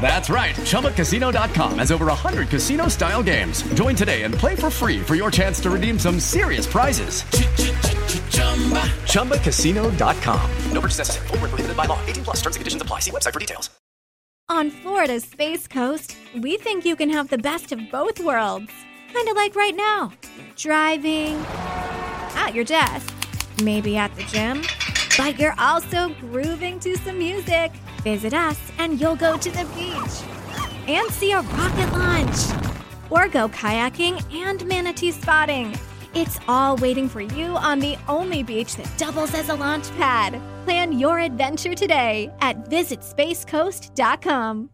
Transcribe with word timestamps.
That's 0.00 0.30
right. 0.30 0.54
ChumbaCasino.com 0.54 1.78
has 1.78 1.90
over 1.90 2.06
100 2.06 2.48
casino 2.48 2.86
style 2.86 3.24
games. 3.24 3.62
Join 3.74 3.96
today 3.96 4.22
and 4.22 4.32
play 4.32 4.54
for 4.54 4.70
free 4.70 5.00
for 5.00 5.16
your 5.16 5.32
chance 5.32 5.58
to 5.60 5.70
redeem 5.70 5.98
some 5.98 6.20
serious 6.20 6.66
prizes. 6.68 7.24
ChumbaCasino.com. 9.10 10.50
No 10.70 10.80
purchase 10.80 10.98
necessary. 10.98 11.26
Void 11.28 11.40
were 11.42 11.48
prohibited 11.48 11.76
by 11.76 11.86
law. 11.86 11.98
18 12.06 12.24
plus. 12.24 12.36
Terms 12.36 12.54
and 12.54 12.60
conditions 12.60 12.82
apply. 12.82 13.00
See 13.00 13.10
website 13.10 13.32
for 13.32 13.40
details. 13.40 13.70
On 14.48 14.70
Florida's 14.70 15.24
Space 15.24 15.66
Coast, 15.66 16.16
we 16.40 16.56
think 16.56 16.84
you 16.84 16.94
can 16.94 17.10
have 17.10 17.28
the 17.30 17.38
best 17.38 17.72
of 17.72 17.80
both 17.90 18.20
worlds. 18.20 18.70
Kind 19.12 19.28
of 19.28 19.34
like 19.34 19.56
right 19.56 19.74
now 19.74 20.12
driving, 20.54 21.34
at 22.36 22.54
your 22.54 22.64
desk, 22.64 23.12
maybe 23.62 23.96
at 23.96 24.14
the 24.14 24.22
gym, 24.24 24.62
but 25.18 25.38
you're 25.38 25.54
also 25.58 26.10
grooving 26.20 26.78
to 26.80 26.96
some 26.98 27.18
music. 27.18 27.72
Visit 28.02 28.34
us 28.34 28.58
and 28.78 29.00
you'll 29.00 29.16
go 29.16 29.36
to 29.36 29.50
the 29.50 29.64
beach 29.74 30.88
and 30.88 31.10
see 31.10 31.32
a 31.32 31.40
rocket 31.40 31.92
launch 31.92 32.66
or 33.10 33.28
go 33.28 33.48
kayaking 33.48 34.22
and 34.34 34.64
manatee 34.66 35.10
spotting. 35.10 35.76
It's 36.14 36.38
all 36.48 36.76
waiting 36.76 37.08
for 37.08 37.20
you 37.20 37.56
on 37.56 37.78
the 37.78 37.96
only 38.08 38.42
beach 38.42 38.76
that 38.76 38.90
doubles 38.96 39.34
as 39.34 39.50
a 39.50 39.54
launch 39.54 39.90
pad. 39.96 40.40
Plan 40.64 40.98
your 40.98 41.18
adventure 41.18 41.74
today 41.74 42.32
at 42.40 42.70
visitspacecoast.com. 42.70 44.70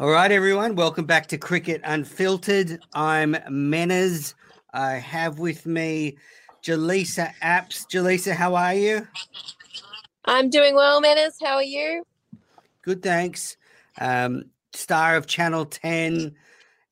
All 0.00 0.10
right, 0.10 0.30
everyone, 0.30 0.76
welcome 0.76 1.06
back 1.06 1.26
to 1.26 1.36
Cricket 1.36 1.80
Unfiltered. 1.82 2.78
I'm 2.94 3.34
Menners. 3.50 4.34
I 4.72 4.92
have 4.92 5.40
with 5.40 5.66
me 5.66 6.16
Jelisa 6.62 7.32
Apps. 7.42 7.84
Jelisa, 7.86 8.32
how 8.32 8.54
are 8.54 8.74
you? 8.74 9.08
I'm 10.28 10.50
doing 10.50 10.74
well, 10.74 11.00
Menners. 11.00 11.36
How 11.42 11.54
are 11.54 11.62
you? 11.62 12.04
Good, 12.82 13.02
thanks. 13.02 13.56
Um, 13.98 14.44
star 14.74 15.16
of 15.16 15.26
Channel 15.26 15.64
10 15.64 16.36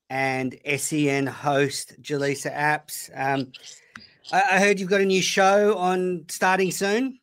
and 0.09 0.57
SEN 0.77 1.27
host 1.27 2.01
Jelisa 2.01 2.51
Apps. 2.51 3.11
Um, 3.13 3.51
I, 4.31 4.41
I 4.53 4.59
heard 4.59 4.79
you've 4.79 4.89
got 4.89 5.01
a 5.01 5.05
new 5.05 5.21
show 5.21 5.77
on 5.77 6.25
starting 6.29 6.71
soon. 6.71 7.19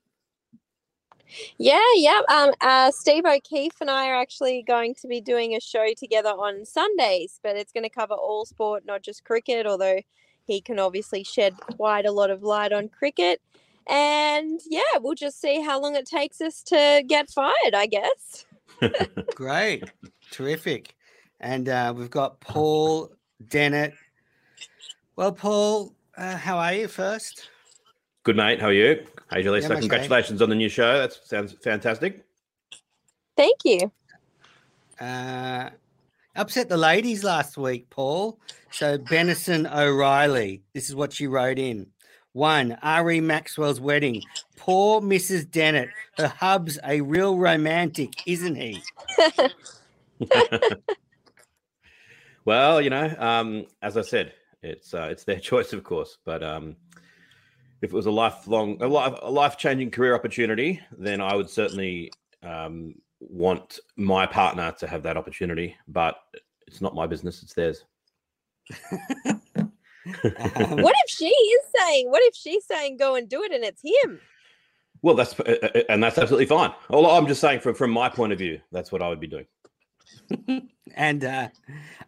Yeah, 1.59 1.83
yeah. 1.97 2.21
Um, 2.29 2.53
uh, 2.61 2.93
Steve 2.93 3.25
O'Keefe 3.27 3.81
and 3.81 3.91
I 3.91 4.09
are 4.09 4.15
actually 4.15 4.63
going 4.63 4.95
to 5.01 5.09
be 5.09 5.21
doing 5.21 5.57
a 5.57 5.61
show 5.61 5.89
together 5.97 6.29
on 6.29 6.65
Sundays, 6.65 7.41
but 7.43 7.57
it's 7.57 7.73
going 7.73 7.83
to 7.83 7.91
cover 7.91 8.15
all 8.15 8.45
sport, 8.45 8.85
not 8.87 9.03
just 9.03 9.25
cricket, 9.25 9.67
although 9.67 9.99
he 10.47 10.61
can 10.61 10.79
obviously 10.79 11.25
shed 11.25 11.57
quite 11.77 12.07
a 12.07 12.13
lot 12.13 12.31
of 12.31 12.45
light 12.45 12.73
on 12.73 12.89
cricket. 12.89 13.41
And 13.89 14.61
yeah, 14.69 14.81
we'll 15.01 15.15
just 15.15 15.41
see 15.41 15.61
how 15.61 15.81
long 15.81 15.95
it 15.95 16.07
takes 16.07 16.41
us 16.41 16.63
to 16.65 17.03
get 17.07 17.31
fired, 17.31 17.75
I 17.75 17.87
guess. 17.87 18.47
Great, 19.35 19.85
terrific. 20.31 20.95
And 21.41 21.69
uh, 21.69 21.93
we've 21.97 22.11
got 22.11 22.41
Paul 22.41 23.13
Dennett. 23.49 23.95
Well, 25.17 25.33
Paul, 25.33 25.95
uh, 26.17 26.37
how 26.37 26.59
are 26.59 26.73
you 26.73 26.89
first? 26.89 27.49
Good, 28.23 28.37
mate. 28.37 28.61
How 28.61 28.69
are 28.69 28.73
you? 28.73 29.05
Hey, 29.31 29.43
Jelisa, 29.43 29.63
Yeah, 29.63 29.69
much, 29.69 29.81
congratulations 29.81 30.41
on 30.41 30.49
the 30.49 30.55
new 30.55 30.69
show. 30.69 30.99
That 30.99 31.13
sounds 31.13 31.53
fantastic. 31.63 32.25
Thank 33.37 33.59
you. 33.65 33.93
Uh, 35.01 35.71
upset 36.37 36.69
the 36.69 36.77
ladies 36.77 37.25
last 37.25 37.59
week, 37.59 37.91
Paul. 37.91 38.39
So 38.71 38.97
Benison 38.99 39.67
O'Reilly, 39.67 40.63
this 40.73 40.89
is 40.89 40.95
what 40.95 41.13
she 41.13 41.27
wrote 41.27 41.59
in. 41.59 41.87
One, 42.35 42.77
Ari 42.83 43.21
Maxwell's 43.21 43.81
wedding. 43.81 44.23
Poor 44.57 45.01
Mrs. 45.01 45.51
Dennett. 45.51 45.89
Her 46.19 46.29
hub's 46.29 46.79
a 46.85 47.01
real 47.01 47.39
romantic, 47.39 48.13
isn't 48.27 48.57
he? 48.57 48.83
Well, 52.45 52.83
you 52.83 52.91
know, 52.91 53.15
um, 53.19 53.65
as 53.81 53.97
I 53.97 54.03
said, 54.03 54.35
it's 54.63 54.93
uh, 54.93 55.09
it's 55.11 55.25
their 55.25 55.41
choice, 55.41 55.73
of 55.73 55.83
course. 55.83 56.19
But 56.25 56.43
um, 56.43 56.77
if 57.81 57.91
it 57.91 57.93
was 57.93 58.07
a 58.07 58.11
lifelong, 58.11 58.83
a 58.83 58.89
life, 58.89 59.19
a 59.23 59.31
life 59.31 59.57
changing 59.57 59.91
career 59.91 60.15
opportunity, 60.15 60.81
then 60.97 61.21
I 61.21 61.35
would 61.35 61.49
certainly 61.49 62.13
um, 62.43 62.95
want 63.21 63.81
my 63.97 64.27
partner 64.27 64.75
to 64.79 64.87
have 64.87 65.03
that 65.05 65.17
opportunity. 65.17 65.77
But 65.89 66.17
it's 66.67 66.81
not 66.81 66.95
my 66.95 67.07
business; 67.07 67.43
it's 67.43 67.55
theirs. 67.55 67.85
What 70.25 70.95
if 71.05 71.11
she 71.11 71.27
is 71.27 71.63
saying, 71.79 72.11
what 72.11 72.23
if 72.25 72.35
she's 72.35 72.67
saying 72.67 72.97
go 72.99 73.15
and 73.15 73.29
do 73.29 73.43
it 73.43 73.53
and 73.53 73.65
it's 73.65 73.83
him? 73.83 74.21
Well, 75.03 75.15
that's 75.15 75.39
uh, 75.39 75.57
uh, 75.63 75.81
and 75.89 76.03
that's 76.03 76.19
absolutely 76.19 76.47
fine. 76.47 76.73
All 76.89 77.07
I'm 77.07 77.27
just 77.27 77.41
saying, 77.41 77.61
from 77.61 77.75
from 77.75 77.91
my 77.91 78.09
point 78.09 78.33
of 78.33 78.39
view, 78.39 78.61
that's 78.73 78.91
what 78.91 79.03
I 79.03 79.09
would 79.09 79.21
be 79.21 79.27
doing. 79.27 79.47
And 80.97 81.25
uh, 81.25 81.49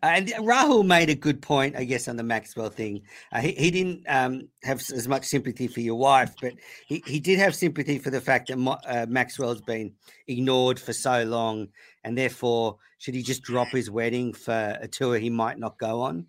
and 0.02 0.28
Rahul 0.28 0.86
made 0.86 1.10
a 1.10 1.14
good 1.14 1.42
point, 1.42 1.74
I 1.76 1.84
guess, 1.84 2.06
on 2.06 2.16
the 2.16 2.22
Maxwell 2.22 2.68
thing. 2.68 3.02
Uh, 3.32 3.40
he, 3.40 3.52
he 3.52 3.70
didn't 3.72 4.04
um, 4.06 4.48
have 4.62 4.78
as 4.78 5.08
much 5.08 5.24
sympathy 5.24 5.66
for 5.66 5.80
your 5.80 5.96
wife, 5.96 6.34
but 6.40 6.52
he, 6.86 7.02
he 7.04 7.18
did 7.18 7.38
have 7.40 7.56
sympathy 7.56 7.98
for 7.98 8.10
the 8.10 8.20
fact 8.20 8.48
that 8.48 8.58
Mo- 8.58 8.78
uh, 8.86 9.06
Maxwell's 9.08 9.62
been 9.62 9.92
ignored 10.28 10.78
for 10.78 10.92
so 10.92 11.24
long, 11.24 11.68
and 12.04 12.16
therefore, 12.16 12.76
should 12.98 13.14
he 13.14 13.22
just 13.22 13.42
drop 13.42 13.68
his 13.68 13.90
wedding 13.90 14.32
for 14.32 14.78
a 14.80 14.86
tour 14.86 15.18
he 15.18 15.30
might 15.30 15.58
not 15.58 15.78
go 15.78 16.02
on? 16.02 16.26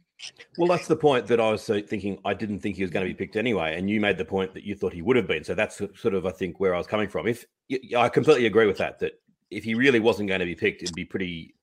Well, 0.58 0.68
that's 0.68 0.88
the 0.88 0.96
point 0.96 1.28
that 1.28 1.40
I 1.40 1.52
was 1.52 1.66
thinking. 1.66 2.20
I 2.26 2.34
didn't 2.34 2.60
think 2.60 2.76
he 2.76 2.82
was 2.82 2.92
going 2.92 3.06
to 3.06 3.14
be 3.14 3.18
picked 3.18 3.36
anyway, 3.36 3.78
and 3.78 3.90
you 3.90 4.02
made 4.02 4.18
the 4.18 4.26
point 4.26 4.54
that 4.56 4.64
you 4.64 4.76
thought 4.76 4.94
he 4.94 5.02
would 5.02 5.16
have 5.16 5.28
been. 5.28 5.44
So 5.44 5.54
that's 5.54 5.78
sort 5.78 6.14
of, 6.14 6.26
I 6.26 6.32
think, 6.32 6.60
where 6.60 6.74
I 6.74 6.78
was 6.78 6.88
coming 6.88 7.08
from. 7.08 7.28
If 7.28 7.46
I 7.96 8.10
completely 8.10 8.48
agree 8.48 8.66
with 8.66 8.78
that, 8.80 9.00
that 9.00 9.14
if 9.52 9.64
he 9.64 9.76
really 9.76 10.00
wasn't 10.00 10.30
going 10.30 10.40
to 10.40 10.46
be 10.46 10.56
picked, 10.56 10.82
it'd 10.82 10.96
be 10.96 11.06
pretty 11.06 11.56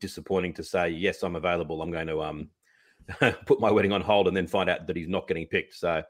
disappointing 0.00 0.54
to 0.54 0.64
say, 0.64 0.88
"Yes, 0.88 1.22
I'm 1.22 1.36
available. 1.36 1.82
I'm 1.82 1.90
going 1.90 2.08
to 2.08 2.22
um 2.22 2.48
put 3.46 3.60
my 3.60 3.70
wedding 3.70 3.92
on 3.92 4.00
hold," 4.00 4.26
and 4.26 4.36
then 4.36 4.46
find 4.46 4.68
out 4.68 4.86
that 4.86 4.96
he's 4.96 5.08
not 5.08 5.28
getting 5.28 5.46
picked. 5.46 5.74
So 5.74 6.02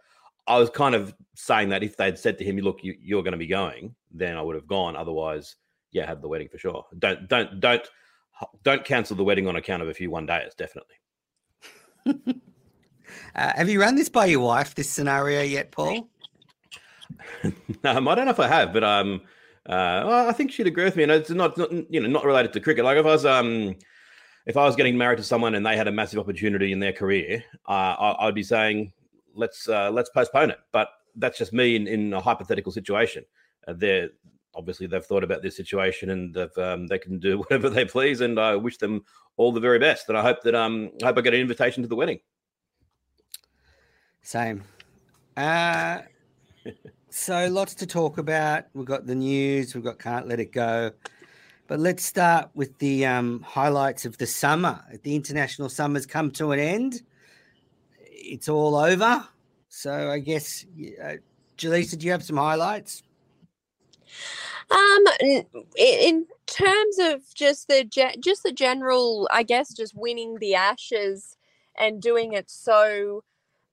I 0.46 0.58
was 0.58 0.70
kind 0.70 0.94
of 0.94 1.14
saying 1.34 1.68
that 1.68 1.82
if 1.82 1.96
they'd 1.96 2.18
said 2.18 2.38
to 2.38 2.44
him, 2.44 2.56
"Look, 2.58 2.82
you, 2.82 2.94
you're 2.98 3.22
going 3.22 3.32
to 3.32 3.38
be 3.38 3.46
going," 3.46 3.94
then 4.10 4.36
I 4.36 4.42
would 4.42 4.56
have 4.56 4.66
gone. 4.66 4.96
Otherwise, 4.96 5.56
yeah, 5.92 6.06
have 6.06 6.22
the 6.22 6.28
wedding 6.28 6.48
for 6.48 6.58
sure. 6.58 6.86
Don't 6.98 7.28
don't 7.28 7.60
don't 7.60 7.86
don't 8.62 8.84
cancel 8.84 9.16
the 9.16 9.24
wedding 9.24 9.46
on 9.46 9.56
account 9.56 9.82
of 9.82 9.88
a 9.88 9.94
few 9.94 10.10
one 10.10 10.26
days. 10.26 10.54
Definitely. 10.56 10.94
Uh, 13.34 13.52
have 13.56 13.68
you 13.68 13.80
run 13.80 13.94
this 13.94 14.08
by 14.08 14.26
your 14.26 14.40
wife, 14.40 14.74
this 14.74 14.88
scenario 14.88 15.42
yet, 15.42 15.70
Paul? 15.70 16.08
Um, 17.84 18.08
I 18.08 18.14
don't 18.14 18.26
know 18.26 18.32
if 18.32 18.40
I 18.40 18.48
have, 18.48 18.72
but 18.72 18.84
um, 18.84 19.22
uh, 19.66 20.04
well, 20.06 20.28
I 20.28 20.32
think 20.32 20.52
she'd 20.52 20.66
agree 20.66 20.84
with 20.84 20.96
me. 20.96 21.04
And 21.04 21.12
it's 21.12 21.30
not, 21.30 21.56
not, 21.56 21.72
you 21.90 22.00
know, 22.00 22.08
not 22.08 22.24
related 22.24 22.52
to 22.52 22.60
cricket. 22.60 22.84
Like 22.84 22.98
if 22.98 23.06
I 23.06 23.08
was, 23.08 23.24
um, 23.24 23.76
if 24.46 24.56
I 24.56 24.64
was 24.64 24.76
getting 24.76 24.98
married 24.98 25.18
to 25.18 25.22
someone 25.22 25.54
and 25.54 25.64
they 25.64 25.76
had 25.76 25.88
a 25.88 25.92
massive 25.92 26.18
opportunity 26.18 26.72
in 26.72 26.80
their 26.80 26.92
career, 26.92 27.42
uh, 27.68 27.72
I, 27.72 28.26
I'd 28.26 28.34
be 28.34 28.42
saying, 28.42 28.92
let's 29.34 29.68
uh, 29.68 29.90
let's 29.90 30.10
postpone 30.10 30.50
it. 30.50 30.58
But 30.72 30.90
that's 31.16 31.38
just 31.38 31.52
me 31.52 31.76
in, 31.76 31.86
in 31.86 32.12
a 32.12 32.20
hypothetical 32.20 32.72
situation. 32.72 33.24
Uh, 33.66 33.74
they're 33.76 34.10
obviously 34.54 34.86
they've 34.86 35.04
thought 35.04 35.24
about 35.24 35.42
this 35.42 35.56
situation 35.56 36.10
and 36.10 36.36
um, 36.58 36.86
they 36.86 36.98
can 36.98 37.18
do 37.18 37.38
whatever 37.40 37.70
they 37.70 37.84
please. 37.84 38.20
And 38.20 38.38
I 38.38 38.56
wish 38.56 38.78
them 38.78 39.04
all 39.40 39.52
the 39.52 39.60
very 39.60 39.78
best. 39.78 40.06
And 40.10 40.18
I 40.18 40.22
hope 40.22 40.42
that 40.42 40.54
um, 40.54 40.90
I 41.02 41.06
hope 41.06 41.16
I 41.16 41.22
get 41.22 41.32
an 41.32 41.40
invitation 41.40 41.82
to 41.82 41.88
the 41.88 41.96
wedding. 41.96 42.20
Same. 44.20 44.62
Uh, 45.34 46.00
so 47.10 47.48
lots 47.48 47.74
to 47.76 47.86
talk 47.86 48.18
about. 48.18 48.64
We've 48.74 48.84
got 48.84 49.06
the 49.06 49.14
news. 49.14 49.74
We've 49.74 49.82
got 49.82 49.98
can't 49.98 50.28
let 50.28 50.40
it 50.40 50.52
go. 50.52 50.90
But 51.68 51.80
let's 51.80 52.04
start 52.04 52.50
with 52.54 52.76
the 52.80 53.06
um, 53.06 53.40
highlights 53.40 54.04
of 54.04 54.18
the 54.18 54.26
summer. 54.26 54.84
The 55.04 55.16
international 55.16 55.70
summer's 55.70 56.04
come 56.04 56.30
to 56.32 56.52
an 56.52 56.58
end. 56.58 57.00
It's 57.98 58.48
all 58.48 58.76
over. 58.76 59.26
So 59.70 60.10
I 60.10 60.18
guess, 60.18 60.66
uh, 61.02 61.14
Jelisa, 61.56 61.96
do 61.96 62.04
you 62.04 62.12
have 62.12 62.24
some 62.24 62.36
highlights? 62.36 63.04
Um, 64.70 65.04
n- 65.22 65.46
in 65.78 66.26
terms 66.46 66.98
of 67.00 67.22
just 67.34 67.68
the 67.68 67.84
ge- 67.84 68.20
just 68.22 68.44
the 68.44 68.52
general, 68.52 69.28
I 69.32 69.44
guess, 69.44 69.74
just 69.74 69.94
winning 69.96 70.38
the 70.40 70.56
Ashes 70.56 71.36
and 71.78 72.02
doing 72.02 72.34
it 72.34 72.50
so, 72.50 73.24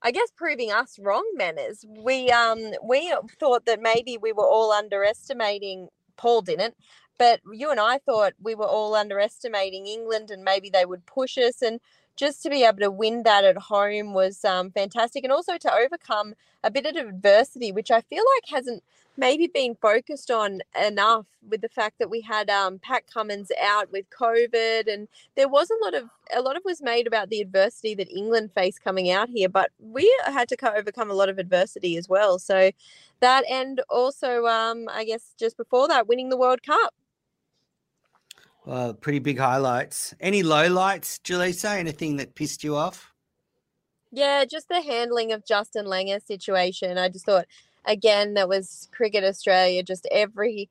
I 0.03 0.11
guess, 0.11 0.31
proving 0.37 0.71
us 0.71 0.99
wrong, 1.01 1.25
Menners. 1.39 1.85
We 1.87 2.31
um 2.31 2.73
we 2.83 3.13
thought 3.39 3.65
that 3.67 3.81
maybe 3.81 4.17
we 4.21 4.33
were 4.33 4.47
all 4.47 4.71
underestimating. 4.73 5.89
Paul 6.17 6.43
didn't, 6.43 6.75
but 7.19 7.41
you 7.53 7.71
and 7.71 7.81
I 7.81 7.99
thought 7.99 8.33
we 8.41 8.55
were 8.55 8.67
all 8.67 8.95
underestimating 8.95 9.87
England 9.87 10.31
and 10.31 10.43
maybe 10.45 10.69
they 10.71 10.85
would 10.85 11.05
push 11.07 11.37
us 11.39 11.61
and 11.61 11.81
just 12.17 12.43
to 12.43 12.49
be 12.49 12.63
able 12.63 12.79
to 12.79 12.91
win 12.91 13.23
that 13.23 13.45
at 13.45 13.57
home 13.57 14.13
was 14.13 14.43
um, 14.43 14.71
fantastic 14.71 15.23
and 15.23 15.31
also 15.31 15.57
to 15.57 15.73
overcome 15.73 16.33
a 16.63 16.71
bit 16.71 16.85
of 16.85 17.07
adversity 17.07 17.71
which 17.71 17.91
i 17.91 18.01
feel 18.01 18.23
like 18.35 18.49
hasn't 18.53 18.83
maybe 19.19 19.47
been 19.47 19.75
focused 19.75 20.29
on 20.29 20.59
enough 20.79 21.25
with 21.49 21.61
the 21.61 21.69
fact 21.69 21.97
that 21.99 22.09
we 22.09 22.21
had 22.21 22.49
um, 22.49 22.79
pat 22.79 23.03
cummins 23.11 23.51
out 23.61 23.91
with 23.91 24.05
covid 24.09 24.91
and 24.91 25.07
there 25.35 25.47
was 25.47 25.69
a 25.69 25.85
lot 25.85 25.93
of 25.93 26.09
a 26.35 26.41
lot 26.41 26.57
of 26.57 26.63
was 26.65 26.81
made 26.81 27.07
about 27.07 27.29
the 27.29 27.39
adversity 27.39 27.95
that 27.95 28.09
england 28.11 28.51
faced 28.53 28.83
coming 28.83 29.09
out 29.09 29.29
here 29.29 29.47
but 29.47 29.71
we 29.79 30.11
had 30.25 30.49
to 30.49 30.57
overcome 30.75 31.09
a 31.09 31.13
lot 31.13 31.29
of 31.29 31.37
adversity 31.37 31.97
as 31.97 32.09
well. 32.09 32.39
So 32.39 32.71
that 33.19 33.43
and 33.49 33.81
also 33.89 34.45
um, 34.45 34.87
i 34.91 35.03
guess 35.03 35.33
just 35.39 35.57
before 35.57 35.87
that 35.87 36.07
winning 36.07 36.29
the 36.29 36.37
world 36.37 36.63
cup 36.63 36.93
Well, 38.67 38.93
pretty 38.93 39.19
big 39.19 39.39
highlights. 39.39 40.13
Any 40.19 40.43
lowlights, 40.43 41.21
Jelisa? 41.21 41.77
Anything 41.77 42.17
that 42.17 42.35
pissed 42.35 42.65
you 42.65 42.75
off? 42.75 43.13
Yeah, 44.11 44.43
just 44.43 44.67
the 44.67 44.81
handling 44.81 45.31
of 45.31 45.45
Justin 45.45 45.85
Langer 45.85 46.21
situation. 46.21 46.97
I 46.97 47.07
just 47.07 47.25
thought, 47.25 47.45
again, 47.85 48.33
that 48.33 48.49
was 48.49 48.89
Cricket 48.91 49.23
Australia. 49.23 49.83
Just 49.83 50.05
every 50.11 50.67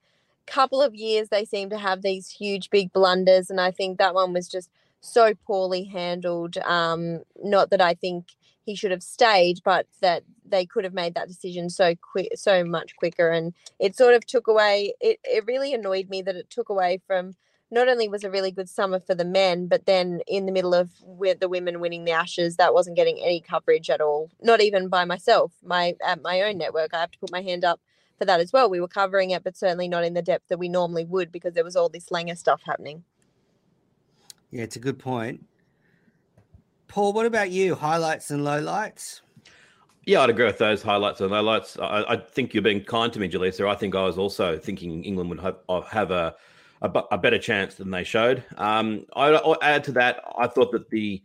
couple 0.46 0.82
of 0.82 0.94
years, 0.94 1.30
they 1.30 1.46
seem 1.46 1.70
to 1.70 1.78
have 1.78 2.02
these 2.02 2.28
huge, 2.28 2.68
big 2.68 2.92
blunders, 2.92 3.48
and 3.48 3.62
I 3.62 3.70
think 3.70 3.96
that 3.96 4.14
one 4.14 4.34
was 4.34 4.46
just 4.46 4.68
so 5.00 5.32
poorly 5.46 5.84
handled. 5.84 6.58
Um, 6.58 7.22
not 7.42 7.70
that 7.70 7.80
I 7.80 7.94
think 7.94 8.26
he 8.66 8.74
should 8.74 8.90
have 8.90 9.02
stayed, 9.02 9.60
but 9.64 9.86
that 10.02 10.22
they 10.44 10.66
could 10.66 10.84
have 10.84 10.92
made 10.92 11.14
that 11.14 11.28
decision 11.28 11.70
so 11.70 11.94
quick, 11.94 12.32
so 12.34 12.62
much 12.62 12.94
quicker, 12.96 13.30
and 13.30 13.54
it 13.78 13.96
sort 13.96 14.12
of 14.12 14.26
took 14.26 14.48
away. 14.48 14.92
It 15.00 15.18
it 15.24 15.46
really 15.46 15.72
annoyed 15.72 16.10
me 16.10 16.20
that 16.20 16.36
it 16.36 16.50
took 16.50 16.68
away 16.68 17.00
from 17.06 17.36
not 17.70 17.88
only 17.88 18.08
was 18.08 18.24
a 18.24 18.30
really 18.30 18.50
good 18.50 18.68
summer 18.68 19.00
for 19.00 19.14
the 19.14 19.24
men, 19.24 19.66
but 19.66 19.86
then 19.86 20.20
in 20.26 20.46
the 20.46 20.52
middle 20.52 20.74
of 20.74 20.90
with 21.02 21.40
the 21.40 21.48
women 21.48 21.80
winning 21.80 22.04
the 22.04 22.12
Ashes, 22.12 22.56
that 22.56 22.74
wasn't 22.74 22.96
getting 22.96 23.18
any 23.18 23.40
coverage 23.40 23.90
at 23.90 24.00
all. 24.00 24.30
Not 24.40 24.60
even 24.60 24.88
by 24.88 25.04
myself. 25.04 25.52
My 25.62 25.96
at 26.04 26.22
my 26.22 26.42
own 26.42 26.58
network, 26.58 26.94
I 26.94 27.00
have 27.00 27.10
to 27.10 27.18
put 27.18 27.32
my 27.32 27.42
hand 27.42 27.64
up 27.64 27.80
for 28.18 28.24
that 28.24 28.40
as 28.40 28.52
well. 28.52 28.70
We 28.70 28.80
were 28.80 28.88
covering 28.88 29.30
it, 29.30 29.42
but 29.42 29.56
certainly 29.56 29.88
not 29.88 30.04
in 30.04 30.14
the 30.14 30.22
depth 30.22 30.48
that 30.48 30.58
we 30.58 30.68
normally 30.68 31.04
would 31.04 31.32
because 31.32 31.54
there 31.54 31.64
was 31.64 31.76
all 31.76 31.88
this 31.88 32.08
Langer 32.08 32.38
stuff 32.38 32.62
happening. 32.64 33.04
Yeah, 34.50 34.62
it's 34.62 34.76
a 34.76 34.80
good 34.80 34.98
point. 34.98 35.44
Paul, 36.88 37.12
what 37.12 37.26
about 37.26 37.50
you? 37.50 37.74
Highlights 37.74 38.30
and 38.30 38.42
lowlights? 38.42 39.22
Yeah, 40.04 40.20
I'd 40.20 40.30
agree 40.30 40.46
with 40.46 40.58
those 40.58 40.82
highlights 40.82 41.20
and 41.20 41.32
lowlights. 41.32 41.82
I, 41.82 42.12
I 42.12 42.16
think 42.16 42.54
you're 42.54 42.62
being 42.62 42.84
kind 42.84 43.12
to 43.12 43.18
me, 43.18 43.28
Jelisa. 43.28 43.68
I 43.68 43.74
think 43.74 43.96
I 43.96 44.04
was 44.04 44.16
also 44.16 44.56
thinking 44.56 45.02
England 45.02 45.30
would 45.30 45.40
have, 45.40 45.56
uh, 45.68 45.80
have 45.80 46.12
a, 46.12 46.36
a, 46.82 46.90
a 47.10 47.18
better 47.18 47.38
chance 47.38 47.74
than 47.74 47.90
they 47.90 48.04
showed. 48.04 48.44
Um, 48.56 49.06
I, 49.14 49.28
I'll 49.28 49.56
add 49.62 49.84
to 49.84 49.92
that, 49.92 50.22
I 50.38 50.46
thought 50.46 50.72
that 50.72 50.90
the 50.90 51.22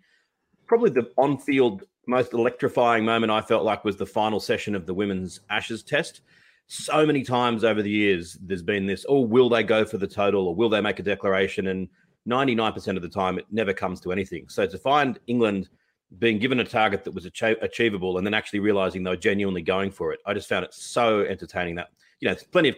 probably 0.67 0.89
the 0.89 1.11
on-field 1.17 1.83
most 2.07 2.33
electrifying 2.33 3.05
moment 3.05 3.31
I 3.31 3.41
felt 3.41 3.63
like 3.63 3.85
was 3.85 3.97
the 3.97 4.05
final 4.05 4.39
session 4.39 4.75
of 4.75 4.85
the 4.85 4.93
women's 4.93 5.41
Ashes 5.49 5.83
Test. 5.83 6.21
So 6.67 7.05
many 7.05 7.23
times 7.23 7.63
over 7.63 7.81
the 7.81 7.89
years, 7.89 8.37
there's 8.41 8.63
been 8.63 8.85
this: 8.85 9.05
oh, 9.09 9.21
will 9.21 9.49
they 9.49 9.63
go 9.63 9.85
for 9.85 9.97
the 9.97 10.07
total, 10.07 10.47
or 10.47 10.55
will 10.55 10.69
they 10.69 10.81
make 10.81 10.99
a 10.99 11.03
declaration? 11.03 11.67
And 11.67 11.89
99% 12.29 12.95
of 12.95 13.01
the 13.01 13.09
time, 13.09 13.37
it 13.37 13.45
never 13.51 13.73
comes 13.73 13.99
to 14.01 14.11
anything. 14.11 14.47
So 14.47 14.67
to 14.67 14.77
find 14.77 15.19
England 15.27 15.69
being 16.19 16.39
given 16.39 16.59
a 16.59 16.63
target 16.63 17.03
that 17.03 17.13
was 17.13 17.25
achi- 17.25 17.57
achievable 17.61 18.17
and 18.17 18.27
then 18.27 18.33
actually 18.33 18.59
realizing 18.59 19.03
they 19.03 19.09
were 19.09 19.17
genuinely 19.17 19.61
going 19.61 19.91
for 19.91 20.13
it, 20.13 20.19
I 20.25 20.33
just 20.33 20.47
found 20.47 20.65
it 20.65 20.73
so 20.73 21.21
entertaining. 21.21 21.75
That 21.75 21.89
you 22.19 22.27
know, 22.27 22.33
there's 22.33 22.45
plenty 22.45 22.69
of 22.69 22.77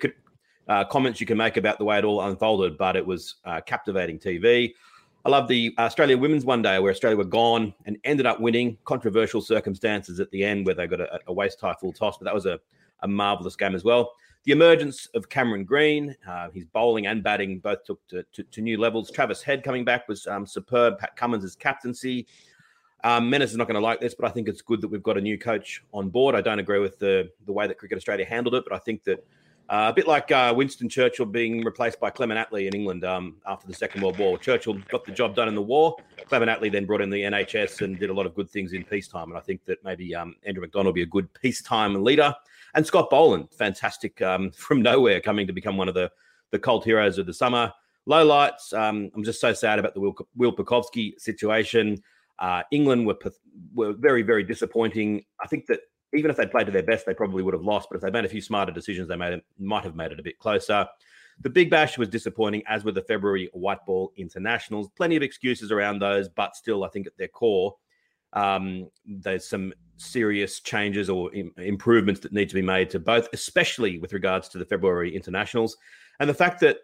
uh, 0.67 0.85
comments 0.85 1.19
you 1.19 1.27
can 1.27 1.37
make 1.37 1.57
about 1.57 1.77
the 1.77 1.85
way 1.85 1.97
it 1.97 2.03
all 2.03 2.21
unfolded, 2.21 2.77
but 2.77 2.95
it 2.95 3.05
was 3.05 3.35
uh, 3.45 3.61
captivating 3.61 4.19
TV. 4.19 4.73
I 5.25 5.29
love 5.29 5.47
the 5.47 5.73
Australia 5.77 6.17
Women's 6.17 6.43
One 6.43 6.61
Day 6.61 6.79
where 6.79 6.91
Australia 6.91 7.17
were 7.17 7.23
gone 7.23 7.73
and 7.85 7.97
ended 8.03 8.25
up 8.25 8.41
winning. 8.41 8.77
Controversial 8.83 9.41
circumstances 9.41 10.19
at 10.19 10.29
the 10.31 10.43
end 10.43 10.65
where 10.65 10.75
they 10.75 10.85
got 10.85 10.99
a, 10.99 11.19
a 11.27 11.33
waist 11.33 11.61
high 11.61 11.75
full 11.79 11.93
toss, 11.93 12.17
but 12.17 12.25
that 12.25 12.33
was 12.33 12.45
a, 12.45 12.59
a 13.01 13.07
marvelous 13.07 13.55
game 13.55 13.73
as 13.73 13.83
well. 13.83 14.11
The 14.43 14.51
emergence 14.51 15.07
of 15.13 15.29
Cameron 15.29 15.63
Green, 15.63 16.13
uh, 16.27 16.49
his 16.49 16.65
bowling 16.65 17.07
and 17.07 17.23
batting 17.23 17.59
both 17.59 17.85
took 17.85 18.05
to, 18.09 18.23
to, 18.33 18.43
to 18.43 18.61
new 18.61 18.77
levels. 18.77 19.09
Travis 19.09 19.41
Head 19.41 19.63
coming 19.63 19.85
back 19.85 20.09
was 20.09 20.27
um, 20.27 20.45
superb. 20.45 20.99
Pat 20.99 21.15
Cummins' 21.15 21.55
captaincy. 21.55 22.27
Um, 23.05 23.31
Menners 23.31 23.43
is 23.43 23.55
not 23.55 23.67
going 23.67 23.75
to 23.75 23.81
like 23.81 24.01
this, 24.01 24.13
but 24.13 24.29
I 24.29 24.31
think 24.31 24.49
it's 24.49 24.61
good 24.61 24.81
that 24.81 24.89
we've 24.89 25.03
got 25.03 25.17
a 25.17 25.21
new 25.21 25.37
coach 25.37 25.83
on 25.93 26.09
board. 26.09 26.35
I 26.35 26.41
don't 26.41 26.59
agree 26.59 26.79
with 26.79 26.99
the 26.99 27.29
the 27.45 27.53
way 27.53 27.67
that 27.67 27.77
Cricket 27.77 27.97
Australia 27.97 28.25
handled 28.25 28.55
it, 28.55 28.63
but 28.65 28.73
I 28.73 28.79
think 28.79 29.03
that 29.05 29.25
uh, 29.69 29.87
a 29.89 29.93
bit 29.93 30.07
like 30.07 30.31
uh, 30.31 30.53
Winston 30.55 30.89
Churchill 30.89 31.25
being 31.25 31.63
replaced 31.63 31.99
by 31.99 32.09
Clement 32.09 32.39
Attlee 32.39 32.67
in 32.67 32.75
England 32.75 33.05
um, 33.05 33.37
after 33.47 33.65
the 33.65 33.73
Second 33.73 34.01
World 34.01 34.17
War. 34.19 34.37
Churchill 34.37 34.75
got 34.89 35.05
the 35.05 35.11
job 35.11 35.35
done 35.35 35.47
in 35.47 35.55
the 35.55 35.61
war. 35.61 35.95
Clement 36.25 36.51
Attlee 36.51 36.71
then 36.71 36.85
brought 36.85 37.01
in 37.01 37.09
the 37.09 37.21
NHS 37.21 37.81
and 37.81 37.97
did 37.97 38.09
a 38.09 38.13
lot 38.13 38.25
of 38.25 38.35
good 38.35 38.49
things 38.49 38.73
in 38.73 38.83
peacetime. 38.83 39.29
And 39.29 39.37
I 39.37 39.41
think 39.41 39.63
that 39.65 39.83
maybe 39.83 40.13
um, 40.13 40.35
Andrew 40.43 40.61
McDonald 40.61 40.87
will 40.87 40.93
be 40.93 41.03
a 41.03 41.07
good 41.07 41.33
peacetime 41.33 42.03
leader. 42.03 42.35
And 42.75 42.85
Scott 42.85 43.09
Boland, 43.09 43.49
fantastic 43.51 44.21
um, 44.21 44.51
from 44.55 44.81
nowhere, 44.81 45.21
coming 45.21 45.47
to 45.47 45.53
become 45.53 45.77
one 45.77 45.87
of 45.87 45.93
the 45.93 46.11
the 46.51 46.59
cult 46.59 46.83
heroes 46.83 47.17
of 47.17 47.25
the 47.25 47.33
summer. 47.33 47.73
Low 48.05 48.23
lights. 48.23 48.73
Um, 48.73 49.09
I'm 49.15 49.23
just 49.23 49.41
so 49.41 49.53
sad 49.53 49.79
about 49.79 49.95
the 49.95 49.99
Will, 50.01 50.15
Will 50.35 50.55
Pucovski 50.55 51.19
situation. 51.19 51.97
Uh, 52.37 52.63
England 52.71 53.07
were 53.07 53.17
were 53.73 53.93
very 53.93 54.23
very 54.23 54.43
disappointing. 54.43 55.23
I 55.41 55.47
think 55.47 55.65
that 55.67 55.79
even 56.13 56.29
if 56.31 56.37
they 56.37 56.45
played 56.45 56.65
to 56.65 56.71
their 56.71 56.83
best, 56.83 57.05
they 57.05 57.13
probably 57.13 57.43
would 57.43 57.53
have 57.53 57.63
lost. 57.63 57.89
But 57.89 57.95
if 57.95 58.01
they 58.01 58.11
made 58.11 58.25
a 58.25 58.29
few 58.29 58.41
smarter 58.41 58.71
decisions, 58.71 59.07
they 59.07 59.15
made 59.15 59.33
it, 59.33 59.45
might 59.59 59.83
have 59.83 59.95
made 59.95 60.11
it 60.11 60.19
a 60.19 60.23
bit 60.23 60.39
closer. 60.39 60.87
The 61.41 61.49
Big 61.49 61.69
Bash 61.69 61.97
was 61.97 62.09
disappointing, 62.09 62.63
as 62.67 62.83
were 62.83 62.91
the 62.91 63.01
February 63.01 63.49
White 63.53 63.85
Ball 63.85 64.11
Internationals. 64.17 64.89
Plenty 64.95 65.15
of 65.15 65.23
excuses 65.23 65.71
around 65.71 65.99
those, 65.99 66.29
but 66.29 66.55
still, 66.55 66.83
I 66.83 66.89
think 66.89 67.07
at 67.07 67.17
their 67.17 67.27
core, 67.27 67.75
um, 68.33 68.89
there's 69.05 69.47
some 69.47 69.73
serious 69.97 70.59
changes 70.59 71.09
or 71.09 71.33
Im- 71.33 71.53
improvements 71.57 72.21
that 72.21 72.33
need 72.33 72.49
to 72.49 72.55
be 72.55 72.61
made 72.61 72.89
to 72.91 72.99
both, 72.99 73.27
especially 73.33 73.99
with 73.99 74.13
regards 74.13 74.47
to 74.49 74.57
the 74.57 74.65
February 74.65 75.15
Internationals. 75.15 75.77
And 76.19 76.29
the 76.29 76.33
fact 76.33 76.59
that 76.61 76.77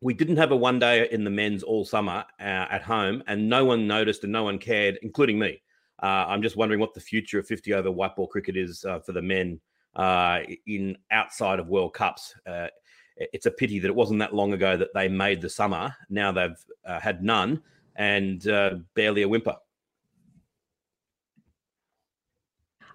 we 0.00 0.14
didn't 0.14 0.36
have 0.36 0.50
a 0.50 0.56
one 0.56 0.78
day 0.78 1.08
in 1.10 1.24
the 1.24 1.30
men's 1.30 1.62
all 1.62 1.84
summer 1.84 2.24
uh, 2.40 2.66
at 2.70 2.82
home, 2.82 3.22
and 3.26 3.48
no 3.48 3.64
one 3.64 3.86
noticed 3.86 4.24
and 4.24 4.32
no 4.32 4.44
one 4.44 4.58
cared, 4.58 4.98
including 5.02 5.38
me. 5.38 5.62
Uh, 6.02 6.26
I'm 6.28 6.42
just 6.42 6.56
wondering 6.56 6.80
what 6.80 6.94
the 6.94 7.00
future 7.00 7.38
of 7.38 7.46
50 7.46 7.74
over 7.74 7.90
white 7.90 8.16
ball 8.16 8.26
cricket 8.26 8.56
is 8.56 8.84
uh, 8.84 8.98
for 8.98 9.12
the 9.12 9.22
men 9.22 9.60
uh, 9.94 10.40
in 10.66 10.96
outside 11.10 11.60
of 11.60 11.68
World 11.68 11.94
Cups. 11.94 12.34
Uh, 12.46 12.66
it's 13.16 13.46
a 13.46 13.50
pity 13.50 13.78
that 13.78 13.88
it 13.88 13.94
wasn't 13.94 14.18
that 14.18 14.34
long 14.34 14.52
ago 14.52 14.76
that 14.76 14.92
they 14.94 15.08
made 15.08 15.40
the 15.40 15.50
summer. 15.50 15.94
Now 16.10 16.32
they've 16.32 16.64
uh, 16.84 16.98
had 16.98 17.22
none 17.22 17.62
and 17.96 18.46
uh, 18.48 18.76
barely 18.94 19.22
a 19.22 19.28
whimper. 19.28 19.56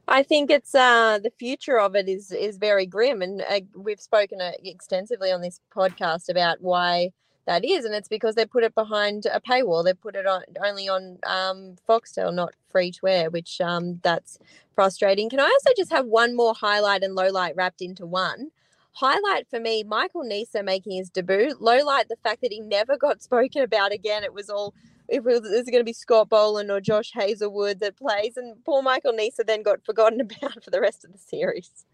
I 0.09 0.23
think 0.23 0.49
it's 0.49 0.73
uh, 0.73 1.19
the 1.21 1.31
future 1.37 1.79
of 1.79 1.95
it 1.95 2.07
is 2.07 2.31
is 2.31 2.57
very 2.57 2.85
grim, 2.85 3.21
and 3.21 3.41
uh, 3.41 3.59
we've 3.75 3.99
spoken 3.99 4.39
extensively 4.63 5.33
on 5.33 5.41
this 5.41 5.59
podcast 5.75 6.29
about 6.29 6.61
why 6.61 7.11
that 7.47 7.65
is, 7.65 7.85
and 7.85 7.95
it's 7.95 8.09
because 8.09 8.35
they 8.35 8.45
put 8.45 8.63
it 8.63 8.75
behind 8.75 9.25
a 9.25 9.39
paywall. 9.39 9.83
They 9.83 9.93
put 9.93 10.15
it 10.15 10.27
on 10.27 10.43
only 10.63 10.87
on 10.87 11.17
um, 11.25 11.77
Foxtel, 11.87 12.33
not 12.33 12.53
free 12.69 12.91
to 12.91 13.07
air, 13.07 13.29
which 13.29 13.59
um, 13.61 13.99
that's 14.03 14.37
frustrating. 14.75 15.29
Can 15.29 15.39
I 15.39 15.45
also 15.45 15.71
just 15.75 15.91
have 15.91 16.05
one 16.05 16.35
more 16.35 16.53
highlight 16.53 17.03
and 17.03 17.15
low 17.15 17.29
light 17.29 17.55
wrapped 17.55 17.81
into 17.81 18.05
one? 18.05 18.51
Highlight 18.91 19.47
for 19.49 19.59
me, 19.59 19.83
Michael 19.83 20.23
Neser 20.23 20.63
making 20.63 20.97
his 20.97 21.09
debut. 21.09 21.55
Low 21.59 21.83
light, 21.85 22.09
the 22.09 22.17
fact 22.17 22.41
that 22.41 22.51
he 22.51 22.59
never 22.59 22.97
got 22.97 23.21
spoken 23.23 23.63
about 23.63 23.93
again. 23.93 24.23
It 24.23 24.33
was 24.33 24.49
all 24.49 24.73
if 25.07 25.19
it 25.19 25.23
was, 25.23 25.45
is 25.45 25.67
it 25.67 25.71
going 25.71 25.79
to 25.79 25.85
be 25.85 25.93
Scott 25.93 26.27
Boland 26.27 26.69
or 26.69 26.81
Josh 26.81 27.11
Hazlewood 27.13 27.79
that 27.79 27.95
plays, 27.95 28.35
and 28.35 28.61
poor 28.65 28.81
Michael 28.81 29.13
Neser 29.13 29.45
then 29.45 29.63
got 29.63 29.81
forgotten 29.85 30.19
about 30.19 30.63
for 30.63 30.69
the 30.69 30.81
rest 30.81 31.05
of 31.05 31.13
the 31.13 31.17
series. 31.17 31.85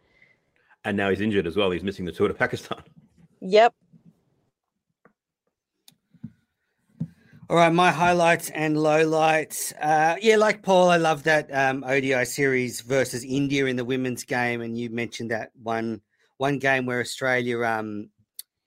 And 0.83 0.97
now 0.97 1.11
he's 1.11 1.21
injured 1.21 1.45
as 1.45 1.55
well. 1.55 1.71
He's 1.71 1.83
missing 1.83 2.05
the 2.05 2.11
tour 2.11 2.27
to 2.27 2.33
Pakistan. 2.33 2.81
Yep. 3.39 3.75
All 7.49 7.57
right, 7.57 7.73
my 7.73 7.91
highlights 7.91 8.49
and 8.51 8.77
lowlights. 8.77 9.73
Uh, 9.81 10.15
yeah, 10.21 10.37
like 10.37 10.63
Paul, 10.63 10.89
I 10.89 10.95
love 10.95 11.23
that 11.23 11.53
um, 11.53 11.83
ODI 11.83 12.23
series 12.23 12.79
versus 12.79 13.25
India 13.25 13.65
in 13.65 13.75
the 13.75 13.83
women's 13.83 14.23
game, 14.23 14.61
and 14.61 14.77
you 14.77 14.89
mentioned 14.89 15.31
that 15.31 15.51
one 15.61 16.01
one 16.37 16.57
game 16.57 16.85
where 16.85 17.01
Australia 17.01 17.61
um, 17.63 18.09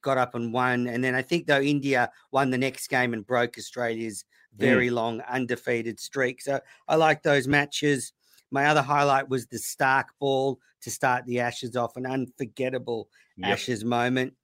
got 0.02 0.18
up 0.18 0.34
and 0.34 0.52
won, 0.52 0.88
and 0.88 1.02
then 1.02 1.14
I 1.14 1.22
think 1.22 1.46
though 1.46 1.60
India 1.60 2.10
won 2.32 2.50
the 2.50 2.58
next 2.58 2.88
game 2.88 3.14
and 3.14 3.26
broke 3.26 3.56
Australia's 3.56 4.26
very 4.54 4.90
long 4.90 5.22
undefeated 5.22 5.98
streak. 5.98 6.42
So 6.42 6.60
I 6.86 6.96
like 6.96 7.22
those 7.22 7.48
matches. 7.48 8.12
My 8.50 8.66
other 8.66 8.82
highlight 8.82 9.28
was 9.28 9.46
the 9.46 9.58
Starc 9.58 10.04
ball 10.20 10.60
to 10.82 10.90
start 10.90 11.24
the 11.24 11.40
Ashes 11.40 11.76
off, 11.76 11.96
an 11.96 12.06
unforgettable 12.06 13.08
Yep. 13.38 13.52
Ashes 13.52 13.84
moment. 13.84 14.34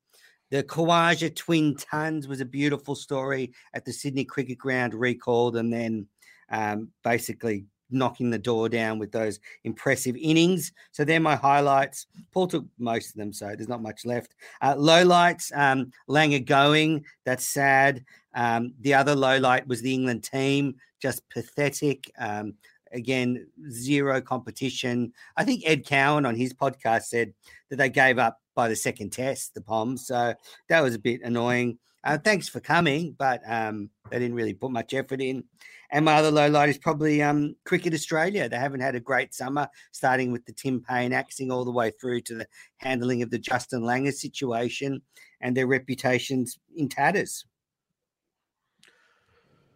The 0.53 0.63
Khawaja 0.63 1.35
twin 1.35 1.77
tons 1.77 2.29
was 2.29 2.43
a 2.43 2.45
beautiful 2.45 2.95
story 2.95 3.55
at 3.73 3.87
the 3.87 3.93
Sydney 3.93 4.27
Cricket 4.27 4.59
Ground, 4.59 4.93
recalled, 4.93 5.57
and 5.57 5.73
then 5.73 6.07
um, 6.51 6.91
basically 7.03 7.65
knocking 7.91 8.29
the 8.29 8.39
door 8.39 8.69
down 8.69 8.99
with 8.99 9.13
those 9.13 9.41
impressive 9.65 10.15
innings. 10.15 10.71
So 10.91 11.07
they're 11.07 11.21
my 11.21 11.37
highlights. 11.37 12.07
Paul 12.33 12.49
took 12.49 12.67
most 12.79 13.09
of 13.09 13.17
them, 13.17 13.33
so 13.33 13.47
there's 13.47 13.67
not 13.67 13.81
much 13.81 14.05
left. 14.05 14.35
Uh, 14.61 14.75
lowlights, 14.75 15.57
um, 15.57 15.91
Langer 16.07 16.45
going. 16.45 17.07
That's 17.25 17.47
sad. 17.47 18.05
Um, 18.35 18.75
the 18.83 18.93
other 18.93 19.15
low 19.15 19.39
light 19.39 19.67
was 19.67 19.81
the 19.81 19.95
England 19.95 20.23
team, 20.23 20.75
just 21.01 21.27
pathetic. 21.31 22.13
Um, 22.19 22.57
again, 22.93 23.47
zero 23.71 24.21
competition. 24.21 25.13
I 25.37 25.45
think 25.45 25.63
Ed 25.67 25.87
Cowan 25.87 26.27
on 26.27 26.35
his 26.35 26.53
podcast 26.53 27.05
said 27.05 27.33
that 27.71 27.77
they 27.77 27.89
gave 27.89 28.19
up 28.19 28.41
by 28.55 28.69
the 28.69 28.77
second 28.77 29.11
test, 29.11 29.55
the 29.55 29.61
Poms. 29.61 30.07
So 30.07 30.35
that 30.69 30.81
was 30.81 30.95
a 30.95 30.99
bit 30.99 31.23
annoying. 31.23 31.79
Uh, 32.05 32.19
thanks 32.19 32.49
for 32.49 32.59
coming, 32.59 33.15
but 33.17 33.41
um, 33.47 33.89
they 34.11 34.19
didn't 34.19 34.35
really 34.35 34.55
put 34.55 34.73
much 34.73 34.93
effort 34.93 35.21
in. 35.21 35.45
And 35.93 36.05
my 36.05 36.15
other 36.15 36.31
low 36.31 36.49
light 36.49 36.69
is 36.69 36.79
probably 36.79 37.23
um, 37.23 37.55
Cricket 37.65 37.95
Australia. 37.95 38.49
They 38.49 38.57
haven't 38.57 38.81
had 38.81 38.95
a 38.95 39.01
great 39.01 39.35
summer, 39.35 39.69
starting 39.93 40.33
with 40.33 40.45
the 40.47 40.53
Tim 40.53 40.81
Paine 40.81 41.13
axing 41.13 41.53
all 41.53 41.65
the 41.65 41.71
way 41.71 41.93
through 42.01 42.23
to 42.23 42.35
the 42.35 42.47
handling 42.79 43.23
of 43.23 43.31
the 43.31 43.39
Justin 43.39 43.83
Langer 43.83 44.13
situation, 44.13 45.03
and 45.41 45.57
their 45.57 45.67
reputations 45.67 46.59
in 46.75 46.89
tatters. 46.89 47.45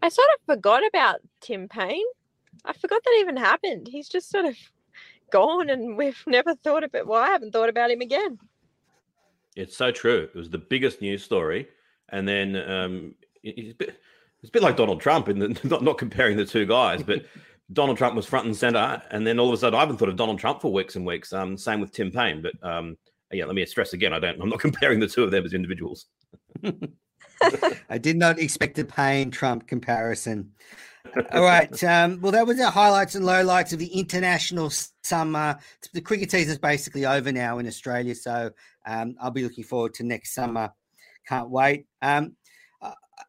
I 0.02 0.08
sort 0.08 0.28
of 0.34 0.54
forgot 0.54 0.86
about 0.86 1.20
Tim 1.40 1.68
Paine. 1.68 2.04
I 2.64 2.72
forgot 2.72 3.02
that 3.04 3.16
even 3.20 3.36
happened. 3.36 3.88
He's 3.88 4.08
just 4.08 4.30
sort 4.30 4.44
of 4.44 4.56
gone, 5.30 5.70
and 5.70 5.96
we've 5.96 6.22
never 6.26 6.54
thought 6.54 6.84
of 6.84 6.94
it. 6.94 7.06
Well, 7.06 7.20
I 7.20 7.28
haven't 7.28 7.52
thought 7.52 7.68
about 7.68 7.90
him 7.90 8.00
again. 8.00 8.38
It's 9.54 9.76
so 9.76 9.90
true. 9.90 10.28
It 10.34 10.36
was 10.36 10.50
the 10.50 10.58
biggest 10.58 11.00
news 11.00 11.22
story, 11.22 11.68
and 12.10 12.28
then 12.28 12.56
um, 12.56 13.14
it's, 13.42 13.72
a 13.72 13.76
bit, 13.76 14.00
it's 14.40 14.50
a 14.50 14.52
bit 14.52 14.62
like 14.62 14.76
Donald 14.76 15.00
Trump, 15.00 15.28
in 15.28 15.38
the, 15.38 15.60
not 15.64 15.82
not 15.82 15.98
comparing 15.98 16.36
the 16.36 16.44
two 16.44 16.66
guys, 16.66 17.02
but 17.02 17.24
Donald 17.72 17.98
Trump 17.98 18.14
was 18.14 18.26
front 18.26 18.46
and 18.46 18.56
center, 18.56 19.02
and 19.10 19.26
then 19.26 19.38
all 19.38 19.48
of 19.48 19.54
a 19.54 19.56
sudden, 19.56 19.76
I 19.76 19.80
haven't 19.80 19.96
thought 19.96 20.08
of 20.08 20.16
Donald 20.16 20.38
Trump 20.38 20.60
for 20.60 20.72
weeks 20.72 20.96
and 20.96 21.06
weeks. 21.06 21.32
Um, 21.32 21.56
same 21.56 21.80
with 21.80 21.92
Tim 21.92 22.10
Paine, 22.10 22.42
but 22.42 22.52
um, 22.62 22.96
yeah, 23.32 23.44
let 23.44 23.54
me 23.54 23.64
stress 23.66 23.92
again, 23.92 24.12
I 24.12 24.18
don't. 24.18 24.40
I'm 24.40 24.48
not 24.48 24.60
comparing 24.60 25.00
the 25.00 25.08
two 25.08 25.24
of 25.24 25.30
them 25.30 25.44
as 25.44 25.54
individuals. 25.54 26.06
I 27.90 27.98
did 27.98 28.16
not 28.16 28.38
expect 28.38 28.78
a 28.78 28.84
Paine 28.84 29.30
Trump 29.30 29.66
comparison. 29.66 30.52
All 31.32 31.42
right. 31.42 31.84
Um, 31.84 32.20
well, 32.20 32.32
that 32.32 32.46
was 32.46 32.60
our 32.60 32.70
highlights 32.70 33.14
and 33.14 33.24
lowlights 33.24 33.72
of 33.72 33.78
the 33.78 33.98
international 33.98 34.70
summer. 35.02 35.58
The 35.92 36.00
cricket 36.00 36.30
season 36.30 36.52
is 36.52 36.58
basically 36.58 37.06
over 37.06 37.32
now 37.32 37.58
in 37.58 37.66
Australia, 37.66 38.14
so 38.14 38.50
um, 38.86 39.16
I'll 39.20 39.30
be 39.30 39.42
looking 39.42 39.64
forward 39.64 39.94
to 39.94 40.04
next 40.04 40.34
summer. 40.34 40.72
Can't 41.28 41.50
wait. 41.50 41.86
Um, 42.02 42.36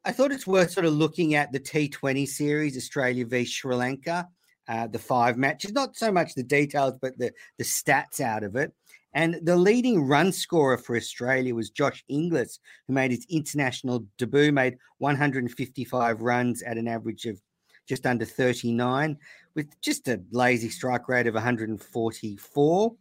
I- 0.05 0.11
thought 0.11 0.31
it's 0.31 0.47
worth 0.47 0.71
sort 0.71 0.85
of 0.85 0.93
looking 0.93 1.35
at 1.35 1.51
the 1.51 1.59
T20 1.59 2.27
series, 2.27 2.77
Australia 2.77 3.25
v 3.25 3.45
Sri 3.45 3.75
Lanka, 3.75 4.27
uh, 4.67 4.87
the 4.87 4.99
five 4.99 5.37
matches. 5.37 5.71
Not 5.71 5.95
so 5.95 6.11
much 6.11 6.33
the 6.33 6.43
details, 6.43 6.93
but 7.01 7.17
the 7.17 7.31
the 7.57 7.63
stats 7.63 8.19
out 8.19 8.43
of 8.43 8.55
it. 8.55 8.73
And 9.13 9.39
the 9.41 9.55
leading 9.55 10.03
run 10.03 10.31
scorer 10.31 10.77
for 10.77 10.95
Australia 10.95 11.55
was 11.55 11.69
Josh 11.69 12.03
Inglis, 12.07 12.59
who 12.87 12.93
made 12.93 13.11
his 13.11 13.25
international 13.29 14.05
debut, 14.17 14.51
made 14.51 14.77
155 14.99 16.21
runs 16.21 16.61
at 16.61 16.77
an 16.77 16.87
average 16.87 17.25
of 17.25 17.41
just 17.87 18.05
under 18.05 18.25
39, 18.25 19.17
with 19.55 19.79
just 19.81 20.07
a 20.07 20.21
lazy 20.31 20.69
strike 20.69 21.09
rate 21.09 21.27
of 21.27 21.33
144. 21.33 22.95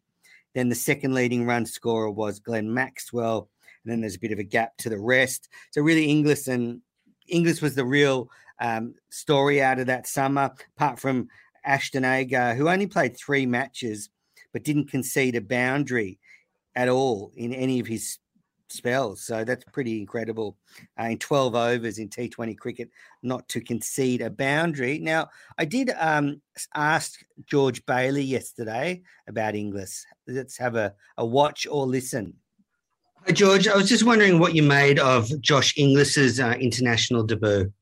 Then 0.54 0.68
the 0.68 0.74
second 0.74 1.14
leading 1.14 1.44
run 1.44 1.66
scorer 1.66 2.10
was 2.10 2.40
Glenn 2.40 2.72
Maxwell, 2.72 3.50
and 3.84 3.92
then 3.92 4.00
there's 4.00 4.16
a 4.16 4.20
bit 4.20 4.32
of 4.32 4.38
a 4.38 4.44
gap 4.44 4.76
to 4.78 4.88
the 4.88 4.98
rest. 4.98 5.48
So 5.70 5.82
really, 5.82 6.06
Inglis 6.06 6.48
and 6.48 6.80
Inglis 7.28 7.60
was 7.60 7.74
the 7.74 7.84
real 7.84 8.30
um, 8.60 8.94
story 9.10 9.60
out 9.60 9.78
of 9.78 9.86
that 9.88 10.06
summer, 10.06 10.54
apart 10.76 10.98
from 10.98 11.28
Ashton 11.64 12.04
Agar, 12.04 12.54
who 12.54 12.68
only 12.68 12.86
played 12.86 13.16
three 13.16 13.44
matches 13.44 14.08
but 14.52 14.64
didn't 14.64 14.90
concede 14.90 15.36
a 15.36 15.40
boundary 15.42 16.18
at 16.74 16.88
all 16.88 17.30
in 17.36 17.52
any 17.52 17.78
of 17.80 17.86
his 17.86 18.18
spells. 18.68 19.22
So 19.22 19.44
that's 19.44 19.64
pretty 19.72 20.00
incredible 20.00 20.56
uh, 21.00 21.04
in 21.04 21.18
12 21.18 21.54
overs 21.54 21.98
in 21.98 22.08
T20 22.08 22.56
cricket 22.58 22.90
not 23.22 23.48
to 23.48 23.60
concede 23.60 24.22
a 24.22 24.30
boundary. 24.30 24.98
Now, 24.98 25.28
I 25.58 25.64
did 25.64 25.92
um, 25.98 26.40
ask 26.74 27.20
George 27.46 27.84
Bailey 27.86 28.22
yesterday 28.22 29.02
about 29.28 29.54
Inglis. 29.54 30.06
Let's 30.26 30.56
have 30.58 30.76
a, 30.76 30.94
a 31.18 31.24
watch 31.24 31.66
or 31.70 31.86
listen. 31.86 32.34
Hi, 33.26 33.32
George. 33.32 33.66
I 33.66 33.76
was 33.76 33.88
just 33.88 34.04
wondering 34.04 34.38
what 34.38 34.54
you 34.54 34.62
made 34.62 34.98
of 34.98 35.28
Josh 35.40 35.76
Inglis's 35.76 36.38
uh, 36.38 36.54
international 36.60 37.24
debut. 37.24 37.72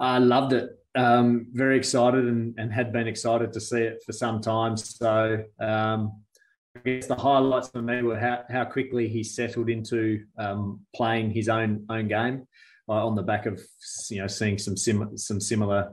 I 0.00 0.18
loved 0.18 0.52
it. 0.52 0.70
Um, 0.96 1.46
very 1.52 1.76
excited 1.76 2.24
and, 2.24 2.54
and 2.58 2.72
had 2.72 2.92
been 2.92 3.06
excited 3.06 3.52
to 3.52 3.60
see 3.60 3.82
it 3.82 4.02
for 4.04 4.12
some 4.12 4.40
time. 4.40 4.76
So 4.76 5.44
um, 5.60 6.20
I 6.29 6.29
guess 6.84 7.06
the 7.06 7.14
highlights 7.14 7.68
for 7.68 7.82
me 7.82 8.02
were 8.02 8.18
how, 8.18 8.44
how 8.48 8.64
quickly 8.64 9.08
he 9.08 9.22
settled 9.22 9.68
into 9.68 10.24
um, 10.38 10.80
playing 10.94 11.30
his 11.30 11.48
own 11.48 11.84
own 11.88 12.08
game 12.08 12.46
uh, 12.88 13.06
on 13.06 13.14
the 13.14 13.22
back 13.22 13.46
of 13.46 13.60
you 14.10 14.20
know 14.20 14.26
seeing 14.26 14.58
some 14.58 14.76
sim- 14.76 15.16
some 15.16 15.40
similar 15.40 15.92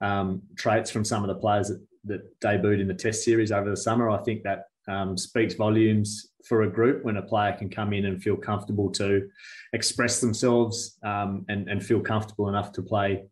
um, 0.00 0.42
traits 0.56 0.90
from 0.90 1.04
some 1.04 1.22
of 1.22 1.28
the 1.28 1.40
players 1.40 1.68
that, 1.68 1.80
that 2.04 2.40
debuted 2.40 2.80
in 2.80 2.88
the 2.88 2.94
Test 2.94 3.24
series 3.24 3.52
over 3.52 3.70
the 3.70 3.76
summer. 3.76 4.10
I 4.10 4.22
think 4.22 4.42
that 4.42 4.64
um, 4.88 5.16
speaks 5.16 5.54
volumes 5.54 6.30
for 6.48 6.62
a 6.62 6.70
group 6.70 7.04
when 7.04 7.16
a 7.16 7.22
player 7.22 7.52
can 7.52 7.70
come 7.70 7.92
in 7.92 8.06
and 8.06 8.22
feel 8.22 8.36
comfortable 8.36 8.90
to 8.90 9.28
express 9.72 10.20
themselves 10.20 10.98
um, 11.04 11.44
and, 11.48 11.68
and 11.68 11.84
feel 11.84 12.00
comfortable 12.00 12.48
enough 12.48 12.72
to 12.72 12.82
play 12.82 13.24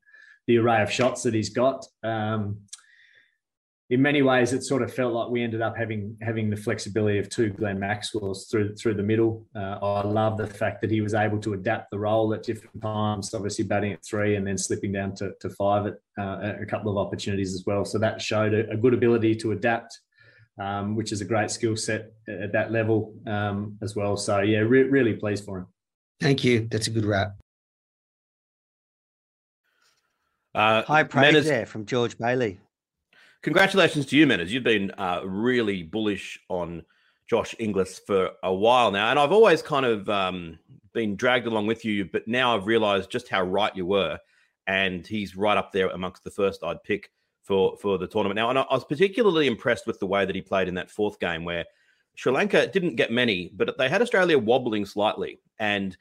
the 0.47 0.59
array 0.59 0.83
of 0.83 0.91
shots 0.91 1.23
that 1.25 1.35
he's 1.35 1.51
got. 1.51 1.85
Um, 2.03 2.59
in 3.91 4.01
many 4.01 4.23
ways, 4.23 4.53
it 4.53 4.63
sort 4.63 4.83
of 4.83 4.95
felt 4.95 5.13
like 5.13 5.31
we 5.31 5.43
ended 5.43 5.61
up 5.61 5.77
having 5.77 6.17
having 6.23 6.49
the 6.49 6.57
flexibility 6.57 7.19
of 7.19 7.29
two 7.29 7.51
Glenn 7.51 7.79
Maxwell's 7.79 8.47
through 8.47 8.77
through 8.77 8.95
the 8.95 9.03
middle. 9.03 9.45
Uh, 9.55 9.79
I 9.83 10.07
love 10.07 10.39
the 10.39 10.47
fact 10.47 10.81
that 10.83 10.93
he 10.93 11.01
was 11.01 11.13
able 11.13 11.41
to 11.41 11.55
adapt 11.55 11.91
the 11.91 11.99
role 11.99 12.33
at 12.33 12.45
different 12.45 12.81
times. 12.81 13.35
Obviously, 13.35 13.65
batting 13.65 13.93
at 13.93 14.05
three 14.05 14.37
and 14.37 14.47
then 14.47 14.57
slipping 14.57 14.93
down 14.93 15.17
to, 15.17 15.33
to 15.41 15.51
five 15.51 15.87
at 15.87 15.95
uh, 16.17 16.55
a 16.63 16.67
couple 16.67 16.93
of 16.93 17.05
opportunities 17.05 17.53
as 17.53 17.65
well. 17.67 17.85
So 17.85 17.99
that 17.99 18.23
showed 18.23 18.55
a, 18.55 18.71
a 18.71 18.77
good 18.77 18.95
ability 18.95 19.35
to 19.37 19.51
adapt, 19.53 19.99
um, 20.61 20.95
which 20.95 21.11
is 21.11 21.21
a 21.21 21.25
great 21.25 21.51
skill 21.51 21.77
set 21.77 22.13
at 22.29 22.53
that 22.53 22.71
level 22.71 23.13
um, 23.27 23.77
as 23.83 23.97
well. 23.97 24.17
So 24.17 24.39
yeah, 24.41 24.59
re- 24.59 24.85
really 24.85 25.15
pleased 25.15 25.45
for 25.45 25.59
him. 25.59 25.67
Thank 26.21 26.45
you. 26.45 26.69
That's 26.71 26.87
a 26.87 26.91
good 26.91 27.05
wrap. 27.05 27.35
Uh, 30.55 30.83
High 30.83 31.03
praise 31.03 31.35
Menners, 31.35 31.45
there 31.45 31.67
from 31.67 31.87
George 31.87 32.17
Bailey. 32.19 32.61
Congratulations 33.43 34.05
to 34.07 34.17
you, 34.17 34.27
Menners. 34.27 34.49
You've 34.49 34.65
been 34.65 34.91
uh, 34.99 35.23
really 35.25 35.83
bullish 35.83 36.39
on 36.51 36.85
Josh 37.27 37.55
Inglis 37.59 37.99
for 38.07 38.33
a 38.43 38.53
while 38.53 38.91
now, 38.91 39.09
and 39.09 39.19
I've 39.19 39.33
always 39.33 39.63
kind 39.63 39.87
of 39.87 40.07
um, 40.11 40.59
been 40.93 41.17
dragged 41.17 41.47
along 41.47 41.67
with 41.67 41.83
you. 41.83 42.05
But 42.05 42.29
now 42.29 42.55
I've 42.55 42.67
realised 42.67 43.11
just 43.11 43.31
how 43.31 43.43
right 43.43 43.75
you 43.75 43.87
were, 43.87 44.19
and 44.67 45.07
he's 45.07 45.37
right 45.37 45.57
up 45.57 45.73
there 45.73 45.89
amongst 45.89 46.23
the 46.23 46.31
first 46.31 46.63
I'd 46.63 46.83
pick 46.83 47.11
for 47.43 47.79
for 47.79 47.97
the 47.97 48.07
tournament. 48.07 48.37
Now, 48.37 48.51
and 48.51 48.59
I 48.59 48.63
I 48.63 48.75
was 48.75 48.85
particularly 48.85 49.47
impressed 49.47 49.87
with 49.87 49.99
the 50.01 50.07
way 50.07 50.27
that 50.27 50.35
he 50.35 50.43
played 50.43 50.69
in 50.69 50.75
that 50.75 50.91
fourth 50.91 51.19
game, 51.19 51.43
where 51.45 51.65
Sri 52.17 52.33
Lanka 52.33 52.67
didn't 52.67 52.97
get 52.97 53.11
many, 53.11 53.53
but 53.55 53.79
they 53.79 53.89
had 53.89 54.03
Australia 54.03 54.39
wobbling 54.39 54.85
slightly, 54.85 55.41
and 55.59 55.97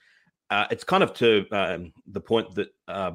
uh, 0.50 0.66
it's 0.72 0.84
kind 0.84 1.04
of 1.04 1.14
to 1.14 1.48
um, 1.52 1.94
the 2.06 2.22
point 2.22 2.54
that. 2.56 2.68
Uh, 2.86 3.12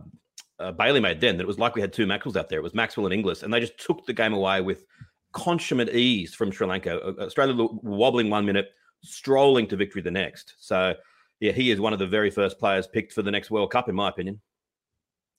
uh, 0.59 0.73
Bailey 0.73 1.01
made 1.01 1.21
then 1.21 1.37
that 1.37 1.45
it 1.45 1.47
was 1.47 1.59
like 1.59 1.75
we 1.75 1.81
had 1.81 1.93
two 1.93 2.07
Maxwells 2.07 2.37
out 2.37 2.49
there. 2.49 2.59
It 2.59 2.63
was 2.63 2.75
Maxwell 2.75 3.07
and 3.07 3.15
Inglis, 3.15 3.43
and 3.43 3.53
they 3.53 3.61
just 3.61 3.79
took 3.79 4.07
the 4.07 4.13
game 4.13 4.33
away 4.33 4.61
with 4.61 4.85
consummate 5.33 5.91
ease 5.91 6.35
from 6.35 6.51
Sri 6.51 6.67
Lanka. 6.67 7.01
Uh, 7.01 7.25
Australia 7.25 7.55
wobbling 7.83 8.31
one 8.31 8.47
minute, 8.47 8.71
strolling 9.03 9.67
to 9.69 9.77
victory 9.77 10.03
the 10.03 10.11
next. 10.11 10.55
So, 10.59 10.95
yeah, 11.41 11.53
he 11.53 11.71
is 11.71 11.81
one 11.81 11.93
of 11.93 11.99
the 11.99 12.07
very 12.07 12.31
first 12.31 12.59
players 12.59 12.87
picked 12.87 13.13
for 13.13 13.23
the 13.23 13.31
next 13.31 13.51
World 13.51 13.73
Cup, 13.73 13.89
in 13.89 13.95
my 13.95 14.09
opinion. 14.09 14.41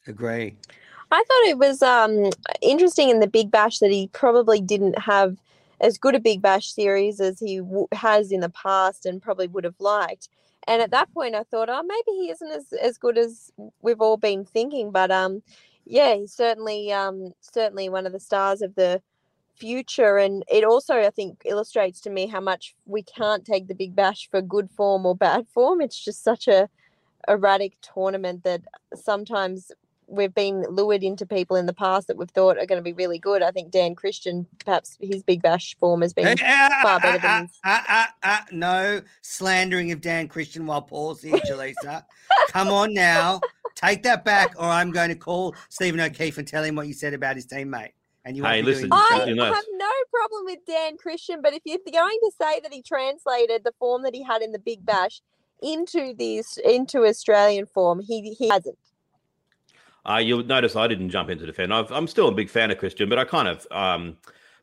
Agree. 0.08 0.58
I 1.12 1.24
thought 1.24 1.50
it 1.50 1.58
was 1.58 1.82
um, 1.82 2.32
interesting 2.62 3.10
in 3.10 3.20
the 3.20 3.28
Big 3.28 3.52
Bash 3.52 3.80
that 3.80 3.92
he 3.92 4.08
probably 4.08 4.60
didn't 4.60 5.00
have 5.00 5.38
as 5.80 5.98
good 5.98 6.16
a 6.16 6.20
Big 6.20 6.42
Bash 6.42 6.72
series 6.72 7.20
as 7.20 7.40
he 7.40 7.58
w- 7.58 7.88
has 7.92 8.32
in 8.32 8.40
the 8.40 8.50
past 8.50 9.06
and 9.06 9.22
probably 9.22 9.48
would 9.48 9.64
have 9.64 9.80
liked. 9.80 10.30
And 10.68 10.82
at 10.82 10.92
that 10.92 11.14
point, 11.14 11.36
I 11.36 11.44
thought, 11.44 11.70
oh, 11.70 11.84
maybe 11.84 12.18
he 12.18 12.30
isn't 12.32 12.52
as, 12.52 12.74
as 12.74 12.98
good 12.98 13.18
as 13.18 13.52
we've 13.82 14.02
all 14.02 14.18
been 14.18 14.46
thinking. 14.46 14.92
But 14.92 15.12
um, 15.12 15.44
yeah, 15.86 16.16
he's 16.16 16.34
certainly 16.34 16.92
um, 16.92 17.34
certainly 17.42 17.90
one 17.90 18.06
of 18.06 18.14
the 18.14 18.20
stars 18.20 18.62
of 18.62 18.76
the 18.76 19.02
future. 19.56 20.18
And 20.18 20.44
it 20.52 20.64
also, 20.64 20.96
I 20.96 21.10
think, 21.10 21.44
illustrates 21.46 22.02
to 22.02 22.10
me 22.10 22.28
how 22.28 22.42
much 22.42 22.76
we 22.86 23.04
can't 23.04 23.46
take 23.46 23.68
the 23.68 23.76
Big 23.76 23.96
Bash 23.96 24.30
for 24.30 24.42
good 24.42 24.70
form 24.72 25.06
or 25.06 25.16
bad 25.16 25.48
form. 25.48 25.82
It's 25.82 26.04
just 26.04 26.24
such 26.24 26.48
a 26.48 26.70
erratic 27.28 27.74
tournament 27.82 28.44
that 28.44 28.62
sometimes 28.94 29.72
we've 30.08 30.34
been 30.34 30.64
lured 30.70 31.04
into 31.04 31.26
people 31.26 31.56
in 31.56 31.66
the 31.66 31.74
past 31.74 32.08
that 32.08 32.18
we've 32.18 32.30
thought 32.30 32.58
are 32.58 32.66
going 32.66 32.80
to 32.80 32.84
be 32.84 32.94
really 32.94 33.20
good. 33.20 33.42
I 33.42 33.52
think 33.52 33.72
Dan 33.72 33.96
Christian, 33.96 34.46
perhaps 34.64 34.98
his 35.02 35.24
Big 35.24 35.42
Bash 35.42 35.76
form 35.78 36.02
has 36.02 36.14
been 36.14 36.38
Hey, 36.38 36.70
far 36.82 37.00
better 37.00 37.20
than. 37.20 37.50
ah, 37.64 38.14
ah, 38.24 38.46
no 38.52 39.02
slandering 39.22 39.92
of 39.92 40.02
Dan 40.02 40.28
Christian 40.28 40.66
while 40.66 40.82
Paul's 40.82 41.22
here, 41.22 41.40
Jelisa. 41.40 42.04
Come 42.50 42.70
on 42.70 42.94
now. 42.94 43.42
Take 43.76 44.04
that 44.04 44.24
back, 44.24 44.54
or 44.58 44.66
I'm 44.66 44.92
going 44.92 45.10
to 45.10 45.16
call 45.16 45.56
Stephen 45.70 46.00
O'Keefe 46.00 46.38
and 46.38 46.48
tell 46.48 46.64
him 46.64 46.76
what 46.76 46.88
you 46.88 46.94
said 46.94 47.14
about 47.14 47.36
his 47.36 47.46
teammate. 47.46 47.92
And 48.24 48.36
you 48.36 48.44
won't 48.44 48.56
Hey, 48.56 48.62
listen, 48.64 48.90
I 48.92 49.24
the 49.26 49.36
nice. 49.36 49.54
have 49.54 49.66
no 49.74 49.92
problem 50.12 50.46
with 50.46 50.60
Dan 50.66 50.98
Christian, 50.98 51.42
but 51.44 51.54
if 51.54 51.62
you're 51.66 51.78
going 51.92 52.18
to 52.24 52.32
say 52.42 52.60
that 52.62 52.74
he 52.74 52.82
translated 52.82 53.64
the 53.64 53.74
form 53.78 54.02
that 54.04 54.16
he 54.16 54.24
had 54.24 54.42
in 54.42 54.52
the 54.52 54.60
Big 54.60 54.84
Bash 54.86 55.22
into 55.62 56.14
this 56.18 56.58
into 56.58 57.06
Australian 57.06 57.66
form, 57.68 58.00
he 58.00 58.34
he 58.34 58.50
hasn't. 58.50 58.78
Uh, 60.08 60.18
you'll 60.18 60.44
notice 60.44 60.76
I 60.76 60.88
didn't 60.88 61.10
jump 61.10 61.30
into 61.30 61.46
defend. 61.46 61.74
I've, 61.74 61.92
I'm 61.92 62.08
still 62.08 62.28
a 62.28 62.32
big 62.32 62.50
fan 62.50 62.72
of 62.72 62.78
Christian, 62.78 63.10
but 63.10 63.18
I 63.18 63.26
kind 63.26 63.48
of, 63.48 63.68
um, 63.72 64.18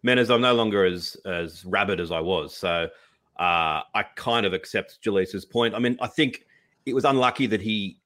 Menners, 0.06 0.32
I'm 0.32 0.40
no 0.40 0.54
longer 0.54 0.84
as 0.84 1.16
as 1.24 1.64
rabid 1.64 2.00
as 2.00 2.10
I 2.12 2.20
was. 2.20 2.54
So 2.56 2.88
uh, 3.38 3.82
I 3.94 4.04
kind 4.14 4.46
of 4.46 4.52
accept 4.52 4.98
Jelisa's 5.04 5.44
point. 5.44 5.74
I 5.74 5.78
mean, 5.78 5.96
I 6.00 6.06
think 6.06 6.46
it 6.86 6.94
was 6.94 7.04
unlucky 7.04 7.46
that 7.48 7.60
he 7.60 7.98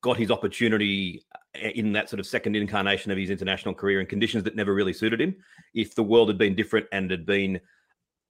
got 0.00 0.16
his 0.16 0.30
opportunity 0.30 1.24
uh, 1.34 1.68
in 1.68 1.92
that 1.92 2.08
sort 2.08 2.20
of 2.20 2.26
second 2.26 2.56
incarnation 2.56 3.10
of 3.10 3.18
his 3.18 3.30
international 3.30 3.74
career 3.74 4.00
in 4.00 4.06
conditions 4.06 4.44
that 4.44 4.56
never 4.56 4.74
really 4.74 4.92
suited 4.92 5.20
him. 5.20 5.36
If 5.74 5.94
the 5.94 6.02
world 6.02 6.28
had 6.28 6.38
been 6.38 6.54
different 6.54 6.86
and 6.92 7.10
had 7.10 7.26
been 7.26 7.60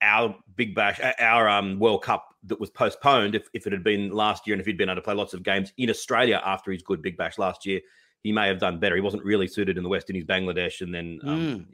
our 0.03 0.37
Big 0.57 0.75
Bash, 0.75 1.01
uh, 1.01 1.13
our 1.19 1.49
um, 1.49 1.79
World 1.79 2.03
Cup 2.03 2.29
that 2.45 2.61
was 2.61 2.71
postponed, 2.71 3.35
if, 3.35 3.49
if 3.55 3.67
it 3.67 3.73
had 3.73 3.83
been 3.83 4.11
last 4.11 4.47
year 4.47 4.55
and 4.55 4.61
if 4.61 4.67
he'd 4.67 4.79
been 4.79 4.89
able 4.89 4.97
to 4.97 5.03
play 5.03 5.15
lots 5.15 5.35
of 5.35 5.43
games 5.43 5.73
in 5.79 5.91
Australia 5.91 6.41
after 6.45 6.71
his 6.71 6.83
good 6.83 7.03
Big 7.03 7.17
Bash 7.17 7.39
last 7.39 7.67
year, 7.67 7.81
he 8.27 8.33
may 8.33 8.49
have 8.49 8.59
done 8.59 8.81
better. 8.81 8.97
He 8.97 9.01
wasn't 9.01 9.25
really 9.25 9.47
suited 9.47 9.77
in 9.77 9.85
the 9.85 9.89
West 9.89 10.11
Indies, 10.11 10.25
Bangladesh, 10.25 10.81
and 10.81 10.93
then. 10.93 11.21
Um, 11.23 11.69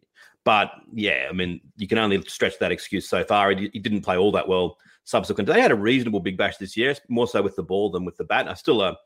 But 0.44 0.72
yeah, 0.92 1.28
I 1.30 1.32
mean, 1.32 1.60
you 1.76 1.88
can 1.88 1.98
only 1.98 2.20
stretch 2.22 2.58
that 2.58 2.72
excuse 2.72 3.08
so 3.08 3.24
far. 3.24 3.52
He, 3.52 3.70
he 3.72 3.78
didn't 3.78 4.02
play 4.02 4.16
all 4.16 4.32
that 4.32 4.46
well 4.46 4.76
subsequent. 5.04 5.48
They 5.48 5.60
had 5.60 5.70
a 5.70 5.76
reasonable 5.76 6.20
Big 6.20 6.36
Bash 6.36 6.56
this 6.58 6.76
year, 6.76 6.94
more 7.08 7.26
so 7.26 7.40
with 7.40 7.56
the 7.56 7.62
ball 7.62 7.90
than 7.90 8.04
with 8.04 8.16
the 8.16 8.24
bat. 8.24 8.40
And 8.42 8.50
I 8.50 8.54
still 8.54 8.82
a, 8.82 8.96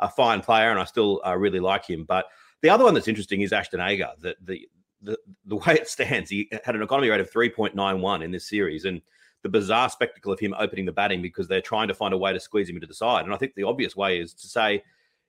a 0.00 0.08
fine 0.08 0.40
player, 0.40 0.70
and 0.70 0.80
I 0.80 0.84
still 0.84 1.20
uh, 1.24 1.36
really 1.36 1.60
like 1.60 1.86
him. 1.86 2.04
But 2.04 2.26
the 2.62 2.70
other 2.70 2.82
one 2.82 2.94
that's 2.94 3.08
interesting 3.08 3.42
is 3.42 3.52
Ashton 3.52 3.80
Agar. 3.80 4.12
The, 4.18 4.34
the 4.42 4.68
the 5.02 5.18
the 5.44 5.56
way 5.56 5.74
it 5.74 5.88
stands, 5.88 6.30
he 6.30 6.48
had 6.64 6.74
an 6.74 6.82
economy 6.82 7.10
rate 7.10 7.20
of 7.20 7.30
3.91 7.30 8.24
in 8.24 8.30
this 8.32 8.48
series, 8.48 8.84
and 8.84 9.00
the 9.42 9.48
bizarre 9.48 9.88
spectacle 9.88 10.32
of 10.32 10.40
him 10.40 10.54
opening 10.58 10.86
the 10.86 10.92
batting 10.92 11.22
because 11.22 11.46
they're 11.46 11.60
trying 11.60 11.86
to 11.88 11.94
find 11.94 12.12
a 12.14 12.18
way 12.18 12.32
to 12.32 12.40
squeeze 12.40 12.68
him 12.68 12.76
into 12.76 12.86
the 12.88 12.94
side. 12.94 13.24
And 13.26 13.32
I 13.32 13.36
think 13.36 13.54
the 13.54 13.62
obvious 13.62 13.94
way 13.94 14.18
is 14.18 14.34
to 14.34 14.48
say 14.48 14.82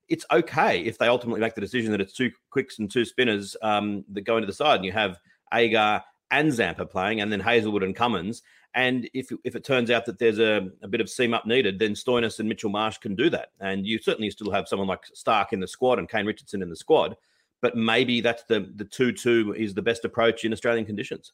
it's 0.10 0.26
okay 0.32 0.80
if 0.80 0.98
they 0.98 1.08
ultimately 1.08 1.42
make 1.42 1.56
the 1.56 1.62
decision 1.62 1.92
that 1.92 2.02
it's 2.02 2.14
two 2.14 2.32
quicks 2.50 2.80
and 2.80 2.90
two 2.90 3.06
spinners 3.06 3.56
um, 3.62 4.06
that 4.12 4.22
go 4.22 4.38
into 4.38 4.48
the 4.48 4.54
side, 4.54 4.78
and 4.78 4.86
you 4.86 4.92
have 4.92 5.18
Agar 5.54 6.04
and 6.32 6.52
Zampa 6.52 6.86
playing, 6.86 7.22
and 7.22 7.32
then 7.32 7.40
Hazlewood 7.40 7.84
and 7.84 7.96
Cummins. 7.96 8.42
And 8.74 9.10
if 9.14 9.32
if 9.44 9.56
it 9.56 9.64
turns 9.64 9.90
out 9.90 10.06
that 10.06 10.20
there's 10.20 10.40
a, 10.40 10.70
a 10.84 10.88
bit 10.88 11.02
of 11.02 11.10
seam 11.10 11.34
up 11.34 11.46
needed, 11.46 11.80
then 11.80 11.94
Stoinis 11.94 12.40
and 12.40 12.48
Mitchell 12.48 12.70
Marsh 12.70 12.98
can 12.98 13.16
do 13.16 13.30
that. 13.30 13.50
And 13.60 13.88
you 13.88 13.98
certainly 13.98 14.30
still 14.30 14.52
have 14.52 14.68
someone 14.68 14.88
like 14.88 15.02
Starc 15.16 15.48
in 15.52 15.60
the 15.60 15.68
squad 15.68 16.00
and 16.00 16.10
Kane 16.10 16.26
Richardson 16.26 16.62
in 16.62 16.70
the 16.70 16.76
squad. 16.76 17.16
But 17.62 17.76
maybe 17.76 18.22
that's 18.22 18.44
the 18.44 18.72
the 18.76 18.86
two 18.86 19.12
two 19.12 19.56
is 19.58 19.74
the 19.74 19.82
best 19.82 20.06
approach 20.06 20.46
in 20.46 20.54
Australian 20.54 20.86
conditions. 20.86 21.34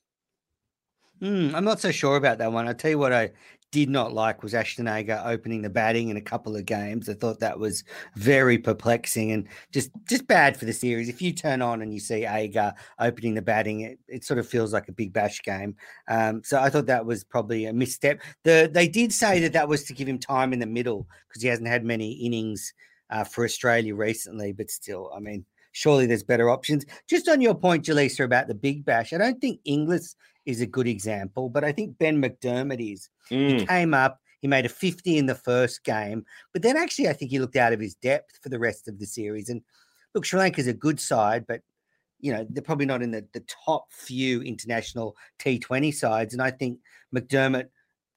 Hmm, 1.23 1.55
I'm 1.55 1.63
not 1.63 1.79
so 1.79 1.89
sure 1.89 2.17
about 2.17 2.37
that 2.39 2.51
one. 2.51 2.67
I'll 2.67 2.73
tell 2.73 2.91
you 2.91 2.97
what 2.97 3.13
I 3.13 3.31
did 3.71 3.89
not 3.89 4.11
like 4.11 4.43
was 4.43 4.53
Ashton 4.53 4.89
Agar 4.89 5.23
opening 5.23 5.61
the 5.61 5.69
batting 5.69 6.09
in 6.09 6.17
a 6.17 6.21
couple 6.21 6.53
of 6.53 6.65
games. 6.65 7.07
I 7.07 7.13
thought 7.13 7.39
that 7.39 7.57
was 7.57 7.85
very 8.17 8.57
perplexing 8.57 9.31
and 9.31 9.47
just 9.71 9.89
just 10.05 10.27
bad 10.27 10.57
for 10.57 10.65
the 10.65 10.73
series. 10.73 11.07
If 11.07 11.21
you 11.21 11.31
turn 11.31 11.61
on 11.61 11.81
and 11.81 11.93
you 11.93 12.01
see 12.01 12.25
Agar 12.25 12.73
opening 12.99 13.35
the 13.35 13.41
batting, 13.41 13.79
it, 13.79 13.99
it 14.09 14.25
sort 14.25 14.37
of 14.37 14.45
feels 14.45 14.73
like 14.73 14.89
a 14.89 14.91
big 14.91 15.13
bash 15.13 15.41
game. 15.43 15.77
Um, 16.09 16.43
so 16.43 16.59
I 16.59 16.69
thought 16.69 16.87
that 16.87 17.05
was 17.05 17.23
probably 17.23 17.67
a 17.67 17.73
misstep. 17.73 18.19
The 18.43 18.69
they 18.69 18.89
did 18.89 19.13
say 19.13 19.39
that 19.39 19.53
that 19.53 19.69
was 19.69 19.85
to 19.85 19.93
give 19.93 20.09
him 20.09 20.19
time 20.19 20.51
in 20.51 20.59
the 20.59 20.65
middle 20.65 21.07
because 21.29 21.41
he 21.41 21.47
hasn't 21.47 21.69
had 21.69 21.85
many 21.85 22.11
innings 22.11 22.73
uh, 23.11 23.23
for 23.23 23.45
Australia 23.45 23.95
recently. 23.95 24.51
But 24.51 24.69
still, 24.71 25.09
I 25.15 25.21
mean, 25.21 25.45
surely 25.71 26.05
there's 26.05 26.21
better 26.21 26.49
options. 26.49 26.85
Just 27.07 27.29
on 27.29 27.39
your 27.39 27.55
point, 27.55 27.85
Jelisa, 27.85 28.25
about 28.25 28.49
the 28.49 28.55
big 28.55 28.83
bash, 28.83 29.13
I 29.13 29.17
don't 29.17 29.39
think 29.39 29.61
Inglis 29.63 30.17
is 30.45 30.61
a 30.61 30.65
good 30.65 30.87
example, 30.87 31.49
but 31.49 31.63
I 31.63 31.71
think 31.71 31.97
Ben 31.97 32.21
McDermott 32.21 32.93
is. 32.93 33.09
Mm. 33.31 33.59
He 33.59 33.65
came 33.65 33.93
up, 33.93 34.19
he 34.41 34.47
made 34.47 34.65
a 34.65 34.69
50 34.69 35.17
in 35.17 35.25
the 35.25 35.35
first 35.35 35.83
game, 35.83 36.25
but 36.51 36.61
then 36.61 36.77
actually 36.77 37.09
I 37.09 37.13
think 37.13 37.31
he 37.31 37.39
looked 37.39 37.55
out 37.55 37.73
of 37.73 37.79
his 37.79 37.95
depth 37.95 38.39
for 38.41 38.49
the 38.49 38.59
rest 38.59 38.87
of 38.87 38.99
the 38.99 39.05
series. 39.05 39.49
And 39.49 39.61
look, 40.13 40.25
Sri 40.25 40.39
Lanka's 40.39 40.67
a 40.67 40.73
good 40.73 40.99
side, 40.99 41.45
but 41.47 41.61
you 42.19 42.31
know, 42.31 42.45
they're 42.49 42.63
probably 42.63 42.85
not 42.85 43.01
in 43.01 43.11
the, 43.11 43.25
the 43.33 43.43
top 43.65 43.91
few 43.91 44.41
international 44.41 45.15
T20 45.39 45.93
sides. 45.93 46.33
And 46.33 46.41
I 46.41 46.51
think 46.51 46.79
McDermott 47.13 47.67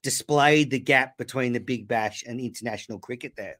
displayed 0.03 0.71
the 0.71 0.79
gap 0.79 1.19
between 1.19 1.53
the 1.53 1.61
big 1.61 1.89
bash 1.89 2.23
and 2.25 2.39
international 2.39 3.01
cricket 3.01 3.33
there. 3.37 3.59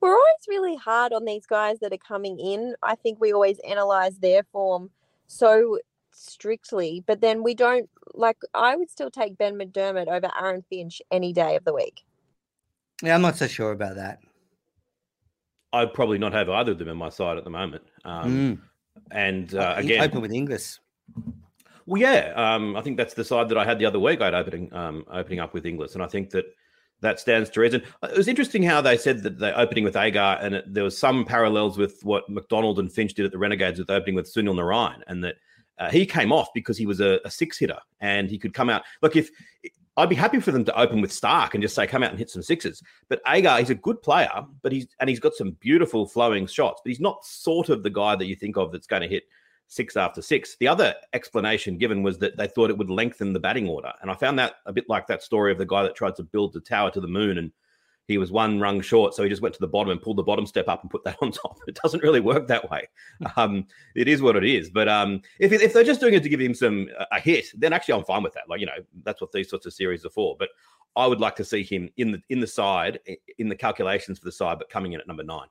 We're 0.00 0.14
always 0.14 0.46
really 0.48 0.76
hard 0.76 1.12
on 1.12 1.24
these 1.24 1.46
guys 1.46 1.78
that 1.80 1.92
are 1.92 1.96
coming 1.96 2.38
in. 2.38 2.74
I 2.82 2.94
think 2.94 3.20
we 3.20 3.32
always 3.32 3.58
analyze 3.60 4.18
their 4.18 4.44
form 4.52 4.90
so 5.32 5.78
strictly, 6.12 7.02
but 7.06 7.20
then 7.20 7.42
we 7.42 7.54
don't 7.54 7.88
like. 8.14 8.38
I 8.54 8.76
would 8.76 8.90
still 8.90 9.10
take 9.10 9.38
Ben 9.38 9.54
McDermott 9.54 10.08
over 10.08 10.30
Aaron 10.40 10.62
Finch 10.68 11.02
any 11.10 11.32
day 11.32 11.56
of 11.56 11.64
the 11.64 11.74
week. 11.74 12.02
Yeah, 13.02 13.14
I'm 13.14 13.22
not 13.22 13.36
so 13.36 13.46
sure 13.46 13.72
about 13.72 13.96
that. 13.96 14.20
I'd 15.72 15.94
probably 15.94 16.18
not 16.18 16.32
have 16.32 16.48
either 16.50 16.72
of 16.72 16.78
them 16.78 16.88
in 16.88 16.96
my 16.96 17.08
side 17.08 17.38
at 17.38 17.44
the 17.44 17.50
moment. 17.50 17.84
Um, 18.04 18.62
And 19.10 19.54
uh, 19.54 19.76
Mm. 19.76 19.78
again, 19.78 20.02
open 20.02 20.20
with 20.20 20.32
Inglis. 20.32 20.78
Well, 21.86 22.00
yeah, 22.00 22.32
um, 22.36 22.76
I 22.76 22.82
think 22.82 22.96
that's 22.96 23.14
the 23.14 23.24
side 23.24 23.48
that 23.48 23.58
I 23.58 23.64
had 23.64 23.78
the 23.78 23.86
other 23.86 23.98
week. 23.98 24.20
I'd 24.20 24.34
opening 24.34 24.72
um, 24.72 25.04
opening 25.10 25.40
up 25.40 25.54
with 25.54 25.66
Inglis, 25.66 25.94
and 25.94 26.02
I 26.02 26.06
think 26.06 26.30
that 26.30 26.44
that 27.00 27.18
stands 27.18 27.50
to 27.50 27.60
reason. 27.60 27.82
Uh, 28.02 28.08
It 28.12 28.16
was 28.16 28.28
interesting 28.28 28.62
how 28.62 28.80
they 28.80 28.96
said 28.96 29.22
that 29.24 29.38
they're 29.38 29.58
opening 29.58 29.82
with 29.82 29.96
Agar, 29.96 30.38
and 30.40 30.54
it, 30.56 30.72
there 30.72 30.84
was 30.84 30.96
some 30.96 31.24
parallels 31.24 31.76
with 31.78 32.00
what 32.04 32.28
McDonald 32.28 32.78
and 32.78 32.92
Finch 32.92 33.14
did 33.14 33.24
at 33.24 33.32
the 33.32 33.38
Renegades 33.38 33.78
with 33.78 33.90
opening 33.90 34.14
with 34.14 34.32
Sunil 34.32 34.54
Narine, 34.54 35.02
and 35.08 35.24
that 35.24 35.36
uh, 35.78 35.90
he 35.90 36.06
came 36.06 36.32
off 36.32 36.48
because 36.54 36.78
he 36.78 36.86
was 36.86 37.00
a, 37.00 37.20
a 37.24 37.30
six 37.30 37.58
hitter 37.58 37.78
and 38.00 38.30
he 38.30 38.38
could 38.38 38.54
come 38.54 38.70
out. 38.70 38.82
Look, 39.00 39.16
if 39.16 39.30
I'd 39.96 40.08
be 40.08 40.14
happy 40.14 40.40
for 40.40 40.52
them 40.52 40.64
to 40.64 40.78
open 40.78 41.00
with 41.00 41.10
Starc 41.10 41.52
and 41.52 41.62
just 41.62 41.74
say 41.74 41.86
come 41.86 42.02
out 42.02 42.10
and 42.10 42.18
hit 42.18 42.30
some 42.30 42.42
sixes, 42.42 42.82
but 43.08 43.20
Agar, 43.28 43.58
he's 43.58 43.70
a 43.70 43.74
good 43.74 44.00
player, 44.00 44.30
but 44.62 44.72
he's 44.72 44.86
and 45.00 45.10
he's 45.10 45.20
got 45.20 45.34
some 45.34 45.52
beautiful 45.60 46.06
flowing 46.06 46.46
shots, 46.46 46.80
but 46.84 46.90
he's 46.90 47.00
not 47.00 47.24
sort 47.24 47.68
of 47.68 47.82
the 47.82 47.90
guy 47.90 48.16
that 48.16 48.26
you 48.26 48.36
think 48.36 48.56
of 48.56 48.72
that's 48.72 48.86
going 48.86 49.02
to 49.02 49.08
hit 49.08 49.24
six 49.68 49.96
after 49.96 50.22
six. 50.22 50.56
The 50.60 50.68
other 50.68 50.94
explanation 51.12 51.78
given 51.78 52.02
was 52.02 52.18
that 52.18 52.36
they 52.36 52.46
thought 52.46 52.70
it 52.70 52.78
would 52.78 52.90
lengthen 52.90 53.32
the 53.32 53.40
batting 53.40 53.68
order. 53.68 53.92
And 54.00 54.10
I 54.10 54.14
found 54.14 54.38
that 54.38 54.54
a 54.66 54.72
bit 54.72 54.84
like 54.88 55.06
that 55.06 55.22
story 55.22 55.52
of 55.52 55.58
the 55.58 55.66
guy 55.66 55.82
that 55.82 55.94
tried 55.94 56.16
to 56.16 56.22
build 56.22 56.52
the 56.52 56.60
tower 56.60 56.90
to 56.90 57.00
the 57.00 57.08
moon 57.08 57.38
and 57.38 57.52
he 58.12 58.18
was 58.18 58.30
one 58.30 58.60
rung 58.60 58.80
short. 58.80 59.14
So 59.14 59.22
he 59.22 59.28
just 59.28 59.42
went 59.42 59.54
to 59.54 59.60
the 59.60 59.66
bottom 59.66 59.90
and 59.90 60.00
pulled 60.00 60.18
the 60.18 60.22
bottom 60.22 60.46
step 60.46 60.68
up 60.68 60.82
and 60.82 60.90
put 60.90 61.02
that 61.04 61.16
on 61.22 61.32
top. 61.32 61.58
It 61.66 61.78
doesn't 61.82 62.02
really 62.02 62.20
work 62.20 62.46
that 62.48 62.70
way. 62.70 62.88
Um, 63.36 63.66
it 63.94 64.08
is 64.08 64.22
what 64.22 64.36
it 64.36 64.44
is. 64.44 64.70
But 64.70 64.88
um, 64.88 65.22
if, 65.38 65.52
if 65.52 65.72
they're 65.72 65.84
just 65.84 66.00
doing 66.00 66.14
it 66.14 66.22
to 66.22 66.28
give 66.28 66.40
him 66.40 66.54
some 66.54 66.88
a 67.10 67.18
hit, 67.18 67.46
then 67.56 67.72
actually 67.72 67.94
I'm 67.94 68.04
fine 68.04 68.22
with 68.22 68.34
that. 68.34 68.48
Like, 68.48 68.60
you 68.60 68.66
know, 68.66 68.78
that's 69.02 69.20
what 69.20 69.32
these 69.32 69.50
sorts 69.50 69.66
of 69.66 69.72
series 69.72 70.04
are 70.04 70.10
for. 70.10 70.36
But 70.38 70.50
I 70.96 71.06
would 71.06 71.20
like 71.20 71.36
to 71.36 71.44
see 71.44 71.62
him 71.62 71.88
in 71.96 72.12
the 72.12 72.22
in 72.28 72.40
the 72.40 72.46
side, 72.46 73.00
in 73.38 73.48
the 73.48 73.56
calculations 73.56 74.18
for 74.18 74.26
the 74.26 74.32
side, 74.32 74.58
but 74.58 74.68
coming 74.68 74.92
in 74.92 75.00
at 75.00 75.06
number 75.08 75.24
nine. 75.24 75.48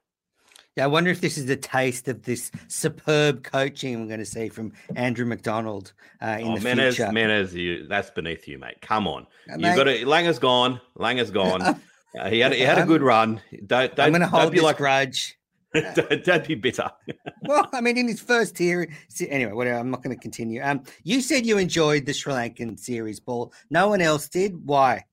Yeah, 0.78 0.86
I 0.86 0.88
wonder 0.88 1.10
if 1.10 1.19
this 1.19 1.38
is 1.38 1.47
the 1.47 1.58
taste 1.58 2.08
of 2.08 2.24
this 2.24 2.50
superb 2.69 3.43
coaching 3.43 4.00
we're 4.00 4.08
going 4.08 4.19
to 4.21 4.26
see 4.26 4.47
from 4.47 4.71
Andrew 4.95 5.26
McDonald 5.26 5.91
uh, 6.21 6.38
in 6.39 6.47
oh, 6.47 6.58
the 6.58 6.62
Menners, 6.62 6.95
future. 6.95 7.12
Menners, 7.12 7.52
you, 7.52 7.88
that's 7.88 8.10
beneath 8.10 8.47
you, 8.47 8.58
mate. 8.58 8.80
Come 8.82 9.06
on, 9.06 9.24
Uh, 9.50 9.54
you've 9.54 9.60
mate- 9.62 9.76
got 9.76 9.84
to. 9.84 10.06
Langer's 10.06 10.39
gone. 10.39 10.80
Langer's 10.97 11.30
gone. 11.32 11.82
Uh, 12.17 12.30
he 12.30 12.39
had 12.39 12.54
he 12.54 12.62
had 12.62 12.78
a 12.78 12.86
good 12.86 13.02
run. 13.02 13.41
Don't 13.65 13.95
don't. 13.95 14.06
I'm 14.06 14.12
going 14.12 14.21
to 14.21 14.28
hold 14.28 14.52
be 14.52 14.58
this 14.58 14.65
like 14.65 14.78
grudge. 14.78 15.38
don't, 15.95 16.24
don't 16.26 16.45
be 16.45 16.56
bitter. 16.56 16.91
well, 17.43 17.69
I 17.71 17.80
mean, 17.80 17.97
in 17.97 18.08
his 18.08 18.19
first 18.19 18.60
year. 18.60 18.89
Anyway, 19.21 19.54
whatever. 19.54 19.80
I'm 19.80 19.89
not 19.89 20.04
going 20.04 20.15
to 20.15 20.21
continue. 20.21 20.62
Um, 20.62 20.84
you 21.04 21.21
said 21.21 21.45
you 21.45 21.58
enjoyed 21.58 22.06
the 22.06 22.13
Sri 22.13 22.34
Lankan 22.34 22.78
series, 22.78 23.21
Paul. 23.21 23.54
No 23.69 23.88
one 23.88 24.02
else 24.02 24.28
did. 24.28 24.65
Why? 24.65 25.06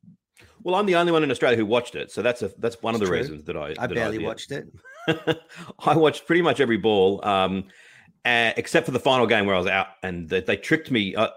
Well, 0.64 0.74
I'm 0.74 0.86
the 0.86 0.96
only 0.96 1.12
one 1.12 1.22
in 1.22 1.30
Australia 1.30 1.56
who 1.56 1.64
watched 1.64 1.94
it, 1.94 2.10
so 2.10 2.22
that's 2.22 2.42
a 2.42 2.50
that's 2.58 2.82
one 2.82 2.94
of 2.94 3.00
the 3.00 3.06
true. 3.06 3.18
reasons 3.18 3.44
that 3.44 3.56
I 3.56 3.74
I 3.78 3.86
that 3.86 3.94
barely 3.94 4.18
did. 4.18 4.26
watched 4.26 4.50
it. 4.50 4.66
I 5.78 5.96
watched 5.96 6.26
pretty 6.26 6.42
much 6.42 6.58
every 6.58 6.76
ball, 6.76 7.24
um, 7.24 7.64
uh, 8.24 8.52
except 8.56 8.84
for 8.84 8.92
the 8.92 9.00
final 9.00 9.26
game 9.26 9.46
where 9.46 9.54
I 9.54 9.58
was 9.58 9.68
out, 9.68 9.86
and 10.02 10.28
they, 10.28 10.40
they 10.40 10.56
tricked 10.56 10.90
me 10.90 11.14
uh, 11.14 11.28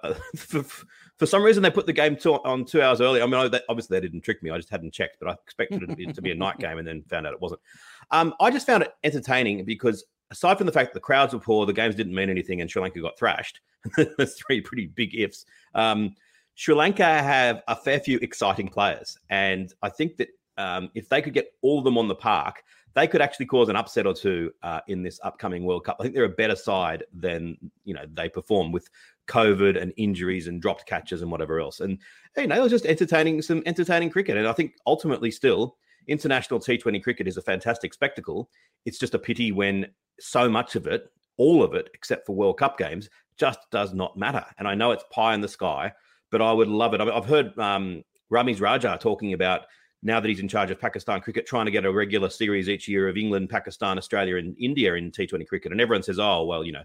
for, 1.21 1.27
some 1.27 1.43
reason, 1.43 1.61
they 1.61 1.69
put 1.69 1.85
the 1.85 1.93
game 1.93 2.17
on 2.25 2.65
two 2.65 2.81
hours 2.81 2.99
early. 2.99 3.21
I 3.21 3.25
mean, 3.25 3.35
I, 3.35 3.47
they, 3.47 3.61
obviously 3.69 3.95
they 3.95 4.01
didn't 4.01 4.21
trick 4.21 4.41
me. 4.41 4.49
I 4.49 4.57
just 4.57 4.71
hadn't 4.71 4.91
checked, 4.91 5.17
but 5.19 5.29
I 5.29 5.33
expected 5.33 5.83
it 5.83 5.87
to 5.87 5.95
be, 5.95 6.05
to 6.07 6.21
be 6.21 6.31
a 6.31 6.35
night 6.35 6.57
game, 6.57 6.79
and 6.79 6.87
then 6.87 7.03
found 7.03 7.27
out 7.27 7.33
it 7.33 7.39
wasn't. 7.41 7.61
Um, 8.09 8.33
I 8.39 8.49
just 8.49 8.65
found 8.65 8.81
it 8.81 8.93
entertaining 9.03 9.63
because 9.63 10.03
aside 10.31 10.57
from 10.57 10.65
the 10.65 10.73
fact 10.73 10.89
that 10.89 10.93
the 10.95 10.99
crowds 10.99 11.33
were 11.33 11.39
poor, 11.39 11.67
the 11.67 11.73
games 11.73 11.93
didn't 11.93 12.15
mean 12.15 12.31
anything, 12.31 12.61
and 12.61 12.71
Sri 12.71 12.81
Lanka 12.81 13.01
got 13.01 13.19
thrashed. 13.19 13.61
There's 14.17 14.35
three 14.35 14.61
pretty 14.61 14.87
big 14.87 15.13
ifs. 15.13 15.45
Um, 15.75 16.15
Sri 16.55 16.73
Lanka 16.73 17.05
have 17.05 17.61
a 17.67 17.75
fair 17.75 17.99
few 17.99 18.17
exciting 18.19 18.67
players, 18.67 19.17
and 19.29 19.71
I 19.83 19.89
think 19.89 20.17
that 20.17 20.29
um, 20.57 20.89
if 20.95 21.07
they 21.07 21.21
could 21.21 21.33
get 21.33 21.53
all 21.61 21.77
of 21.77 21.83
them 21.83 21.97
on 21.97 22.07
the 22.07 22.15
park, 22.15 22.63
they 22.93 23.07
could 23.07 23.21
actually 23.21 23.45
cause 23.45 23.69
an 23.69 23.75
upset 23.75 24.05
or 24.05 24.13
two 24.13 24.51
uh, 24.63 24.81
in 24.87 25.01
this 25.01 25.19
upcoming 25.23 25.63
World 25.63 25.85
Cup. 25.85 25.97
I 25.99 26.03
think 26.03 26.15
they're 26.15 26.25
a 26.25 26.29
better 26.29 26.55
side 26.55 27.03
than 27.13 27.57
you 27.85 27.93
know 27.93 28.05
they 28.13 28.29
perform 28.29 28.71
with 28.71 28.89
COVID 29.27 29.81
and 29.81 29.93
injuries 29.97 30.47
and 30.47 30.61
dropped 30.61 30.85
catches 30.85 31.21
and 31.21 31.31
whatever 31.31 31.59
else. 31.59 31.79
And 31.79 31.97
you 32.37 32.47
know, 32.47 32.55
it 32.55 32.61
was 32.61 32.71
just 32.71 32.85
entertaining 32.85 33.41
some 33.41 33.63
entertaining 33.65 34.09
cricket. 34.09 34.37
And 34.37 34.47
I 34.47 34.53
think 34.53 34.73
ultimately, 34.85 35.31
still, 35.31 35.77
international 36.07 36.59
T20 36.59 37.03
cricket 37.03 37.27
is 37.27 37.37
a 37.37 37.41
fantastic 37.41 37.93
spectacle. 37.93 38.49
It's 38.85 38.99
just 38.99 39.15
a 39.15 39.19
pity 39.19 39.51
when 39.51 39.87
so 40.19 40.49
much 40.49 40.75
of 40.75 40.87
it, 40.87 41.09
all 41.37 41.63
of 41.63 41.73
it, 41.73 41.89
except 41.93 42.25
for 42.25 42.35
World 42.35 42.57
Cup 42.57 42.77
games, 42.77 43.09
just 43.37 43.59
does 43.71 43.93
not 43.93 44.17
matter. 44.17 44.45
And 44.57 44.67
I 44.67 44.75
know 44.75 44.91
it's 44.91 45.05
pie 45.11 45.33
in 45.33 45.41
the 45.41 45.47
sky, 45.47 45.91
but 46.31 46.41
I 46.41 46.51
would 46.51 46.67
love 46.67 46.93
it. 46.93 47.01
I've 47.01 47.25
heard 47.25 47.57
um, 47.57 48.03
Ramiz 48.31 48.61
Raja 48.61 48.97
talking 48.99 49.33
about 49.33 49.61
now 50.03 50.19
that 50.19 50.27
he's 50.27 50.39
in 50.39 50.47
charge 50.47 50.71
of 50.71 50.79
Pakistan 50.79 51.21
cricket, 51.21 51.45
trying 51.45 51.65
to 51.65 51.71
get 51.71 51.85
a 51.85 51.91
regular 51.91 52.29
series 52.29 52.69
each 52.69 52.87
year 52.87 53.07
of 53.07 53.17
England, 53.17 53.49
Pakistan, 53.49 53.97
Australia, 53.97 54.37
and 54.37 54.55
India 54.59 54.95
in 54.95 55.11
T20 55.11 55.47
cricket. 55.47 55.71
And 55.71 55.79
everyone 55.79 56.03
says, 56.03 56.19
oh, 56.19 56.43
well, 56.43 56.63
you 56.63 56.71
know, 56.71 56.83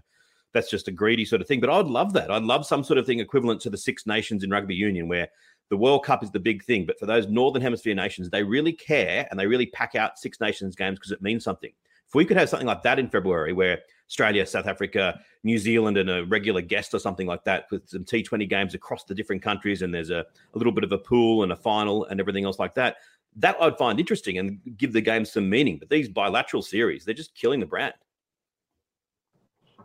that's 0.53 0.69
just 0.69 0.87
a 0.87 0.91
greedy 0.91 1.25
sort 1.25 1.41
of 1.41 1.47
thing. 1.47 1.59
But 1.59 1.69
I'd 1.69 1.87
love 1.87 2.13
that. 2.13 2.31
I'd 2.31 2.43
love 2.43 2.65
some 2.65 2.83
sort 2.83 2.97
of 2.97 3.05
thing 3.05 3.19
equivalent 3.19 3.61
to 3.61 3.69
the 3.69 3.77
Six 3.77 4.05
Nations 4.05 4.43
in 4.43 4.49
rugby 4.49 4.75
union, 4.75 5.07
where 5.07 5.27
the 5.69 5.77
World 5.77 6.05
Cup 6.05 6.23
is 6.23 6.31
the 6.31 6.39
big 6.39 6.63
thing. 6.63 6.85
But 6.85 6.99
for 6.99 7.05
those 7.05 7.27
Northern 7.27 7.61
Hemisphere 7.61 7.95
nations, 7.95 8.29
they 8.29 8.43
really 8.43 8.73
care 8.73 9.27
and 9.29 9.39
they 9.39 9.47
really 9.47 9.67
pack 9.67 9.95
out 9.95 10.17
Six 10.17 10.39
Nations 10.39 10.75
games 10.75 10.97
because 10.97 11.11
it 11.11 11.21
means 11.21 11.43
something. 11.43 11.71
If 12.07 12.15
we 12.15 12.23
could 12.23 12.37
have 12.37 12.47
something 12.47 12.67
like 12.67 12.83
that 12.83 12.99
in 12.99 13.09
February, 13.09 13.51
where 13.51 13.79
Australia, 14.07 14.45
South 14.45 14.65
Africa, 14.65 15.19
New 15.43 15.57
Zealand, 15.57 15.97
and 15.97 16.09
a 16.09 16.25
regular 16.25 16.61
guest 16.61 16.93
or 16.93 16.99
something 16.99 17.27
like 17.27 17.43
that, 17.43 17.65
with 17.69 17.89
some 17.89 18.05
T20 18.05 18.47
games 18.49 18.73
across 18.73 19.03
the 19.03 19.13
different 19.13 19.41
countries, 19.41 19.81
and 19.81 19.93
there's 19.93 20.09
a, 20.09 20.25
a 20.53 20.57
little 20.57 20.71
bit 20.71 20.85
of 20.85 20.93
a 20.93 20.97
pool 20.97 21.43
and 21.43 21.51
a 21.51 21.55
final 21.55 22.05
and 22.05 22.21
everything 22.21 22.45
else 22.45 22.59
like 22.59 22.75
that, 22.75 22.95
that 23.35 23.57
I'd 23.61 23.77
find 23.77 23.99
interesting 23.99 24.37
and 24.37 24.59
give 24.77 24.93
the 24.93 25.01
game 25.01 25.25
some 25.25 25.49
meaning. 25.49 25.77
But 25.77 25.89
these 25.89 26.07
bilateral 26.07 26.61
series, 26.61 27.03
they're 27.03 27.13
just 27.13 27.35
killing 27.35 27.59
the 27.59 27.65
brand. 27.65 27.93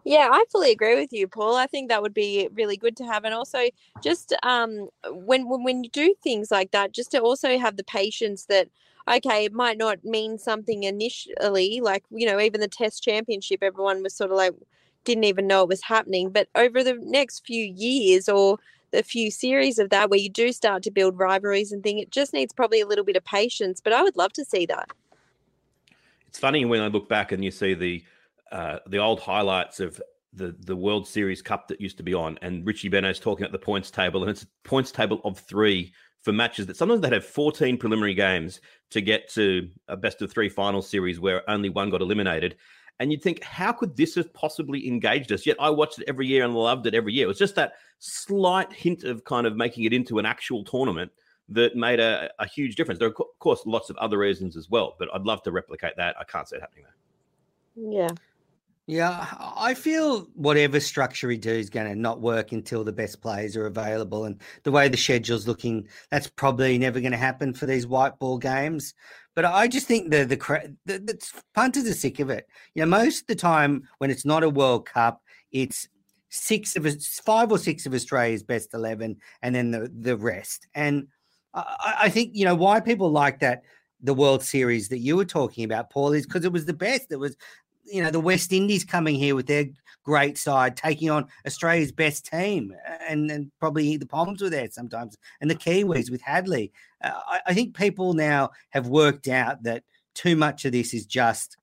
Yeah, 0.05 0.29
I 0.33 0.45
fully 0.51 0.73
agree 0.73 0.97
with 0.97 1.13
you, 1.13 1.29
Paul. 1.29 1.57
I 1.57 1.67
think 1.67 1.89
that 1.89 2.03
would 2.03 2.15
be 2.15 2.49
really 2.55 2.77
good 2.77 2.97
to 2.97 3.05
have, 3.05 3.25
and 3.25 3.33
also 3.33 3.61
just 4.03 4.35
um, 4.43 4.89
when, 5.09 5.49
when 5.49 5.63
when 5.63 5.85
you 5.85 5.91
do 5.91 6.15
things 6.23 6.51
like 6.51 6.73
that, 6.73 6.93
just 6.93 7.13
to 7.13 7.21
also 7.21 7.57
have 7.59 7.77
the 7.77 7.85
patience 7.85 8.47
that 8.47 8.69
okay, 9.09 9.45
it 9.45 9.53
might 9.53 9.79
not 9.79 10.05
mean 10.05 10.39
something 10.39 10.83
initially, 10.83 11.81
like 11.81 12.05
you 12.11 12.27
know, 12.27 12.41
even 12.41 12.61
the 12.61 12.69
Test 12.69 13.03
Championship, 13.03 13.63
everyone 13.63 14.03
was 14.03 14.15
sort 14.15 14.33
of 14.33 14.37
like 14.37 14.55
didn't 15.05 15.25
even 15.25 15.47
know 15.47 15.63
it 15.63 15.69
was 15.69 15.83
happening, 15.83 16.31
but 16.31 16.49
over 16.55 16.83
the 16.83 16.95
next 17.01 17.47
few 17.47 17.65
years 17.65 18.29
or 18.29 18.59
the 18.93 19.03
few 19.03 19.31
series 19.31 19.79
of 19.79 19.91
that 19.91 20.11
where 20.11 20.19
you 20.19 20.29
do 20.29 20.53
start 20.53 20.83
to 20.83 20.91
build 20.91 21.19
rivalries 21.19 21.73
and 21.73 21.83
thing, 21.83 21.99
it 21.99 22.11
just 22.11 22.33
needs 22.33 22.53
probably 22.53 22.81
a 22.81 22.87
little 22.87 23.05
bit 23.05 23.17
of 23.17 23.25
patience. 23.25 23.81
But 23.81 23.93
I 23.93 24.03
would 24.03 24.17
love 24.17 24.33
to 24.35 24.45
see 24.45 24.67
that. 24.67 24.91
It's 26.29 26.39
funny 26.39 26.65
when 26.65 26.81
I 26.81 26.89
look 26.89 27.09
back 27.09 27.33
and 27.33 27.45
you 27.45 27.51
see 27.51 27.75
the 27.75 28.05
uh, 28.53 28.79
the 28.87 28.99
old 28.99 29.21
highlights 29.21 29.81
of 29.81 30.01
the 30.33 30.55
the 30.61 30.77
World 30.77 31.09
Series 31.09 31.43
Cup 31.43 31.69
that 31.69 31.81
used 31.81 31.97
to 31.97 32.03
be 32.03 32.15
on, 32.15 32.39
and 32.43 32.67
Richie 32.67 32.91
Benaud's 32.91 33.19
talking 33.19 33.45
at 33.45 33.53
the 33.53 33.59
points 33.59 33.91
table, 33.91 34.23
and 34.23 34.31
it's 34.31 34.43
a 34.43 34.47
points 34.65 34.93
table 34.93 35.21
of 35.25 35.39
three 35.39 35.93
for 36.23 36.33
matches 36.33 36.67
that 36.67 36.77
sometimes 36.77 37.01
they'd 37.01 37.13
have 37.13 37.25
14 37.25 37.77
preliminary 37.77 38.15
games 38.15 38.61
to 38.91 39.01
get 39.01 39.29
to 39.31 39.69
a 39.89 39.97
best 39.97 40.23
of 40.23 40.31
three 40.31 40.49
final 40.49 40.81
series 40.81 41.19
where 41.19 41.49
only 41.51 41.69
one 41.69 41.91
got 41.91 42.01
eliminated. 42.01 42.57
And 43.01 43.11
you'd 43.11 43.23
think, 43.23 43.43
how 43.43 43.73
could 43.73 43.97
this 43.97 44.15
have 44.15 44.33
possibly 44.33 44.87
engaged 44.87 45.33
us? 45.33 45.45
Yet 45.45 45.57
I 45.59 45.71
watched 45.71 45.99
it 45.99 46.05
every 46.07 46.29
year 46.29 46.45
and 46.45 46.55
loved 46.55 46.87
it 46.87 46.95
every 46.95 47.13
year. 47.13 47.25
It 47.25 47.29
was 47.29 47.39
just 47.39 47.57
that 47.57 47.73
slight 47.99 48.73
hint 48.73 49.03
of 49.03 49.25
kind 49.25 49.47
of 49.47 49.57
making 49.57 49.85
it 49.85 49.93
into 49.93 50.21
an 50.21 50.27
actual 50.27 50.63
tournament 50.63 51.11
that 51.49 51.75
made 51.75 51.99
a, 51.99 52.31
a 52.39 52.47
huge 52.47 52.77
difference. 52.77 53.01
There 53.01 53.09
are, 53.09 53.15
of 53.19 53.39
course, 53.41 53.63
lots 53.67 53.91
of 53.91 53.97
other 53.97 54.19
reasons 54.19 54.57
as 54.57 54.71
well, 54.71 54.95
but 55.01 55.09
I'd 55.13 55.23
love 55.23 55.43
to 55.43 55.51
replicate 55.51 55.97
that. 55.97 56.15
I 56.21 56.25
can't 56.25 56.49
see 56.49 56.57
it 56.57 56.61
happening 56.61 56.85
though. 56.85 57.91
Yeah. 57.91 58.09
Yeah, 58.89 59.27
I 59.41 59.75
feel 59.75 60.23
whatever 60.35 60.81
structure 60.81 61.29
we 61.29 61.39
do 61.39 61.53
is 61.53 61.71
going 61.71 61.87
to 61.87 61.95
not 61.95 62.21
work 62.21 62.51
until 62.51 62.83
the 62.83 62.93
best 62.93 63.21
players 63.21 63.57
are 63.57 63.67
available. 63.67 64.25
And 64.25 64.41
the 64.65 64.73
way 64.73 64.89
the 64.89 64.97
schedule's 64.97 65.47
looking, 65.47 65.87
that's 66.11 66.27
probably 66.27 66.77
never 66.79 67.01
going 67.01 67.13
to 67.13 67.19
happen 67.19 67.55
for 67.55 67.67
these 67.67 67.87
white 67.87 68.19
ball 68.19 68.39
games. 68.39 68.93
But 69.37 69.45
I 69.45 69.69
just 69.69 69.87
think 69.87 70.11
the, 70.11 70.25
the 70.25 70.75
the, 70.85 70.99
the 70.99 71.33
punters 71.55 71.87
are 71.87 71.95
sick 71.95 72.19
of 72.19 72.29
it. 72.29 72.49
You 72.75 72.83
know, 72.83 72.89
most 72.89 73.21
of 73.21 73.27
the 73.29 73.37
time 73.37 73.89
when 73.99 74.11
it's 74.11 74.25
not 74.25 74.43
a 74.43 74.51
World 74.51 74.87
Cup, 74.87 75.23
it's 75.53 75.89
six 76.31 76.75
of 76.75 76.87
five 77.25 77.53
or 77.53 77.59
six 77.59 77.87
of 77.87 77.95
Australia's 77.95 78.43
best 78.43 78.75
eleven, 78.75 79.17
and 79.43 79.55
then 79.55 79.71
the 79.71 79.91
the 80.01 80.17
rest. 80.17 80.67
And 80.75 81.07
I, 81.55 81.95
I 82.03 82.09
think 82.09 82.33
you 82.35 82.45
know 82.45 82.57
why 82.57 82.81
people 82.81 83.11
like 83.11 83.39
that 83.41 83.63
the 84.03 84.15
World 84.15 84.43
Series 84.43 84.89
that 84.89 84.99
you 84.99 85.17
were 85.17 85.25
talking 85.25 85.65
about, 85.65 85.91
Paul, 85.91 86.13
is 86.13 86.27
because 86.27 86.45
it 86.45 86.53
was 86.53 86.65
the 86.67 86.73
best. 86.73 87.07
It 87.11 87.17
was 87.17 87.37
you 87.85 88.03
know 88.03 88.11
the 88.11 88.21
West 88.21 88.53
Indies 88.53 88.85
coming 88.85 89.15
here 89.15 89.35
with 89.35 89.47
their 89.47 89.67
great 90.05 90.37
side, 90.37 90.77
taking 90.77 91.11
on 91.11 91.27
Australia's 91.47 91.93
best 91.93 92.27
team, 92.27 92.75
and, 93.09 93.31
and 93.31 93.51
probably 93.61 93.97
the 93.97 94.07
Poms 94.07 94.43
were 94.43 94.51
there 94.51 94.69
sometimes, 94.71 95.17
and 95.41 95.51
the 95.51 95.55
Kiwis 95.55 96.11
with 96.11 96.23
Hadlee. 96.23 96.71
Uh, 97.03 97.13
I, 97.27 97.41
I, 97.47 97.55
think 97.55 97.77
people 97.77 98.15
now 98.15 98.51
have 98.71 98.89
worked 98.89 99.29
out 99.29 99.63
that 99.63 99.85
too 100.15 100.37
much 100.37 100.65
of 100.65 100.73
this 100.73 100.95
is 100.95 101.07
just 101.07 101.57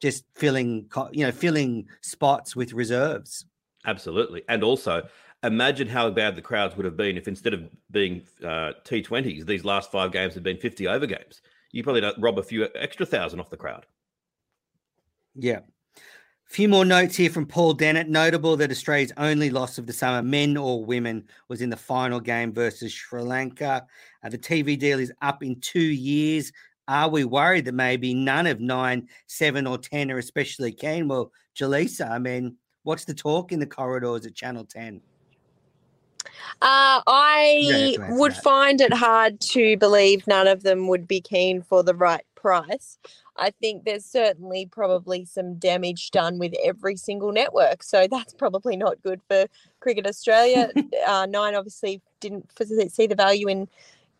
just 0.00 0.24
filling 0.34 0.90
you 1.12 1.24
know 1.24 1.32
filling 1.32 1.86
spots 2.02 2.54
with 2.54 2.72
reserves. 2.72 3.46
Absolutely, 3.84 4.42
and 4.48 4.62
also 4.62 5.06
imagine 5.42 5.88
how 5.88 6.10
bad 6.10 6.34
the 6.34 6.42
crowds 6.42 6.76
would 6.76 6.84
have 6.84 6.96
been 6.96 7.16
if 7.16 7.28
instead 7.28 7.54
of 7.54 7.68
being 7.90 8.22
uh, 8.42 8.72
T20s, 8.84 9.46
these 9.46 9.64
last 9.64 9.90
five 9.90 10.12
games 10.12 10.34
had 10.34 10.42
been 10.42 10.56
50 10.56 10.88
over 10.88 11.06
games. 11.06 11.40
You 11.72 11.82
probably 11.82 12.10
rob 12.18 12.38
a 12.38 12.42
few 12.42 12.68
extra 12.74 13.06
thousand 13.06 13.40
off 13.40 13.50
the 13.50 13.56
crowd. 13.56 13.86
Yeah. 15.38 15.60
A 15.98 16.52
few 16.52 16.68
more 16.68 16.84
notes 16.84 17.16
here 17.16 17.30
from 17.30 17.46
Paul 17.46 17.74
Dennett. 17.74 18.08
Notable 18.08 18.56
that 18.56 18.70
Australia's 18.70 19.12
only 19.16 19.50
loss 19.50 19.78
of 19.78 19.86
the 19.86 19.92
summer, 19.92 20.22
men 20.22 20.56
or 20.56 20.84
women, 20.84 21.24
was 21.48 21.60
in 21.60 21.70
the 21.70 21.76
final 21.76 22.20
game 22.20 22.52
versus 22.52 22.92
Sri 22.92 23.20
Lanka. 23.20 23.84
Uh, 24.22 24.28
the 24.28 24.38
TV 24.38 24.78
deal 24.78 25.00
is 25.00 25.12
up 25.22 25.42
in 25.42 25.60
two 25.60 25.80
years. 25.80 26.52
Are 26.88 27.08
we 27.08 27.24
worried 27.24 27.64
that 27.64 27.74
maybe 27.74 28.14
none 28.14 28.46
of 28.46 28.60
nine, 28.60 29.08
seven, 29.26 29.66
or 29.66 29.76
10 29.76 30.12
are 30.12 30.18
especially 30.18 30.70
keen? 30.70 31.08
Well, 31.08 31.32
Jelisa, 31.58 32.08
I 32.08 32.20
mean, 32.20 32.56
what's 32.84 33.04
the 33.04 33.14
talk 33.14 33.50
in 33.50 33.58
the 33.58 33.66
corridors 33.66 34.24
at 34.24 34.36
Channel 34.36 34.66
10? 34.66 35.00
Uh, 36.62 37.02
I 37.06 37.96
would 38.10 38.32
that. 38.32 38.42
find 38.42 38.80
it 38.80 38.92
hard 38.92 39.40
to 39.40 39.76
believe 39.78 40.26
none 40.26 40.46
of 40.46 40.62
them 40.62 40.86
would 40.88 41.08
be 41.08 41.20
keen 41.20 41.62
for 41.62 41.82
the 41.82 41.94
right 41.94 42.24
price. 42.46 42.96
I 43.36 43.50
think 43.50 43.84
there's 43.84 44.04
certainly 44.04 44.68
probably 44.70 45.24
some 45.24 45.56
damage 45.56 46.12
done 46.12 46.38
with 46.38 46.54
every 46.64 46.96
single 46.96 47.32
network. 47.32 47.82
So 47.82 48.06
that's 48.10 48.34
probably 48.34 48.76
not 48.76 49.02
good 49.02 49.20
for 49.28 49.46
Cricket 49.80 50.06
Australia. 50.06 50.70
uh, 51.08 51.26
Nine 51.26 51.56
obviously 51.56 52.00
didn't 52.20 52.48
see 52.92 53.08
the 53.08 53.16
value 53.16 53.48
in 53.48 53.68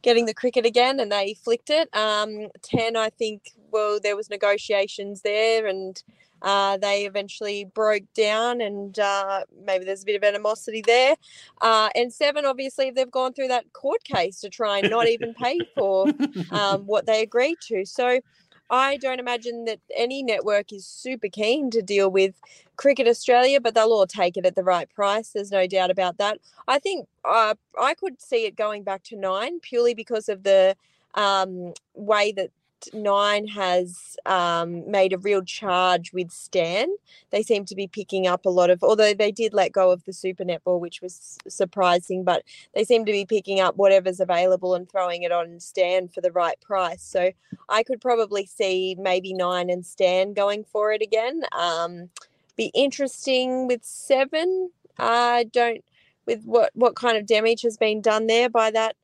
getting 0.03 0.27
the 0.27 0.35
cricket 0.35 0.67
again 0.67 0.99
and 0.99 1.12
they 1.12 1.35
flicked 1.35 1.71
it. 1.71 1.89
Um, 1.95 2.49
10, 2.62 2.97
I 2.97 3.11
think, 3.11 3.53
well, 3.71 4.01
there 4.03 4.17
was 4.17 4.29
negotiations 4.29 5.23
there 5.23 5.69
and 5.69 6.03
uh, 6.42 6.77
they 6.77 7.07
eventually 7.07 7.64
broke 7.64 8.05
down 8.14 8.61
and 8.61 8.99
uh, 8.99 9.44
maybe 9.64 9.85
there's 9.85 10.03
a 10.03 10.07
bit 10.07 10.16
of 10.16 10.25
animosity 10.25 10.83
there. 10.87 11.16
Uh, 11.61 11.88
and 11.94 12.12
seven, 12.12 12.44
obviously, 12.44 12.90
they've 12.90 13.11
gone 13.11 13.33
through 13.33 13.49
that 13.49 13.72
court 13.72 14.05
case 14.05 14.40
to 14.40 14.49
try 14.49 14.79
and 14.79 14.90
not 14.90 15.09
even 15.09 15.35
pay 15.35 15.59
for 15.75 16.09
um, 16.51 16.83
what 16.87 17.07
they 17.07 17.22
agreed 17.22 17.57
to. 17.62 17.85
So 17.85 18.20
I 18.68 18.96
don't 18.96 19.20
imagine 19.20 19.64
that 19.66 19.81
any 19.94 20.22
network 20.22 20.72
is 20.72 20.87
super 20.87 21.29
keen 21.29 21.70
to 21.70 21.83
deal 21.83 22.11
with 22.11 22.35
Cricket 22.77 23.07
Australia, 23.07 23.61
but 23.61 23.75
they'll 23.75 23.92
all 23.92 24.07
take 24.07 24.37
it 24.37 24.44
at 24.44 24.57
the 24.57 24.64
right 24.64 24.88
price. 24.92 25.31
There's 25.31 25.53
no 25.53 25.66
doubt 25.66 25.90
about 25.90 26.18
that. 26.18 26.38
I 26.68 26.79
think 26.79 27.07
uh, 27.25 27.55
I 27.81 27.94
could 27.94 28.20
see 28.20 28.44
it 28.44 28.57
going 28.57 28.83
back 28.83 29.03
to 29.05 29.16
nine 29.16 29.61
purely 29.61 29.94
because 29.94 30.29
of 30.29 30.42
the 30.42 30.77
um, 31.14 31.72
way 31.94 32.33
that 32.33 32.51
Nine 32.93 33.47
has 33.49 34.17
um, 34.27 34.91
made 34.91 35.12
a 35.12 35.19
real 35.19 35.43
charge 35.43 36.12
with 36.12 36.31
Stan. 36.31 36.89
They 37.31 37.43
seem 37.43 37.65
to 37.67 37.75
be 37.75 37.87
picking 37.87 38.27
up 38.27 38.47
a 38.47 38.51
lot 38.51 38.71
of, 38.71 38.83
although 38.83 39.15
they 39.15 39.33
did 39.33 39.55
let 39.55 39.73
go 39.73 39.91
of 39.91 40.05
the 40.05 40.12
Super 40.12 40.45
Netball, 40.45 40.81
which 40.81 41.01
was 41.01 41.39
surprising, 41.49 42.25
but 42.25 42.43
they 42.75 42.85
seem 42.85 43.05
to 43.05 43.12
be 43.12 43.25
picking 43.25 43.61
up 43.61 43.77
whatever's 43.77 44.21
available 44.21 44.75
and 44.75 44.89
throwing 44.89 45.23
it 45.23 45.33
on 45.33 45.61
Stan 45.61 46.09
for 46.09 46.21
the 46.21 46.33
right 46.33 46.61
price. 46.61 47.03
So 47.03 47.31
I 47.69 47.83
could 47.83 48.01
probably 48.01 48.47
see 48.47 48.97
maybe 48.99 49.33
Nine 49.33 49.71
and 49.71 49.85
Stan 49.85 50.33
going 50.33 50.65
for 50.65 50.93
it 50.93 51.03
again. 51.03 51.43
Um, 51.53 52.11
be 52.57 52.71
interesting 52.75 53.67
with 53.67 53.85
seven. 53.85 54.71
I 54.99 55.45
don't 55.53 55.85
with 56.27 56.45
what 56.45 56.71
what 56.75 56.97
kind 56.97 57.17
of 57.17 57.27
damage 57.27 57.62
has 57.62 57.77
been 57.77 58.01
done 58.01 58.27
there 58.27 58.49
by 58.49 58.71
that 58.71 58.97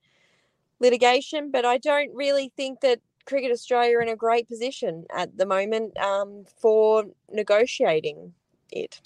litigation. 0.80 1.50
But 1.50 1.64
I 1.64 1.78
don't 1.78 2.14
really 2.14 2.52
think 2.56 2.80
that 2.80 3.00
Cricket 3.24 3.52
Australia 3.52 4.00
in 4.00 4.08
a 4.08 4.16
great 4.16 4.48
position 4.48 5.04
at 5.14 5.36
the 5.36 5.46
moment 5.46 5.96
um, 5.98 6.44
for 6.60 7.04
negotiating 7.30 8.32
it. 8.70 9.00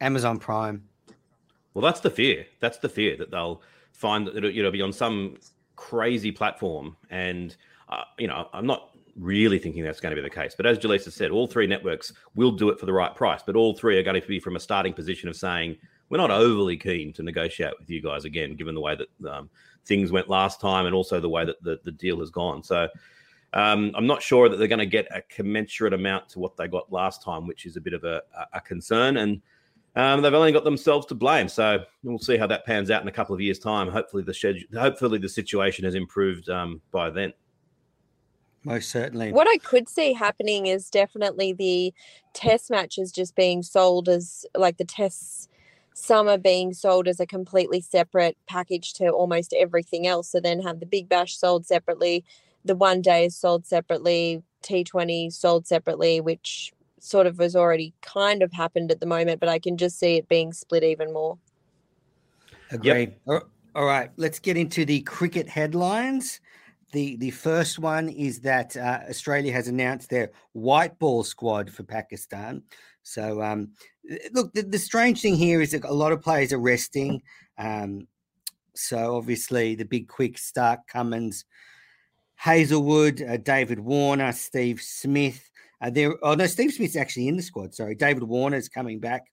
Amazon 0.00 0.38
Prime. 0.38 0.82
Well, 1.74 1.82
that's 1.82 2.00
the 2.00 2.10
fear. 2.10 2.46
That's 2.60 2.78
the 2.78 2.88
fear 2.88 3.16
that 3.16 3.30
they'll 3.30 3.62
find 3.92 4.26
that 4.26 4.36
it'll, 4.36 4.50
it'll 4.50 4.70
be 4.70 4.82
on 4.82 4.92
some 4.92 5.36
crazy 5.76 6.32
platform. 6.32 6.96
And, 7.10 7.56
uh, 7.88 8.02
you 8.18 8.26
know, 8.26 8.48
I'm 8.52 8.66
not 8.66 8.90
really 9.16 9.58
thinking 9.58 9.82
that's 9.82 10.00
going 10.00 10.14
to 10.14 10.20
be 10.20 10.26
the 10.26 10.34
case. 10.34 10.54
But 10.56 10.66
as 10.66 10.78
Jelisa 10.78 11.12
said, 11.12 11.30
all 11.30 11.46
three 11.46 11.66
networks 11.66 12.12
will 12.34 12.52
do 12.52 12.70
it 12.70 12.78
for 12.78 12.86
the 12.86 12.92
right 12.92 13.14
price. 13.14 13.42
But 13.44 13.56
all 13.56 13.74
three 13.74 13.98
are 13.98 14.02
going 14.02 14.20
to 14.20 14.26
be 14.26 14.40
from 14.40 14.56
a 14.56 14.60
starting 14.60 14.92
position 14.92 15.28
of 15.28 15.36
saying, 15.36 15.76
we're 16.08 16.18
not 16.18 16.30
overly 16.30 16.76
keen 16.76 17.12
to 17.12 17.22
negotiate 17.22 17.74
with 17.78 17.88
you 17.88 18.02
guys 18.02 18.24
again, 18.24 18.56
given 18.56 18.74
the 18.74 18.80
way 18.80 18.96
that 18.96 19.30
um, 19.30 19.48
things 19.86 20.10
went 20.10 20.28
last 20.28 20.60
time 20.60 20.86
and 20.86 20.94
also 20.94 21.20
the 21.20 21.28
way 21.28 21.44
that 21.44 21.62
the, 21.62 21.78
the 21.84 21.92
deal 21.92 22.18
has 22.18 22.30
gone. 22.30 22.62
So 22.64 22.88
um, 23.52 23.92
I'm 23.94 24.06
not 24.06 24.22
sure 24.22 24.48
that 24.48 24.56
they're 24.56 24.68
going 24.68 24.78
to 24.78 24.86
get 24.86 25.08
a 25.14 25.22
commensurate 25.22 25.92
amount 25.92 26.28
to 26.30 26.38
what 26.38 26.56
they 26.56 26.68
got 26.68 26.92
last 26.92 27.22
time, 27.22 27.46
which 27.46 27.66
is 27.66 27.76
a 27.76 27.80
bit 27.80 27.94
of 27.94 28.04
a, 28.04 28.22
a 28.52 28.60
concern. 28.60 29.16
And 29.16 29.40
um, 29.96 30.22
they've 30.22 30.32
only 30.32 30.52
got 30.52 30.64
themselves 30.64 31.06
to 31.06 31.14
blame. 31.14 31.48
So 31.48 31.84
we'll 32.02 32.18
see 32.18 32.36
how 32.36 32.46
that 32.46 32.64
pans 32.64 32.90
out 32.90 33.02
in 33.02 33.08
a 33.08 33.12
couple 33.12 33.34
of 33.34 33.40
years' 33.40 33.58
time. 33.58 33.88
Hopefully 33.88 34.22
the 34.22 34.34
schedule, 34.34 34.68
hopefully 34.78 35.18
the 35.18 35.28
situation 35.28 35.84
has 35.84 35.94
improved 35.94 36.48
um, 36.48 36.80
by 36.92 37.10
then. 37.10 37.32
Most 38.62 38.90
certainly. 38.90 39.32
What 39.32 39.48
I 39.48 39.56
could 39.58 39.88
see 39.88 40.12
happening 40.12 40.66
is 40.66 40.90
definitely 40.90 41.52
the 41.52 41.94
test 42.34 42.70
matches 42.70 43.10
just 43.10 43.34
being 43.34 43.62
sold 43.62 44.08
as 44.08 44.44
like 44.54 44.76
the 44.76 44.84
tests 44.84 45.48
summer 45.94 46.38
being 46.38 46.72
sold 46.72 47.08
as 47.08 47.20
a 47.20 47.26
completely 47.26 47.80
separate 47.80 48.36
package 48.46 48.92
to 48.94 49.08
almost 49.08 49.54
everything 49.58 50.06
else. 50.06 50.30
So 50.30 50.40
then 50.40 50.60
have 50.62 50.80
the 50.80 50.86
Big 50.86 51.08
Bash 51.08 51.36
sold 51.36 51.66
separately, 51.66 52.24
the 52.64 52.76
one 52.76 53.02
day 53.02 53.26
is 53.26 53.36
sold 53.36 53.66
separately, 53.66 54.42
T20 54.62 55.32
sold 55.32 55.66
separately, 55.66 56.20
which 56.20 56.72
sort 56.98 57.26
of 57.26 57.38
has 57.38 57.56
already 57.56 57.94
kind 58.02 58.42
of 58.42 58.52
happened 58.52 58.90
at 58.90 59.00
the 59.00 59.06
moment, 59.06 59.40
but 59.40 59.48
I 59.48 59.58
can 59.58 59.76
just 59.76 59.98
see 59.98 60.16
it 60.16 60.28
being 60.28 60.52
split 60.52 60.84
even 60.84 61.12
more. 61.12 61.38
Agreed. 62.70 63.14
Yep. 63.26 63.48
All 63.74 63.84
right, 63.84 64.10
let's 64.16 64.38
get 64.38 64.56
into 64.56 64.84
the 64.84 65.00
cricket 65.02 65.48
headlines. 65.48 66.40
The 66.92 67.16
the 67.16 67.30
first 67.30 67.78
one 67.78 68.08
is 68.08 68.40
that 68.40 68.76
uh, 68.76 69.00
Australia 69.08 69.52
has 69.52 69.68
announced 69.68 70.10
their 70.10 70.30
white 70.52 70.98
ball 70.98 71.22
squad 71.22 71.70
for 71.70 71.84
Pakistan. 71.84 72.64
So 73.02 73.40
um, 73.42 73.70
look, 74.32 74.52
the, 74.54 74.62
the, 74.62 74.78
strange 74.78 75.22
thing 75.22 75.36
here 75.36 75.60
is 75.60 75.70
that 75.70 75.84
a 75.84 75.92
lot 75.92 76.12
of 76.12 76.20
players 76.20 76.52
are 76.52 76.58
resting. 76.58 77.22
Um, 77.58 78.08
so 78.74 79.16
obviously 79.16 79.74
the 79.74 79.84
big 79.84 80.08
quick 80.08 80.36
Starc 80.36 80.78
Cummins, 80.88 81.44
Hazlewood, 82.40 83.20
uh, 83.20 83.36
David 83.36 83.78
Warner, 83.78 84.32
Steve 84.32 84.80
Smith. 84.80 85.50
Uh, 85.82 85.90
there, 85.90 86.14
oh 86.22 86.32
no, 86.32 86.46
Steve 86.46 86.72
Smith's 86.72 86.96
actually 86.96 87.28
in 87.28 87.36
the 87.36 87.42
squad. 87.42 87.74
Sorry, 87.74 87.94
David 87.94 88.22
Warner's 88.22 88.66
coming 88.66 88.98
back. 88.98 89.26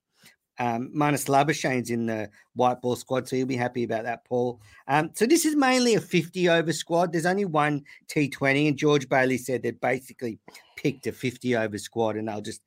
Um, 0.60 0.92
Marnus 0.94 1.30
Labuschagne's 1.30 1.90
in 1.90 2.08
the 2.08 2.30
white 2.56 2.82
ball 2.82 2.98
squad, 2.98 3.26
so 3.26 3.38
you'll 3.38 3.48
be 3.48 3.56
happy 3.56 3.86
about 3.86 4.04
that, 4.04 4.26
Paul. 4.26 4.60
Um, 4.90 5.12
so 5.14 5.26
this 5.26 5.46
is 5.46 5.56
mainly 5.56 5.96
a 5.96 6.02
50 6.02 6.50
over 6.50 6.74
squad. 6.74 7.14
There's 7.14 7.26
only 7.26 7.46
one 7.46 7.84
T20, 8.14 8.68
and 8.68 8.78
George 8.78 9.08
Bailey 9.08 9.38
said 9.38 9.64
they'd 9.64 9.80
basically 9.80 10.38
picked 10.76 11.08
a 11.08 11.14
50 11.14 11.56
over 11.56 11.78
squad, 11.78 12.18
and 12.18 12.28
they'll 12.28 12.42
just 12.42 12.62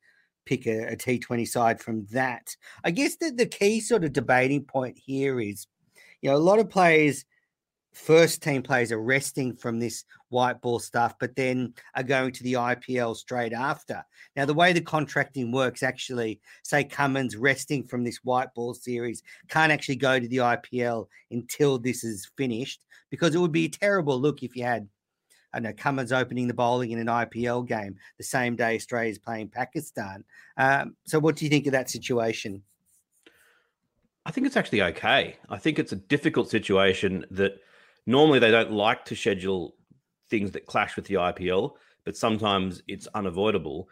pick 0.47 0.65
a 0.65 0.91
a 0.91 0.95
T20 0.95 1.47
side 1.47 1.79
from 1.79 2.07
that. 2.13 2.55
I 2.83 2.89
guess 2.89 3.15
that 3.17 3.37
the 3.37 3.45
key 3.45 3.79
sort 3.79 4.03
of 4.03 4.13
debating 4.13 4.63
point 4.63 4.97
here 4.97 5.39
is, 5.39 5.67
you 6.23 6.31
know, 6.31 6.35
a 6.35 6.39
lot 6.39 6.57
of 6.57 6.67
players 6.67 7.25
first 7.93 8.41
team 8.41 8.63
players 8.63 8.91
are 8.91 9.01
resting 9.01 9.55
from 9.55 9.79
this 9.79 10.05
white 10.29 10.61
ball 10.61 10.79
stuff, 10.79 11.15
but 11.19 11.35
then 11.35 11.73
are 11.95 12.03
going 12.03 12.31
to 12.31 12.43
the 12.43 12.53
IPL 12.53 13.15
straight 13.15 13.53
after. 13.53 14.03
Now, 14.35 14.45
the 14.45 14.53
way 14.53 14.73
the 14.73 14.81
contracting 14.81 15.51
works, 15.51 15.83
actually, 15.83 16.39
say 16.63 16.83
Cummins 16.83 17.35
resting 17.35 17.85
from 17.85 18.03
this 18.03 18.19
white 18.23 18.53
ball 18.55 18.73
series 18.73 19.23
can't 19.49 19.71
actually 19.71 19.97
go 19.97 20.19
to 20.19 20.27
the 20.27 20.37
IPL 20.37 21.07
until 21.31 21.77
this 21.77 22.03
is 22.03 22.31
finished 22.37 22.81
because 23.09 23.35
it 23.35 23.39
would 23.39 23.51
be 23.51 23.65
a 23.65 23.69
terrible 23.69 24.19
look 24.19 24.41
if 24.43 24.55
you 24.55 24.63
had. 24.63 24.87
I 25.53 25.59
know 25.59 25.73
Cummins 25.73 26.13
opening 26.13 26.47
the 26.47 26.53
bowling 26.53 26.91
in 26.91 26.99
an 26.99 27.07
IPL 27.07 27.67
game 27.67 27.97
the 28.17 28.23
same 28.23 28.55
day 28.55 28.75
Australia 28.75 29.09
is 29.09 29.19
playing 29.19 29.49
Pakistan. 29.49 30.23
Um, 30.55 30.95
so, 31.05 31.19
what 31.19 31.35
do 31.35 31.43
you 31.43 31.51
think 31.51 31.65
of 31.65 31.73
that 31.73 31.89
situation? 31.89 32.63
I 34.25 34.31
think 34.31 34.47
it's 34.47 34.55
actually 34.55 34.81
okay. 34.83 35.35
I 35.49 35.57
think 35.57 35.77
it's 35.77 35.91
a 35.91 35.97
difficult 35.97 36.49
situation 36.49 37.25
that 37.31 37.59
normally 38.05 38.39
they 38.39 38.51
don't 38.51 38.71
like 38.71 39.05
to 39.05 39.15
schedule 39.15 39.75
things 40.29 40.51
that 40.51 40.65
clash 40.65 40.95
with 40.95 41.05
the 41.05 41.15
IPL, 41.15 41.73
but 42.05 42.17
sometimes 42.17 42.81
it's 42.87 43.07
unavoidable. 43.13 43.89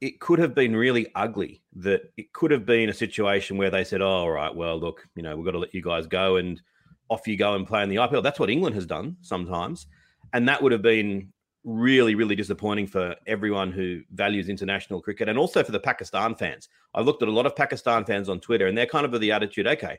It 0.00 0.20
could 0.20 0.38
have 0.38 0.54
been 0.54 0.74
really 0.74 1.06
ugly. 1.14 1.62
That 1.76 2.12
it 2.16 2.32
could 2.32 2.50
have 2.50 2.66
been 2.66 2.88
a 2.88 2.94
situation 2.94 3.56
where 3.56 3.70
they 3.70 3.84
said, 3.84 4.02
oh, 4.02 4.08
"All 4.08 4.30
right, 4.30 4.54
well, 4.54 4.78
look, 4.78 5.06
you 5.14 5.22
know, 5.22 5.36
we've 5.36 5.44
got 5.44 5.52
to 5.52 5.58
let 5.58 5.74
you 5.74 5.82
guys 5.82 6.06
go 6.06 6.36
and 6.36 6.60
off 7.08 7.28
you 7.28 7.36
go 7.36 7.54
and 7.54 7.66
play 7.66 7.82
in 7.82 7.88
the 7.88 7.96
IPL." 7.96 8.22
That's 8.22 8.40
what 8.40 8.50
England 8.50 8.74
has 8.74 8.86
done 8.86 9.16
sometimes, 9.20 9.86
and 10.32 10.48
that 10.48 10.62
would 10.62 10.72
have 10.72 10.82
been 10.82 11.32
really, 11.64 12.14
really 12.14 12.34
disappointing 12.34 12.86
for 12.86 13.16
everyone 13.26 13.72
who 13.72 14.02
values 14.12 14.50
international 14.50 15.00
cricket 15.00 15.30
and 15.30 15.38
also 15.38 15.64
for 15.64 15.72
the 15.72 15.80
Pakistan 15.80 16.34
fans. 16.34 16.68
I've 16.94 17.06
looked 17.06 17.22
at 17.22 17.28
a 17.28 17.32
lot 17.32 17.46
of 17.46 17.56
Pakistan 17.56 18.04
fans 18.04 18.28
on 18.28 18.40
Twitter, 18.40 18.66
and 18.66 18.76
they're 18.76 18.86
kind 18.86 19.06
of 19.06 19.14
of 19.14 19.20
the 19.20 19.32
attitude, 19.32 19.66
okay, 19.66 19.98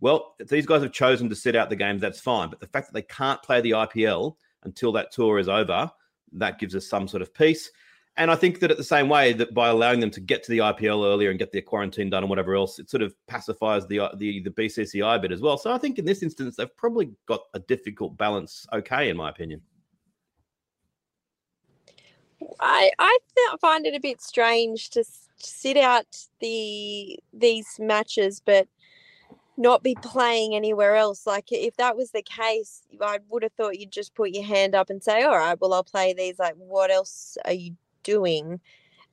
well, 0.00 0.34
if 0.38 0.48
these 0.48 0.66
guys 0.66 0.82
have 0.82 0.92
chosen 0.92 1.28
to 1.28 1.36
sit 1.36 1.54
out 1.54 1.70
the 1.70 1.76
games, 1.76 2.00
that's 2.00 2.20
fine. 2.20 2.48
But 2.48 2.60
the 2.60 2.66
fact 2.66 2.88
that 2.88 2.94
they 2.94 3.02
can't 3.02 3.42
play 3.42 3.60
the 3.60 3.72
IPL 3.72 4.36
until 4.62 4.92
that 4.92 5.12
tour 5.12 5.38
is 5.38 5.48
over, 5.48 5.90
that 6.32 6.58
gives 6.58 6.74
us 6.74 6.86
some 6.86 7.06
sort 7.06 7.22
of 7.22 7.34
peace. 7.34 7.70
And 8.16 8.30
I 8.30 8.34
think 8.34 8.60
that 8.60 8.70
at 8.70 8.76
the 8.76 8.84
same 8.84 9.08
way 9.08 9.32
that 9.34 9.54
by 9.54 9.68
allowing 9.68 10.00
them 10.00 10.10
to 10.10 10.20
get 10.20 10.42
to 10.44 10.50
the 10.50 10.58
IPL 10.58 11.06
earlier 11.06 11.30
and 11.30 11.38
get 11.38 11.52
their 11.52 11.62
quarantine 11.62 12.10
done 12.10 12.22
and 12.22 12.30
whatever 12.30 12.54
else, 12.54 12.78
it 12.78 12.90
sort 12.90 13.02
of 13.02 13.14
pacifies 13.28 13.86
the 13.86 14.10
the 14.16 14.42
the 14.42 14.50
BCCI 14.50 15.22
bit 15.22 15.32
as 15.32 15.40
well. 15.40 15.56
So 15.56 15.72
I 15.72 15.78
think 15.78 15.98
in 15.98 16.04
this 16.04 16.22
instance 16.22 16.56
they've 16.56 16.76
probably 16.76 17.12
got 17.26 17.42
a 17.54 17.60
difficult 17.60 18.16
balance. 18.18 18.66
Okay, 18.72 19.08
in 19.08 19.16
my 19.16 19.30
opinion. 19.30 19.62
I 22.58 22.90
I 22.98 23.18
find 23.60 23.86
it 23.86 23.94
a 23.94 24.00
bit 24.00 24.20
strange 24.20 24.90
to 24.90 25.04
sit 25.36 25.76
out 25.76 26.06
the 26.40 27.18
these 27.32 27.76
matches, 27.78 28.42
but 28.44 28.66
not 29.56 29.82
be 29.82 29.96
playing 30.00 30.54
anywhere 30.54 30.96
else. 30.96 31.26
Like 31.26 31.52
if 31.52 31.76
that 31.76 31.96
was 31.96 32.10
the 32.10 32.22
case, 32.22 32.82
I 33.00 33.18
would 33.28 33.42
have 33.42 33.52
thought 33.52 33.78
you'd 33.78 33.92
just 33.92 34.14
put 34.14 34.30
your 34.30 34.44
hand 34.44 34.74
up 34.74 34.90
and 34.90 35.02
say, 35.02 35.22
"All 35.22 35.36
right, 35.36 35.60
well 35.60 35.74
I'll 35.74 35.84
play 35.84 36.12
these." 36.12 36.38
Like, 36.38 36.54
what 36.56 36.90
else 36.90 37.36
are 37.44 37.52
you 37.52 37.76
doing? 38.02 38.60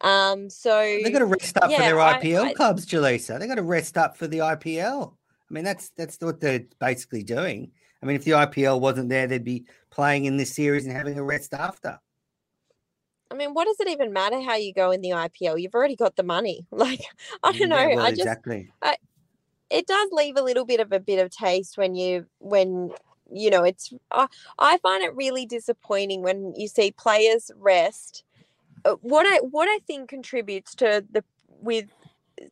Um, 0.02 0.50
so 0.50 0.80
they 0.80 1.12
got 1.12 1.20
to 1.20 1.26
rest 1.26 1.58
up 1.58 1.72
yeah, 1.72 1.78
for 1.78 1.84
their 1.84 1.96
IPL 1.96 2.46
I, 2.46 2.54
clubs, 2.54 2.86
Jelisa. 2.86 3.40
They 3.40 3.48
got 3.48 3.56
to 3.56 3.64
rest 3.64 3.98
up 3.98 4.16
for 4.16 4.28
the 4.28 4.40
IPL. 4.40 5.14
I 5.50 5.54
mean, 5.54 5.64
that's 5.64 5.90
that's 5.90 6.18
what 6.22 6.40
they're 6.40 6.66
basically 6.80 7.24
doing. 7.24 7.72
I 8.02 8.06
mean, 8.06 8.16
if 8.16 8.24
the 8.24 8.32
IPL 8.32 8.80
wasn't 8.80 9.10
there, 9.10 9.28
they'd 9.28 9.44
be 9.44 9.66
playing 9.90 10.26
in 10.26 10.38
this 10.38 10.54
series 10.54 10.86
and 10.86 10.96
having 10.96 11.18
a 11.18 11.24
rest 11.24 11.54
after. 11.54 12.00
I 13.32 13.36
mean, 13.36 13.54
what 13.54 13.66
does 13.66 13.80
it 13.80 13.90
even 13.90 14.14
matter 14.14 14.42
how 14.42 14.56
you 14.56 14.74
go 14.74 14.92
in 14.92 15.02
the 15.02 15.10
IPL? 15.10 15.60
You've 15.60 15.76
already 15.76 15.96
got 15.96 16.16
the 16.16 16.24
money. 16.24 16.66
Like, 16.72 17.02
I 17.44 17.52
don't 17.52 17.70
know. 17.70 17.76
Well, 17.76 18.00
I 18.00 18.10
just, 18.12 18.22
exactly. 18.22 18.72
I, 18.84 18.96
it 19.70 19.88
does 19.88 20.10
leave 20.12 20.38
a 20.38 20.42
little 20.42 20.66
bit 20.66 20.80
of 20.80 20.92
a 20.92 21.00
bit 21.00 21.20
of 21.24 21.32
taste 21.32 21.78
when 21.78 21.96
you 21.96 22.26
when 22.40 22.92
you 23.32 23.50
know 23.50 23.64
it's 23.64 23.94
uh, 24.12 24.28
i 24.60 24.78
find 24.78 25.04
it 25.04 25.16
really 25.16 25.46
disappointing 25.46 26.22
when 26.22 26.54
you 26.56 26.68
see 26.68 26.92
players 26.92 27.52
rest 27.58 28.24
uh, 28.86 28.96
what 29.02 29.26
i 29.26 29.38
what 29.40 29.68
i 29.68 29.80
think 29.88 30.10
contributes 30.10 30.76
to 30.76 31.06
the 31.12 31.24
with 31.62 31.86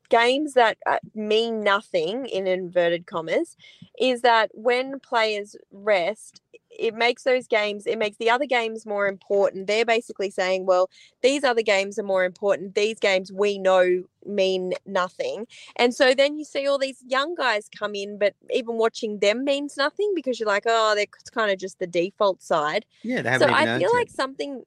games 0.09 0.53
that 0.53 0.77
uh, 0.85 0.97
mean 1.13 1.63
nothing 1.63 2.25
in 2.25 2.47
inverted 2.47 3.05
commas 3.05 3.55
is 3.99 4.21
that 4.21 4.49
when 4.53 4.99
players 4.99 5.55
rest 5.71 6.41
it 6.79 6.93
makes 6.95 7.23
those 7.23 7.47
games 7.47 7.85
it 7.85 7.97
makes 7.97 8.17
the 8.17 8.29
other 8.29 8.45
games 8.45 8.85
more 8.85 9.07
important. 9.07 9.67
They're 9.67 9.85
basically 9.85 10.29
saying 10.29 10.65
well 10.65 10.89
these 11.21 11.43
other 11.43 11.61
games 11.61 11.97
are 11.99 12.03
more 12.03 12.23
important. 12.25 12.75
These 12.75 12.99
games 12.99 13.31
we 13.31 13.57
know 13.57 14.03
mean 14.25 14.73
nothing. 14.85 15.47
And 15.75 15.93
so 15.93 16.13
then 16.13 16.37
you 16.37 16.45
see 16.45 16.67
all 16.67 16.77
these 16.77 17.03
young 17.07 17.35
guys 17.35 17.69
come 17.77 17.95
in 17.95 18.17
but 18.17 18.33
even 18.51 18.77
watching 18.77 19.19
them 19.19 19.43
means 19.43 19.77
nothing 19.77 20.11
because 20.15 20.39
you're 20.39 20.47
like 20.47 20.63
oh 20.65 20.93
they're 20.95 21.05
kind 21.31 21.51
of 21.51 21.59
just 21.59 21.79
the 21.79 21.87
default 21.87 22.41
side. 22.41 22.85
Yeah 23.03 23.21
they 23.21 23.29
haven't 23.29 23.49
so 23.49 23.53
i 23.53 23.79
feel 23.79 23.89
it. 23.89 23.95
like 23.95 24.09
something 24.09 24.63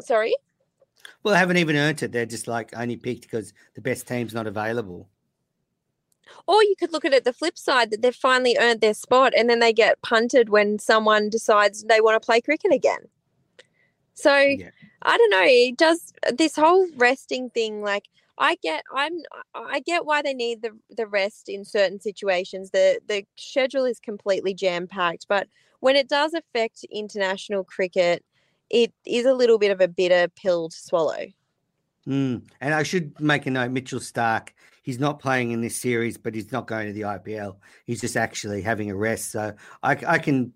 sorry? 0.00 0.34
Well 1.22 1.34
they 1.34 1.38
haven't 1.38 1.56
even 1.58 1.76
earned 1.76 2.02
it. 2.02 2.12
They're 2.12 2.26
just 2.26 2.48
like 2.48 2.76
only 2.76 2.96
picked 2.96 3.22
because 3.22 3.52
the 3.74 3.80
best 3.80 4.06
team's 4.06 4.34
not 4.34 4.46
available 4.46 5.08
or 6.46 6.62
you 6.62 6.74
could 6.78 6.92
look 6.92 7.04
at 7.04 7.12
it 7.12 7.24
the 7.24 7.32
flip 7.32 7.58
side 7.58 7.90
that 7.90 8.02
they've 8.02 8.14
finally 8.14 8.56
earned 8.58 8.80
their 8.80 8.94
spot 8.94 9.32
and 9.36 9.48
then 9.48 9.60
they 9.60 9.72
get 9.72 10.00
punted 10.02 10.48
when 10.48 10.78
someone 10.78 11.28
decides 11.28 11.84
they 11.84 12.00
want 12.00 12.20
to 12.20 12.24
play 12.24 12.40
cricket 12.40 12.72
again. 12.72 13.08
So 14.14 14.36
yeah. 14.36 14.70
I 15.02 15.16
don't 15.16 15.30
know. 15.30 15.44
It 15.44 15.76
does 15.76 16.12
this 16.34 16.56
whole 16.56 16.86
resting 16.96 17.50
thing. 17.50 17.82
Like 17.82 18.04
I 18.38 18.56
get 18.62 18.84
I'm 18.94 19.12
I 19.54 19.80
get 19.80 20.04
why 20.04 20.22
they 20.22 20.34
need 20.34 20.62
the 20.62 20.70
the 20.90 21.06
rest 21.06 21.48
in 21.48 21.64
certain 21.64 22.00
situations. 22.00 22.70
The 22.70 23.00
the 23.06 23.24
schedule 23.36 23.84
is 23.84 24.00
completely 24.00 24.54
jam 24.54 24.86
packed, 24.86 25.26
but 25.28 25.48
when 25.80 25.96
it 25.96 26.08
does 26.08 26.34
affect 26.34 26.84
international 26.90 27.64
cricket, 27.64 28.24
it 28.70 28.92
is 29.04 29.26
a 29.26 29.34
little 29.34 29.58
bit 29.58 29.70
of 29.70 29.80
a 29.80 29.88
bitter 29.88 30.28
pill 30.28 30.68
to 30.68 30.76
swallow. 30.76 31.26
Mm. 32.06 32.42
And 32.60 32.74
I 32.74 32.82
should 32.82 33.18
make 33.20 33.46
a 33.46 33.50
note 33.50 33.70
Mitchell 33.70 34.00
Starc, 34.00 34.48
he's 34.86 35.00
not 35.00 35.18
playing 35.18 35.50
in 35.50 35.60
this 35.60 35.76
series, 35.76 36.16
but 36.16 36.32
he's 36.32 36.52
not 36.52 36.68
going 36.68 36.86
to 36.86 36.92
the 36.92 37.00
IPL. 37.00 37.56
He's 37.84 38.00
just 38.00 38.16
actually 38.16 38.62
having 38.62 38.88
a 38.88 38.94
rest. 38.94 39.32
So 39.32 39.52
I, 39.82 39.98
I 40.06 40.18
can 40.18 40.52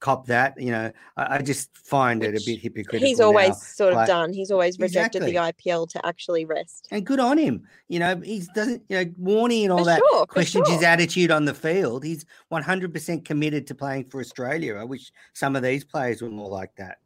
cop 0.00 0.26
that. 0.26 0.60
You 0.60 0.72
know, 0.72 0.92
I, 1.16 1.36
I 1.36 1.42
just 1.42 1.74
find 1.78 2.20
Which 2.20 2.34
it 2.34 2.42
a 2.42 2.44
bit 2.44 2.60
hypocritical. 2.60 3.06
He's 3.06 3.20
always 3.20 3.50
now. 3.50 3.54
sort 3.54 3.94
of 3.94 4.06
done. 4.08 4.32
He's 4.32 4.50
always 4.50 4.80
rejected 4.80 5.22
exactly. 5.22 5.62
the 5.64 5.70
IPL 5.70 5.88
to 5.90 6.04
actually 6.04 6.44
rest. 6.44 6.88
And 6.90 7.06
good 7.06 7.20
on 7.20 7.38
him. 7.38 7.62
You 7.86 8.00
know, 8.00 8.16
he 8.16 8.42
doesn't, 8.52 8.82
you 8.88 8.96
know, 8.96 9.12
warning 9.16 9.62
and 9.62 9.72
all 9.72 9.78
for 9.78 9.84
that 9.84 10.02
sure, 10.10 10.26
questions 10.26 10.66
sure. 10.66 10.74
his 10.74 10.84
attitude 10.84 11.30
on 11.30 11.44
the 11.44 11.54
field. 11.54 12.02
He's 12.02 12.26
100% 12.50 13.24
committed 13.24 13.68
to 13.68 13.76
playing 13.76 14.06
for 14.06 14.20
Australia. 14.20 14.74
I 14.74 14.84
wish 14.84 15.12
some 15.34 15.54
of 15.54 15.62
these 15.62 15.84
players 15.84 16.20
were 16.20 16.30
more 16.30 16.50
like 16.50 16.74
that. 16.76 16.98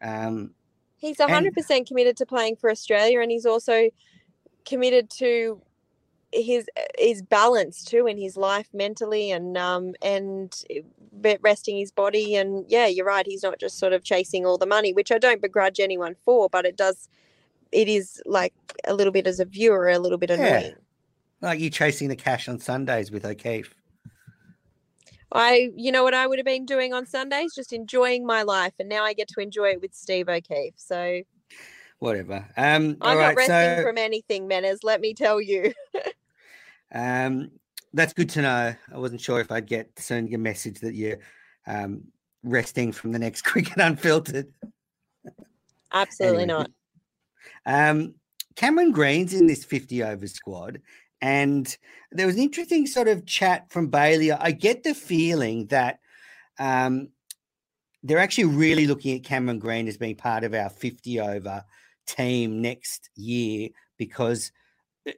Um, 0.00 0.52
He's 0.96 1.18
100% 1.18 1.70
and, 1.70 1.86
committed 1.86 2.16
to 2.16 2.26
playing 2.26 2.56
for 2.56 2.70
Australia 2.70 3.20
and 3.20 3.30
he's 3.30 3.46
also 3.46 3.88
committed 4.64 5.08
to 5.10 5.62
his 6.32 6.66
his 6.98 7.22
balance 7.22 7.82
too 7.82 8.06
in 8.06 8.18
his 8.18 8.36
life 8.36 8.68
mentally 8.72 9.30
and 9.30 9.56
um 9.56 9.94
and 10.02 10.62
resting 11.40 11.76
his 11.78 11.90
body 11.90 12.36
and 12.36 12.64
yeah 12.68 12.86
you're 12.86 13.06
right 13.06 13.26
he's 13.26 13.42
not 13.42 13.58
just 13.58 13.78
sort 13.78 13.92
of 13.92 14.04
chasing 14.04 14.44
all 14.44 14.58
the 14.58 14.66
money 14.66 14.92
which 14.92 15.10
I 15.10 15.18
don't 15.18 15.40
begrudge 15.40 15.80
anyone 15.80 16.14
for 16.24 16.48
but 16.50 16.66
it 16.66 16.76
does 16.76 17.08
it 17.72 17.88
is 17.88 18.22
like 18.26 18.52
a 18.86 18.94
little 18.94 19.12
bit 19.12 19.26
as 19.26 19.40
a 19.40 19.44
viewer 19.44 19.88
a 19.88 19.98
little 19.98 20.18
bit 20.18 20.30
annoying 20.30 20.64
yeah. 20.64 20.72
like 21.40 21.60
you 21.60 21.70
chasing 21.70 22.08
the 22.08 22.16
cash 22.16 22.48
on 22.48 22.58
Sundays 22.58 23.10
with 23.10 23.24
O'Keefe 23.24 23.74
I, 25.30 25.70
you 25.76 25.92
know 25.92 26.04
what 26.04 26.14
I 26.14 26.26
would 26.26 26.38
have 26.38 26.46
been 26.46 26.64
doing 26.64 26.94
on 26.94 27.04
Sundays? 27.04 27.54
Just 27.54 27.74
enjoying 27.74 28.24
my 28.24 28.42
life. 28.42 28.72
And 28.78 28.88
now 28.88 29.04
I 29.04 29.12
get 29.12 29.28
to 29.28 29.40
enjoy 29.40 29.72
it 29.72 29.80
with 29.82 29.94
Steve 29.94 30.26
O'Keefe. 30.26 30.72
So 30.76 31.20
whatever. 31.98 32.46
Um, 32.56 32.96
I'm 33.00 33.18
not 33.18 33.36
resting 33.36 33.76
so, 33.78 33.82
from 33.82 33.98
anything, 33.98 34.48
Menners, 34.48 34.78
let 34.82 35.00
me 35.00 35.14
tell 35.14 35.40
you. 35.40 35.72
um, 36.94 37.50
that's 37.92 38.12
good 38.12 38.30
to 38.30 38.42
know. 38.42 38.74
I 38.92 38.98
wasn't 38.98 39.20
sure 39.20 39.40
if 39.40 39.50
I'd 39.50 39.66
get 39.66 39.90
send 39.98 40.32
a 40.32 40.38
message 40.38 40.80
that 40.80 40.94
you're 40.94 41.18
um, 41.66 42.04
resting 42.42 42.92
from 42.92 43.12
the 43.12 43.18
next 43.18 43.42
Cricket 43.44 43.78
Unfiltered. 43.78 44.52
Absolutely 45.92 46.42
anyway. 46.44 46.58
not. 46.58 46.70
Um, 47.66 48.14
Cameron 48.56 48.92
Green's 48.92 49.34
in 49.34 49.46
this 49.46 49.64
50 49.64 50.02
over 50.02 50.26
squad. 50.26 50.80
And 51.20 51.76
there 52.12 52.26
was 52.26 52.36
an 52.36 52.42
interesting 52.42 52.86
sort 52.86 53.08
of 53.08 53.26
chat 53.26 53.70
from 53.70 53.88
Bailey. 53.88 54.32
I 54.32 54.52
get 54.52 54.82
the 54.82 54.94
feeling 54.94 55.66
that 55.66 55.98
um, 56.58 57.08
they're 58.02 58.18
actually 58.18 58.44
really 58.44 58.86
looking 58.86 59.16
at 59.16 59.24
Cameron 59.24 59.58
Green 59.58 59.88
as 59.88 59.96
being 59.96 60.16
part 60.16 60.44
of 60.44 60.54
our 60.54 60.70
50 60.70 61.20
over 61.20 61.64
team 62.06 62.62
next 62.62 63.10
year 63.16 63.70
because 63.96 64.52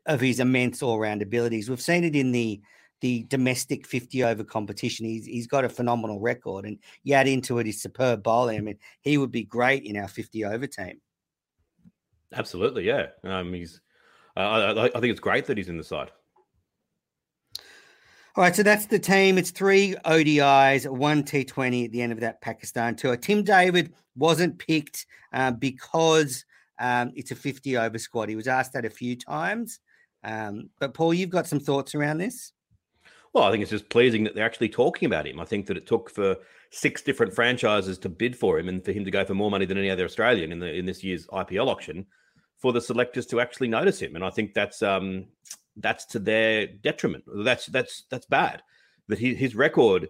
of 0.06 0.20
his 0.20 0.40
immense 0.40 0.82
all 0.82 0.98
round 0.98 1.22
abilities. 1.22 1.68
We've 1.68 1.80
seen 1.80 2.04
it 2.04 2.16
in 2.16 2.32
the 2.32 2.60
the 3.00 3.24
domestic 3.24 3.86
50 3.86 4.24
over 4.24 4.44
competition. 4.44 5.06
He's 5.06 5.26
he's 5.26 5.46
got 5.46 5.64
a 5.64 5.68
phenomenal 5.68 6.20
record, 6.20 6.64
and 6.64 6.78
you 7.02 7.14
add 7.14 7.28
into 7.28 7.58
it 7.58 7.66
his 7.66 7.80
superb 7.80 8.22
bowling. 8.22 8.58
I 8.58 8.60
mean, 8.60 8.78
he 9.00 9.18
would 9.18 9.30
be 9.32 9.44
great 9.44 9.84
in 9.84 9.96
our 9.96 10.08
50 10.08 10.44
over 10.44 10.66
team. 10.66 11.00
Absolutely, 12.32 12.86
yeah. 12.86 13.06
Um, 13.24 13.52
he's 13.52 13.80
uh, 14.36 14.40
I, 14.40 14.84
I, 14.86 14.88
think 15.00 15.06
it's 15.06 15.20
great 15.20 15.46
that 15.46 15.56
he's 15.56 15.68
in 15.68 15.76
the 15.76 15.84
side. 15.84 16.10
All 18.36 18.44
right, 18.44 18.54
so 18.54 18.62
that's 18.62 18.86
the 18.86 18.98
team. 18.98 19.38
It's 19.38 19.50
three 19.50 19.96
ODIs, 20.04 20.88
one 20.88 21.24
T20 21.24 21.86
at 21.86 21.92
the 21.92 22.00
end 22.00 22.12
of 22.12 22.20
that 22.20 22.40
Pakistan 22.40 22.94
tour. 22.94 23.16
Tim 23.16 23.42
David 23.42 23.92
wasn't 24.16 24.58
picked 24.58 25.06
uh, 25.32 25.50
because 25.50 26.44
um, 26.80 27.12
it's 27.14 27.30
a 27.30 27.36
50 27.36 27.76
over 27.76 27.98
squad. 27.98 28.28
He 28.28 28.36
was 28.36 28.48
asked 28.48 28.72
that 28.72 28.84
a 28.84 28.90
few 28.90 29.14
times. 29.14 29.78
Um, 30.24 30.70
but 30.80 30.94
Paul, 30.94 31.14
you've 31.14 31.30
got 31.30 31.46
some 31.46 31.60
thoughts 31.60 31.94
around 31.94 32.18
this? 32.18 32.52
Well, 33.32 33.44
I 33.44 33.50
think 33.50 33.62
it's 33.62 33.70
just 33.70 33.88
pleasing 33.90 34.24
that 34.24 34.34
they're 34.34 34.44
actually 34.44 34.70
talking 34.70 35.06
about 35.06 35.26
him. 35.26 35.38
I 35.38 35.44
think 35.44 35.66
that 35.66 35.76
it 35.76 35.86
took 35.86 36.10
for 36.10 36.36
six 36.70 37.02
different 37.02 37.32
franchises 37.32 37.98
to 37.98 38.08
bid 38.08 38.36
for 38.36 38.58
him 38.58 38.68
and 38.68 38.84
for 38.84 38.92
him 38.92 39.04
to 39.04 39.10
go 39.10 39.24
for 39.24 39.34
more 39.34 39.50
money 39.50 39.66
than 39.66 39.78
any 39.78 39.90
other 39.90 40.04
Australian 40.04 40.50
in 40.50 40.58
the 40.58 40.72
in 40.72 40.84
this 40.84 41.04
year's 41.04 41.26
IPL 41.28 41.68
auction 41.68 42.06
for 42.58 42.72
the 42.72 42.80
selectors 42.80 43.26
to 43.26 43.40
actually 43.40 43.68
notice 43.68 44.00
him, 44.00 44.16
and 44.16 44.24
I 44.24 44.30
think 44.30 44.52
that's 44.52 44.82
um, 44.82 45.26
that's 45.76 46.04
to 46.06 46.18
their 46.18 46.66
detriment. 46.66 47.24
That's 47.44 47.66
that's 47.66 48.04
that's 48.10 48.26
bad. 48.26 48.62
That 49.08 49.18
his, 49.18 49.38
his 49.38 49.54
record 49.54 50.08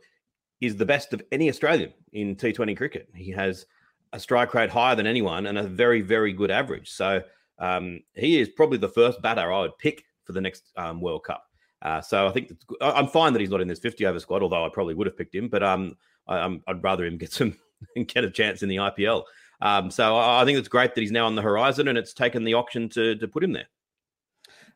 is 0.60 0.76
the 0.76 0.86
best 0.86 1.12
of 1.12 1.22
any 1.30 1.48
Australian 1.48 1.92
in 2.12 2.36
T20 2.36 2.76
cricket. 2.76 3.08
He 3.14 3.30
has 3.32 3.66
a 4.12 4.20
strike 4.20 4.54
rate 4.54 4.70
higher 4.70 4.96
than 4.96 5.06
anyone 5.06 5.46
and 5.46 5.58
a 5.58 5.62
very 5.62 6.00
very 6.00 6.32
good 6.32 6.50
average. 6.50 6.90
So 6.90 7.22
um, 7.58 8.00
he 8.14 8.40
is 8.40 8.48
probably 8.48 8.78
the 8.78 8.88
first 8.88 9.20
batter 9.22 9.52
I 9.52 9.60
would 9.60 9.78
pick 9.78 10.04
for 10.24 10.32
the 10.32 10.40
next 10.40 10.64
um, 10.76 11.00
World 11.00 11.24
Cup. 11.24 11.44
Uh, 11.82 12.00
so 12.00 12.26
I 12.26 12.32
think 12.32 12.52
I'm 12.80 13.06
fine 13.06 13.32
that 13.32 13.40
he's 13.40 13.50
not 13.50 13.60
in 13.60 13.68
this 13.68 13.78
50 13.78 14.04
over 14.06 14.20
squad, 14.20 14.42
although 14.42 14.64
I 14.64 14.68
probably 14.68 14.94
would 14.94 15.06
have 15.06 15.16
picked 15.16 15.34
him. 15.34 15.48
But 15.48 15.62
um, 15.62 15.96
I, 16.26 16.46
would 16.46 16.82
rather 16.82 17.04
him 17.04 17.18
get 17.18 17.32
some 17.32 17.56
and 17.96 18.06
get 18.12 18.24
a 18.24 18.30
chance 18.30 18.62
in 18.62 18.68
the 18.68 18.76
IPL. 18.76 19.24
Um, 19.62 19.90
so 19.90 20.16
I, 20.16 20.42
I 20.42 20.44
think 20.44 20.58
it's 20.58 20.68
great 20.68 20.94
that 20.94 21.00
he's 21.00 21.12
now 21.12 21.26
on 21.26 21.34
the 21.34 21.42
horizon 21.42 21.88
and 21.88 21.98
it's 21.98 22.14
taken 22.14 22.44
the 22.44 22.54
auction 22.54 22.88
to, 22.90 23.16
to 23.16 23.28
put 23.28 23.44
him 23.44 23.52
there. 23.52 23.68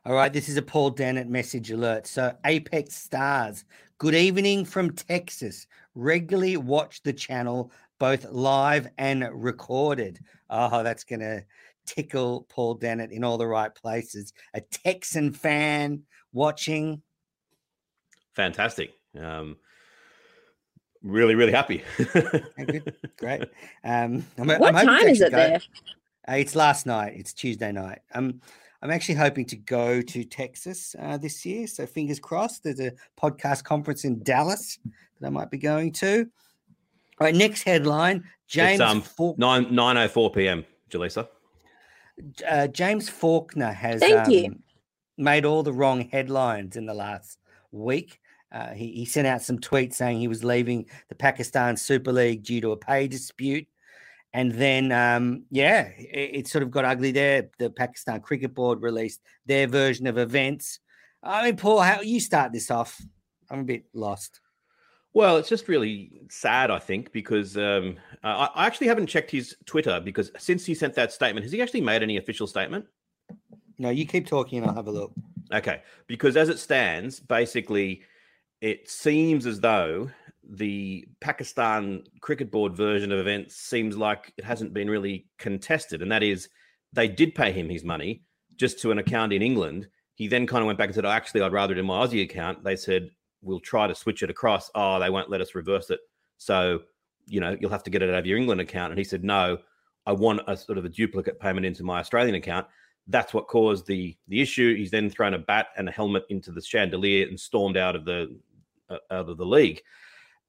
All 0.05 0.13
right, 0.13 0.31
this 0.31 0.49
is 0.49 0.57
a 0.57 0.61
Paul 0.61 0.91
Dennett 0.91 1.29
message 1.29 1.71
alert. 1.71 2.05
So, 2.05 2.31
Apex 2.45 2.93
Stars, 2.93 3.65
good 3.97 4.13
evening 4.13 4.63
from 4.63 4.91
Texas. 4.91 5.65
Regularly 5.95 6.57
watch 6.57 7.01
the 7.01 7.13
channel, 7.13 7.71
both 7.99 8.25
live 8.31 8.87
and 8.97 9.27
recorded. 9.31 10.19
Oh, 10.49 10.83
that's 10.83 11.03
going 11.03 11.21
to 11.21 11.43
tickle 11.85 12.45
Paul 12.49 12.75
Dennett 12.75 13.11
in 13.11 13.23
all 13.23 13.37
the 13.37 13.47
right 13.47 13.73
places. 13.73 14.33
A 14.53 14.61
Texan 14.61 15.31
fan 15.33 16.03
watching. 16.33 17.01
Fantastic. 18.33 18.91
Um, 19.19 19.57
really, 21.01 21.35
really 21.35 21.53
happy. 21.53 21.83
Great. 23.17 23.43
Um, 23.83 24.25
I'm, 24.39 24.47
what 24.47 24.75
I'm 24.75 24.85
time 24.85 25.07
is 25.07 25.21
it 25.21 25.31
go. 25.31 25.37
there? 25.37 25.61
Uh, 26.27 26.33
it's 26.33 26.55
last 26.55 26.87
night. 26.87 27.13
It's 27.15 27.33
Tuesday 27.33 27.71
night. 27.71 27.99
Um, 28.15 28.41
I'm 28.81 28.91
actually 28.91 29.15
hoping 29.15 29.45
to 29.45 29.55
go 29.55 30.01
to 30.01 30.23
Texas 30.23 30.95
uh, 30.99 31.17
this 31.17 31.45
year. 31.45 31.67
So 31.67 31.85
fingers 31.85 32.19
crossed. 32.19 32.63
There's 32.63 32.79
a 32.79 32.93
podcast 33.19 33.63
conference 33.63 34.05
in 34.05 34.23
Dallas 34.23 34.79
that 35.19 35.27
I 35.27 35.29
might 35.29 35.51
be 35.51 35.57
going 35.57 35.91
to. 35.93 36.27
All 37.19 37.25
right, 37.25 37.35
next 37.35 37.63
headline. 37.63 38.25
James 38.47 38.81
it's, 38.81 38.89
um, 38.89 39.01
Faulk- 39.01 39.37
9 39.37 39.73
904 39.73 40.31
p.m. 40.31 40.65
Jelisa. 40.89 41.27
Uh, 42.47 42.67
James 42.67 43.09
Faulkner 43.09 43.71
has 43.71 43.99
Thank 44.01 44.27
um, 44.27 44.31
you. 44.31 44.55
made 45.17 45.45
all 45.45 45.63
the 45.63 45.73
wrong 45.73 46.07
headlines 46.09 46.75
in 46.75 46.85
the 46.85 46.93
last 46.93 47.37
week. 47.71 48.19
Uh, 48.51 48.73
he, 48.73 48.91
he 48.91 49.05
sent 49.05 49.27
out 49.27 49.41
some 49.41 49.59
tweets 49.59 49.95
saying 49.95 50.19
he 50.19 50.27
was 50.27 50.43
leaving 50.43 50.85
the 51.09 51.15
Pakistan 51.15 51.75
Super 51.75 52.13
League 52.13 52.43
due 52.43 52.61
to 52.61 52.71
a 52.71 52.77
pay 52.77 53.07
dispute. 53.07 53.67
And 54.33 54.51
then, 54.51 54.91
um, 54.91 55.45
yeah, 55.49 55.89
it, 55.97 56.29
it, 56.33 56.47
sort 56.47 56.63
of 56.63 56.71
got 56.71 56.85
ugly 56.85 57.11
there. 57.11 57.49
The 57.57 57.69
Pakistan 57.69 58.19
Cricket 58.19 58.53
Board 58.53 58.81
released 58.81 59.21
their 59.45 59.67
version 59.67 60.07
of 60.07 60.17
events. 60.17 60.79
I 61.23 61.45
mean, 61.45 61.57
Paul, 61.57 61.79
how 61.79 62.01
you 62.01 62.19
start 62.19 62.51
this 62.51 62.69
off? 62.69 63.01
I'm 63.49 63.61
a 63.61 63.63
bit 63.63 63.85
lost. 63.93 64.41
Well, 65.15 65.37
it's 65.37 65.47
just 65.47 65.69
really 65.69 66.11
sad, 66.29 66.69
I 66.69 66.77
think, 66.77 67.13
because 67.13 67.55
um, 67.55 67.95
I, 68.21 68.49
I 68.53 68.65
actually 68.65 68.87
haven't 68.87 69.07
checked 69.07 69.31
his 69.31 69.55
Twitter 69.65 70.01
because 70.01 70.29
since 70.37 70.65
he 70.65 70.75
sent 70.75 70.93
that 70.95 71.13
statement, 71.13 71.45
has 71.45 71.53
he 71.53 71.61
actually 71.61 71.79
made 71.79 72.03
any 72.03 72.17
official 72.17 72.47
statement? 72.47 72.85
No, 73.79 73.91
you 73.91 74.05
keep 74.05 74.27
talking 74.27 74.59
and 74.59 74.67
I'll 74.67 74.75
have 74.75 74.87
a 74.87 74.91
look. 74.91 75.13
Okay. 75.53 75.83
Because 76.07 76.35
as 76.35 76.49
it 76.49 76.59
stands, 76.59 77.21
basically, 77.21 78.01
it 78.59 78.89
seems 78.89 79.45
as 79.45 79.61
though 79.61 80.09
the 80.43 81.07
Pakistan 81.21 82.03
Cricket 82.19 82.51
Board 82.51 82.75
version 82.75 83.13
of 83.13 83.19
events 83.19 83.55
seems 83.55 83.95
like 83.95 84.33
it 84.37 84.43
hasn't 84.43 84.73
been 84.73 84.89
really 84.89 85.27
contested. 85.39 86.01
And 86.01 86.11
that 86.11 86.23
is, 86.23 86.49
they 86.91 87.07
did 87.07 87.33
pay 87.33 87.53
him 87.53 87.69
his 87.69 87.85
money 87.85 88.23
just 88.57 88.81
to 88.81 88.91
an 88.91 88.99
account 88.99 89.31
in 89.31 89.41
England. 89.41 89.87
He 90.15 90.27
then 90.27 90.45
kind 90.45 90.61
of 90.61 90.67
went 90.67 90.77
back 90.77 90.87
and 90.87 90.95
said, 90.95 91.05
oh, 91.05 91.09
actually, 91.09 91.39
I'd 91.39 91.53
rather 91.53 91.73
it 91.73 91.79
in 91.79 91.85
my 91.85 92.05
Aussie 92.05 92.23
account. 92.23 92.65
They 92.65 92.75
said, 92.75 93.11
we'll 93.45 93.59
try 93.59 93.87
to 93.87 93.95
switch 93.95 94.23
it 94.23 94.29
across. 94.29 94.69
Oh, 94.75 94.99
they 94.99 95.09
won't 95.09 95.29
let 95.29 95.41
us 95.41 95.55
reverse 95.55 95.89
it. 95.89 95.99
So, 96.37 96.81
you 97.27 97.39
know, 97.39 97.55
you'll 97.59 97.71
have 97.71 97.83
to 97.83 97.89
get 97.89 98.01
it 98.01 98.09
out 98.09 98.19
of 98.19 98.25
your 98.25 98.37
England 98.37 98.59
account. 98.59 98.91
And 98.91 98.97
he 98.97 99.05
said, 99.05 99.23
no, 99.23 99.59
I 100.05 100.11
want 100.11 100.41
a 100.47 100.57
sort 100.57 100.77
of 100.77 100.85
a 100.85 100.89
duplicate 100.89 101.39
payment 101.39 101.65
into 101.65 101.83
my 101.83 101.99
Australian 101.99 102.35
account. 102.35 102.67
That's 103.07 103.33
what 103.33 103.47
caused 103.47 103.85
the 103.85 104.17
the 104.27 104.41
issue. 104.41 104.75
He's 104.75 104.91
then 104.91 105.09
thrown 105.09 105.35
a 105.35 105.39
bat 105.39 105.67
and 105.77 105.87
a 105.87 105.91
helmet 105.91 106.25
into 106.29 106.51
the 106.51 106.61
chandelier 106.61 107.27
and 107.27 107.39
stormed 107.39 107.77
out 107.77 107.95
of 107.95 108.03
the 108.03 108.35
uh, 108.89 108.97
out 109.11 109.29
of 109.29 109.37
the 109.37 109.45
league, 109.45 109.81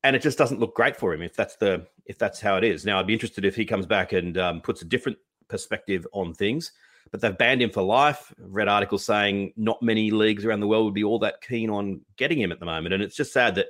and 0.02 0.16
it 0.16 0.22
just 0.22 0.38
doesn't 0.38 0.58
look 0.58 0.74
great 0.74 0.96
for 0.96 1.12
him 1.12 1.20
if 1.20 1.34
that's 1.34 1.56
the 1.56 1.86
if 2.06 2.16
that's 2.16 2.40
how 2.40 2.56
it 2.56 2.64
is. 2.64 2.86
Now, 2.86 2.98
I'd 2.98 3.06
be 3.06 3.12
interested 3.12 3.44
if 3.44 3.56
he 3.56 3.66
comes 3.66 3.84
back 3.84 4.14
and 4.14 4.38
um, 4.38 4.60
puts 4.62 4.80
a 4.80 4.86
different 4.86 5.18
perspective 5.48 6.06
on 6.12 6.32
things. 6.32 6.72
But 7.10 7.20
they've 7.20 7.36
banned 7.36 7.62
him 7.62 7.70
for 7.70 7.82
life. 7.82 8.32
Read 8.38 8.68
articles 8.68 9.04
saying 9.04 9.52
not 9.56 9.82
many 9.82 10.10
leagues 10.10 10.44
around 10.44 10.60
the 10.60 10.66
world 10.66 10.84
would 10.84 10.94
be 10.94 11.04
all 11.04 11.18
that 11.20 11.40
keen 11.40 11.70
on 11.70 12.00
getting 12.16 12.40
him 12.40 12.52
at 12.52 12.60
the 12.60 12.66
moment, 12.66 12.94
and 12.94 13.02
it's 13.02 13.16
just 13.16 13.32
sad 13.32 13.54
that 13.56 13.66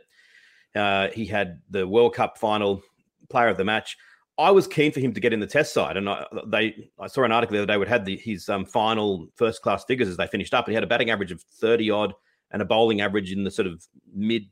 uh, 0.74 1.08
he 1.12 1.26
had 1.26 1.60
the 1.70 1.86
World 1.86 2.14
Cup 2.14 2.38
final 2.38 2.82
player 3.28 3.48
of 3.48 3.56
the 3.56 3.64
match. 3.64 3.96
I 4.38 4.50
was 4.50 4.66
keen 4.66 4.92
for 4.92 5.00
him 5.00 5.14
to 5.14 5.20
get 5.20 5.32
in 5.32 5.40
the 5.40 5.46
test 5.46 5.72
side, 5.72 5.96
and 5.96 6.08
I, 6.08 6.26
they 6.46 6.90
I 6.98 7.06
saw 7.06 7.24
an 7.24 7.32
article 7.32 7.54
the 7.54 7.62
other 7.62 7.72
day 7.72 7.78
would 7.78 7.88
had 7.88 8.04
the, 8.04 8.16
his 8.16 8.48
um, 8.48 8.66
final 8.66 9.28
first 9.34 9.62
class 9.62 9.84
figures 9.84 10.08
as 10.08 10.16
they 10.16 10.26
finished 10.26 10.52
up, 10.52 10.66
and 10.66 10.72
he 10.72 10.74
had 10.74 10.84
a 10.84 10.88
batting 10.88 11.10
average 11.10 11.32
of 11.32 11.40
thirty 11.40 11.90
odd 11.90 12.12
and 12.50 12.60
a 12.60 12.66
bowling 12.66 13.00
average 13.00 13.32
in 13.32 13.44
the 13.44 13.50
sort 13.50 13.66
of 13.66 13.86
mid, 14.12 14.44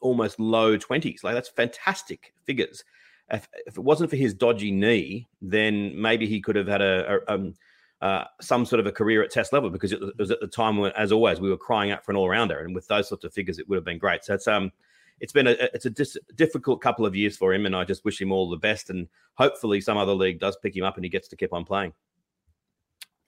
almost 0.00 0.38
low 0.38 0.76
twenties. 0.76 1.24
Like 1.24 1.34
that's 1.34 1.48
fantastic 1.48 2.34
figures. 2.44 2.84
If, 3.30 3.48
if, 3.66 3.78
it 3.78 3.82
wasn't 3.82 4.10
for 4.10 4.16
his 4.16 4.34
dodgy 4.34 4.70
knee, 4.70 5.28
then 5.40 6.00
maybe 6.00 6.26
he 6.26 6.40
could 6.40 6.56
have 6.56 6.66
had 6.66 6.82
a, 6.82 7.20
a 7.26 7.34
um, 7.34 7.54
uh, 8.02 8.24
some 8.40 8.66
sort 8.66 8.80
of 8.80 8.86
a 8.86 8.92
career 8.92 9.22
at 9.22 9.30
test 9.30 9.52
level 9.52 9.70
because 9.70 9.92
it 9.92 10.00
was 10.18 10.32
at 10.32 10.40
the 10.40 10.48
time 10.48 10.76
when, 10.76 10.90
as 10.92 11.12
always, 11.12 11.40
we 11.40 11.48
were 11.48 11.56
crying 11.56 11.92
out 11.92 12.04
for 12.04 12.10
an 12.10 12.16
all 12.16 12.28
rounder, 12.28 12.58
and 12.58 12.74
with 12.74 12.86
those 12.88 13.08
sorts 13.08 13.24
of 13.24 13.32
figures, 13.32 13.58
it 13.60 13.68
would 13.68 13.76
have 13.76 13.84
been 13.84 13.98
great. 13.98 14.24
So 14.24 14.34
it's 14.34 14.48
um 14.48 14.72
it's 15.20 15.32
been 15.32 15.46
a 15.46 15.52
it's 15.72 15.86
a 15.86 15.90
dis- 15.90 16.18
difficult 16.34 16.82
couple 16.82 17.06
of 17.06 17.14
years 17.14 17.36
for 17.36 17.54
him, 17.54 17.64
and 17.64 17.76
I 17.76 17.84
just 17.84 18.04
wish 18.04 18.20
him 18.20 18.32
all 18.32 18.50
the 18.50 18.56
best. 18.56 18.90
And 18.90 19.06
hopefully, 19.34 19.80
some 19.80 19.96
other 19.96 20.14
league 20.14 20.40
does 20.40 20.56
pick 20.56 20.76
him 20.76 20.84
up, 20.84 20.96
and 20.96 21.04
he 21.04 21.08
gets 21.08 21.28
to 21.28 21.36
keep 21.36 21.52
on 21.52 21.64
playing. 21.64 21.92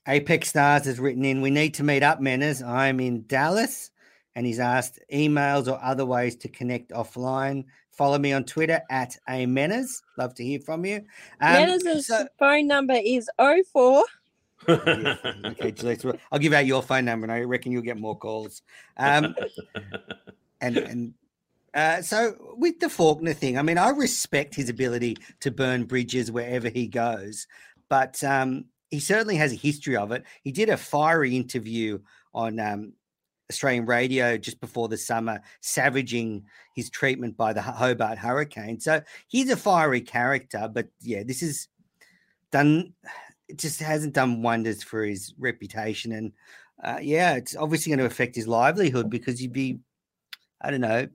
Apex 0.07 0.49
Stars 0.49 0.85
has 0.85 1.01
written 1.01 1.25
in, 1.25 1.41
we 1.41 1.51
need 1.51 1.73
to 1.75 1.83
meet 1.83 2.03
up, 2.03 2.21
Menners. 2.21 2.67
I'm 2.67 3.01
in 3.01 3.25
Dallas. 3.27 3.91
And 4.37 4.45
he's 4.45 4.59
asked 4.59 4.99
emails 5.13 5.69
or 5.73 5.83
other 5.83 6.05
ways 6.05 6.35
to 6.37 6.49
connect 6.49 6.91
offline. 6.91 7.65
Follow 7.93 8.19
me 8.19 8.33
on 8.33 8.45
Twitter 8.45 8.83
at 8.91 9.17
a 9.29 9.47
Menners. 9.47 10.03
Love 10.19 10.35
to 10.35 10.45
hear 10.45 10.59
from 10.59 10.85
you. 10.85 10.97
Um, 11.41 11.55
Menners' 11.55 12.03
so- 12.03 12.27
phone 12.39 12.67
number 12.67 12.99
is 13.03 13.31
04. 13.39 14.05
okay, 14.69 15.75
I'll 16.33 16.39
give 16.39 16.53
out 16.53 16.67
your 16.67 16.83
phone 16.83 17.05
number, 17.05 17.25
and 17.25 17.33
I 17.33 17.41
reckon 17.41 17.73
you'll 17.73 17.83
get 17.83 17.99
more 17.99 18.17
calls. 18.17 18.63
Um, 18.97 19.35
and 20.61 20.77
and 20.79 21.15
uh, 21.75 22.03
so 22.03 22.55
with 22.57 22.79
the 22.81 22.89
Faulkner 22.89 23.35
thing, 23.35 23.59
I 23.59 23.63
mean, 23.63 23.79
I 23.79 23.91
respect 23.91 24.55
his 24.55 24.69
ability 24.69 25.19
to 25.41 25.51
burn 25.51 25.85
bridges 25.85 26.31
wherever 26.31 26.69
he 26.69 26.87
goes, 26.87 27.47
but 27.89 28.23
um, 28.23 28.67
he 28.91 29.01
certainly 29.01 29.37
has 29.37 29.53
a 29.53 29.57
history 29.57 29.97
of 29.97 30.13
it. 30.13 30.25
He 30.43 30.53
did 30.53 30.69
a 30.69 30.77
fiery 30.77 31.37
interview 31.37 31.99
on 32.33 32.61
um, 32.61 32.93
Australian 33.51 33.87
radio 33.87 34.39
just 34.39 34.61
before 34.61 34.89
the 34.89 34.97
summer, 34.97 35.41
savaging 35.61 36.45
his 36.75 36.91
treatment 36.91 37.37
by 37.37 37.53
the 37.53 37.63
Hobart 37.63 38.19
Hurricane. 38.19 38.81
So 38.81 39.03
he's 39.29 39.51
a 39.51 39.57
fiery 39.57 40.01
character, 40.01 40.71
but 40.73 40.89
yeah, 41.01 41.25
this 41.25 41.43
is 41.43 41.69
done. 42.51 42.95
It 43.49 43.59
just 43.59 43.81
hasn't 43.81 44.15
done 44.15 44.43
wonders 44.43 44.83
for 44.83 45.05
his 45.05 45.35
reputation, 45.39 46.13
and 46.13 46.33
uh, 46.83 46.99
yeah, 47.01 47.35
it's 47.35 47.57
obviously 47.57 47.91
going 47.91 48.01
to 48.01 48.07
affect 48.07 48.37
his 48.37 48.49
livelihood 48.49 49.11
because 49.11 49.41
you'd 49.41 49.53
be, 49.53 49.81
I 50.61 50.71
don't 50.71 50.81
know, 50.81 51.09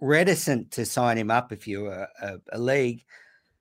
reticent 0.00 0.72
to 0.72 0.84
sign 0.84 1.18
him 1.18 1.30
up 1.30 1.52
if 1.52 1.68
you're 1.68 1.92
a, 1.92 2.08
a, 2.20 2.38
a 2.52 2.58
league. 2.58 3.04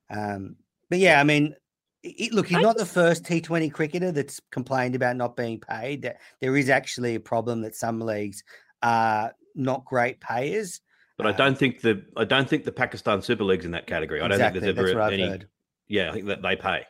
Um, 0.09 0.55
but 0.89 0.99
yeah, 0.99 1.19
I 1.19 1.23
mean, 1.23 1.55
it, 2.03 2.33
look, 2.33 2.47
he's 2.47 2.59
not 2.59 2.77
the 2.77 2.85
first 2.85 3.23
T20 3.23 3.71
cricketer 3.71 4.11
that's 4.11 4.39
complained 4.51 4.95
about 4.95 5.15
not 5.15 5.35
being 5.35 5.59
paid. 5.59 6.13
There 6.39 6.57
is 6.57 6.69
actually 6.69 7.15
a 7.15 7.19
problem 7.19 7.61
that 7.61 7.75
some 7.75 7.99
leagues 7.99 8.43
are 8.81 9.33
not 9.55 9.85
great 9.85 10.19
payers. 10.19 10.81
But 11.17 11.27
I 11.27 11.31
don't 11.31 11.57
think 11.57 11.81
the 11.81 12.05
I 12.15 12.25
don't 12.25 12.47
think 12.47 12.63
the 12.63 12.71
Pakistan 12.71 13.23
Super 13.23 13.43
League's 13.43 13.65
in 13.65 13.71
that 13.71 13.87
category. 13.87 14.21
I 14.21 14.27
don't 14.27 14.37
think 14.37 14.53
there's 14.53 14.91
ever 14.91 15.01
any. 15.01 15.27
Heard. 15.27 15.47
Yeah, 15.87 16.09
I 16.09 16.13
think 16.13 16.27
that 16.27 16.43
they 16.43 16.55
pay. 16.55 16.85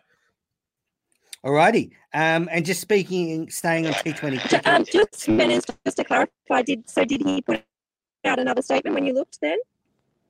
Alrighty. 1.45 1.91
Um, 2.13 2.49
and 2.51 2.65
just 2.65 2.81
speaking, 2.81 3.49
staying 3.49 3.87
on 3.87 3.93
T20. 3.93 4.67
Um, 4.67 4.85
just 4.85 5.27
minutes, 5.27 5.65
just 5.85 5.97
to 5.97 6.03
clarify, 6.03 6.61
did 6.63 6.89
so 6.89 7.05
did 7.05 7.21
he 7.21 7.41
put 7.41 7.63
out 8.25 8.39
another 8.39 8.61
statement 8.61 8.95
when 8.95 9.05
you 9.05 9.13
looked 9.13 9.39
then? 9.41 9.57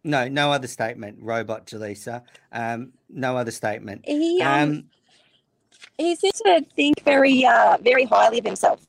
No, 0.03 0.27
no 0.27 0.51
other 0.51 0.67
statement. 0.67 1.17
Robot 1.21 1.65
Jelisa. 1.65 2.23
Um, 2.51 2.93
no 3.09 3.37
other 3.37 3.51
statement. 3.51 4.01
He 4.05 4.41
um, 4.41 4.69
um 4.69 4.83
he 5.97 6.15
seems 6.15 6.39
to 6.41 6.65
think 6.75 7.03
very 7.03 7.45
uh 7.45 7.77
very 7.81 8.05
highly 8.05 8.39
of 8.39 8.45
himself, 8.45 8.85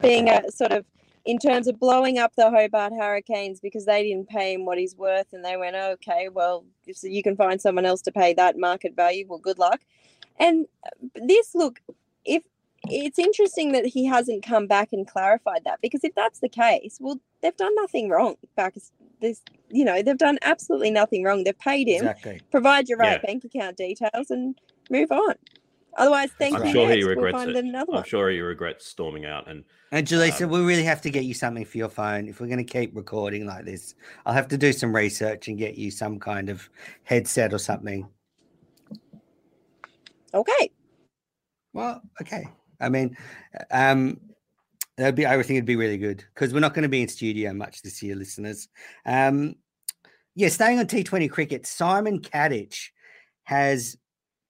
being 0.00 0.28
a 0.28 0.50
sort 0.50 0.72
of 0.72 0.84
in 1.24 1.38
terms 1.38 1.68
of 1.68 1.78
blowing 1.78 2.18
up 2.18 2.34
the 2.36 2.50
Hobart 2.50 2.92
Hurricanes 2.92 3.60
because 3.60 3.84
they 3.84 4.02
didn't 4.02 4.28
pay 4.28 4.54
him 4.54 4.64
what 4.64 4.78
he's 4.78 4.96
worth, 4.96 5.26
and 5.32 5.44
they 5.44 5.56
went, 5.56 5.76
okay, 5.76 6.28
well, 6.28 6.64
if 6.86 6.98
you 7.02 7.22
can 7.22 7.36
find 7.36 7.60
someone 7.60 7.84
else 7.84 8.00
to 8.02 8.12
pay 8.12 8.32
that 8.34 8.58
market 8.58 8.96
value, 8.96 9.26
well, 9.28 9.38
good 9.38 9.58
luck. 9.58 9.80
And 10.40 10.66
this 11.14 11.54
look, 11.54 11.80
if 12.24 12.42
it's 12.88 13.18
interesting 13.18 13.72
that 13.72 13.84
he 13.86 14.06
hasn't 14.06 14.44
come 14.44 14.66
back 14.66 14.88
and 14.92 15.06
clarified 15.06 15.62
that 15.64 15.80
because 15.82 16.02
if 16.02 16.14
that's 16.14 16.40
the 16.40 16.48
case, 16.48 16.98
well, 17.00 17.20
they've 17.42 17.56
done 17.56 17.74
nothing 17.76 18.08
wrong. 18.08 18.36
Back 18.56 18.74
this, 19.20 19.42
you 19.68 19.84
know, 19.84 20.02
they've 20.02 20.18
done 20.18 20.38
absolutely 20.42 20.90
nothing 20.90 21.22
wrong. 21.22 21.44
They've 21.44 21.58
paid 21.58 21.88
him, 21.88 22.08
exactly. 22.08 22.40
provide 22.50 22.88
your 22.88 22.98
right 22.98 23.20
yeah. 23.22 23.26
bank 23.26 23.44
account 23.44 23.76
details, 23.76 24.30
and 24.30 24.58
move 24.90 25.12
on. 25.12 25.34
Otherwise, 25.96 26.30
thank 26.38 26.56
I'm 26.56 26.66
you. 26.66 26.72
Sure 26.72 26.90
he 26.90 27.02
regrets 27.02 27.34
we'll 27.34 27.56
it. 27.56 27.74
I'm 27.92 28.04
sure 28.04 28.30
he 28.30 28.40
regrets 28.40 28.86
storming 28.86 29.26
out. 29.26 29.48
And 29.48 29.64
and 29.92 30.06
Jelisa, 30.06 30.44
um, 30.44 30.50
we 30.50 30.60
really 30.60 30.84
have 30.84 31.02
to 31.02 31.10
get 31.10 31.24
you 31.24 31.34
something 31.34 31.64
for 31.64 31.78
your 31.78 31.88
phone 31.88 32.28
if 32.28 32.40
we're 32.40 32.46
going 32.46 32.64
to 32.64 32.72
keep 32.72 32.94
recording 32.96 33.44
like 33.44 33.64
this. 33.64 33.94
I'll 34.24 34.32
have 34.32 34.48
to 34.48 34.58
do 34.58 34.72
some 34.72 34.94
research 34.94 35.48
and 35.48 35.58
get 35.58 35.76
you 35.76 35.90
some 35.90 36.18
kind 36.18 36.48
of 36.48 36.70
headset 37.02 37.52
or 37.52 37.58
something. 37.58 38.08
Okay. 40.32 40.70
Well, 41.72 42.02
okay. 42.20 42.48
I 42.80 42.88
mean, 42.88 43.16
um, 43.70 44.20
that'd 44.96 45.14
be. 45.14 45.26
I 45.26 45.36
would 45.36 45.46
think 45.46 45.58
it'd 45.58 45.66
be 45.66 45.76
really 45.76 45.98
good 45.98 46.24
because 46.34 46.52
we're 46.52 46.60
not 46.60 46.74
going 46.74 46.82
to 46.82 46.88
be 46.88 47.02
in 47.02 47.08
studio 47.08 47.52
much 47.52 47.82
this 47.82 48.02
year, 48.02 48.16
listeners. 48.16 48.68
Um, 49.06 49.56
yeah, 50.34 50.48
staying 50.48 50.78
on 50.78 50.86
T20 50.86 51.30
cricket, 51.30 51.66
Simon 51.66 52.20
Katich 52.20 52.88
has 53.44 53.96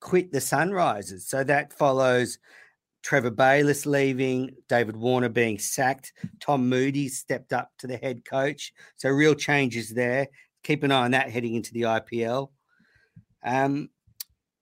quit 0.01 0.33
the 0.33 0.39
Sunrisers, 0.39 1.22
so 1.22 1.43
that 1.45 1.72
follows 1.72 2.39
Trevor 3.03 3.31
Bayliss 3.31 3.87
leaving, 3.87 4.55
David 4.68 4.97
Warner 4.97 5.28
being 5.28 5.59
sacked, 5.59 6.12
Tom 6.39 6.68
Moody 6.68 7.09
stepped 7.09 7.53
up 7.53 7.70
to 7.78 7.87
the 7.87 7.97
head 7.97 8.24
coach. 8.24 8.72
So 8.97 9.09
real 9.09 9.35
changes 9.35 9.91
there. 9.91 10.28
Keep 10.62 10.83
an 10.83 10.93
eye 10.93 11.05
on 11.05 11.12
that 11.12 11.31
heading 11.31 11.55
into 11.55 11.72
the 11.72 11.83
IPL. 11.83 12.51
Um, 13.43 13.89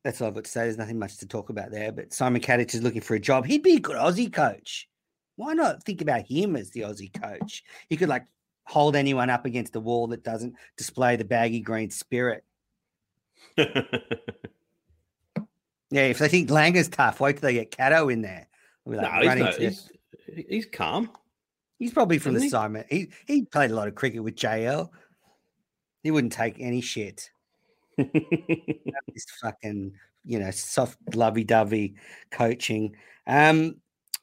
that's 0.09 0.23
all 0.23 0.29
I've 0.29 0.35
got 0.35 0.45
to 0.45 0.51
say. 0.51 0.63
There's 0.63 0.79
nothing 0.79 0.99
much 0.99 1.19
to 1.19 1.27
talk 1.27 1.51
about 1.51 1.71
there. 1.71 1.93
But 1.93 2.15
Simon 2.15 2.41
Katich 2.41 2.75
is 2.75 2.83
looking 2.83 3.03
for 3.03 3.15
a 3.15 3.21
job. 3.21 3.45
He'd 3.45 3.63
be 3.63 3.77
a 3.77 3.79
good 3.79 3.97
Aussie 3.97 4.33
coach. 4.33 4.89
Why 5.37 5.53
not 5.53 5.85
think 5.85 6.01
about 6.01 6.23
him 6.23 6.57
as 6.57 6.71
the 6.71 6.81
Aussie 6.81 7.13
coach? 7.13 7.63
He 7.91 7.99
could 7.99 8.09
like 8.09 8.25
hold 8.65 8.97
anyone 8.97 9.29
up 9.29 9.45
against 9.45 9.75
the 9.75 9.81
wall 9.81 10.07
that 10.07 10.25
doesn't 10.25 10.55
display 10.79 11.17
the 11.17 11.27
baggy 11.27 11.61
green 11.61 11.91
spirit. 11.91 12.43
yeah, 13.59 13.67
if 15.91 16.21
they 16.21 16.29
think 16.29 16.49
Langer's 16.49 16.89
tough, 16.89 17.21
wait 17.21 17.35
till 17.35 17.43
they 17.43 17.53
get 17.53 17.71
Caddo 17.71 18.11
in 18.11 18.23
there. 18.23 18.49
Like 18.87 19.03
no, 19.03 19.35
he's, 19.35 19.59
no, 19.59 19.67
he's, 19.69 19.91
he's, 20.49 20.67
calm. 20.73 21.11
He's 21.79 21.93
probably 21.93 22.17
from 22.19 22.31
Isn't 22.31 22.41
the 22.41 22.45
he? 22.47 22.51
Simon. 22.51 22.85
He 22.89 23.11
he 23.27 23.43
played 23.43 23.73
a 23.73 23.75
lot 23.75 23.89
of 23.89 23.95
cricket 23.95 24.25
with 24.25 24.37
JL. 24.37 24.89
He 26.03 26.11
wouldn't 26.11 26.33
take 26.33 26.57
any 26.59 26.81
shit. 26.81 27.31
this 29.15 29.27
fucking, 29.41 29.93
you 30.25 30.39
know, 30.39 30.51
soft, 30.51 30.99
lovey 31.15 31.45
dovey 31.45 31.95
coaching. 32.31 32.95
Um, 33.27 33.77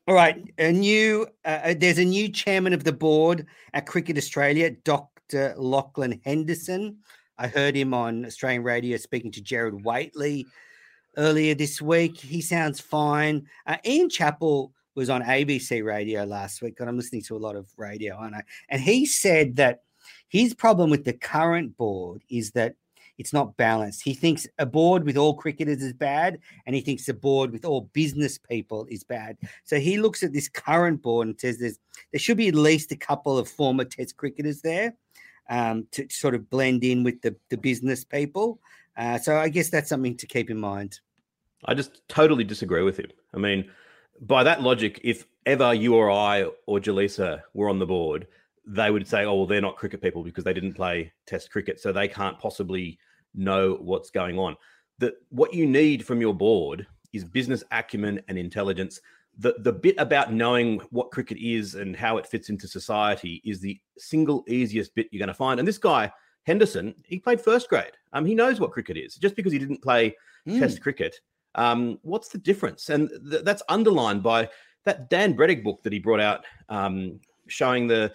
all 0.08 0.16
right, 0.16 0.54
a 0.60 0.72
new 0.72 1.28
uh, 1.44 1.60
uh, 1.64 1.74
there's 1.78 1.98
a 1.98 2.06
new 2.06 2.30
chairman 2.30 2.74
of 2.74 2.84
the 2.84 2.94
board 2.94 3.48
at 3.74 3.88
Cricket 3.88 4.18
Australia, 4.18 4.70
Dr. 4.70 5.56
Lachlan 5.58 6.22
Henderson. 6.24 6.98
I 7.38 7.48
heard 7.48 7.76
him 7.76 7.94
on 7.94 8.26
Australian 8.26 8.64
radio 8.64 8.98
speaking 8.98 9.32
to 9.32 9.42
Gerard 9.42 9.84
Whateley 9.84 10.46
earlier 11.18 11.56
this 11.56 11.82
week. 11.82 12.18
He 12.18 12.42
sounds 12.42 12.80
fine. 12.80 13.48
Uh, 13.66 13.78
Ian 13.86 14.10
Chappell 14.10 14.74
was 14.96 15.10
on 15.10 15.24
ABC 15.24 15.84
radio 15.84 16.24
last 16.24 16.62
week, 16.62 16.80
and 16.80 16.88
I'm 16.88 16.98
listening 16.98 17.24
to 17.24 17.36
a 17.36 17.40
lot 17.40 17.56
of 17.56 17.68
radio, 17.76 18.16
I 18.18 18.30
know. 18.30 18.42
And 18.70 18.82
he 18.82 19.06
said 19.06 19.58
that 19.58 19.82
his 20.30 20.54
problem 20.54 20.90
with 20.90 21.04
the 21.04 21.14
current 21.14 21.76
board 21.78 22.22
is 22.30 22.52
that 22.52 22.76
it's 23.18 23.34
not 23.34 23.56
balanced. 23.58 24.04
He 24.04 24.14
thinks 24.14 24.48
a 24.60 24.66
board 24.66 25.06
with 25.06 25.18
all 25.18 25.36
cricketers 25.36 25.82
is 25.82 25.94
bad, 25.94 26.40
and 26.66 26.76
he 26.76 26.82
thinks 26.82 27.08
a 27.08 27.14
board 27.14 27.52
with 27.52 27.66
all 27.66 27.90
business 27.94 28.38
people 28.38 28.86
is 28.90 29.04
bad. 29.04 29.38
So 29.64 29.80
he 29.80 29.98
looks 29.98 30.24
at 30.24 30.34
this 30.34 30.50
current 30.50 31.02
board 31.02 31.28
and 31.28 31.40
says 31.40 31.60
there's 31.60 31.80
there 32.12 32.20
should 32.20 32.38
be 32.38 32.48
at 32.48 32.56
least 32.56 32.92
a 32.92 32.98
couple 32.98 33.38
of 33.38 33.48
former 33.48 33.86
Test 33.86 34.18
cricketers 34.18 34.62
there 34.62 34.96
um, 35.50 35.88
to 35.92 36.08
sort 36.10 36.36
of 36.36 36.50
blend 36.50 36.84
in 36.84 37.04
with 37.04 37.22
the 37.22 37.36
the 37.50 37.58
business 37.58 38.04
people. 38.04 38.60
Uh, 38.98 39.18
so 39.18 39.38
I 39.38 39.50
guess 39.50 39.70
that's 39.70 39.90
something 39.90 40.18
to 40.18 40.28
keep 40.28 40.50
in 40.50 40.60
mind. 40.60 41.00
I 41.66 41.74
just 41.74 42.08
totally 42.08 42.44
disagree 42.44 42.84
with 42.84 42.98
him. 42.98 43.12
I 43.34 43.38
mean, 43.38 43.70
by 44.22 44.44
that 44.44 44.62
logic, 44.62 45.02
if 45.04 45.26
ever 45.46 45.74
you 45.74 45.96
or 45.96 46.12
I 46.12 46.46
or 46.66 46.80
Jelisa 46.80 47.42
were 47.54 47.70
on 47.70 47.80
the 47.80 47.86
board, 47.86 48.28
they 48.68 48.92
would 48.92 49.08
say, 49.08 49.26
"Oh, 49.26 49.36
well, 49.36 49.46
they're 49.46 49.62
not 49.62 49.78
cricket 49.78 50.02
people 50.02 50.24
because 50.24 50.44
they 50.44 50.54
didn't 50.54 50.74
play 50.74 51.12
Test 51.26 51.52
cricket, 51.52 51.80
so 51.80 51.92
they 51.92 52.08
can't 52.08 52.40
possibly 52.40 52.98
know 53.34 53.76
what's 53.82 54.10
going 54.10 54.38
on." 54.40 54.56
That 55.00 55.16
what 55.30 55.54
you 55.54 55.66
need 55.66 56.06
from 56.06 56.22
your 56.22 56.34
board 56.34 56.88
is 57.14 57.24
business 57.24 57.64
acumen 57.72 58.22
and 58.28 58.38
intelligence. 58.38 59.00
the 59.38 59.56
the 59.60 59.74
bit 59.74 59.96
about 59.98 60.32
knowing 60.32 60.80
what 60.92 61.12
cricket 61.12 61.38
is 61.38 61.76
and 61.76 61.96
how 61.96 62.18
it 62.18 62.26
fits 62.26 62.50
into 62.50 62.68
society 62.68 63.42
is 63.44 63.60
the 63.60 63.78
single 63.98 64.46
easiest 64.48 64.96
bit 64.96 65.08
you're 65.12 65.20
going 65.20 65.28
to 65.28 65.34
find. 65.34 65.60
And 65.60 65.68
this 65.68 65.78
guy 65.78 66.12
Henderson, 66.46 66.94
he 67.06 67.20
played 67.20 67.42
first 67.42 67.68
grade. 67.70 67.92
Um, 68.14 68.26
he 68.26 68.36
knows 68.36 68.60
what 68.60 68.72
cricket 68.72 68.98
is. 68.98 69.16
Just 69.16 69.36
because 69.36 69.52
he 69.52 69.60
didn't 69.60 69.82
play 69.82 70.16
Mm. 70.48 70.60
Test 70.60 70.80
cricket, 70.82 71.20
um, 71.56 71.98
what's 72.04 72.30
the 72.30 72.38
difference? 72.38 72.90
And 72.90 73.10
th- 73.30 73.44
that's 73.44 73.64
underlined 73.68 74.22
by 74.22 74.48
that 74.84 75.10
Dan 75.10 75.36
Brettig 75.36 75.64
book 75.64 75.82
that 75.82 75.92
he 75.92 75.98
brought 75.98 76.20
out, 76.20 76.46
um, 76.70 77.20
showing 77.48 77.88
the 77.88 78.14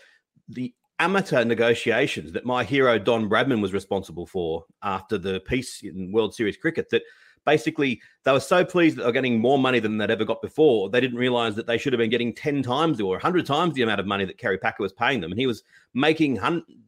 the 0.50 0.74
amateur 0.98 1.44
negotiations 1.44 2.32
that 2.32 2.44
my 2.44 2.62
hero 2.62 2.98
Don 2.98 3.28
Bradman 3.28 3.62
was 3.62 3.72
responsible 3.72 4.26
for 4.26 4.64
after 4.82 5.16
the 5.16 5.40
peace 5.40 5.82
in 5.82 6.12
World 6.12 6.34
Series 6.34 6.56
cricket. 6.56 6.90
That 6.90 7.02
basically 7.46 8.00
they 8.24 8.32
were 8.32 8.40
so 8.40 8.64
pleased 8.64 8.96
that 8.96 9.02
they 9.02 9.06
were 9.06 9.12
getting 9.12 9.40
more 9.40 9.58
money 9.58 9.80
than 9.80 9.96
they'd 9.96 10.10
ever 10.10 10.24
got 10.24 10.42
before. 10.42 10.90
They 10.90 11.00
didn't 11.00 11.18
realize 11.18 11.56
that 11.56 11.66
they 11.66 11.78
should 11.78 11.92
have 11.92 11.98
been 11.98 12.10
getting 12.10 12.34
10 12.34 12.62
times 12.62 13.00
or 13.00 13.12
100 13.12 13.46
times 13.46 13.74
the 13.74 13.82
amount 13.82 14.00
of 14.00 14.06
money 14.06 14.24
that 14.26 14.38
Kerry 14.38 14.58
Packer 14.58 14.82
was 14.82 14.92
paying 14.92 15.20
them. 15.20 15.32
And 15.32 15.40
he 15.40 15.46
was 15.46 15.62
making, 15.94 16.36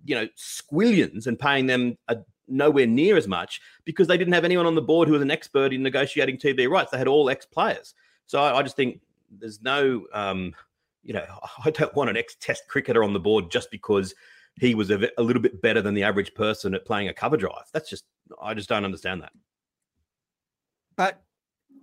you 0.05 0.15
know, 0.15 0.29
squillions 0.37 1.27
and 1.27 1.39
paying 1.39 1.67
them 1.67 1.97
a, 2.09 2.19
nowhere 2.49 2.87
near 2.87 3.17
as 3.17 3.27
much 3.27 3.61
because 3.85 4.09
they 4.09 4.19
didn't 4.19 4.35
have 4.35 4.45
anyone 4.45 4.67
on 4.67 4.75
the 4.75 4.83
board 4.83 5.09
who 5.09 5.15
was 5.15 5.23
an 5.23 5.31
expert 5.31 5.73
in 5.73 5.83
negotiating 5.83 6.37
TV 6.37 6.69
rights. 6.69 6.91
They 6.91 6.99
had 6.99 7.09
all 7.09 7.31
ex 7.31 7.47
players. 7.47 7.95
So 8.27 8.43
I, 8.43 8.59
I 8.59 8.63
just 8.63 8.77
think 8.77 9.01
there's 9.31 9.63
no, 9.63 10.07
um, 10.13 10.53
you 11.03 11.13
know, 11.13 11.25
I 11.65 11.71
don't 11.71 11.95
want 11.95 12.11
an 12.11 12.17
ex 12.17 12.37
test 12.41 12.65
cricketer 12.69 13.05
on 13.05 13.13
the 13.13 13.21
board 13.21 13.51
just 13.51 13.71
because 13.71 14.15
he 14.61 14.75
was 14.75 14.91
a, 14.91 15.09
a 15.19 15.23
little 15.23 15.43
bit 15.43 15.63
better 15.63 15.81
than 15.81 15.95
the 15.95 16.03
average 16.03 16.35
person 16.35 16.75
at 16.75 16.85
playing 16.85 17.09
a 17.09 17.15
cover 17.15 17.37
drive. 17.37 17.65
That's 17.73 17.89
just, 17.89 18.05
I 18.41 18.55
just 18.55 18.69
don't 18.69 18.85
understand 18.85 19.23
that. 19.23 19.33
But 20.97 21.23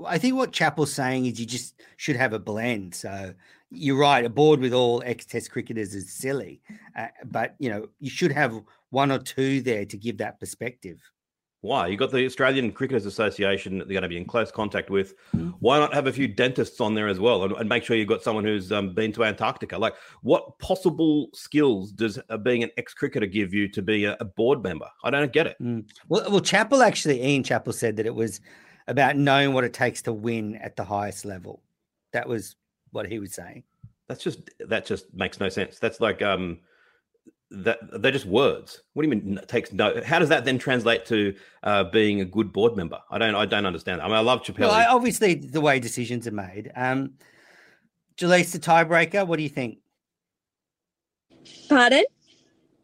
I 0.05 0.17
think 0.17 0.36
what 0.36 0.51
Chappell's 0.51 0.93
saying 0.93 1.26
is 1.26 1.39
you 1.39 1.45
just 1.45 1.82
should 1.97 2.15
have 2.15 2.34
a 2.34 2.39
blend. 2.39 2.95
So 2.95 3.34
you're 3.72 3.97
right, 3.97 4.24
a 4.24 4.30
board 4.30 4.59
with 4.59 4.74
all 4.74 5.03
ex-test 5.05 5.51
cricketers 5.51 5.93
is 5.93 6.11
silly, 6.11 6.61
uh, 6.95 7.07
but 7.26 7.55
you 7.59 7.70
know 7.70 7.88
you 7.99 8.09
should 8.09 8.32
have 8.32 8.61
one 8.89 9.11
or 9.11 9.20
two 9.20 9.61
there 9.61 9.86
to 9.86 9.97
give 9.97 10.17
that 10.17 10.39
perspective. 10.39 11.01
Why? 11.62 11.88
You 11.88 11.97
got 11.97 12.12
the 12.12 12.26
Australian 12.26 12.72
Cricketers 12.72 13.05
Association 13.05 13.80
that 13.80 13.88
they're 13.88 13.95
going 13.95 14.03
to 14.03 14.10
be 14.10 14.16
in 14.16 14.24
close 14.24 14.49
contact 14.49 14.89
with. 14.89 15.14
Hmm. 15.32 15.49
Why 15.60 15.78
not 15.78 15.93
have 15.93 16.07
a 16.07 16.14
few 16.14 16.28
dentists 16.28 16.80
on 16.80 16.93
there 16.93 17.10
as 17.10 17.20
well, 17.20 17.43
and, 17.43 17.53
and 17.53 17.68
make 17.68 17.84
sure 17.84 17.97
you've 17.97 18.07
got 18.07 18.24
someone 18.24 18.45
who's 18.45 18.72
um, 18.72 18.93
been 18.93 19.12
to 19.14 19.26
Antarctica? 19.26 19.78
Like, 19.78 19.95
what 20.22 20.57
possible 20.60 21.30
skills 21.34 21.91
does 21.91 22.18
uh, 22.30 22.38
being 22.38 22.64
an 22.64 22.70
ex-cricketer 22.78 23.26
give 23.26 23.53
you 23.53 23.68
to 23.70 23.82
be 23.82 24.05
a, 24.05 24.16
a 24.22 24.26
board 24.26 24.64
member? 24.64 24.88
I 25.03 25.10
don't 25.10 25.34
get 25.34 25.47
it. 25.47 25.57
Mm. 25.62 25.89
Well, 26.07 26.32
well, 26.32 26.39
Chappell 26.39 26.82
actually, 26.82 27.22
Ian 27.22 27.43
Chappell 27.43 27.74
said 27.74 27.97
that 27.97 28.05
it 28.05 28.16
was 28.16 28.39
about 28.88 29.18
knowing 29.18 29.53
what 29.53 29.66
it 29.66 29.74
takes 29.74 30.01
to 30.03 30.14
win 30.14 30.55
at 30.55 30.78
the 30.78 30.84
highest 30.86 31.26
level. 31.26 31.62
That 32.14 32.28
was 32.28 32.55
what 32.91 33.05
he 33.05 33.20
was 33.20 33.34
saying. 33.34 33.64
That's 34.07 34.24
just 34.24 34.49
that 34.60 34.86
just 34.86 35.14
makes 35.14 35.39
no 35.39 35.49
sense. 35.49 35.78
That's 35.78 35.99
like 35.99 36.22
um 36.22 36.60
that 37.52 37.80
they're 38.02 38.12
just 38.12 38.26
words. 38.26 38.84
What 38.93 39.04
do 39.04 39.10
you 39.10 39.16
mean 39.16 39.39
takes 39.47 39.74
no? 39.74 40.02
How 40.04 40.20
does 40.20 40.30
that 40.30 40.45
then 40.45 40.58
translate 40.58 41.06
to 41.08 41.36
uh, 41.64 41.86
being 41.86 42.22
a 42.22 42.26
good 42.26 42.54
board 42.54 42.76
member? 42.76 43.00
I 43.10 43.18
don't 43.18 43.36
I 43.36 43.45
don't 43.45 43.66
understand. 43.66 44.02
I 44.02 44.06
mean, 44.06 44.16
I 44.16 44.20
love 44.20 44.43
Chappell. 44.43 44.68
Well, 44.68 44.76
I, 44.76 44.86
obviously, 44.86 45.36
the 45.36 45.62
way 45.62 45.80
decisions 45.80 46.28
are 46.28 46.32
made. 46.32 46.72
Um, 46.76 47.14
Jelisa, 48.18 48.54
the 48.54 48.60
tiebreaker. 48.60 49.26
What 49.26 49.38
do 49.38 49.43
you 49.43 49.50
think? 49.50 49.80
Pardon? 51.70 52.04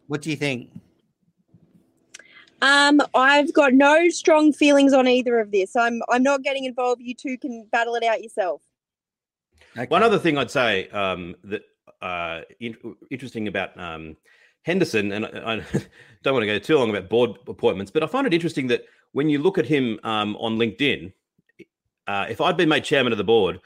What 0.08 0.22
do 0.22 0.30
you 0.30 0.36
think? 0.36 0.72
Um, 2.62 3.02
I've 3.14 3.54
got 3.54 3.74
no 3.74 4.10
strong 4.10 4.54
feelings 4.54 4.94
on 4.94 5.08
either 5.08 5.40
of 5.40 5.52
this. 5.52 5.76
I'm 5.76 6.02
I'm 6.10 6.24
not 6.24 6.42
getting 6.42 6.66
involved. 6.66 7.02
You 7.02 7.14
two 7.14 7.38
can 7.38 7.68
battle 7.72 7.96
it 7.96 8.04
out 8.04 8.24
yourself. 8.24 8.62
One 9.90 10.04
other 10.04 10.18
thing 10.18 10.38
I'd 10.38 10.50
say 10.50 10.88
um, 10.90 11.36
that 11.44 11.64
uh, 12.02 12.42
in, 12.60 12.78
interesting 13.12 13.48
about 13.48 13.78
um, 13.78 14.16
Henderson, 14.66 15.12
and 15.12 15.26
I, 15.26 15.30
I 15.30 15.56
don't 16.24 16.34
want 16.34 16.44
to 16.44 16.48
go 16.48 16.60
too 16.60 16.78
long 16.78 16.90
about 16.90 17.08
board 17.08 17.38
appointments, 17.48 17.92
but 17.92 18.04
I 18.04 18.08
find 18.08 18.26
it 18.26 18.34
interesting 18.34 18.68
that 18.68 18.84
when 19.14 19.30
you 19.30 19.40
look 19.40 19.58
at 19.58 19.66
him 19.66 20.00
um, 20.04 20.36
on 20.38 20.58
LinkedIn, 20.58 21.14
uh, 22.08 22.26
if 22.30 22.42
I'd 22.42 22.58
been 22.58 22.70
made 22.70 22.84
chairman 22.84 23.12
of 23.14 23.18
the 23.18 23.24
board, 23.24 23.62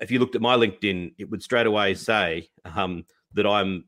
if 0.00 0.10
you 0.10 0.18
looked 0.18 0.36
at 0.36 0.40
my 0.40 0.56
LinkedIn, 0.56 1.14
it 1.18 1.28
would 1.30 1.42
straight 1.42 1.66
away 1.66 1.94
say 1.94 2.48
um, 2.64 3.04
that 3.34 3.46
I'm 3.46 3.84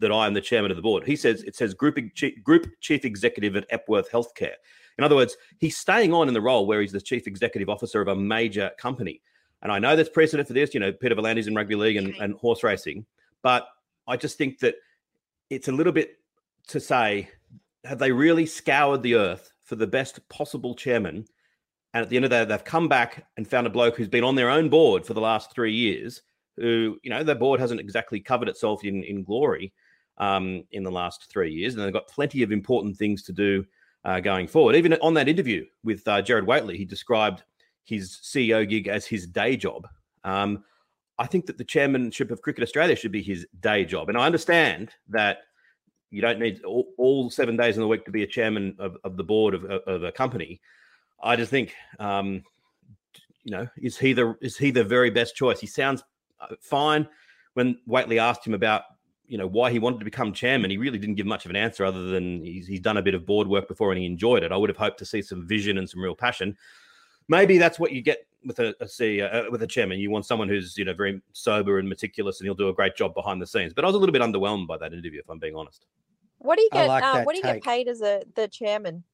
that 0.00 0.12
I 0.12 0.26
am 0.26 0.34
the 0.34 0.40
chairman 0.42 0.70
of 0.70 0.76
the 0.76 0.82
board. 0.82 1.04
He 1.04 1.16
says 1.16 1.42
it 1.42 1.56
says 1.56 1.72
group 1.72 1.98
chief, 2.14 2.42
group 2.44 2.66
chief 2.80 3.06
executive 3.06 3.56
at 3.56 3.66
Epworth 3.70 4.10
Healthcare. 4.10 4.54
In 4.98 5.04
other 5.04 5.16
words, 5.16 5.36
he's 5.58 5.78
staying 5.78 6.12
on 6.12 6.28
in 6.28 6.34
the 6.34 6.40
role 6.40 6.66
where 6.66 6.82
he's 6.82 6.92
the 6.92 7.00
chief 7.00 7.26
executive 7.26 7.70
officer 7.70 8.02
of 8.02 8.08
a 8.08 8.16
major 8.16 8.70
company. 8.78 9.22
And 9.62 9.72
I 9.72 9.78
know 9.78 9.96
there's 9.96 10.10
precedent 10.10 10.46
for 10.48 10.54
this. 10.54 10.74
You 10.74 10.80
know, 10.80 10.92
Peter 10.92 11.14
V'landys 11.14 11.46
in 11.46 11.54
rugby 11.54 11.76
league 11.76 11.96
and, 11.96 12.14
and 12.16 12.34
horse 12.34 12.62
racing, 12.62 13.06
but 13.42 13.66
I 14.06 14.16
just 14.18 14.36
think 14.36 14.58
that 14.58 14.74
it's 15.50 15.68
a 15.68 15.72
little 15.72 15.92
bit 15.92 16.18
to 16.68 16.80
say, 16.80 17.28
have 17.84 17.98
they 17.98 18.12
really 18.12 18.46
scoured 18.46 19.02
the 19.02 19.14
earth 19.14 19.52
for 19.64 19.76
the 19.76 19.86
best 19.86 20.26
possible 20.28 20.74
chairman? 20.74 21.24
And 21.94 22.02
at 22.02 22.10
the 22.10 22.16
end 22.16 22.24
of 22.24 22.30
the 22.30 22.36
day, 22.36 22.44
they've 22.44 22.64
come 22.64 22.88
back 22.88 23.26
and 23.36 23.48
found 23.48 23.66
a 23.66 23.70
bloke 23.70 23.96
who's 23.96 24.08
been 24.08 24.24
on 24.24 24.34
their 24.34 24.50
own 24.50 24.68
board 24.68 25.06
for 25.06 25.14
the 25.14 25.20
last 25.20 25.52
three 25.52 25.72
years, 25.72 26.22
who, 26.56 26.98
you 27.02 27.10
know, 27.10 27.22
their 27.22 27.34
board 27.34 27.60
hasn't 27.60 27.80
exactly 27.80 28.20
covered 28.20 28.48
itself 28.48 28.84
in, 28.84 29.02
in 29.04 29.24
glory 29.24 29.72
um, 30.18 30.64
in 30.72 30.82
the 30.82 30.90
last 30.90 31.30
three 31.30 31.52
years. 31.52 31.74
And 31.74 31.82
they've 31.82 31.92
got 31.92 32.08
plenty 32.08 32.42
of 32.42 32.52
important 32.52 32.96
things 32.96 33.22
to 33.24 33.32
do 33.32 33.64
uh, 34.04 34.20
going 34.20 34.46
forward. 34.46 34.76
Even 34.76 34.94
on 34.94 35.14
that 35.14 35.28
interview 35.28 35.64
with 35.82 36.06
uh, 36.06 36.20
Gerard 36.20 36.46
Whateley, 36.46 36.76
he 36.76 36.84
described 36.84 37.42
his 37.84 38.20
CEO 38.22 38.68
gig 38.68 38.88
as 38.88 39.06
his 39.06 39.26
day 39.26 39.56
job. 39.56 39.86
Um, 40.24 40.64
I 41.18 41.26
think 41.26 41.46
that 41.46 41.58
the 41.58 41.64
chairmanship 41.64 42.30
of 42.30 42.42
Cricket 42.42 42.62
Australia 42.62 42.94
should 42.94 43.12
be 43.12 43.22
his 43.22 43.46
day 43.60 43.84
job. 43.84 44.08
And 44.08 44.16
I 44.16 44.26
understand 44.26 44.90
that 45.08 45.38
you 46.10 46.22
don't 46.22 46.38
need 46.38 46.62
all, 46.64 46.88
all 46.96 47.30
seven 47.30 47.56
days 47.56 47.76
in 47.76 47.82
the 47.82 47.88
week 47.88 48.04
to 48.04 48.10
be 48.10 48.22
a 48.22 48.26
chairman 48.26 48.76
of, 48.78 48.96
of 49.04 49.16
the 49.16 49.24
board 49.24 49.54
of, 49.54 49.64
of 49.64 50.04
a 50.04 50.12
company. 50.12 50.60
I 51.22 51.36
just 51.36 51.50
think, 51.50 51.74
um, 51.98 52.42
you 53.44 53.52
know, 53.52 53.66
is 53.76 53.98
he 53.98 54.12
the 54.12 54.36
is 54.40 54.56
he 54.56 54.70
the 54.70 54.84
very 54.84 55.10
best 55.10 55.34
choice? 55.34 55.60
He 55.60 55.66
sounds 55.66 56.02
uh, 56.40 56.54
fine. 56.60 57.08
When 57.54 57.78
Whateley 57.86 58.18
asked 58.20 58.46
him 58.46 58.54
about, 58.54 58.82
you 59.26 59.36
know, 59.36 59.46
why 59.46 59.70
he 59.72 59.80
wanted 59.80 59.98
to 59.98 60.04
become 60.04 60.32
chairman, 60.32 60.70
he 60.70 60.76
really 60.76 60.98
didn't 60.98 61.16
give 61.16 61.26
much 61.26 61.44
of 61.44 61.50
an 61.50 61.56
answer 61.56 61.84
other 61.84 62.04
than 62.04 62.44
he's, 62.44 62.68
he's 62.68 62.80
done 62.80 62.96
a 62.96 63.02
bit 63.02 63.14
of 63.14 63.26
board 63.26 63.48
work 63.48 63.66
before 63.66 63.90
and 63.90 63.98
he 63.98 64.06
enjoyed 64.06 64.44
it. 64.44 64.52
I 64.52 64.56
would 64.56 64.70
have 64.70 64.76
hoped 64.76 64.98
to 65.00 65.04
see 65.04 65.22
some 65.22 65.46
vision 65.48 65.78
and 65.78 65.90
some 65.90 66.00
real 66.00 66.14
passion. 66.14 66.56
Maybe 67.28 67.58
that's 67.58 67.78
what 67.78 67.92
you 67.92 68.00
get 68.00 68.27
with 68.44 68.58
a, 68.58 68.74
a 68.80 68.84
CEO, 68.84 69.32
uh, 69.32 69.50
with 69.50 69.62
a 69.62 69.66
chairman. 69.66 69.98
You 69.98 70.10
want 70.10 70.26
someone 70.26 70.48
who's 70.48 70.76
you 70.76 70.84
know 70.84 70.94
very 70.94 71.20
sober 71.32 71.78
and 71.78 71.88
meticulous, 71.88 72.40
and 72.40 72.46
he'll 72.46 72.54
do 72.54 72.68
a 72.68 72.74
great 72.74 72.96
job 72.96 73.14
behind 73.14 73.42
the 73.42 73.46
scenes. 73.46 73.72
But 73.72 73.84
I 73.84 73.88
was 73.88 73.94
a 73.94 73.98
little 73.98 74.12
bit 74.12 74.22
underwhelmed 74.22 74.66
by 74.66 74.78
that 74.78 74.92
interview, 74.92 75.20
if 75.20 75.28
I'm 75.28 75.38
being 75.38 75.56
honest. 75.56 75.86
What 76.38 76.56
do 76.56 76.62
you 76.62 76.70
get? 76.72 76.88
like 76.88 77.02
uh, 77.02 77.22
what 77.22 77.32
do 77.32 77.38
you 77.38 77.42
get 77.42 77.62
paid 77.62 77.88
as 77.88 78.00
a 78.00 78.22
the 78.34 78.48
chairman? 78.48 79.04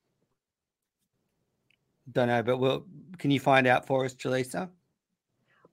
Don't 2.13 2.29
know, 2.29 2.43
but 2.43 2.59
well, 2.59 2.85
can 3.19 3.31
you 3.31 3.41
find 3.41 3.67
out 3.67 3.87
for 3.87 4.05
us, 4.05 4.15
Jelisa? 4.15 4.69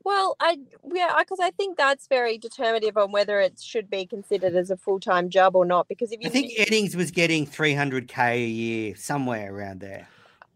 Well, 0.03 0.35
I 0.39 0.57
yeah, 0.93 1.13
because 1.19 1.39
I 1.39 1.51
think 1.51 1.77
that's 1.77 2.07
very 2.07 2.37
determinative 2.37 2.97
on 2.97 3.11
whether 3.11 3.39
it 3.39 3.59
should 3.59 3.89
be 3.89 4.05
considered 4.05 4.55
as 4.55 4.71
a 4.71 4.77
full 4.77 4.99
time 4.99 5.29
job 5.29 5.55
or 5.55 5.65
not. 5.65 5.87
Because 5.87 6.11
if 6.11 6.21
you 6.21 6.27
I 6.27 6.31
think 6.31 6.53
Eddings 6.57 6.95
was 6.95 7.11
getting 7.11 7.45
300k 7.45 8.33
a 8.33 8.39
year, 8.39 8.95
somewhere 8.95 9.53
around 9.53 9.81
there. 9.81 10.07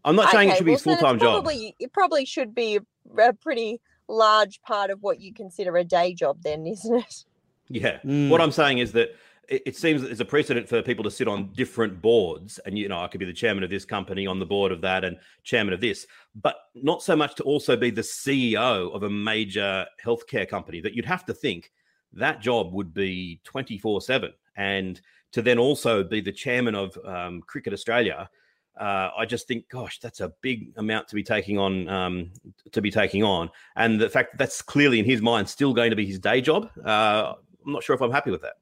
I'm 0.06 0.16
not 0.16 0.30
saying 0.30 0.50
it 0.50 0.56
should 0.56 0.64
be 0.64 0.70
well, 0.70 0.76
his 0.76 0.84
then 0.84 0.96
full 0.96 1.00
it's 1.00 1.02
time 1.02 1.18
job. 1.18 1.42
Probably 1.42 1.76
it 1.78 1.92
probably 1.92 2.24
should 2.24 2.54
be 2.54 2.76
a, 2.76 3.22
a 3.22 3.32
pretty 3.32 3.80
large 4.08 4.62
part 4.62 4.90
of 4.90 5.02
what 5.02 5.20
you 5.20 5.34
consider 5.34 5.76
a 5.76 5.84
day 5.84 6.14
job, 6.14 6.38
then, 6.42 6.66
isn't 6.66 6.94
it? 6.94 7.24
Yeah. 7.68 7.98
Mm. 8.04 8.30
What 8.30 8.40
I'm 8.40 8.52
saying 8.52 8.78
is 8.78 8.92
that 8.92 9.10
it, 9.48 9.62
it 9.66 9.76
seems 9.76 10.00
that 10.00 10.08
there's 10.08 10.20
a 10.20 10.24
precedent 10.24 10.68
for 10.68 10.82
people 10.82 11.04
to 11.04 11.10
sit 11.10 11.28
on 11.28 11.52
different 11.54 12.00
boards, 12.00 12.58
and 12.64 12.78
you 12.78 12.88
know, 12.88 13.00
I 13.00 13.08
could 13.08 13.18
be 13.18 13.26
the 13.26 13.32
chairman 13.32 13.64
of 13.64 13.70
this 13.70 13.84
company, 13.84 14.26
on 14.26 14.38
the 14.38 14.46
board 14.46 14.72
of 14.72 14.80
that, 14.82 15.04
and 15.04 15.18
chairman 15.42 15.74
of 15.74 15.80
this, 15.80 16.06
but 16.34 16.56
not 16.74 17.02
so 17.02 17.16
much 17.16 17.34
to 17.36 17.42
also 17.42 17.76
be 17.76 17.90
the 17.90 18.02
CEO 18.02 18.94
of 18.94 19.02
a 19.02 19.10
major 19.10 19.86
healthcare 20.04 20.48
company. 20.48 20.80
That 20.80 20.94
you'd 20.94 21.04
have 21.04 21.24
to 21.26 21.34
think 21.34 21.72
that 22.12 22.40
job 22.40 22.72
would 22.72 22.94
be 22.94 23.40
24 23.44 24.00
seven, 24.00 24.32
and 24.56 25.00
to 25.32 25.42
then 25.42 25.58
also 25.58 26.04
be 26.04 26.20
the 26.20 26.32
chairman 26.32 26.74
of 26.74 26.96
um, 27.04 27.42
Cricket 27.42 27.72
Australia. 27.72 28.30
Uh, 28.76 29.10
I 29.16 29.24
just 29.24 29.48
think, 29.48 29.68
gosh, 29.70 29.98
that's 30.00 30.20
a 30.20 30.32
big 30.42 30.72
amount 30.76 31.08
to 31.08 31.14
be 31.14 31.22
taking 31.22 31.58
on. 31.58 31.88
Um, 31.88 32.30
to 32.72 32.82
be 32.82 32.90
taking 32.90 33.22
on, 33.24 33.50
and 33.76 33.98
the 34.00 34.08
fact 34.08 34.32
that 34.32 34.38
that's 34.38 34.60
clearly 34.60 34.98
in 34.98 35.04
his 35.04 35.22
mind 35.22 35.48
still 35.48 35.72
going 35.72 35.90
to 35.90 35.96
be 35.96 36.04
his 36.06 36.18
day 36.18 36.40
job. 36.42 36.68
Uh, 36.84 37.34
I'm 37.64 37.72
not 37.72 37.82
sure 37.82 37.94
if 37.96 38.02
I'm 38.02 38.12
happy 38.12 38.30
with 38.30 38.42
that. 38.42 38.54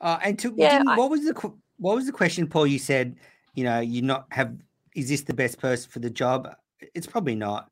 Uh, 0.00 0.18
and 0.22 0.38
to 0.38 0.54
Yeah, 0.56 0.78
didn't- 0.78 0.88
I- 0.88 0.96
what 0.96 1.10
was 1.10 1.24
the 1.24 1.52
what 1.78 1.96
was 1.96 2.06
the 2.06 2.12
question, 2.12 2.46
Paul? 2.46 2.66
You 2.66 2.78
said, 2.78 3.16
you 3.54 3.64
know, 3.64 3.80
you 3.80 4.02
not 4.02 4.26
have. 4.30 4.56
Is 4.94 5.08
this 5.08 5.22
the 5.22 5.34
best 5.34 5.58
person 5.58 5.90
for 5.90 5.98
the 5.98 6.10
job? 6.10 6.54
It's 6.94 7.06
probably 7.06 7.34
not. 7.34 7.68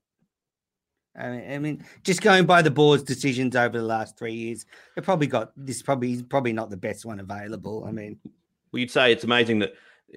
I 1.16 1.28
mean, 1.30 1.52
I 1.52 1.58
mean, 1.58 1.84
just 2.02 2.22
going 2.22 2.46
by 2.46 2.62
the 2.62 2.70
board's 2.70 3.02
decisions 3.02 3.54
over 3.56 3.76
the 3.78 3.84
last 3.84 4.16
three 4.18 4.32
years, 4.32 4.64
they 4.96 5.02
probably 5.02 5.26
got 5.26 5.52
this. 5.56 5.82
Probably 5.82 6.12
is 6.12 6.22
probably 6.22 6.52
not 6.52 6.70
the 6.70 6.76
best 6.76 7.04
one 7.04 7.20
available. 7.20 7.84
I 7.86 7.92
mean, 7.92 8.18
Well, 8.72 8.80
you'd 8.80 8.90
say 8.90 9.12
it's 9.12 9.24
amazing 9.24 9.58
that 9.60 9.74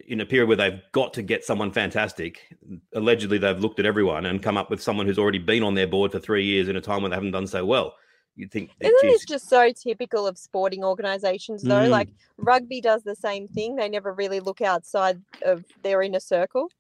in 0.08 0.22
a 0.22 0.26
period 0.26 0.48
where 0.48 0.58
they've 0.58 0.82
got 0.92 1.14
to 1.14 1.22
get 1.22 1.44
someone 1.44 1.72
fantastic, 1.72 2.56
allegedly 2.94 3.38
they've 3.38 3.60
looked 3.60 3.80
at 3.80 3.86
everyone 3.86 4.26
and 4.26 4.42
come 4.42 4.58
up 4.58 4.70
with 4.70 4.82
someone 4.82 5.06
who's 5.06 5.20
already 5.20 5.40
been 5.40 5.64
on 5.64 5.76
their 5.76 5.88
board 5.88 6.12
for 6.12 6.20
three 6.20 6.46
years 6.46 6.68
in 6.68 6.76
a 6.76 6.82
time 6.82 7.02
when 7.02 7.12
they 7.12 7.16
haven't 7.16 7.32
done 7.32 7.48
so 7.48 7.66
well. 7.66 7.96
You'd 8.36 8.52
think, 8.52 8.72
Isn't 8.80 8.98
geez, 9.02 9.12
this 9.12 9.26
just 9.26 9.48
so 9.48 9.72
typical 9.72 10.26
of 10.26 10.40
sporting 10.40 10.84
organisations, 10.84 11.62
though? 11.62 11.86
Mm. 11.86 11.90
Like 11.90 12.10
rugby 12.38 12.82
does 12.82 13.04
the 13.04 13.16
same 13.16 13.48
thing. 13.48 13.76
They 13.76 13.90
never 13.90 14.12
really 14.12 14.40
look 14.40 14.62
outside 14.62 15.22
of 15.44 15.64
their 15.84 16.02
inner 16.02 16.20
circle. 16.20 16.72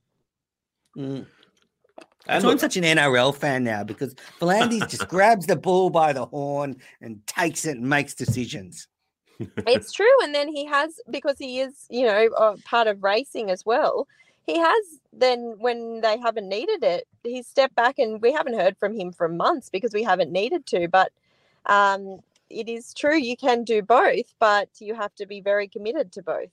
Mm. 0.97 1.27
And 2.25 2.41
So 2.41 2.49
I'm 2.49 2.57
such 2.57 2.77
an 2.77 2.83
NRL 2.83 3.35
fan 3.35 3.63
now 3.63 3.83
because 3.83 4.15
V'landys 4.39 4.89
just 4.89 5.07
grabs 5.09 5.45
the 5.45 5.55
ball 5.55 5.89
by 5.89 6.13
the 6.13 6.25
horn 6.25 6.77
and 7.01 7.25
takes 7.27 7.65
it 7.65 7.77
and 7.77 7.87
makes 7.87 8.15
decisions. 8.15 8.87
It's 9.39 9.91
true 9.99 10.23
and 10.23 10.33
then 10.33 10.47
he 10.47 10.65
has 10.65 10.99
because 11.09 11.37
he 11.37 11.59
is 11.59 11.85
you 11.89 12.05
know 12.05 12.27
a 12.37 12.57
part 12.65 12.87
of 12.87 13.03
racing 13.03 13.49
as 13.49 13.65
well 13.65 14.07
he 14.45 14.57
has 14.57 14.99
then 15.11 15.55
when 15.59 16.01
they 16.01 16.17
haven't 16.17 16.47
needed 16.47 16.83
it 16.83 17.07
he's 17.23 17.47
stepped 17.47 17.75
back 17.75 17.99
and 17.99 18.21
we 18.21 18.31
haven't 18.31 18.55
heard 18.59 18.77
from 18.77 18.93
him 18.93 19.11
for 19.11 19.27
months 19.27 19.69
because 19.69 19.93
we 19.93 20.03
haven't 20.03 20.31
needed 20.31 20.65
to 20.65 20.87
but 20.87 21.11
um 21.65 22.19
it 22.49 22.69
is 22.69 22.93
true 22.93 23.17
you 23.17 23.35
can 23.35 23.63
do 23.63 23.81
both 23.81 24.33
but 24.39 24.69
you 24.79 24.93
have 24.93 25.13
to 25.15 25.25
be 25.25 25.41
very 25.41 25.67
committed 25.67 26.11
to 26.11 26.21
both 26.21 26.49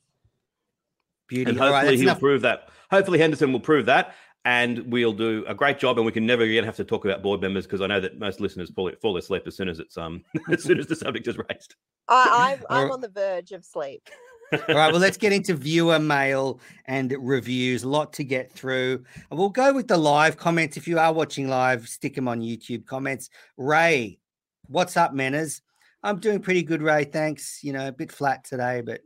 Beauty. 1.30 1.48
and 1.50 1.58
hopefully 1.58 1.82
that's 1.82 2.00
he'll 2.00 2.08
enough. 2.08 2.20
prove 2.20 2.42
that. 2.42 2.68
Hopefully 2.90 3.18
Henderson 3.20 3.52
will 3.52 3.60
prove 3.60 3.86
that, 3.86 4.16
and 4.44 4.90
we'll 4.90 5.12
do 5.12 5.44
a 5.46 5.54
great 5.54 5.78
job. 5.78 5.98
And 5.98 6.06
we 6.06 6.12
can 6.12 6.26
never 6.26 6.42
again 6.42 6.64
have 6.64 6.76
to 6.76 6.84
talk 6.84 7.04
about 7.04 7.22
board 7.22 7.40
members 7.40 7.66
because 7.66 7.80
I 7.80 7.86
know 7.86 8.00
that 8.00 8.18
most 8.18 8.40
listeners 8.40 8.70
fall, 8.70 8.90
fall 9.00 9.16
asleep 9.16 9.42
as 9.46 9.56
soon 9.56 9.68
as 9.68 9.78
it's 9.78 9.96
um 9.96 10.24
as 10.50 10.62
soon 10.62 10.78
as 10.78 10.86
the 10.86 10.96
subject 10.96 11.28
is 11.28 11.36
raised. 11.36 11.74
i 12.08 12.56
i'm, 12.58 12.64
I'm 12.70 12.90
on 12.90 13.00
the 13.00 13.08
verge 13.08 13.52
of 13.52 13.64
sleep 13.64 14.08
All 14.68 14.74
right, 14.74 14.90
well, 14.90 15.00
let's 15.00 15.16
get 15.16 15.32
into 15.32 15.54
viewer 15.54 16.00
mail 16.00 16.58
and 16.86 17.14
reviews. 17.20 17.84
A 17.84 17.88
lot 17.88 18.12
to 18.14 18.24
get 18.24 18.50
through. 18.50 19.04
And 19.30 19.38
we'll 19.38 19.48
go 19.48 19.72
with 19.72 19.86
the 19.86 19.96
live 19.96 20.36
comments. 20.36 20.76
If 20.76 20.88
you 20.88 20.98
are 20.98 21.12
watching 21.12 21.48
live, 21.48 21.88
stick 21.88 22.16
them 22.16 22.26
on 22.26 22.40
YouTube 22.40 22.84
comments. 22.84 23.30
Ray, 23.56 24.18
what's 24.66 24.96
up, 24.96 25.14
Menners? 25.14 25.60
I'm 26.02 26.18
doing 26.18 26.40
pretty 26.40 26.64
good, 26.64 26.82
Ray. 26.82 27.04
Thanks. 27.04 27.62
You 27.62 27.72
know, 27.72 27.86
a 27.86 27.92
bit 27.92 28.10
flat 28.10 28.42
today, 28.42 28.80
but 28.80 29.02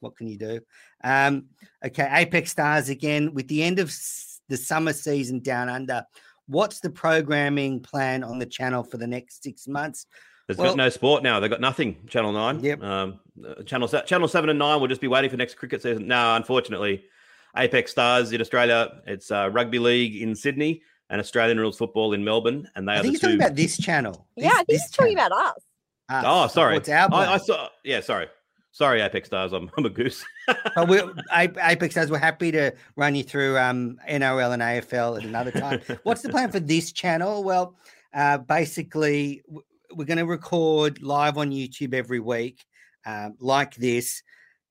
what 0.00 0.16
can 0.16 0.26
you 0.26 0.36
do? 0.36 0.60
Um, 1.04 1.44
okay, 1.84 2.08
Apex 2.10 2.50
Stars 2.50 2.88
again. 2.88 3.34
With 3.34 3.46
the 3.46 3.62
end 3.62 3.78
of 3.78 3.90
s- 3.90 4.37
the 4.48 4.56
summer 4.56 4.92
season 4.92 5.40
down 5.40 5.68
under, 5.68 6.04
what's 6.46 6.80
the 6.80 6.90
programming 6.90 7.80
plan 7.80 8.24
on 8.24 8.38
the 8.38 8.46
channel 8.46 8.82
for 8.82 8.96
the 8.96 9.06
next 9.06 9.42
six 9.42 9.68
months? 9.68 10.06
There's 10.46 10.56
Well- 10.58 10.70
got 10.70 10.76
no 10.78 10.88
sport 10.88 11.22
now. 11.22 11.40
They've 11.40 11.50
got 11.50 11.60
nothing. 11.60 12.06
Channel 12.08 12.32
Nine. 12.32 12.60
Yep. 12.64 12.82
Um, 12.82 13.20
uh, 13.46 13.62
channel 13.64 13.86
Channel 13.88 14.28
Seven 14.28 14.48
and 14.50 14.58
Nine 14.58 14.80
will 14.80 14.88
just 14.88 15.00
be 15.00 15.08
waiting 15.08 15.30
for 15.30 15.36
next 15.36 15.54
cricket 15.56 15.82
season. 15.82 16.06
No, 16.08 16.34
unfortunately, 16.36 17.04
Apex 17.56 17.90
Stars 17.90 18.32
in 18.32 18.40
Australia. 18.40 19.00
It's 19.06 19.30
uh, 19.30 19.50
rugby 19.52 19.78
league 19.78 20.16
in 20.22 20.34
Sydney 20.34 20.82
and 21.10 21.20
Australian 21.20 21.58
rules 21.60 21.76
football 21.76 22.12
in 22.14 22.24
Melbourne, 22.24 22.68
and 22.74 22.88
they 22.88 22.92
I 22.94 22.98
are 22.98 23.02
think 23.02 23.04
the 23.04 23.10
he's 23.12 23.20
two. 23.20 23.26
talking 23.28 23.40
about 23.42 23.56
this 23.56 23.76
channel. 23.78 24.26
yeah 24.36 24.48
i 24.48 24.54
think 24.56 24.68
This- 24.68 24.82
he's 24.82 24.90
talking 24.90 25.14
about 25.14 25.32
us 25.32 25.62
channel. 26.10 26.30
oh, 26.44 26.46
sorry. 26.48 26.76
It's 26.78 26.88
our 26.88 27.08
I, 27.12 27.34
I 27.34 27.36
saw. 27.36 27.68
Yeah, 27.84 28.00
sorry. 28.00 28.28
Sorry, 28.72 29.00
Apex 29.00 29.28
Stars. 29.28 29.52
I'm, 29.52 29.70
I'm 29.76 29.86
a 29.86 29.90
goose. 29.90 30.24
but 30.46 30.88
we 30.88 31.00
Apex 31.32 31.94
Stars, 31.94 32.10
we're 32.10 32.18
happy 32.18 32.52
to 32.52 32.72
run 32.96 33.14
you 33.14 33.22
through 33.22 33.58
um, 33.58 33.98
NRL 34.08 34.52
and 34.52 34.62
AFL 34.62 35.18
at 35.18 35.24
another 35.24 35.50
time. 35.50 35.80
What's 36.02 36.22
the 36.22 36.28
plan 36.28 36.50
for 36.50 36.60
this 36.60 36.92
channel? 36.92 37.42
Well, 37.42 37.76
uh, 38.14 38.38
basically, 38.38 39.42
we're 39.92 40.04
going 40.04 40.18
to 40.18 40.26
record 40.26 41.02
live 41.02 41.38
on 41.38 41.50
YouTube 41.50 41.94
every 41.94 42.20
week, 42.20 42.64
um, 43.06 43.36
like 43.40 43.74
this, 43.74 44.22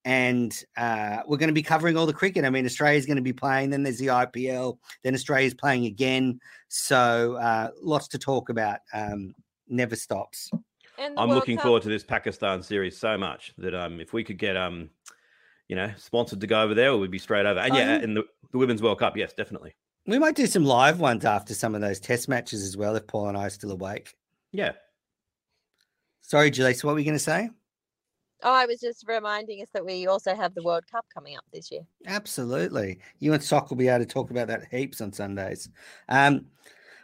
and 0.05 0.63
uh, 0.77 1.19
we're 1.27 1.37
going 1.37 1.49
to 1.49 1.53
be 1.53 1.63
covering 1.63 1.97
all 1.97 2.05
the 2.05 2.13
cricket. 2.13 2.45
I 2.45 2.49
mean, 2.49 2.65
Australia's 2.65 3.05
going 3.05 3.17
to 3.17 3.23
be 3.23 3.33
playing. 3.33 3.71
Then 3.71 3.83
there's 3.83 3.99
the 3.99 4.07
IPL. 4.07 4.77
Then 5.03 5.15
Australia's 5.15 5.53
playing 5.53 5.85
again. 5.85 6.39
So 6.69 7.35
uh, 7.35 7.71
lots 7.81 8.07
to 8.09 8.17
talk 8.17 8.49
about. 8.49 8.79
Um, 8.93 9.33
never 9.67 9.95
stops. 9.95 10.49
And 10.97 11.15
the 11.15 11.21
I'm 11.21 11.29
World 11.29 11.39
looking 11.39 11.57
Cup- 11.57 11.63
forward 11.63 11.83
to 11.83 11.89
this 11.89 12.03
Pakistan 12.03 12.61
series 12.61 12.97
so 12.97 13.17
much 13.17 13.53
that 13.57 13.75
um, 13.75 13.99
if 13.99 14.13
we 14.13 14.23
could 14.23 14.37
get 14.37 14.57
um, 14.57 14.89
you 15.67 15.75
know, 15.75 15.91
sponsored 15.97 16.41
to 16.41 16.47
go 16.47 16.61
over 16.61 16.73
there, 16.73 16.95
we'd 16.95 17.11
be 17.11 17.19
straight 17.19 17.45
over. 17.45 17.59
And 17.59 17.75
yeah, 17.75 17.97
yeah. 17.97 18.03
in 18.03 18.13
the, 18.13 18.23
the 18.51 18.57
Women's 18.57 18.81
World 18.81 18.99
Cup, 18.99 19.17
yes, 19.17 19.33
definitely. 19.33 19.75
We 20.05 20.19
might 20.19 20.35
do 20.35 20.47
some 20.47 20.63
live 20.63 20.99
ones 20.99 21.25
after 21.25 21.53
some 21.53 21.75
of 21.75 21.81
those 21.81 21.99
test 21.99 22.29
matches 22.29 22.63
as 22.63 22.77
well, 22.77 22.95
if 22.95 23.05
Paul 23.07 23.27
and 23.27 23.37
I 23.37 23.47
are 23.47 23.49
still 23.49 23.71
awake. 23.71 24.15
Yeah. 24.53 24.71
Sorry, 26.21 26.49
Julie. 26.49 26.73
So 26.73 26.87
what 26.87 26.93
were 26.93 26.99
you 26.99 27.05
going 27.05 27.17
to 27.17 27.23
say? 27.23 27.49
oh 28.43 28.53
i 28.53 28.65
was 28.65 28.79
just 28.79 29.03
reminding 29.07 29.63
us 29.63 29.69
that 29.73 29.83
we 29.83 30.05
also 30.05 30.35
have 30.35 30.53
the 30.53 30.61
world 30.61 30.83
cup 30.91 31.03
coming 31.11 31.35
up 31.35 31.43
this 31.51 31.71
year 31.71 31.81
Absolutely. 32.05 32.99
You 33.19 33.33
and 33.33 33.43
Sock 33.43 33.69
will 33.69 33.77
be 33.77 33.87
able 33.87 34.05
to 34.05 34.05
talk 34.05 34.29
about 34.29 34.47
that 34.47 34.67
heaps 34.71 35.01
on 35.01 35.11
Sundays. 35.11 35.67
Um, 36.07 36.45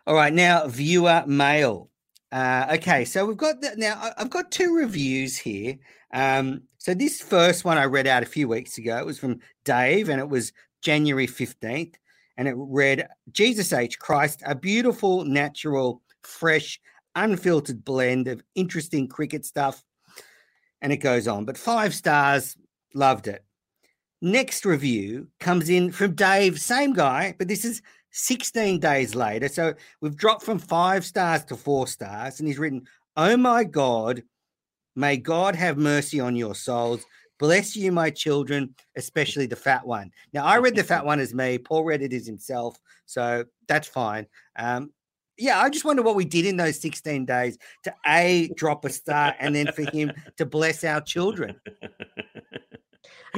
all 0.06 0.16
right, 0.16 0.32
now 0.32 0.68
viewer 0.68 1.24
mail. 1.28 1.90
Uh, 2.34 2.66
okay, 2.74 3.06
so 3.06 3.28
we've 3.28 3.38
got 3.38 3.62
the, 3.62 3.76
now. 3.78 4.12
I've 4.18 4.32
got 4.32 4.50
two 4.50 4.76
reviews 4.76 5.38
here. 5.38 5.78
Um, 6.16 6.64
so 6.80 6.96
this 6.96 7.22
first 7.22 7.64
one 7.64 7.78
I 7.78 7.86
read 7.86 8.08
out 8.08 8.24
a 8.24 8.26
few 8.26 8.48
weeks 8.48 8.80
ago. 8.80 8.98
It 8.98 9.06
was 9.06 9.20
from 9.20 9.40
Dave, 9.66 10.10
and 10.10 10.20
it 10.20 10.28
was 10.28 10.52
January 10.82 11.28
fifteenth, 11.28 11.96
and 12.36 12.48
it 12.48 12.56
read, 12.58 13.08
"Jesus 13.32 13.72
H 13.72 14.00
Christ, 14.00 14.42
a 14.48 14.56
beautiful, 14.56 15.26
natural, 15.26 16.02
fresh, 16.24 16.82
unfiltered 17.16 17.86
blend 17.86 18.28
of 18.28 18.44
interesting 18.56 19.08
cricket 19.08 19.46
stuff." 19.46 19.84
And 20.82 20.92
it 20.92 20.98
goes 20.98 21.28
on, 21.28 21.46
but 21.46 21.58
five 21.58 21.94
stars. 21.94 22.58
Loved 22.96 23.28
it. 23.28 23.46
Next 24.24 24.66
review 24.66 25.28
comes 25.40 25.70
in 25.70 25.92
from 25.92 26.16
Dave, 26.16 26.60
same 26.60 26.94
guy, 26.94 27.36
but 27.38 27.48
this 27.48 27.64
is 27.64 27.84
16 28.14 28.80
days 28.80 29.16
later. 29.16 29.50
So 29.50 29.74
we've 30.00 30.16
dropped 30.16 30.44
from 30.44 30.60
five 30.60 31.04
stars 31.04 31.44
to 31.46 31.56
four 31.56 31.88
stars. 31.88 32.40
And 32.40 32.48
he's 32.48 32.60
written, 32.60 32.88
Oh 33.18 33.36
my 33.36 33.64
God, 33.64 34.24
may 34.96 35.18
God 35.18 35.56
have 35.56 35.78
mercy 35.78 36.20
on 36.20 36.36
your 36.36 36.56
souls. 36.56 37.06
Bless 37.40 37.76
you, 37.76 37.92
my 37.92 38.10
children, 38.10 38.74
especially 38.96 39.48
the 39.48 39.56
fat 39.56 39.86
one. 39.86 40.12
Now, 40.32 40.46
I 40.46 40.58
read 40.58 40.76
the 40.76 40.84
fat 40.84 41.06
one 41.06 41.20
as 41.20 41.34
me. 41.34 41.58
Paul 41.58 41.84
read 41.84 42.02
it 42.02 42.14
as 42.14 42.26
himself. 42.26 42.80
So 43.06 43.46
that's 43.68 43.88
fine. 43.88 44.28
Um, 44.56 44.92
yeah, 45.38 45.60
I 45.60 45.70
just 45.70 45.84
wonder 45.84 46.04
what 46.04 46.16
we 46.16 46.26
did 46.26 46.46
in 46.46 46.58
those 46.58 46.80
16 46.80 47.26
days 47.26 47.58
to 47.84 47.94
A, 48.06 48.50
drop 48.56 48.86
a 48.86 48.90
star, 48.90 49.34
and 49.40 49.56
then 49.56 49.72
for 49.72 49.90
him 49.92 50.12
to 50.38 50.46
bless 50.46 50.84
our 50.84 51.02
children. 51.02 51.60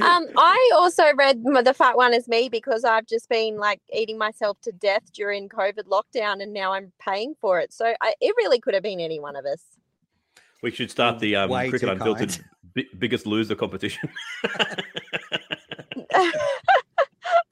Um, 0.02 0.26
I 0.36 0.70
also 0.74 1.04
read 1.14 1.42
the 1.42 1.74
fat 1.74 1.96
one 1.96 2.12
as 2.14 2.28
me 2.28 2.48
because 2.48 2.84
I've 2.84 3.06
just 3.06 3.28
been 3.28 3.58
like 3.58 3.80
eating 3.92 4.18
myself 4.18 4.60
to 4.62 4.72
death 4.72 5.12
during 5.12 5.48
COVID 5.48 5.84
lockdown, 5.84 6.42
and 6.42 6.52
now 6.52 6.72
I'm 6.72 6.92
paying 7.00 7.34
for 7.40 7.60
it. 7.60 7.72
So 7.72 7.94
I, 8.00 8.14
it 8.20 8.34
really 8.36 8.60
could 8.60 8.74
have 8.74 8.82
been 8.82 9.00
any 9.00 9.20
one 9.20 9.36
of 9.36 9.44
us. 9.44 9.62
We 10.62 10.70
should 10.70 10.90
start 10.90 11.18
the 11.18 11.36
um, 11.36 11.50
Way 11.50 11.70
Cricket 11.70 11.88
Unfiltered 11.88 12.30
kind. 12.30 12.44
bi- 12.74 12.98
biggest 12.98 13.26
loser 13.26 13.54
competition. 13.54 14.08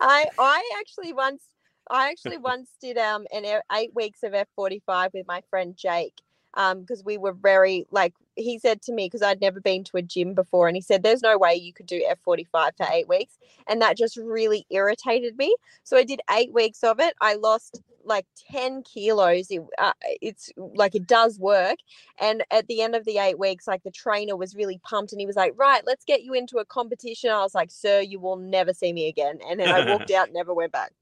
I 0.01 0.27
I 0.39 0.71
actually 0.79 1.13
once 1.13 1.43
I 1.91 2.11
actually 2.11 2.39
once 2.39 2.71
did 2.81 2.99
um 2.99 3.27
an 3.33 3.45
eight 3.73 3.95
weeks 3.95 4.23
of 4.23 4.35
F 4.35 4.49
forty 4.57 4.83
five 4.87 5.13
with 5.15 5.27
my 5.27 5.43
friend 5.51 5.77
Jake. 5.77 6.15
Um, 6.57 6.83
because 6.83 7.03
we 7.03 7.19
were 7.19 7.33
very 7.33 7.85
like 7.91 8.15
he 8.37 8.59
said 8.59 8.83
to 8.83 8.93
me 8.93 9.07
because 9.07 9.23
I'd 9.23 9.41
never 9.41 9.61
been 9.61 9.85
to 9.85 9.97
a 9.97 10.03
gym 10.03 10.35
before, 10.35 10.69
and 10.69 10.77
he 10.77 10.81
said, 10.81 11.03
"There's 11.03 11.23
no 11.23 11.39
way 11.39 11.55
you 11.55 11.73
could 11.73 11.87
do 11.87 12.05
F 12.09 12.19
forty 12.21 12.45
five 12.45 12.73
for 12.77 12.87
eight 12.91 13.09
weeks," 13.09 13.39
and 13.67 13.81
that 13.83 13.97
just 13.97 14.17
really 14.17 14.67
irritated 14.71 15.37
me. 15.37 15.55
So 15.83 15.97
I 15.97 16.05
did 16.05 16.21
eight 16.31 16.53
weeks 16.53 16.83
of 16.83 17.01
it. 17.01 17.15
I 17.21 17.35
lost 17.35 17.81
like 18.05 18.27
ten 18.51 18.83
kilos. 18.83 19.51
It, 19.51 19.63
uh, 19.79 19.93
it's 20.03 20.51
like 20.57 20.95
it 20.95 21.07
does 21.07 21.39
work. 21.39 21.79
And 22.21 22.45
at 22.51 22.67
the 22.67 22.83
end 22.83 22.95
of 22.95 23.05
the 23.05 23.19
eight 23.19 23.39
weeks, 23.39 23.67
like 23.67 23.83
the 23.83 23.91
trainer 23.91 24.37
was 24.37 24.55
really 24.55 24.81
pumped, 24.85 25.13
and 25.13 25.21
he 25.21 25.27
was 25.27 25.37
like, 25.37 25.53
"Right, 25.57 25.83
let's 25.87 26.05
get 26.05 26.23
you 26.23 26.35
into 26.35 26.59
a 26.59 26.65
competition." 26.65 27.31
I 27.31 27.43
was 27.43 27.55
like, 27.55 27.71
"Sir, 27.71 28.01
you 28.01 28.21
will 28.21 28.37
never 28.37 28.73
see 28.73 28.93
me 28.93 29.09
again." 29.09 29.39
And 29.49 29.61
then 29.61 29.69
I 29.69 29.91
walked 29.91 30.11
out, 30.11 30.33
never 30.33 30.55
went 30.55 30.73
back. 30.73 30.93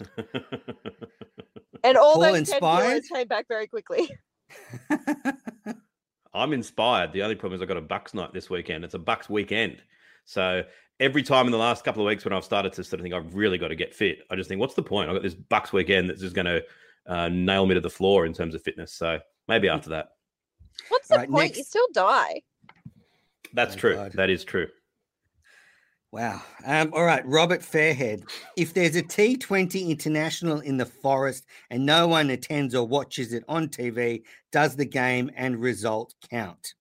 And 1.86 1.96
all 1.96 2.14
Paul 2.14 2.32
those 2.32 2.48
10 2.50 2.60
kilos 2.60 3.06
came 3.06 3.28
back 3.28 3.46
very 3.46 3.68
quickly. 3.68 4.10
I'm 6.36 6.52
inspired. 6.52 7.12
The 7.12 7.22
only 7.22 7.34
problem 7.34 7.56
is 7.56 7.62
I've 7.62 7.68
got 7.68 7.76
a 7.76 7.82
Bucks 7.82 8.14
night 8.14 8.32
this 8.32 8.50
weekend. 8.50 8.84
It's 8.84 8.94
a 8.94 8.98
Bucks 8.98 9.28
weekend. 9.30 9.82
So 10.24 10.62
every 11.00 11.22
time 11.22 11.46
in 11.46 11.52
the 11.52 11.58
last 11.58 11.84
couple 11.84 12.02
of 12.02 12.06
weeks 12.06 12.24
when 12.24 12.32
I've 12.32 12.44
started 12.44 12.72
to 12.74 12.84
sort 12.84 13.00
of 13.00 13.04
think 13.04 13.14
I've 13.14 13.34
really 13.34 13.58
got 13.58 13.68
to 13.68 13.76
get 13.76 13.94
fit, 13.94 14.18
I 14.30 14.36
just 14.36 14.48
think, 14.48 14.60
what's 14.60 14.74
the 14.74 14.82
point? 14.82 15.08
I've 15.08 15.16
got 15.16 15.22
this 15.22 15.34
Bucks 15.34 15.72
weekend 15.72 16.10
that's 16.10 16.20
just 16.20 16.34
going 16.34 16.46
to 16.46 16.62
uh, 17.06 17.28
nail 17.28 17.66
me 17.66 17.74
to 17.74 17.80
the 17.80 17.90
floor 17.90 18.26
in 18.26 18.32
terms 18.32 18.54
of 18.54 18.62
fitness. 18.62 18.92
So 18.92 19.18
maybe 19.48 19.68
after 19.68 19.90
that. 19.90 20.10
What's 20.88 21.08
the 21.08 21.16
Right, 21.16 21.30
point? 21.30 21.56
You 21.56 21.64
still 21.64 21.86
die. 21.92 22.42
That's 23.54 23.74
Oh, 23.74 23.78
true. 23.78 23.94
God. 23.94 24.12
That 24.12 24.28
is 24.30 24.44
true. 24.44 24.68
Wow. 26.12 26.40
Um, 26.64 26.90
all 26.94 27.04
right, 27.04 27.26
Robert 27.26 27.60
Fairhead. 27.60 28.28
If 28.56 28.72
there's 28.72 28.96
a 28.96 29.02
T20 29.02 29.88
international 29.88 30.60
in 30.60 30.76
the 30.76 30.86
forest 30.86 31.46
and 31.70 31.84
no 31.84 32.06
one 32.06 32.30
attends 32.30 32.74
or 32.74 32.86
watches 32.86 33.32
it 33.32 33.44
on 33.48 33.68
TV, 33.68 34.22
does 34.52 34.76
the 34.76 34.84
game 34.84 35.30
and 35.36 35.60
result 35.60 36.14
count? 36.30 36.74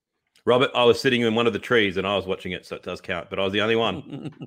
Robert, 0.45 0.69
I 0.75 0.83
was 0.83 1.01
sitting 1.01 1.21
in 1.21 1.33
one 1.33 1.47
of 1.47 1.53
the 1.53 1.59
trees 1.59 1.97
and 1.97 2.05
I 2.05 2.15
was 2.15 2.27
watching 2.27 2.51
it, 2.51 2.65
so 2.65 2.75
it 2.75 2.83
does 2.83 3.01
count, 3.01 3.29
but 3.29 3.39
I 3.39 3.43
was 3.43 3.51
the 3.51 3.61
only 3.61 3.75
one. 3.75 4.31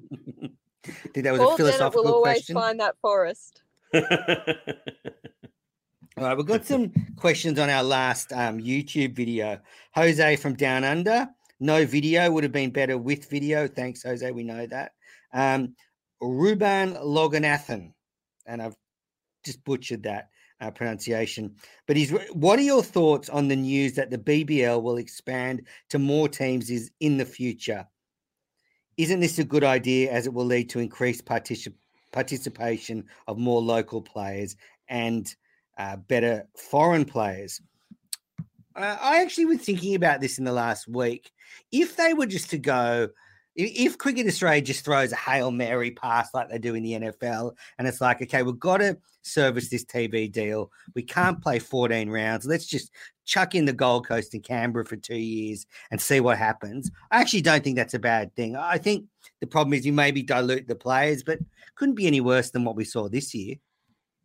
think 0.85 1.25
that 1.25 1.33
was 1.33 1.41
Paul 1.41 1.55
a 1.55 1.57
Dennett 1.57 1.57
philosophical 1.57 2.05
will 2.05 2.15
always 2.15 2.37
question. 2.37 2.55
find 2.55 2.81
that 2.81 2.97
forest. 3.01 3.63
All 3.95 4.03
right, 6.25 6.37
we've 6.37 6.47
got 6.47 6.65
some 6.65 6.93
questions 7.17 7.59
on 7.59 7.71
our 7.71 7.83
last 7.83 8.33
um, 8.33 8.59
YouTube 8.59 9.15
video. 9.15 9.61
Jose 9.95 10.37
from 10.37 10.55
Down 10.55 10.85
Under. 10.85 11.29
No 11.61 11.85
video 11.85 12.31
would 12.31 12.45
have 12.45 12.53
been 12.53 12.71
better 12.71 12.97
with 12.97 13.29
video. 13.29 13.67
Thanks, 13.67 14.03
Jose. 14.03 14.31
We 14.31 14.45
know 14.45 14.67
that. 14.67 14.93
Um, 15.33 15.75
Ruban 16.23 17.01
Loganathan, 17.03 17.93
and 18.47 18.63
I've 18.63 18.77
just 19.45 19.63
butchered 19.65 20.05
that 20.05 20.29
uh, 20.61 20.71
pronunciation. 20.71 21.57
But 21.87 21.97
he's. 21.97 22.11
What 22.33 22.59
are 22.59 22.63
your 22.63 22.83
thoughts 22.83 23.29
on 23.29 23.49
the 23.49 23.57
news 23.57 23.95
that 23.95 24.11
the 24.11 24.19
BBL 24.19 24.83
will 24.83 24.99
expand 24.99 25.67
to 25.91 25.99
more 25.99 26.29
teams 26.29 26.71
is 26.71 26.91
in 27.01 27.17
the 27.17 27.25
future? 27.25 27.87
Isn't 28.97 29.21
this 29.21 29.39
a 29.39 29.45
good 29.45 29.65
idea 29.65 30.11
as 30.11 30.27
it 30.27 30.35
will 30.35 30.45
lead 30.45 30.71
to 30.71 30.81
increased 30.81 31.25
particip- 31.25 31.75
participation 32.13 33.05
of 33.29 33.39
more 33.39 33.63
local 33.63 34.03
players 34.03 34.57
and 34.89 35.33
uh, 35.79 35.97
better 35.97 36.49
foreign 36.57 37.05
players? 37.05 37.61
Uh, 38.79 38.97
I 39.01 39.21
actually 39.23 39.47
was 39.47 39.59
thinking 39.59 39.97
about 39.97 40.21
this 40.21 40.39
in 40.39 40.45
the 40.45 40.53
last 40.53 40.87
week. 40.87 41.33
If 41.73 41.97
they 41.97 42.15
were 42.15 42.27
just 42.27 42.51
to 42.51 42.59
go, 42.59 43.09
if 43.57 43.99
Cricket 43.99 44.29
Australia 44.29 44.63
just 44.63 44.85
throws 44.85 45.11
a 45.11 45.17
Hail 45.17 45.51
Mary 45.51 45.91
pass 45.91 46.33
like 46.33 46.49
they 46.49 46.59
do 46.59 46.77
in 46.77 46.85
the 46.85 46.93
NFL, 46.93 47.55
and 47.79 47.89
it's 47.89 48.01
like, 48.01 48.23
okay, 48.23 48.45
we've 48.45 48.59
got 48.59 48.77
to 48.77 48.97
service 49.23 49.69
this 49.69 49.85
TV 49.85 50.31
deal. 50.31 50.71
We 50.95 51.03
can't 51.03 51.43
play 51.43 51.59
14 51.59 52.09
rounds. 52.09 52.47
Let's 52.47 52.67
just 52.67 52.93
chuck 53.25 53.57
in 53.57 53.65
the 53.65 53.73
Gold 53.73 54.07
Coast 54.07 54.33
and 54.35 54.45
Canberra 54.45 54.85
for 54.85 54.97
two 54.97 55.19
years 55.19 55.67
and 55.91 56.01
see 56.01 56.21
what 56.21 56.39
happens. 56.39 56.89
I 57.11 57.21
actually 57.21 57.43
don't 57.43 57.65
think 57.65 57.77
that's 57.77 57.95
a 57.95 57.99
bad 57.99 58.33
thing. 58.37 58.55
I 58.55 58.79
think 58.79 59.07
the 59.41 59.49
problem 59.49 59.75
is 59.75 59.85
you 59.85 59.93
maybe 59.93 60.23
dilute 60.23 60.69
the 60.69 60.77
players, 60.77 61.25
but 61.25 61.41
couldn't 61.75 61.97
be 61.97 62.07
any 62.07 62.21
worse 62.21 62.51
than 62.51 62.65
what 62.65 62.77
we 62.77 62.85
saw 62.85 63.09
this 63.09 63.35
year. 63.35 63.57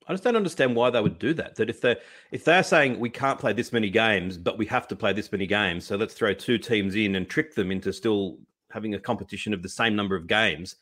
I 0.07 0.13
just 0.13 0.23
don't 0.23 0.35
understand 0.35 0.75
why 0.75 0.89
they 0.89 1.01
would 1.01 1.19
do 1.19 1.33
that. 1.35 1.55
That 1.55 1.69
if 1.69 1.81
they 1.81 1.95
if 2.31 2.43
they're 2.43 2.63
saying 2.63 2.99
we 2.99 3.09
can't 3.09 3.39
play 3.39 3.53
this 3.53 3.71
many 3.73 3.89
games, 3.89 4.37
but 4.37 4.57
we 4.57 4.65
have 4.67 4.87
to 4.89 4.95
play 4.95 5.13
this 5.13 5.31
many 5.31 5.47
games, 5.47 5.85
so 5.85 5.95
let's 5.95 6.13
throw 6.13 6.33
two 6.33 6.57
teams 6.57 6.95
in 6.95 7.15
and 7.15 7.29
trick 7.29 7.55
them 7.55 7.71
into 7.71 7.93
still 7.93 8.37
having 8.71 8.95
a 8.95 8.99
competition 8.99 9.53
of 9.53 9.61
the 9.61 9.69
same 9.69 9.95
number 9.95 10.15
of 10.15 10.27
games. 10.27 10.75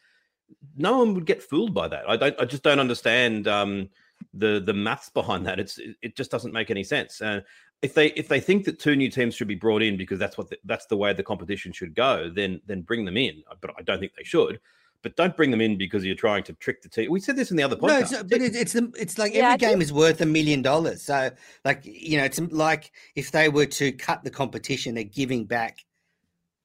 No 0.76 0.98
one 0.98 1.14
would 1.14 1.26
get 1.26 1.44
fooled 1.44 1.74
by 1.74 1.88
that. 1.88 2.10
I 2.10 2.18
don't. 2.18 2.40
I 2.40 2.46
just 2.46 2.64
don't 2.64 2.80
understand 2.80 3.48
um, 3.48 3.90
the 4.34 4.62
the 4.66 4.74
maths 4.74 5.10
behind 5.10 5.46
that. 5.46 5.60
It's 5.60 5.80
it, 6.02 6.16
just 6.16 6.32
doesn't 6.32 6.54
make 6.54 6.72
any 6.72 6.84
sense. 6.84 7.22
Uh, 7.22 7.42
if 7.82 7.94
they 7.94 8.08
if 8.08 8.28
they 8.28 8.40
think 8.40 8.66
that 8.66 8.80
two 8.80 8.96
new 8.96 9.10
teams 9.10 9.36
should 9.36 9.48
be 9.48 9.56
brought 9.56 9.82
in 9.82 9.98
because 9.98 10.20
that's 10.20 10.38
what 10.38 10.50
the, 10.50 10.58
that's 10.66 10.86
the 10.86 10.98
way 10.98 11.14
the 11.14 11.24
competition 11.24 11.72
should 11.72 11.96
go, 11.96 12.30
then 12.34 12.62
then 12.66 12.82
bring 12.82 13.06
them 13.06 13.18
in. 13.18 13.44
But 13.62 13.72
I 13.78 13.82
don't 13.82 14.00
think 14.00 14.14
they 14.18 14.24
should. 14.24 14.60
But 15.04 15.16
don't 15.16 15.36
bring 15.36 15.50
them 15.50 15.62
in 15.62 15.78
because 15.78 16.06
you're 16.06 16.16
trying 16.16 16.44
to 16.44 16.54
trick 16.54 16.82
the 16.82 16.90
team. 16.90 17.10
We 17.10 17.20
said 17.20 17.36
this 17.36 17.50
in 17.50 17.58
the 17.58 17.64
other 17.64 17.76
podcast. 17.76 18.12
No, 18.12 18.20
it's 18.20 18.24
but 18.24 18.42
it, 18.42 18.56
it's 18.56 18.76
it's 18.76 19.18
like 19.18 19.34
Yeah, 19.34 19.48
every 19.48 19.58
game 19.58 19.70
think- 19.72 19.84
is 19.84 19.94
worth 19.94 20.22
a 20.22 20.26
million 20.26 20.62
dollars. 20.62 21.02
So, 21.02 21.32
like 21.66 21.82
you 21.84 22.18
know, 22.18 22.24
it's 22.24 22.40
like 22.40 22.92
if 23.16 23.32
they 23.32 23.50
were 23.50 23.66
to 23.66 23.92
cut 23.92 24.24
the 24.24 24.30
competition, 24.30 24.94
they're 24.96 25.04
giving 25.04 25.46
back 25.46 25.80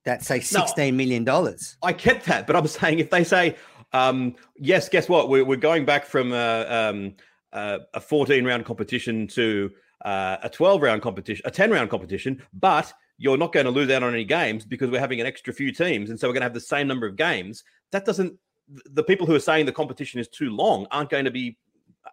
that 0.05 0.23
say 0.23 0.41
sixteen 0.41 0.97
million 0.97 1.25
dollars. 1.25 1.77
I 1.83 1.93
get 1.93 2.25
that, 2.25 2.47
but 2.47 2.57
I'm 2.57 2.67
saying 2.67 2.99
if 2.99 3.11
they 3.11 3.25
say, 3.25 3.57
um, 3.93 4.37
yes, 4.57 4.89
guess 4.89 5.09
what? 5.09 5.29
We're, 5.29 5.45
we're 5.45 5.57
going 5.57 5.85
back 5.85 6.05
from 6.05 6.33
a, 6.33 6.67
um, 6.69 7.15
uh, 7.53 7.79
a 7.95 8.01
14 8.01 8.45
round 8.45 8.65
competition 8.65 9.27
to 9.29 9.71
uh, 10.05 10.37
a 10.43 10.49
12 10.49 10.83
round 10.83 11.03
competition, 11.03 11.43
a 11.47 11.51
10 11.51 11.71
round 11.71 11.91
competition, 11.91 12.43
but 12.53 12.93
you're 13.19 13.39
not 13.39 13.53
going 13.53 13.65
to 13.65 13.73
lose 13.73 13.91
out 13.91 14.03
on 14.03 14.13
any 14.13 14.25
games 14.25 14.65
because 14.65 14.91
we're 14.91 15.01
having 15.01 15.21
an 15.21 15.27
extra 15.27 15.53
few 15.53 15.73
teams. 15.73 16.11
And 16.11 16.21
so 16.21 16.29
we're 16.29 16.35
going 16.35 16.43
to 16.43 16.47
have 16.47 16.55
the 16.55 16.61
same 16.61 16.87
number 16.87 17.07
of 17.07 17.17
games. 17.17 17.65
That 17.97 18.05
doesn't, 18.05 18.35
the 18.69 19.03
people 19.03 19.27
who 19.27 19.35
are 19.35 19.41
saying 19.41 19.65
the 19.65 19.73
competition 19.73 20.21
is 20.21 20.29
too 20.29 20.51
long 20.51 20.87
aren't 20.91 21.09
going 21.09 21.25
to 21.25 21.31
be 21.31 21.57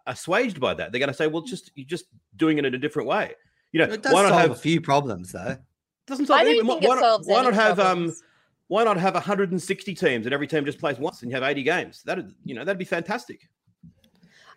assuaged 0.06 0.58
by 0.58 0.72
that. 0.72 0.92
They're 0.92 0.98
going 0.98 1.10
to 1.10 1.14
say, 1.14 1.26
well, 1.26 1.42
just, 1.42 1.70
you're 1.74 1.84
just 1.86 2.06
doing 2.36 2.56
it 2.56 2.64
in 2.64 2.74
a 2.74 2.78
different 2.78 3.06
way. 3.06 3.32
You 3.72 3.80
know, 3.80 3.92
It 3.92 4.00
does 4.02 4.14
why 4.14 4.22
not 4.22 4.30
solve 4.30 4.40
have 4.40 4.50
a 4.52 4.54
few 4.54 4.80
problems, 4.80 5.32
though. 5.32 5.58
doesn't 6.06 6.24
solve 6.26 6.40
I 6.40 6.44
don't 6.44 6.52
any- 6.52 6.60
think 6.66 6.70
why, 6.70 6.76
it 6.78 6.88
not- 6.94 6.98
solves 7.00 7.28
why 7.28 7.34
any 7.40 7.44
not 7.44 7.54
have 7.54 7.78
um 7.80 8.14
why 8.68 8.82
not 8.82 8.96
have 8.96 9.12
160 9.12 9.94
teams 9.94 10.24
and 10.26 10.32
every 10.32 10.46
team 10.46 10.64
just 10.64 10.78
plays 10.78 10.98
once 10.98 11.20
and 11.20 11.30
you 11.30 11.34
have 11.36 11.44
80 11.44 11.62
games 11.64 12.02
that 12.06 12.18
you 12.46 12.54
know 12.54 12.64
that'd 12.64 12.78
be 12.78 12.84
fantastic 12.86 13.40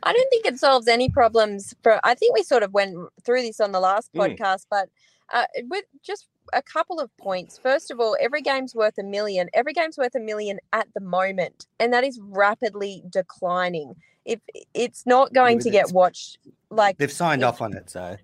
I 0.03 0.13
don't 0.13 0.29
think 0.29 0.45
it 0.45 0.59
solves 0.59 0.87
any 0.87 1.09
problems. 1.09 1.73
For 1.83 1.99
I 2.03 2.13
think 2.13 2.35
we 2.35 2.43
sort 2.43 2.61
of 2.63 2.71
went 2.71 2.95
through 3.25 3.41
this 3.41 3.59
on 3.59 3.71
the 3.73 3.79
last 3.79 4.13
Mm. 4.13 4.37
podcast, 4.37 4.65
but 4.69 4.87
uh, 5.33 5.45
with 5.63 5.85
just 6.03 6.27
a 6.53 6.61
couple 6.61 6.99
of 6.99 7.15
points. 7.17 7.57
First 7.57 7.91
of 7.91 7.99
all, 7.99 8.15
every 8.19 8.41
game's 8.41 8.73
worth 8.73 8.97
a 8.97 9.03
million. 9.03 9.49
Every 9.53 9.73
game's 9.73 9.97
worth 9.97 10.15
a 10.15 10.19
million 10.19 10.59
at 10.73 10.87
the 10.93 11.01
moment, 11.01 11.67
and 11.79 11.91
that 11.93 12.03
is 12.03 12.19
rapidly 12.21 13.03
declining. 13.09 13.95
If 14.25 14.39
it's 14.73 15.05
not 15.05 15.33
going 15.33 15.59
to 15.59 15.69
get 15.69 15.91
watched, 15.91 16.37
like 16.69 16.97
They've 16.97 17.11
signed 17.11 17.41
if- 17.43 17.47
off 17.47 17.61
on 17.61 17.73
it, 17.75 17.89
so 17.89 18.17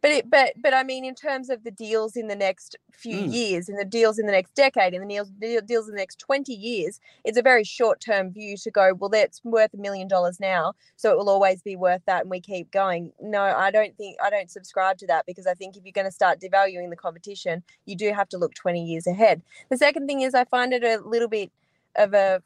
But 0.00 0.10
it, 0.12 0.30
but 0.30 0.52
but 0.62 0.74
I 0.74 0.84
mean, 0.84 1.04
in 1.04 1.14
terms 1.14 1.50
of 1.50 1.64
the 1.64 1.72
deals 1.72 2.16
in 2.16 2.28
the 2.28 2.36
next 2.36 2.76
few 2.92 3.16
Mm. 3.16 3.32
years, 3.32 3.68
and 3.68 3.78
the 3.78 3.84
deals 3.84 4.18
in 4.18 4.26
the 4.26 4.32
next 4.32 4.54
decade, 4.54 4.94
and 4.94 5.02
the 5.02 5.08
deals 5.08 5.30
deals 5.66 5.88
in 5.88 5.94
the 5.94 6.00
next 6.00 6.18
twenty 6.20 6.52
years, 6.54 7.00
it's 7.24 7.38
a 7.38 7.42
very 7.42 7.64
short 7.64 8.00
term 8.00 8.30
view 8.32 8.56
to 8.58 8.70
go. 8.70 8.94
Well, 8.94 9.10
that's 9.10 9.40
worth 9.44 9.74
a 9.74 9.76
million 9.76 10.06
dollars 10.06 10.38
now, 10.38 10.74
so 10.96 11.10
it 11.10 11.18
will 11.18 11.28
always 11.28 11.62
be 11.62 11.74
worth 11.76 12.02
that, 12.06 12.22
and 12.22 12.30
we 12.30 12.40
keep 12.40 12.70
going. 12.70 13.12
No, 13.20 13.42
I 13.42 13.70
don't 13.72 13.96
think 13.96 14.16
I 14.22 14.30
don't 14.30 14.50
subscribe 14.50 14.98
to 14.98 15.06
that 15.08 15.26
because 15.26 15.46
I 15.48 15.54
think 15.54 15.76
if 15.76 15.84
you're 15.84 15.92
going 15.92 16.06
to 16.06 16.12
start 16.12 16.40
devaluing 16.40 16.90
the 16.90 16.96
competition, 16.96 17.62
you 17.86 17.96
do 17.96 18.12
have 18.12 18.28
to 18.30 18.38
look 18.38 18.54
twenty 18.54 18.84
years 18.84 19.06
ahead. 19.06 19.42
The 19.68 19.76
second 19.78 20.06
thing 20.06 20.20
is 20.20 20.34
I 20.34 20.44
find 20.44 20.72
it 20.72 20.84
a 20.84 20.98
little 21.04 21.28
bit 21.28 21.50
of 21.96 22.14
a 22.14 22.42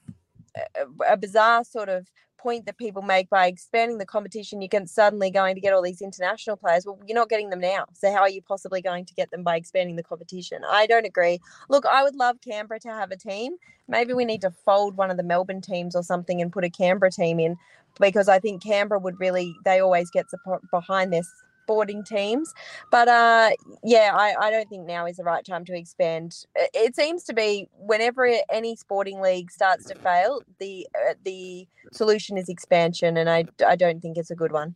a, 0.57 1.13
a 1.15 1.17
bizarre 1.17 1.65
sort 1.65 1.89
of 1.89 2.09
point 2.43 2.66
that 2.66 2.76
people 2.76 3.03
make 3.03 3.30
by 3.30 3.47
expanding 3.47 3.99
the 3.99 4.07
competition, 4.07 4.61
you 4.61 4.68
can 4.68 4.86
suddenly 4.86 5.30
going 5.30 5.55
to 5.55 5.61
get 5.61 5.72
all 5.72 5.82
these 5.82 6.03
international 6.03 6.57
players. 6.57 6.84
Well, 6.84 6.99
you're 7.07 7.14
not 7.14 7.28
getting 7.28 7.51
them 7.51 7.61
now. 7.61 7.86
So 7.93 8.12
how 8.12 8.20
are 8.20 8.28
you 8.28 8.43
possibly 8.43 8.82
going 8.82 9.05
to 9.05 9.14
get 9.14 9.30
them 9.30 9.43
by 9.43 9.57
expanding 9.57 9.97
the 9.97 10.03
competition? 10.03 10.62
I 10.68 10.86
don't 10.86 11.07
agree. 11.07 11.40
Look, 11.68 11.86
I 11.86 12.03
would 12.03 12.16
love 12.16 12.40
Canberra 12.40 12.80
to 12.80 12.88
have 12.88 13.11
a 13.11 13.16
team. 13.16 13.57
Maybe 13.88 14.12
we 14.12 14.24
need 14.24 14.40
to 14.43 14.51
fold 14.51 14.97
one 14.97 15.11
of 15.11 15.16
the 15.16 15.22
Melbourne 15.22 15.61
teams 15.61 15.95
or 15.95 16.03
something 16.03 16.40
and 16.43 16.53
put 16.53 16.64
a 16.64 16.70
Canberra 16.70 17.11
team 17.11 17.38
in 17.38 17.57
because 18.01 18.28
I 18.28 18.38
think 18.38 18.62
Canberra 18.62 18.99
would 18.99 19.20
really 19.20 19.55
they 19.64 19.80
always 19.80 20.11
get 20.11 20.30
support 20.30 20.62
behind 20.70 21.12
their 21.12 21.22
sporting 21.65 22.05
teams. 22.05 22.53
But 22.91 23.09
uh 23.09 23.51
yeah, 23.83 24.13
I, 24.15 24.35
I 24.41 24.51
don't 24.51 24.69
think 24.69 24.87
now 24.87 25.07
is 25.07 25.17
the 25.17 25.25
right 25.25 25.45
time 25.45 25.65
to 25.67 25.77
expand. 25.77 26.45
It, 26.55 26.71
it 26.75 26.97
seems 26.97 27.25
to 27.25 27.35
be 27.35 27.69
whenever 27.79 28.29
any 28.51 28.77
sporting 28.77 29.21
league 29.21 29.51
starts 29.51 29.87
to 29.87 29.95
fail, 29.97 30.41
the 30.59 30.87
uh, 30.95 31.15
the 31.25 31.67
solution 31.93 32.37
is 32.37 32.49
expansion, 32.49 33.17
and 33.17 33.29
I 33.29 33.45
I 33.67 33.77
don't 33.77 34.01
think 34.01 34.17
it's 34.17 34.31
a 34.31 34.37
good 34.37 34.53
one. 34.53 34.75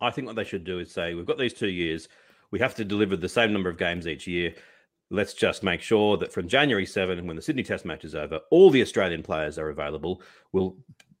I 0.00 0.10
think 0.10 0.26
what 0.26 0.36
they 0.36 0.44
should 0.44 0.64
do 0.64 0.78
is 0.78 0.92
say, 0.92 1.14
we've 1.14 1.26
got 1.26 1.38
these 1.38 1.54
two 1.54 1.68
years. 1.68 2.08
We 2.50 2.58
have 2.58 2.74
to 2.76 2.84
deliver 2.84 3.16
the 3.16 3.28
same 3.28 3.52
number 3.52 3.70
of 3.70 3.78
games 3.78 4.06
each 4.06 4.26
year. 4.26 4.54
Let's 5.10 5.34
just 5.34 5.62
make 5.62 5.80
sure 5.80 6.16
that 6.18 6.32
from 6.32 6.48
January 6.48 6.86
7, 6.86 7.26
when 7.26 7.36
the 7.36 7.42
Sydney 7.42 7.62
Test 7.62 7.84
match 7.84 8.04
is 8.04 8.14
over, 8.14 8.40
all 8.50 8.70
the 8.70 8.82
Australian 8.82 9.22
players 9.22 9.58
are 9.58 9.70
available. 9.70 10.22
We'll 10.52 10.76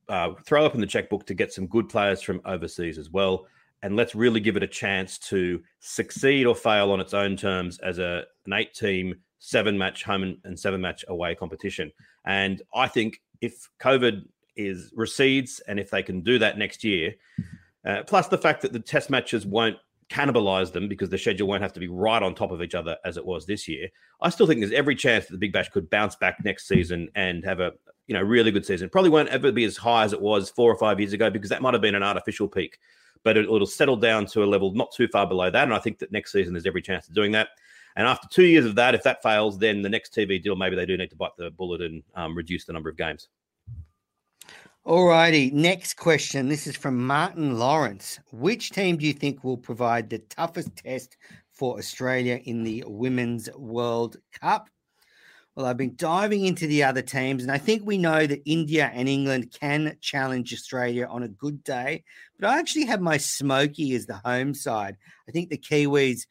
uh, 0.08 0.32
throw 0.44 0.66
up 0.66 0.74
in 0.74 0.80
the 0.80 0.86
checkbook 0.86 1.26
to 1.26 1.34
get 1.34 1.52
some 1.52 1.66
good 1.66 1.88
players 1.88 2.20
from 2.20 2.40
overseas 2.44 2.98
as 2.98 3.10
well. 3.10 3.46
And 3.82 3.96
let's 3.96 4.14
really 4.14 4.40
give 4.40 4.56
it 4.56 4.62
a 4.62 4.68
chance 4.68 5.18
to 5.18 5.62
succeed 5.80 6.46
or 6.46 6.54
fail 6.54 6.90
on 6.90 7.00
its 7.00 7.14
own 7.14 7.36
terms 7.36 7.78
as 7.78 7.98
a, 7.98 8.24
an 8.46 8.52
eight 8.52 8.74
team, 8.74 9.14
seven 9.38 9.76
match 9.76 10.02
home 10.02 10.38
and, 10.44 10.58
seven 10.58 10.80
match 10.80 11.04
away 11.08 11.34
competition. 11.34 11.92
And 12.24 12.62
I 12.74 12.88
think 12.88 13.20
if 13.40 13.68
COVID 13.80 14.22
is 14.56 14.92
recedes 14.96 15.60
and 15.68 15.78
if 15.78 15.90
they 15.90 16.02
can 16.02 16.22
do 16.22 16.38
that 16.38 16.58
next 16.58 16.82
year, 16.82 17.14
uh, 17.86 18.02
plus 18.06 18.28
the 18.28 18.38
fact 18.38 18.62
that 18.62 18.72
the 18.72 18.80
test 18.80 19.10
matches 19.10 19.46
won't 19.46 19.76
cannibalize 20.08 20.72
them 20.72 20.88
because 20.88 21.10
the 21.10 21.18
schedule 21.18 21.48
won't 21.48 21.62
have 21.62 21.72
to 21.72 21.80
be 21.80 21.88
right 21.88 22.22
on 22.22 22.34
top 22.34 22.52
of 22.52 22.62
each 22.62 22.74
other 22.74 22.96
as 23.04 23.16
it 23.16 23.24
was 23.24 23.46
this 23.46 23.66
year. 23.66 23.88
I 24.20 24.30
still 24.30 24.46
think 24.46 24.60
there's 24.60 24.72
every 24.72 24.94
chance 24.94 25.26
that 25.26 25.32
the 25.32 25.38
Big 25.38 25.52
Bash 25.52 25.68
could 25.68 25.90
bounce 25.90 26.16
back 26.16 26.44
next 26.44 26.68
season 26.68 27.08
and 27.14 27.44
have 27.44 27.60
a 27.60 27.72
you 28.06 28.14
know 28.14 28.22
really 28.22 28.50
good 28.50 28.64
season. 28.64 28.88
Probably 28.88 29.10
won't 29.10 29.28
ever 29.28 29.52
be 29.52 29.64
as 29.64 29.76
high 29.76 30.04
as 30.04 30.12
it 30.12 30.20
was 30.20 30.50
four 30.50 30.70
or 30.70 30.78
five 30.78 31.00
years 31.00 31.12
ago 31.12 31.30
because 31.30 31.50
that 31.50 31.62
might 31.62 31.74
have 31.74 31.80
been 31.80 31.94
an 31.94 32.02
artificial 32.02 32.48
peak, 32.48 32.78
but 33.22 33.36
it, 33.36 33.44
it'll 33.44 33.66
settle 33.66 33.96
down 33.96 34.26
to 34.26 34.42
a 34.42 34.46
level 34.46 34.72
not 34.72 34.92
too 34.92 35.08
far 35.08 35.26
below 35.26 35.50
that. 35.50 35.64
And 35.64 35.74
I 35.74 35.78
think 35.78 35.98
that 35.98 36.12
next 36.12 36.32
season 36.32 36.52
there's 36.52 36.66
every 36.66 36.82
chance 36.82 37.08
of 37.08 37.14
doing 37.14 37.32
that. 37.32 37.48
And 37.96 38.06
after 38.06 38.28
two 38.28 38.44
years 38.44 38.66
of 38.66 38.74
that, 38.74 38.94
if 38.94 39.02
that 39.04 39.22
fails, 39.22 39.58
then 39.58 39.82
the 39.82 39.88
next 39.88 40.14
TV 40.14 40.42
deal 40.42 40.54
maybe 40.54 40.76
they 40.76 40.86
do 40.86 40.96
need 40.96 41.10
to 41.10 41.16
bite 41.16 41.36
the 41.38 41.50
bullet 41.50 41.80
and 41.80 42.02
um, 42.14 42.36
reduce 42.36 42.64
the 42.64 42.72
number 42.72 42.90
of 42.90 42.96
games. 42.96 43.28
All 44.84 45.08
righty. 45.08 45.50
Next 45.50 45.94
question. 45.94 46.48
This 46.48 46.68
is 46.68 46.76
from 46.76 47.04
Martin 47.04 47.58
Lawrence. 47.58 48.20
Which 48.30 48.70
team 48.70 48.98
do 48.98 49.06
you 49.06 49.12
think 49.12 49.42
will 49.42 49.56
provide 49.56 50.08
the 50.08 50.20
toughest 50.20 50.76
test 50.76 51.16
for 51.50 51.78
Australia 51.78 52.38
in 52.44 52.62
the 52.62 52.84
Women's 52.86 53.48
World 53.56 54.18
Cup? 54.40 54.68
Well, 55.56 55.64
I've 55.64 55.78
been 55.78 55.96
diving 55.96 56.44
into 56.44 56.66
the 56.66 56.84
other 56.84 57.00
teams, 57.00 57.42
and 57.42 57.50
I 57.50 57.56
think 57.56 57.82
we 57.82 57.96
know 57.96 58.26
that 58.26 58.42
India 58.44 58.90
and 58.92 59.08
England 59.08 59.56
can 59.58 59.96
challenge 60.02 60.52
Australia 60.52 61.06
on 61.06 61.22
a 61.22 61.28
good 61.28 61.64
day. 61.64 62.04
But 62.38 62.50
I 62.50 62.58
actually 62.58 62.84
have 62.84 63.00
my 63.00 63.16
Smoky 63.16 63.94
as 63.94 64.04
the 64.04 64.20
home 64.22 64.52
side. 64.52 64.98
I 65.26 65.32
think 65.32 65.48
the 65.48 65.56
Kiwis 65.56 66.26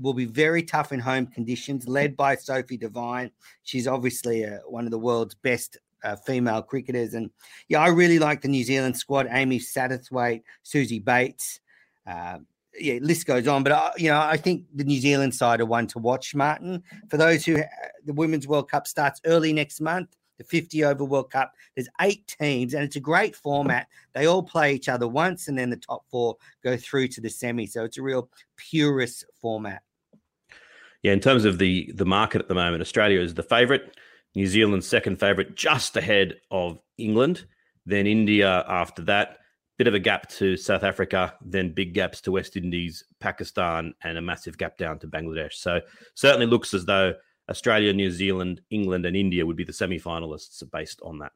will 0.00 0.14
be 0.14 0.26
very 0.26 0.62
tough 0.62 0.92
in 0.92 1.00
home 1.00 1.26
conditions, 1.26 1.88
led 1.88 2.16
by 2.16 2.36
Sophie 2.36 2.76
Devine. 2.76 3.32
She's 3.64 3.88
obviously 3.88 4.44
uh 4.44 4.58
one 4.68 4.84
of 4.84 4.92
the 4.92 4.98
world's 4.98 5.34
best 5.34 5.76
uh, 6.04 6.14
female 6.14 6.62
cricketers. 6.62 7.14
And 7.14 7.30
yeah, 7.68 7.80
I 7.80 7.88
really 7.88 8.20
like 8.20 8.42
the 8.42 8.48
New 8.48 8.62
Zealand 8.62 8.96
squad: 8.96 9.26
Amy 9.28 9.58
Satterthwaite, 9.58 10.42
Suzie 10.64 11.04
Bates. 11.04 11.58
Uh, 12.06 12.38
yeah, 12.80 12.98
list 13.00 13.26
goes 13.26 13.46
on, 13.46 13.62
but 13.62 13.72
uh, 13.72 13.90
you 13.96 14.08
know, 14.08 14.20
I 14.20 14.36
think 14.36 14.64
the 14.74 14.84
New 14.84 15.00
Zealand 15.00 15.34
side 15.34 15.60
are 15.60 15.66
one 15.66 15.86
to 15.88 15.98
watch. 15.98 16.34
Martin, 16.34 16.82
for 17.08 17.16
those 17.16 17.44
who 17.44 17.62
the 18.04 18.12
Women's 18.12 18.46
World 18.46 18.70
Cup 18.70 18.86
starts 18.86 19.20
early 19.24 19.52
next 19.52 19.80
month 19.80 20.16
the 20.38 20.44
50 20.44 20.84
over 20.84 21.04
World 21.04 21.30
Cup. 21.30 21.52
There's 21.74 21.88
eight 22.00 22.26
teams, 22.40 22.74
and 22.74 22.84
it's 22.84 22.96
a 22.96 23.00
great 23.00 23.36
format. 23.36 23.88
They 24.14 24.26
all 24.26 24.42
play 24.42 24.74
each 24.74 24.88
other 24.88 25.06
once, 25.06 25.48
and 25.48 25.58
then 25.58 25.68
the 25.68 25.76
top 25.76 26.04
four 26.10 26.36
go 26.64 26.76
through 26.76 27.08
to 27.08 27.20
the 27.20 27.28
semi. 27.28 27.66
So 27.66 27.84
it's 27.84 27.98
a 27.98 28.02
real 28.02 28.30
purist 28.56 29.24
format. 29.42 29.82
Yeah, 31.02 31.12
in 31.12 31.20
terms 31.20 31.44
of 31.44 31.58
the 31.58 31.92
the 31.94 32.06
market 32.06 32.40
at 32.40 32.48
the 32.48 32.54
moment, 32.54 32.80
Australia 32.80 33.20
is 33.20 33.34
the 33.34 33.42
favourite. 33.42 33.82
New 34.34 34.46
Zealand 34.46 34.84
second 34.84 35.18
favourite, 35.18 35.54
just 35.56 35.96
ahead 35.96 36.36
of 36.50 36.78
England. 36.96 37.46
Then 37.86 38.06
India 38.06 38.64
after 38.68 39.02
that. 39.02 39.38
Bit 39.78 39.86
of 39.86 39.94
a 39.94 39.98
gap 39.98 40.28
to 40.30 40.56
South 40.56 40.82
Africa, 40.82 41.34
then 41.40 41.72
big 41.72 41.94
gaps 41.94 42.20
to 42.22 42.32
West 42.32 42.56
Indies, 42.56 43.04
Pakistan, 43.20 43.94
and 44.02 44.18
a 44.18 44.20
massive 44.20 44.58
gap 44.58 44.76
down 44.76 44.98
to 44.98 45.06
Bangladesh. 45.06 45.54
So 45.54 45.80
certainly 46.14 46.46
looks 46.46 46.74
as 46.74 46.84
though 46.84 47.14
Australia, 47.48 47.92
New 47.92 48.10
Zealand, 48.10 48.60
England, 48.70 49.06
and 49.06 49.16
India 49.16 49.46
would 49.46 49.56
be 49.56 49.64
the 49.64 49.72
semi 49.72 49.98
finalists 49.98 50.62
based 50.70 51.00
on 51.02 51.18
that. 51.20 51.32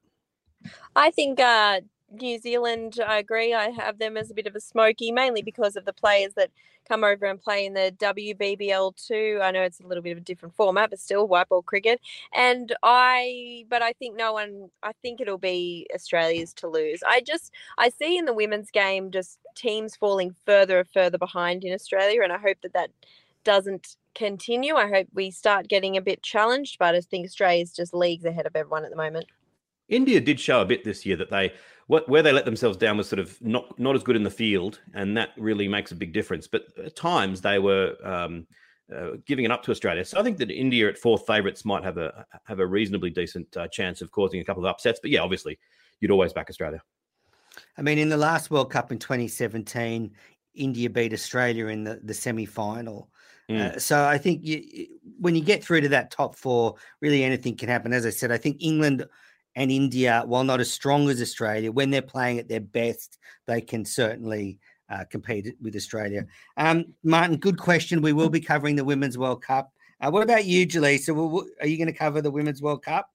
I 0.95 1.11
think 1.11 1.41
uh, 1.41 1.81
New 2.13 2.39
Zealand, 2.39 3.01
I 3.07 3.19
agree. 3.19 3.55
I 3.55 3.71
have 3.71 3.99
them 3.99 4.17
as 4.17 4.31
a 4.31 4.35
bit 4.35 4.47
of 4.47 4.55
a 4.55 4.61
smoky, 4.61 5.13
mainly 5.13 5.43
because 5.43 5.77
of 5.77 5.85
the 5.85 5.93
players 5.93 6.35
that 6.35 6.51
come 6.89 7.05
over 7.05 7.27
and 7.27 7.41
play 7.41 7.65
in 7.65 7.75
the 7.75 7.95
WBBL2. 7.99 9.41
I 9.41 9.51
know 9.51 9.63
it's 9.63 9.81
a 9.81 9.87
little 9.87 10.03
bit 10.03 10.13
of 10.13 10.19
a 10.19 10.23
different 10.23 10.55
format, 10.55 10.91
but 10.91 10.99
still 10.99 11.27
white 11.27 11.49
ball 11.49 11.63
cricket. 11.63 12.01
And 12.35 12.75
I, 12.83 13.65
but 13.69 13.83
I 13.83 13.93
think 13.93 14.17
no 14.17 14.33
one, 14.33 14.69
I 14.83 14.93
think 15.01 15.21
it'll 15.21 15.39
be 15.39 15.87
Australia's 15.95 16.53
to 16.55 16.69
lose. 16.69 17.03
I 17.07 17.21
just, 17.21 17.53
I 17.79 17.89
see 17.89 18.19
in 18.19 18.25
the 18.25 18.35
women's 18.35 18.71
game 18.71 19.11
just 19.11 19.39
teams 19.55 19.97
falling 19.97 20.35
further 20.45 20.81
and 20.81 20.89
further 20.89 21.19
behind 21.19 21.65
in 21.65 21.73
Australia. 21.73 22.23
And 22.23 22.33
I 22.33 22.39
hope 22.39 22.59
that 22.63 22.75
that 22.75 22.91
doesn't 23.45 23.97
continue. 24.15 24.75
I 24.75 24.89
hope 24.89 25.09
we 25.15 25.31
start 25.31 25.69
getting 25.69 25.97
a 25.97 26.03
bit 26.03 26.23
challenged, 26.23 26.79
but 26.79 26.95
I 26.95 27.01
think 27.01 27.27
Australia's 27.27 27.73
just 27.73 27.95
leagues 27.95 28.25
ahead 28.25 28.47
of 28.47 28.57
everyone 28.57 28.85
at 28.85 28.91
the 28.91 28.97
moment. 28.97 29.27
India 29.89 30.21
did 30.21 30.41
show 30.41 30.61
a 30.61 30.65
bit 30.65 30.85
this 30.85 31.05
year 31.05 31.17
that 31.17 31.31
they 31.31 31.53
what 31.87 32.09
where 32.09 32.23
they 32.23 32.33
let 32.33 32.45
themselves 32.45 32.77
down 32.77 32.97
was 32.97 33.09
sort 33.09 33.21
of 33.21 33.41
not 33.41 33.79
not 33.79 33.95
as 33.97 34.03
good 34.03 34.17
in 34.17 34.23
the 34.23 34.31
field, 34.31 34.81
and 34.95 35.17
that 35.17 35.31
really 35.37 35.69
makes 35.69 35.93
a 35.93 35.97
big 35.97 36.13
difference. 36.13 36.47
But 36.47 36.65
at 36.85 36.97
times 36.97 37.41
they 37.41 37.59
were 37.59 37.97
um, 38.05 38.47
uh, 38.95 39.13
giving 39.27 39.45
it 39.45 39.51
up 39.51 39.63
to 39.65 39.71
Australia. 39.71 40.05
So 40.05 40.19
I 40.19 40.23
think 40.23 40.39
that 40.39 40.51
India 40.51 40.89
at 40.89 40.99
fourth 40.99 41.27
favourites 41.27 41.65
might 41.65 41.85
have 41.85 41.99
a 41.99 42.27
have 42.45 42.61
a 42.61 42.67
reasonably 42.67 43.11
decent 43.11 43.57
uh, 43.57 43.69
chance 43.69 44.01
of 44.01 44.11
causing 44.11 44.41
a 44.41 44.45
couple 44.45 44.65
of 44.65 44.71
upsets. 44.71 45.01
But 45.01 45.11
yeah, 45.11 45.21
obviously 45.21 45.59
you'd 46.01 46.11
always 46.11 46.33
back 46.33 46.51
Australia. 46.51 46.83
I 47.77 47.83
mean, 47.83 47.99
in 47.99 48.09
the 48.09 48.17
last 48.17 48.51
World 48.51 48.71
Cup 48.71 48.93
in 48.93 48.99
2017, 48.99 50.11
India 50.55 50.91
beat 50.91 51.13
Australia 51.13 51.67
in 51.69 51.85
the, 51.85 52.01
the 52.03 52.15
semi 52.15 52.47
final. 52.47 53.11
Mm. 53.51 53.77
Uh, 53.77 53.79
so 53.79 54.05
I 54.05 54.19
think 54.19 54.45
you, 54.45 54.87
when 55.19 55.35
you 55.35 55.43
get 55.43 55.65
through 55.65 55.83
to 55.83 55.89
that 55.91 56.11
top 56.11 56.37
four, 56.37 56.77
really 57.01 57.25
anything 57.25 57.57
can 57.57 57.69
happen. 57.69 57.93
As 57.93 58.07
I 58.07 58.11
said, 58.11 58.31
I 58.31 58.39
think 58.39 58.59
England 58.61 59.05
and 59.55 59.71
India, 59.71 60.23
while 60.27 60.45
not 60.45 60.61
as 60.61 60.71
strong 60.71 61.09
as 61.11 61.21
Australia, 61.21 61.71
when 61.71 61.91
they're 61.91 62.03
playing 62.03 62.39
at 62.39 62.49
their 62.49 62.61
best, 62.61 63.19
they 63.47 63.61
can 63.61 63.85
certainly 63.85 64.59
uh, 64.89 65.05
compete 65.11 65.55
with 65.61 65.77
Australia. 65.77 66.27
Um, 66.57 66.95
Martin, 67.03 67.37
good 67.37 67.59
question. 67.59 68.03
We 68.03 68.13
will 68.13 68.31
be 68.31 68.41
covering 68.41 68.77
the 68.77 68.85
Women's 68.85 69.19
World 69.19 69.43
Cup. 69.43 69.73
Uh, 70.01 70.11
what 70.11 70.23
about 70.23 70.45
you, 70.45 70.67
Jelisa? 70.67 71.15
Well, 71.15 71.47
are 71.61 71.67
you 71.67 71.77
going 71.77 71.93
to 71.93 71.99
cover 71.99 72.21
the 72.21 72.31
Women's 72.31 72.61
World 72.61 72.83
Cup? 72.83 73.09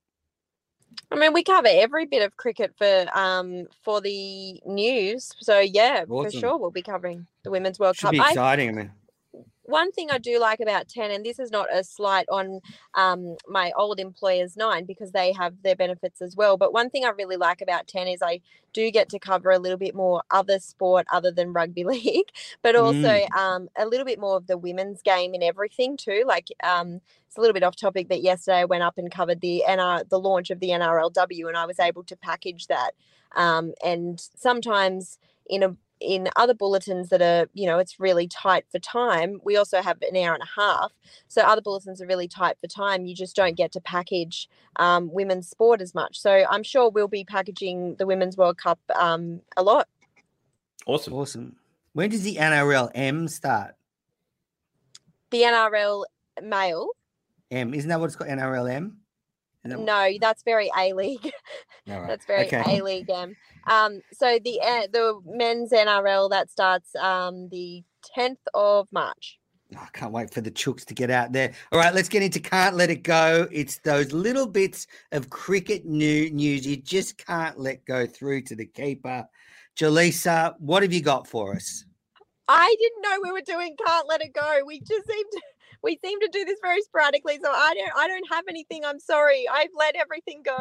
I 1.11 1.15
mean, 1.15 1.33
we 1.33 1.43
cover 1.43 1.67
every 1.69 2.05
bit 2.05 2.23
of 2.23 2.35
cricket 2.37 2.73
for 2.77 3.05
um 3.13 3.67
for 3.83 4.01
the 4.01 4.59
news. 4.65 5.31
So 5.39 5.59
yeah, 5.59 6.05
awesome. 6.09 6.31
for 6.31 6.37
sure, 6.37 6.57
we'll 6.57 6.71
be 6.71 6.81
covering 6.81 7.27
the 7.43 7.51
Women's 7.51 7.79
World 7.79 7.95
Should 7.95 8.05
Cup. 8.05 8.11
Be 8.11 8.19
exciting. 8.19 8.69
I, 8.69 8.71
I 8.71 8.75
mean, 8.75 8.91
one 9.67 9.91
thing 9.91 10.09
I 10.09 10.17
do 10.17 10.39
like 10.39 10.61
about 10.61 10.87
10, 10.87 11.11
and 11.11 11.25
this 11.25 11.39
is 11.39 11.51
not 11.51 11.67
a 11.71 11.83
slight 11.83 12.25
on 12.29 12.61
um, 12.95 13.35
my 13.47 13.71
old 13.75 13.99
employers, 13.99 14.55
Nine, 14.55 14.85
because 14.85 15.11
they 15.11 15.33
have 15.33 15.61
their 15.61 15.75
benefits 15.75 16.21
as 16.21 16.35
well. 16.35 16.55
But 16.57 16.73
one 16.73 16.89
thing 16.89 17.03
I 17.03 17.09
really 17.09 17.35
like 17.35 17.61
about 17.61 17.85
10 17.85 18.07
is 18.07 18.21
I 18.21 18.39
do 18.71 18.89
get 18.91 19.09
to 19.09 19.19
cover 19.19 19.51
a 19.51 19.59
little 19.59 19.77
bit 19.77 19.93
more 19.93 20.23
other 20.31 20.59
sport 20.59 21.05
other 21.11 21.31
than 21.31 21.51
rugby 21.51 21.83
league, 21.85 22.29
but 22.61 22.75
also 22.75 22.95
mm. 22.97 23.31
um, 23.35 23.67
a 23.77 23.85
little 23.85 24.05
bit 24.05 24.19
more 24.19 24.37
of 24.37 24.47
the 24.47 24.57
women's 24.57 25.01
game 25.01 25.33
in 25.33 25.43
everything 25.43 25.97
too. 25.97 26.23
Like 26.25 26.47
um, 26.63 27.01
it's 27.27 27.37
a 27.37 27.41
little 27.41 27.53
bit 27.53 27.63
off 27.63 27.75
topic, 27.75 28.07
but 28.07 28.21
yesterday 28.21 28.59
I 28.59 28.65
went 28.65 28.83
up 28.83 28.97
and 28.97 29.11
covered 29.11 29.41
the 29.41 29.63
NR, 29.67 30.07
the 30.07 30.19
launch 30.19 30.49
of 30.49 30.61
the 30.61 30.69
NRLW, 30.69 31.47
and 31.47 31.57
I 31.57 31.65
was 31.65 31.79
able 31.79 32.03
to 32.05 32.15
package 32.15 32.67
that. 32.67 32.91
Um, 33.35 33.73
and 33.83 34.19
sometimes 34.35 35.19
in 35.49 35.63
a 35.63 35.75
in 35.99 36.29
other 36.35 36.53
bulletins 36.53 37.09
that 37.09 37.21
are, 37.21 37.49
you 37.53 37.65
know, 37.65 37.79
it's 37.79 37.99
really 37.99 38.27
tight 38.27 38.65
for 38.71 38.79
time, 38.79 39.39
we 39.43 39.57
also 39.57 39.81
have 39.81 39.97
an 40.01 40.15
hour 40.15 40.33
and 40.33 40.43
a 40.43 40.61
half. 40.61 40.91
So 41.27 41.41
other 41.41 41.61
bulletins 41.61 42.01
are 42.01 42.07
really 42.07 42.27
tight 42.27 42.57
for 42.59 42.67
time. 42.67 43.05
You 43.05 43.15
just 43.15 43.35
don't 43.35 43.55
get 43.55 43.71
to 43.73 43.81
package 43.81 44.47
um, 44.77 45.11
women's 45.11 45.49
sport 45.49 45.81
as 45.81 45.95
much. 45.95 46.19
So 46.19 46.45
I'm 46.49 46.63
sure 46.63 46.89
we'll 46.89 47.07
be 47.07 47.23
packaging 47.23 47.95
the 47.95 48.05
Women's 48.05 48.37
World 48.37 48.57
Cup 48.57 48.79
um, 48.95 49.41
a 49.55 49.63
lot. 49.63 49.87
Awesome. 50.85 51.13
Awesome. 51.13 51.55
When 51.93 52.09
does 52.09 52.23
the 52.23 52.35
NRL 52.35 52.91
M 52.93 53.27
start? 53.27 53.75
The 55.31 55.41
NRL 55.41 56.05
male. 56.41 56.89
M. 57.49 57.73
Isn't 57.73 57.89
that 57.89 57.99
what 57.99 58.05
it's 58.05 58.15
called? 58.15 58.29
NRLM? 58.29 58.93
That 59.63 59.79
no, 59.79 60.09
that's 60.21 60.43
very 60.43 60.69
A 60.77 60.93
League. 60.93 61.31
Right. 61.87 62.05
that's 62.05 62.25
very 62.25 62.47
okay. 62.47 62.79
A 62.79 62.83
League. 62.83 63.09
Um, 63.09 63.33
um, 63.67 64.01
so 64.13 64.39
the 64.43 64.59
uh, 64.61 64.87
the 64.91 65.19
men's 65.25 65.71
NRL 65.71 66.29
that 66.29 66.49
starts 66.49 66.95
um, 66.95 67.49
the 67.49 67.83
10th 68.17 68.37
of 68.53 68.87
March. 68.91 69.39
Oh, 69.75 69.79
I 69.81 69.87
can't 69.91 70.13
wait 70.13 70.33
for 70.33 70.39
the 70.39 70.51
chooks 70.51 70.85
to 70.85 70.93
get 70.93 71.09
out 71.11 71.33
there. 71.33 71.51
All 71.71 71.79
right, 71.79 71.93
let's 71.93 72.07
get 72.07 72.23
into 72.23 72.39
Can't 72.39 72.75
Let 72.75 72.89
It 72.89 73.03
Go. 73.03 73.47
It's 73.51 73.79
those 73.79 74.13
little 74.13 74.47
bits 74.47 74.87
of 75.11 75.29
cricket 75.29 75.85
new 75.85 76.29
news 76.29 76.65
you 76.65 76.77
just 76.77 77.17
can't 77.17 77.59
let 77.59 77.83
go 77.85 78.05
through 78.05 78.43
to 78.43 78.55
the 78.55 78.65
keeper. 78.65 79.27
Jelisa, 79.77 80.55
what 80.59 80.83
have 80.83 80.93
you 80.93 81.01
got 81.01 81.27
for 81.27 81.53
us? 81.53 81.83
I 82.47 82.73
didn't 82.79 83.01
know 83.01 83.19
we 83.23 83.31
were 83.33 83.45
doing 83.45 83.75
Can't 83.85 84.07
Let 84.07 84.21
It 84.21 84.33
Go. 84.33 84.61
We 84.65 84.79
just 84.79 85.05
seem 85.05 85.25
to 85.31 85.41
we 85.83 85.99
seem 86.03 86.19
to 86.19 86.29
do 86.31 86.45
this 86.45 86.59
very 86.61 86.81
sporadically. 86.81 87.37
So 87.43 87.51
I 87.51 87.73
don't 87.73 87.91
I 87.97 88.07
don't 88.07 88.31
have 88.31 88.45
anything. 88.49 88.85
I'm 88.85 88.99
sorry. 88.99 89.47
I've 89.51 89.69
let 89.77 89.95
everything 89.95 90.43
go. 90.43 90.57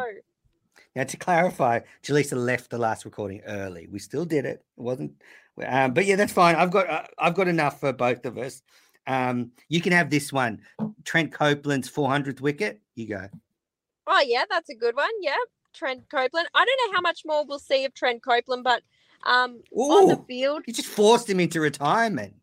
Now, 0.95 1.03
to 1.03 1.17
clarify, 1.17 1.81
Jelisa 2.03 2.37
left 2.37 2.69
the 2.69 2.77
last 2.77 3.05
recording 3.05 3.41
early. 3.45 3.87
We 3.91 3.99
still 3.99 4.25
did 4.25 4.45
it. 4.45 4.63
It 4.77 4.81
wasn't, 4.81 5.13
um, 5.65 5.93
but 5.93 6.05
yeah, 6.05 6.15
that's 6.15 6.33
fine. 6.33 6.55
I've 6.55 6.71
got 6.71 6.89
uh, 6.89 7.03
I've 7.17 7.35
got 7.35 7.47
enough 7.47 7.79
for 7.79 7.93
both 7.93 8.25
of 8.25 8.37
us. 8.37 8.61
Um, 9.05 9.51
you 9.69 9.81
can 9.81 9.93
have 9.93 10.09
this 10.09 10.33
one. 10.33 10.61
Trent 11.05 11.31
Copeland's 11.31 11.89
400th 11.89 12.41
wicket. 12.41 12.81
You 12.95 13.07
go. 13.07 13.27
Oh 14.07 14.23
yeah, 14.25 14.43
that's 14.49 14.69
a 14.69 14.75
good 14.75 14.95
one. 14.95 15.09
Yeah, 15.21 15.35
Trent 15.73 16.09
Copeland. 16.09 16.47
I 16.53 16.65
don't 16.65 16.91
know 16.91 16.95
how 16.95 17.01
much 17.01 17.21
more 17.25 17.45
we'll 17.45 17.59
see 17.59 17.85
of 17.85 17.93
Trent 17.93 18.23
Copeland, 18.23 18.63
but 18.63 18.83
um, 19.25 19.61
Ooh, 19.77 19.81
on 19.81 20.07
the 20.07 20.23
field, 20.27 20.63
you 20.67 20.73
just 20.73 20.89
forced 20.89 21.29
him 21.29 21.39
into 21.39 21.59
retirement. 21.59 22.33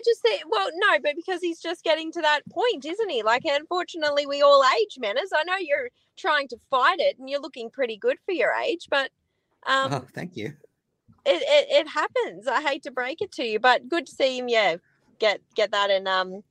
I 0.00 0.02
just 0.04 0.22
think, 0.22 0.42
well, 0.50 0.68
no, 0.74 0.98
but 1.02 1.14
because 1.14 1.42
he's 1.42 1.60
just 1.60 1.84
getting 1.84 2.10
to 2.12 2.22
that 2.22 2.40
point, 2.50 2.86
isn't 2.86 3.10
he? 3.10 3.22
Like, 3.22 3.42
unfortunately, 3.44 4.26
we 4.26 4.40
all 4.40 4.64
age, 4.80 4.96
Menners. 5.02 5.28
I 5.34 5.44
know 5.44 5.56
you're 5.58 5.90
trying 6.16 6.48
to 6.48 6.56
fight 6.70 7.00
it 7.00 7.18
and 7.18 7.28
you're 7.28 7.40
looking 7.40 7.68
pretty 7.70 7.96
good 7.96 8.16
for 8.24 8.32
your 8.32 8.52
age, 8.52 8.86
but. 8.90 9.10
Um, 9.66 9.92
oh, 9.92 10.06
thank 10.14 10.36
you. 10.36 10.54
It, 11.26 11.42
it, 11.42 11.84
it 11.84 11.88
happens. 11.88 12.46
I 12.46 12.62
hate 12.62 12.82
to 12.84 12.90
break 12.90 13.20
it 13.20 13.30
to 13.32 13.44
you, 13.44 13.60
but 13.60 13.88
good 13.88 14.06
to 14.06 14.12
see 14.12 14.38
him. 14.38 14.48
Yeah, 14.48 14.76
get 15.18 15.42
get 15.54 15.70
that 15.72 15.90
and 15.90 16.08
um, 16.08 16.42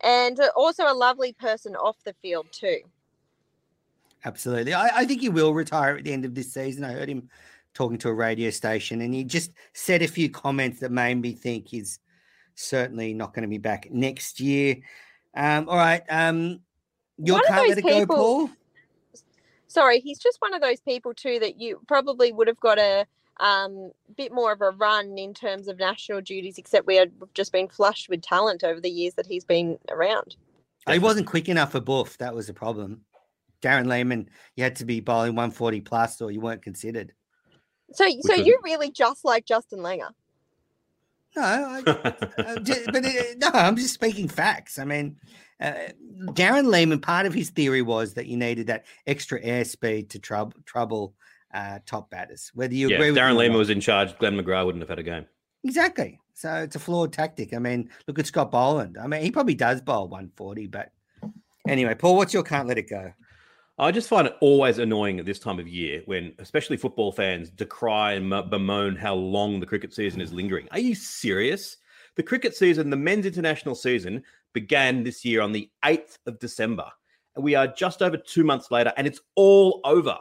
and 0.00 0.40
also 0.56 0.84
a 0.84 0.92
lovely 0.92 1.32
person 1.32 1.76
off 1.76 1.96
the 2.04 2.14
field 2.20 2.48
too. 2.50 2.80
Absolutely, 4.24 4.74
I, 4.74 4.88
I 4.92 5.04
think 5.04 5.20
he 5.20 5.28
will 5.28 5.54
retire 5.54 5.96
at 5.96 6.02
the 6.02 6.12
end 6.12 6.24
of 6.24 6.34
this 6.34 6.52
season. 6.52 6.82
I 6.82 6.94
heard 6.94 7.08
him 7.08 7.28
talking 7.74 7.98
to 7.98 8.08
a 8.08 8.12
radio 8.14 8.50
station, 8.50 9.02
and 9.02 9.14
he 9.14 9.22
just 9.22 9.52
said 9.72 10.02
a 10.02 10.08
few 10.08 10.28
comments 10.28 10.80
that 10.80 10.90
made 10.90 11.20
me 11.20 11.32
think 11.32 11.68
he's 11.68 12.00
certainly 12.58 13.14
not 13.14 13.34
going 13.34 13.42
to 13.42 13.48
be 13.48 13.58
back 13.58 13.90
next 13.90 14.40
year. 14.40 14.76
Um, 15.36 15.68
all 15.68 15.76
right. 15.76 16.02
Um, 16.08 16.60
you 17.18 17.40
can't 17.46 17.68
let 17.68 17.78
it 17.78 17.84
people, 17.84 18.06
go, 18.06 18.16
Paul. 18.16 18.50
Sorry, 19.66 20.00
he's 20.00 20.18
just 20.18 20.40
one 20.40 20.54
of 20.54 20.60
those 20.60 20.80
people 20.80 21.12
too 21.14 21.38
that 21.40 21.60
you 21.60 21.80
probably 21.86 22.32
would 22.32 22.48
have 22.48 22.60
got 22.60 22.78
a 22.78 23.06
um, 23.40 23.92
bit 24.16 24.32
more 24.32 24.52
of 24.52 24.60
a 24.60 24.70
run 24.70 25.18
in 25.18 25.34
terms 25.34 25.68
of 25.68 25.78
national 25.78 26.20
duties, 26.20 26.58
except 26.58 26.86
we 26.86 26.96
had 26.96 27.12
just 27.34 27.52
been 27.52 27.68
flushed 27.68 28.08
with 28.08 28.22
talent 28.22 28.64
over 28.64 28.80
the 28.80 28.90
years 28.90 29.14
that 29.14 29.26
he's 29.26 29.44
been 29.44 29.78
around. 29.90 30.36
He 30.90 30.98
wasn't 30.98 31.26
quick 31.26 31.48
enough 31.48 31.72
for 31.72 31.80
Boof. 31.80 32.16
That 32.18 32.34
was 32.34 32.46
the 32.46 32.54
problem. 32.54 33.02
Darren 33.60 33.86
Lehmann, 33.86 34.30
you 34.56 34.64
had 34.64 34.76
to 34.76 34.84
be 34.84 35.00
bowling 35.00 35.34
140 35.34 35.80
plus 35.82 36.20
or 36.20 36.30
you 36.30 36.40
weren't 36.40 36.62
considered. 36.62 37.12
So, 37.92 38.08
so 38.22 38.34
you're 38.34 38.60
really 38.62 38.90
just 38.90 39.24
like 39.24 39.44
Justin 39.44 39.80
Langer. 39.80 40.10
No, 41.36 41.42
I, 41.42 41.82
uh, 41.86 42.58
ju- 42.60 42.84
but 42.86 43.04
uh, 43.04 43.10
no, 43.36 43.48
I'm 43.52 43.76
just 43.76 43.94
speaking 43.94 44.28
facts. 44.28 44.78
I 44.78 44.84
mean, 44.84 45.16
uh, 45.60 45.74
Darren 46.32 46.66
Lehmann. 46.70 47.00
Part 47.00 47.26
of 47.26 47.34
his 47.34 47.50
theory 47.50 47.82
was 47.82 48.14
that 48.14 48.26
you 48.26 48.36
needed 48.36 48.68
that 48.68 48.86
extra 49.06 49.40
airspeed 49.42 50.10
to 50.10 50.18
trouble 50.18 50.54
trouble 50.64 51.14
uh, 51.54 51.78
top 51.86 52.10
batters. 52.10 52.50
Whether 52.54 52.74
you 52.74 52.88
yeah, 52.88 52.96
agree 52.96 53.08
Darren 53.10 53.30
me 53.30 53.36
or 53.36 53.38
Lima 53.38 53.52
not. 53.54 53.58
was 53.58 53.70
in 53.70 53.80
charge, 53.80 54.16
Glenn 54.18 54.34
McGrath 54.40 54.66
wouldn't 54.66 54.82
have 54.82 54.88
had 54.88 54.98
a 54.98 55.02
game. 55.02 55.26
exactly. 55.64 56.20
So 56.34 56.54
it's 56.54 56.76
a 56.76 56.78
flawed 56.78 57.12
tactic. 57.12 57.52
I 57.52 57.58
mean, 57.58 57.90
look 58.06 58.18
at 58.20 58.26
Scott 58.26 58.52
Boland. 58.52 58.96
I 58.96 59.08
mean, 59.08 59.22
he 59.22 59.30
probably 59.32 59.54
does 59.56 59.80
bowl 59.80 60.06
140, 60.06 60.68
but 60.68 60.92
anyway, 61.66 61.96
Paul, 61.96 62.16
what's 62.16 62.32
your 62.32 62.44
can't 62.44 62.68
let 62.68 62.78
it 62.78 62.88
go? 62.88 63.12
I 63.80 63.92
just 63.92 64.08
find 64.08 64.26
it 64.26 64.36
always 64.40 64.78
annoying 64.78 65.20
at 65.20 65.24
this 65.24 65.38
time 65.38 65.60
of 65.60 65.68
year 65.68 66.02
when, 66.06 66.34
especially 66.40 66.76
football 66.76 67.12
fans, 67.12 67.48
decry 67.48 68.14
and 68.14 68.28
bemoan 68.50 68.96
how 68.96 69.14
long 69.14 69.60
the 69.60 69.66
cricket 69.66 69.94
season 69.94 70.20
is 70.20 70.32
lingering. 70.32 70.66
Are 70.72 70.80
you 70.80 70.96
serious? 70.96 71.76
The 72.16 72.24
cricket 72.24 72.56
season, 72.56 72.90
the 72.90 72.96
men's 72.96 73.24
international 73.24 73.76
season, 73.76 74.24
began 74.52 75.04
this 75.04 75.24
year 75.24 75.40
on 75.40 75.52
the 75.52 75.70
8th 75.84 76.18
of 76.26 76.40
December. 76.40 76.90
And 77.36 77.44
we 77.44 77.54
are 77.54 77.68
just 77.68 78.02
over 78.02 78.16
two 78.16 78.42
months 78.42 78.72
later, 78.72 78.92
and 78.96 79.06
it's 79.06 79.20
all 79.36 79.80
over. 79.84 80.18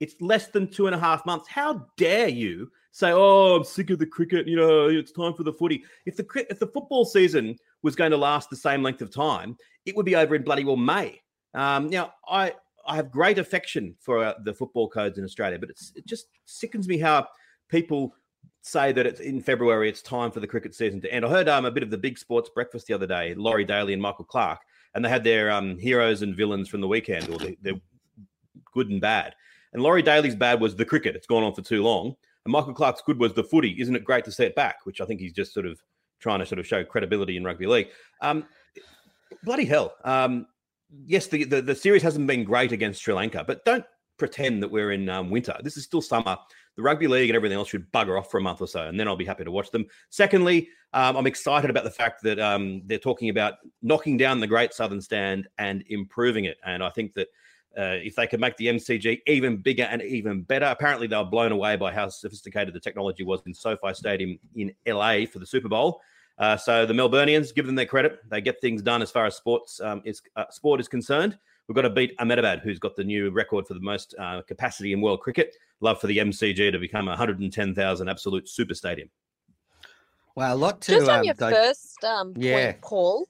It's 0.00 0.16
less 0.20 0.48
than 0.48 0.68
two 0.68 0.86
and 0.86 0.94
a 0.94 0.98
half 0.98 1.24
months. 1.24 1.48
How 1.48 1.86
dare 1.96 2.28
you 2.28 2.68
say, 2.90 3.12
"Oh, 3.12 3.56
I'm 3.56 3.64
sick 3.64 3.90
of 3.90 4.00
the 4.00 4.06
cricket. 4.06 4.48
You 4.48 4.56
know, 4.56 4.88
it's 4.88 5.12
time 5.12 5.34
for 5.34 5.44
the 5.44 5.52
footy." 5.52 5.84
If 6.06 6.16
the 6.16 6.26
if 6.50 6.58
the 6.58 6.66
football 6.66 7.04
season 7.04 7.56
was 7.82 7.94
going 7.94 8.10
to 8.10 8.16
last 8.16 8.50
the 8.50 8.56
same 8.56 8.82
length 8.82 9.02
of 9.02 9.10
time, 9.10 9.56
it 9.86 9.94
would 9.94 10.06
be 10.06 10.16
over 10.16 10.34
in 10.34 10.42
bloody 10.42 10.64
well 10.64 10.76
May. 10.76 11.20
Um, 11.54 11.88
now, 11.90 12.14
I 12.28 12.54
I 12.88 12.96
have 12.96 13.10
great 13.10 13.38
affection 13.38 13.94
for 14.00 14.24
uh, 14.24 14.34
the 14.44 14.54
football 14.54 14.88
codes 14.88 15.18
in 15.18 15.24
Australia, 15.24 15.58
but 15.58 15.70
it 15.70 16.06
just 16.06 16.26
sickens 16.46 16.88
me 16.88 16.98
how 16.98 17.28
people 17.68 18.14
say 18.62 18.92
that 18.92 19.06
it's 19.06 19.20
in 19.20 19.40
February. 19.40 19.88
It's 19.88 20.02
time 20.02 20.30
for 20.30 20.40
the 20.40 20.46
cricket 20.46 20.74
season 20.74 21.00
to 21.02 21.12
end. 21.12 21.24
I 21.24 21.28
heard 21.28 21.48
um, 21.48 21.66
a 21.66 21.70
bit 21.70 21.82
of 21.82 21.90
the 21.90 21.98
big 21.98 22.18
sports 22.18 22.50
breakfast 22.54 22.86
the 22.86 22.94
other 22.94 23.06
day. 23.06 23.34
Laurie 23.34 23.64
Daley 23.64 23.92
and 23.92 24.02
Michael 24.02 24.24
Clarke, 24.24 24.60
and 24.94 25.04
they 25.04 25.08
had 25.08 25.22
their 25.22 25.50
um, 25.50 25.78
heroes 25.78 26.22
and 26.22 26.34
villains 26.34 26.68
from 26.68 26.80
the 26.80 26.88
weekend, 26.88 27.28
or 27.28 27.38
the, 27.38 27.56
their 27.62 27.74
good 28.72 28.88
and 28.88 29.00
bad. 29.00 29.34
And 29.72 29.82
Laurie 29.82 30.02
Daley's 30.02 30.34
bad 30.34 30.60
was 30.60 30.74
the 30.74 30.84
cricket. 30.84 31.14
It's 31.14 31.26
gone 31.26 31.42
on 31.42 31.54
for 31.54 31.62
too 31.62 31.82
long. 31.82 32.16
And 32.44 32.52
Michael 32.52 32.72
Clarke's 32.72 33.02
good 33.04 33.18
was 33.18 33.34
the 33.34 33.44
footy. 33.44 33.76
Isn't 33.78 33.96
it 33.96 34.04
great 34.04 34.24
to 34.24 34.32
see 34.32 34.44
it 34.44 34.54
back? 34.54 34.76
Which 34.84 35.00
I 35.00 35.04
think 35.04 35.20
he's 35.20 35.34
just 35.34 35.52
sort 35.52 35.66
of 35.66 35.78
trying 36.20 36.38
to 36.38 36.46
sort 36.46 36.58
of 36.58 36.66
show 36.66 36.82
credibility 36.84 37.36
in 37.36 37.44
rugby 37.44 37.66
league. 37.66 37.88
Um, 38.22 38.46
bloody 39.44 39.66
hell. 39.66 39.94
Um, 40.04 40.46
yes, 41.06 41.26
the, 41.26 41.44
the 41.44 41.62
the 41.62 41.74
series 41.74 42.02
hasn't 42.02 42.26
been 42.26 42.44
great 42.44 42.72
against 42.72 43.02
Sri 43.02 43.14
Lanka, 43.14 43.44
but 43.46 43.64
don't 43.64 43.84
pretend 44.18 44.62
that 44.62 44.70
we're 44.70 44.92
in 44.92 45.08
um, 45.08 45.30
winter. 45.30 45.54
This 45.62 45.76
is 45.76 45.84
still 45.84 46.02
summer. 46.02 46.36
The 46.76 46.82
rugby 46.82 47.06
league 47.06 47.30
and 47.30 47.36
everything 47.36 47.56
else 47.56 47.68
should 47.68 47.90
bugger 47.92 48.18
off 48.18 48.30
for 48.30 48.38
a 48.38 48.42
month 48.42 48.60
or 48.60 48.68
so, 48.68 48.86
and 48.86 48.98
then 48.98 49.08
I'll 49.08 49.16
be 49.16 49.24
happy 49.24 49.44
to 49.44 49.50
watch 49.50 49.70
them. 49.70 49.86
Secondly, 50.10 50.68
um, 50.92 51.16
I'm 51.16 51.26
excited 51.26 51.70
about 51.70 51.84
the 51.84 51.90
fact 51.90 52.22
that 52.22 52.38
um, 52.38 52.82
they're 52.86 52.98
talking 52.98 53.30
about 53.30 53.54
knocking 53.82 54.16
down 54.16 54.40
the 54.40 54.46
Great 54.46 54.74
Southern 54.74 55.00
Stand 55.00 55.48
and 55.58 55.84
improving 55.88 56.44
it, 56.44 56.58
and 56.64 56.82
I 56.82 56.90
think 56.90 57.14
that. 57.14 57.28
Uh, 57.76 57.96
if 58.02 58.16
they 58.16 58.26
could 58.26 58.40
make 58.40 58.56
the 58.56 58.66
MCG 58.66 59.20
even 59.28 59.58
bigger 59.58 59.84
and 59.84 60.02
even 60.02 60.42
better, 60.42 60.64
apparently 60.64 61.06
they 61.06 61.14
were 61.16 61.22
blown 61.22 61.52
away 61.52 61.76
by 61.76 61.92
how 61.92 62.08
sophisticated 62.08 62.74
the 62.74 62.80
technology 62.80 63.22
was 63.22 63.40
in 63.46 63.54
SoFi 63.54 63.92
Stadium 63.92 64.36
in 64.56 64.72
LA 64.84 65.26
for 65.30 65.38
the 65.38 65.46
Super 65.46 65.68
Bowl. 65.68 66.00
Uh, 66.38 66.56
so 66.56 66.86
the 66.86 66.94
Melburnians, 66.94 67.54
give 67.54 67.66
them 67.66 67.74
their 67.74 67.86
credit. 67.86 68.20
They 68.30 68.40
get 68.40 68.60
things 68.60 68.80
done 68.82 69.02
as 69.02 69.10
far 69.10 69.26
as 69.26 69.34
sports 69.34 69.80
um, 69.80 70.02
is 70.04 70.22
uh, 70.36 70.44
sport 70.50 70.80
is 70.80 70.88
concerned. 70.88 71.36
We've 71.66 71.74
got 71.76 71.82
to 71.82 71.90
beat 71.90 72.14
Ahmedabad, 72.18 72.60
who's 72.60 72.78
got 72.78 72.96
the 72.96 73.04
new 73.04 73.30
record 73.30 73.66
for 73.66 73.74
the 73.74 73.80
most 73.80 74.14
uh, 74.18 74.40
capacity 74.42 74.92
in 74.92 75.00
world 75.00 75.20
cricket. 75.20 75.54
Love 75.80 76.00
for 76.00 76.06
the 76.06 76.18
MCG 76.18 76.72
to 76.72 76.78
become 76.78 77.08
a 77.08 77.10
110,000 77.10 78.08
absolute 78.08 78.48
super 78.48 78.74
stadium. 78.74 79.10
Well, 80.34 80.54
a 80.54 80.56
lot 80.56 80.80
to 80.82 80.92
Just 80.92 81.08
on 81.08 81.18
um, 81.18 81.24
your 81.24 81.34
di- 81.34 81.52
first 81.52 82.02
um, 82.04 82.32
Yeah. 82.36 82.72
point, 82.72 82.80
Paul, 82.82 83.28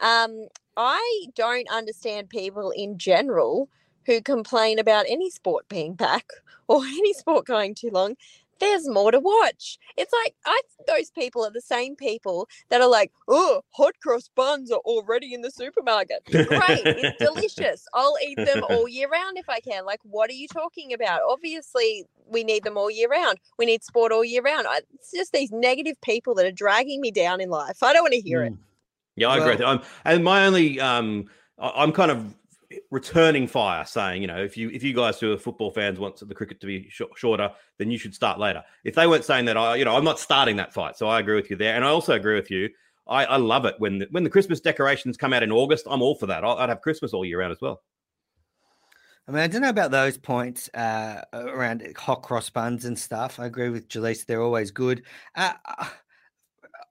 um, 0.00 0.48
I 0.76 1.26
don't 1.34 1.68
understand 1.70 2.28
people 2.28 2.70
in 2.70 2.98
general 2.98 3.68
who 4.06 4.20
complain 4.20 4.78
about 4.78 5.06
any 5.08 5.30
sport 5.30 5.68
being 5.68 5.94
back 5.94 6.26
or 6.68 6.84
any 6.84 7.12
sport 7.12 7.46
going 7.46 7.74
too 7.74 7.90
long. 7.92 8.16
There's 8.58 8.88
more 8.88 9.10
to 9.10 9.20
watch. 9.20 9.78
It's 9.96 10.12
like 10.24 10.34
I 10.46 10.60
those 10.86 11.10
people 11.10 11.44
are 11.44 11.50
the 11.50 11.60
same 11.60 11.96
people 11.96 12.48
that 12.70 12.80
are 12.80 12.88
like, 12.88 13.12
"Oh, 13.28 13.62
hot 13.70 13.94
cross 14.02 14.28
buns 14.34 14.70
are 14.70 14.80
already 14.84 15.34
in 15.34 15.42
the 15.42 15.50
supermarket. 15.50 16.22
Great, 16.30 16.82
it's 16.84 17.18
delicious. 17.20 17.84
I'll 17.94 18.16
eat 18.24 18.38
them 18.44 18.62
all 18.68 18.88
year 18.88 19.08
round 19.08 19.36
if 19.38 19.48
I 19.48 19.60
can." 19.60 19.84
Like, 19.84 20.00
what 20.04 20.30
are 20.30 20.34
you 20.34 20.48
talking 20.48 20.92
about? 20.92 21.20
Obviously, 21.28 22.04
we 22.28 22.44
need 22.44 22.64
them 22.64 22.76
all 22.78 22.90
year 22.90 23.08
round. 23.08 23.38
We 23.58 23.66
need 23.66 23.84
sport 23.84 24.12
all 24.12 24.24
year 24.24 24.42
round. 24.42 24.66
I, 24.68 24.80
it's 24.94 25.12
just 25.12 25.32
these 25.32 25.50
negative 25.52 26.00
people 26.02 26.34
that 26.36 26.46
are 26.46 26.52
dragging 26.52 27.00
me 27.00 27.10
down 27.10 27.40
in 27.40 27.50
life. 27.50 27.82
I 27.82 27.92
don't 27.92 28.02
want 28.02 28.14
to 28.14 28.20
hear 28.20 28.42
it. 28.44 28.54
Yeah, 29.16 29.28
I 29.28 29.38
agree. 29.38 29.50
with 29.52 29.60
you. 29.60 29.66
I'm, 29.66 29.80
and 30.04 30.24
my 30.24 30.44
only, 30.46 30.78
um, 30.80 31.24
I- 31.58 31.72
I'm 31.76 31.92
kind 31.92 32.10
of 32.10 32.34
returning 32.90 33.46
fire, 33.46 33.84
saying, 33.84 34.22
you 34.22 34.28
know, 34.28 34.42
if 34.42 34.56
you 34.56 34.70
if 34.70 34.82
you 34.82 34.94
guys 34.94 35.18
who 35.20 35.32
are 35.32 35.38
football 35.38 35.70
fans 35.70 35.98
want 35.98 36.16
the 36.16 36.34
cricket 36.34 36.60
to 36.60 36.66
be 36.66 36.88
sh- 36.88 37.02
shorter, 37.16 37.50
then 37.78 37.90
you 37.90 37.98
should 37.98 38.14
start 38.14 38.38
later. 38.38 38.62
If 38.84 38.94
they 38.94 39.06
weren't 39.06 39.24
saying 39.24 39.44
that, 39.46 39.56
I, 39.56 39.76
you 39.76 39.84
know, 39.84 39.96
I'm 39.96 40.04
not 40.04 40.18
starting 40.18 40.56
that 40.56 40.72
fight. 40.72 40.96
So 40.96 41.08
I 41.08 41.20
agree 41.20 41.36
with 41.36 41.50
you 41.50 41.56
there, 41.56 41.74
and 41.74 41.84
I 41.84 41.88
also 41.88 42.14
agree 42.14 42.34
with 42.34 42.50
you. 42.50 42.68
I, 43.08 43.24
I 43.24 43.36
love 43.36 43.64
it 43.64 43.76
when 43.78 43.98
the, 43.98 44.08
when 44.10 44.24
the 44.24 44.30
Christmas 44.30 44.60
decorations 44.60 45.16
come 45.16 45.32
out 45.32 45.42
in 45.42 45.52
August. 45.52 45.86
I'm 45.88 46.02
all 46.02 46.16
for 46.16 46.26
that. 46.26 46.44
I'd 46.44 46.68
have 46.68 46.80
Christmas 46.80 47.12
all 47.12 47.24
year 47.24 47.40
round 47.40 47.52
as 47.52 47.60
well. 47.60 47.82
I 49.28 49.32
mean, 49.32 49.42
I 49.42 49.46
don't 49.48 49.62
know 49.62 49.70
about 49.70 49.90
those 49.90 50.16
points 50.16 50.68
uh, 50.72 51.22
around 51.32 51.86
hot 51.96 52.22
cross 52.22 52.48
buns 52.48 52.84
and 52.84 52.96
stuff. 52.96 53.40
I 53.40 53.46
agree 53.46 53.70
with 53.70 53.88
Jelisa; 53.88 54.26
they're 54.26 54.42
always 54.42 54.70
good. 54.70 55.02
Uh, 55.34 55.52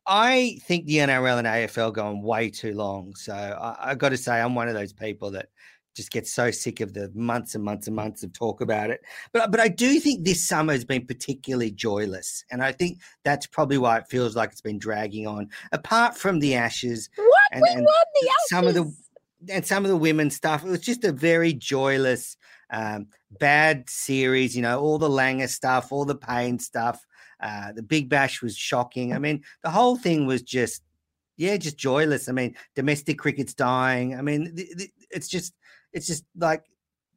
I 0.07 0.59
think 0.63 0.85
the 0.85 0.97
NRL 0.97 1.39
and 1.39 1.47
AFL 1.47 1.93
going 1.93 2.21
way 2.21 2.49
too 2.49 2.73
long. 2.73 3.15
So 3.15 3.33
I, 3.33 3.91
I 3.91 3.95
got 3.95 4.09
to 4.09 4.17
say, 4.17 4.39
I'm 4.39 4.55
one 4.55 4.67
of 4.67 4.73
those 4.75 4.93
people 4.93 5.31
that 5.31 5.47
just 5.95 6.11
gets 6.11 6.31
so 6.31 6.51
sick 6.51 6.81
of 6.81 6.93
the 6.93 7.09
months 7.15 7.55
and 7.55 7.63
months 7.63 7.87
and 7.87 7.95
months 7.95 8.21
of 8.21 8.33
talk 8.33 8.61
about 8.61 8.89
it. 8.89 9.01
But 9.31 9.49
but 9.49 9.59
I 9.59 9.69
do 9.69 9.99
think 9.99 10.23
this 10.25 10.45
summer 10.47 10.73
has 10.73 10.83
been 10.85 11.05
particularly 11.07 11.71
joyless, 11.71 12.43
and 12.51 12.61
I 12.61 12.71
think 12.73 12.99
that's 13.23 13.47
probably 13.47 13.77
why 13.77 13.97
it 13.97 14.07
feels 14.09 14.35
like 14.35 14.51
it's 14.51 14.61
been 14.61 14.77
dragging 14.77 15.25
on. 15.25 15.49
Apart 15.71 16.15
from 16.17 16.39
the 16.39 16.55
Ashes, 16.55 17.09
What? 17.15 17.29
and, 17.51 17.61
we 17.61 17.69
and 17.69 17.85
won 17.85 17.95
the 18.21 18.29
Ashes. 18.29 18.49
some 18.49 18.67
of 18.67 18.73
the 18.73 18.93
and 19.53 19.65
some 19.65 19.85
of 19.85 19.89
the 19.89 19.97
women's 19.97 20.35
stuff. 20.35 20.63
It 20.65 20.69
was 20.69 20.81
just 20.81 21.03
a 21.03 21.11
very 21.11 21.53
joyless, 21.53 22.35
um, 22.71 23.07
bad 23.39 23.89
series. 23.89 24.55
You 24.55 24.63
know, 24.63 24.79
all 24.81 24.97
the 24.97 25.09
Langer 25.09 25.49
stuff, 25.49 25.91
all 25.91 26.05
the 26.05 26.15
Paine 26.15 26.59
stuff. 26.59 27.05
Uh, 27.39 27.71
the 27.73 27.83
Big 27.83 28.09
Bash 28.09 28.41
was 28.41 28.55
shocking. 28.57 29.13
I 29.13 29.19
mean, 29.19 29.43
the 29.63 29.69
whole 29.69 29.95
thing 29.97 30.25
was 30.25 30.41
just, 30.41 30.81
yeah, 31.37 31.57
just 31.57 31.77
joyless. 31.77 32.29
I 32.29 32.31
mean, 32.31 32.55
domestic 32.75 33.19
cricket's 33.19 33.53
dying. 33.53 34.15
I 34.17 34.21
mean, 34.21 34.55
th- 34.55 34.77
th- 34.77 34.91
it's 35.11 35.27
just, 35.27 35.53
it's 35.93 36.07
just 36.07 36.23
like 36.37 36.63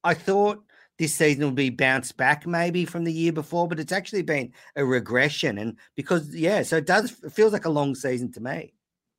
I 0.04 0.14
thought 0.14 0.62
this 0.98 1.14
season 1.14 1.44
would 1.44 1.54
be 1.54 1.70
bounced 1.70 2.16
back 2.16 2.46
maybe 2.46 2.84
from 2.84 3.04
the 3.04 3.12
year 3.12 3.32
before, 3.32 3.68
but 3.68 3.78
it's 3.78 3.92
actually 3.92 4.22
been 4.22 4.52
a 4.74 4.84
regression. 4.84 5.58
And 5.58 5.76
because, 5.94 6.34
yeah, 6.34 6.62
so 6.62 6.76
it 6.78 6.86
does 6.86 7.16
it 7.22 7.32
feels 7.32 7.52
like 7.52 7.64
a 7.66 7.70
long 7.70 7.94
season 7.94 8.32
to 8.32 8.40
me. 8.40 8.72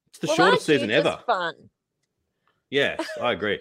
It's 0.10 0.20
the 0.20 0.28
Well, 0.28 0.36
shortest 0.36 0.66
season 0.66 0.92
ever. 0.92 1.20
Fun. 1.26 1.54
Yeah, 2.70 2.98
I 3.22 3.32
agree. 3.32 3.60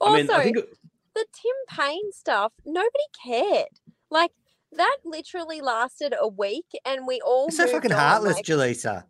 Also, 0.00 0.14
I 0.14 0.22
mean, 0.22 0.30
I 0.30 0.42
think 0.44 0.58
it- 0.58 0.78
the 1.14 1.26
Tim 1.32 1.78
Paine 1.78 2.12
stuff, 2.12 2.52
nobody 2.64 3.04
cared. 3.24 3.68
Like 4.10 4.32
that 4.72 4.96
literally 5.04 5.60
lasted 5.60 6.14
a 6.20 6.28
week, 6.28 6.66
and 6.84 7.06
we 7.06 7.20
all 7.20 7.46
It's 7.48 7.56
so 7.56 7.66
fucking 7.66 7.92
on, 7.92 7.98
heartless, 7.98 8.36
like- 8.36 8.44
Jelisa. 8.44 9.04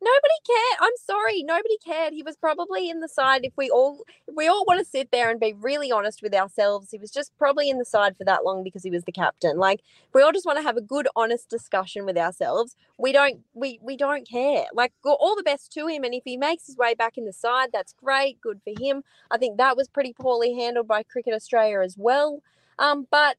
Nobody 0.00 0.34
cared. 0.46 0.78
I'm 0.80 0.96
sorry, 1.04 1.42
nobody 1.42 1.76
cared. 1.84 2.12
He 2.12 2.22
was 2.22 2.36
probably 2.36 2.88
in 2.88 3.00
the 3.00 3.08
side. 3.08 3.40
If 3.44 3.52
we 3.56 3.68
all, 3.68 4.04
if 4.28 4.34
we 4.36 4.46
all 4.46 4.64
want 4.64 4.78
to 4.78 4.84
sit 4.84 5.10
there 5.10 5.28
and 5.28 5.40
be 5.40 5.54
really 5.54 5.90
honest 5.90 6.22
with 6.22 6.32
ourselves, 6.34 6.92
he 6.92 6.98
was 6.98 7.10
just 7.10 7.36
probably 7.36 7.68
in 7.68 7.78
the 7.78 7.84
side 7.84 8.16
for 8.16 8.22
that 8.22 8.44
long 8.44 8.62
because 8.62 8.84
he 8.84 8.90
was 8.90 9.02
the 9.02 9.12
captain. 9.12 9.58
Like 9.58 9.80
we 10.14 10.22
all 10.22 10.30
just 10.30 10.46
want 10.46 10.56
to 10.58 10.62
have 10.62 10.76
a 10.76 10.80
good, 10.80 11.08
honest 11.16 11.50
discussion 11.50 12.06
with 12.06 12.16
ourselves. 12.16 12.76
We 12.96 13.10
don't, 13.10 13.40
we 13.54 13.80
we 13.82 13.96
don't 13.96 14.26
care. 14.28 14.66
Like 14.72 14.92
all 15.04 15.34
the 15.34 15.42
best 15.42 15.72
to 15.72 15.88
him, 15.88 16.04
and 16.04 16.14
if 16.14 16.22
he 16.24 16.36
makes 16.36 16.66
his 16.66 16.76
way 16.76 16.94
back 16.94 17.18
in 17.18 17.24
the 17.24 17.32
side, 17.32 17.70
that's 17.72 17.92
great. 17.92 18.40
Good 18.40 18.60
for 18.62 18.80
him. 18.80 19.02
I 19.32 19.36
think 19.38 19.58
that 19.58 19.76
was 19.76 19.88
pretty 19.88 20.12
poorly 20.12 20.54
handled 20.54 20.86
by 20.86 21.02
Cricket 21.02 21.34
Australia 21.34 21.80
as 21.80 21.96
well. 21.98 22.40
Um, 22.78 23.08
but 23.10 23.36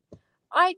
I. 0.51 0.75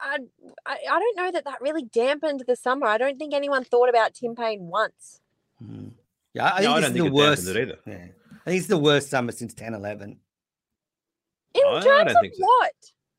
I, 0.00 0.18
I, 0.66 0.76
I 0.90 0.98
don't 0.98 1.16
know 1.16 1.30
that 1.32 1.44
that 1.44 1.60
really 1.60 1.84
dampened 1.84 2.44
the 2.46 2.56
summer. 2.56 2.86
I 2.86 2.98
don't 2.98 3.18
think 3.18 3.34
anyone 3.34 3.64
thought 3.64 3.88
about 3.88 4.14
Tim 4.14 4.34
Paine 4.34 4.62
once. 4.68 5.20
Mm-hmm. 5.62 5.88
Yeah, 6.34 6.46
I 6.46 6.48
No, 6.48 6.56
think 6.56 6.58
I 6.58 6.62
don't 6.62 6.78
is 6.78 6.84
think 6.84 6.92
the 6.92 6.98
it 6.98 7.02
dampened 7.04 7.14
worst. 7.14 7.48
it 7.48 7.56
either. 7.56 7.78
Yeah. 7.86 8.06
I 8.44 8.50
think 8.50 8.58
it's 8.58 8.66
the 8.66 8.78
worst 8.78 9.10
summer 9.10 9.32
since 9.32 9.54
10 9.54 9.74
11. 9.74 10.10
In 11.54 11.62
I 11.66 11.72
terms 11.72 11.84
don't 11.84 12.08
of 12.08 12.16
think 12.22 12.34
so. 12.34 12.42
what? 12.44 12.72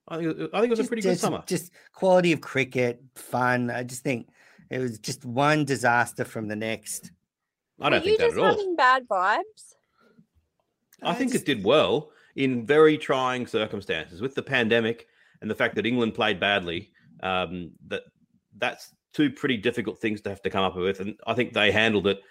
I 0.08 0.18
think, 0.18 0.38
it- 0.40 0.50
I 0.54 0.60
think 0.60 0.72
it 0.72 0.78
was 0.78 0.80
a 0.80 0.84
pretty 0.86 1.02
good 1.02 1.10
just, 1.12 1.22
summer. 1.22 1.44
Just 1.48 1.72
quality 1.94 2.32
of 2.34 2.42
cricket, 2.42 3.02
fun. 3.16 3.70
I 3.70 3.84
just 3.84 4.02
think 4.04 4.28
it 4.70 4.80
was 4.80 5.00
just 5.00 5.24
one 5.24 5.66
disaster 5.66 6.26
from 6.26 6.48
the 6.48 6.56
next. 6.56 7.12
I 7.80 7.90
don't 7.90 8.00
Are 8.00 8.02
think 8.02 8.12
you 8.14 8.18
that 8.18 8.24
just 8.26 8.38
at 8.38 8.44
all. 8.44 8.50
having 8.52 8.76
bad 8.76 9.08
vibes? 9.08 9.76
I 11.02 11.14
think 11.14 11.36
it 11.36 11.46
did 11.46 11.64
well 11.64 12.12
in 12.36 12.66
very 12.66 12.98
trying 12.98 13.46
circumstances 13.46 14.22
with 14.22 14.36
the 14.36 14.42
pandemic 14.42 15.08
and 15.44 15.52
the 15.52 15.56
fact 15.56 15.76
that 15.76 15.86
England 15.86 16.16
played 16.16 16.40
badly. 16.40 16.90
Um, 17.22 17.72
that 17.88 18.04
that's 18.58 18.94
two 19.14 19.30
pretty 19.30 19.58
difficult 19.58 20.00
things 20.00 20.22
to 20.22 20.30
have 20.30 20.42
to 20.42 20.50
come 20.50 20.64
up 20.64 20.76
with, 20.76 21.00
and 21.00 21.16
I 21.28 21.36
think 21.36 21.54
they 21.54 21.72
handled 21.72 22.08
it 22.08 22.22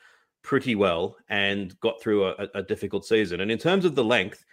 pretty 0.42 0.74
well 0.74 1.16
and 1.28 1.78
got 1.80 2.00
through 2.00 2.26
a, 2.26 2.48
a 2.54 2.62
difficult 2.62 3.04
season. 3.04 3.40
And 3.40 3.50
in 3.50 3.58
terms 3.58 3.84
of 3.84 3.94
the 3.94 4.02
length, 4.02 4.44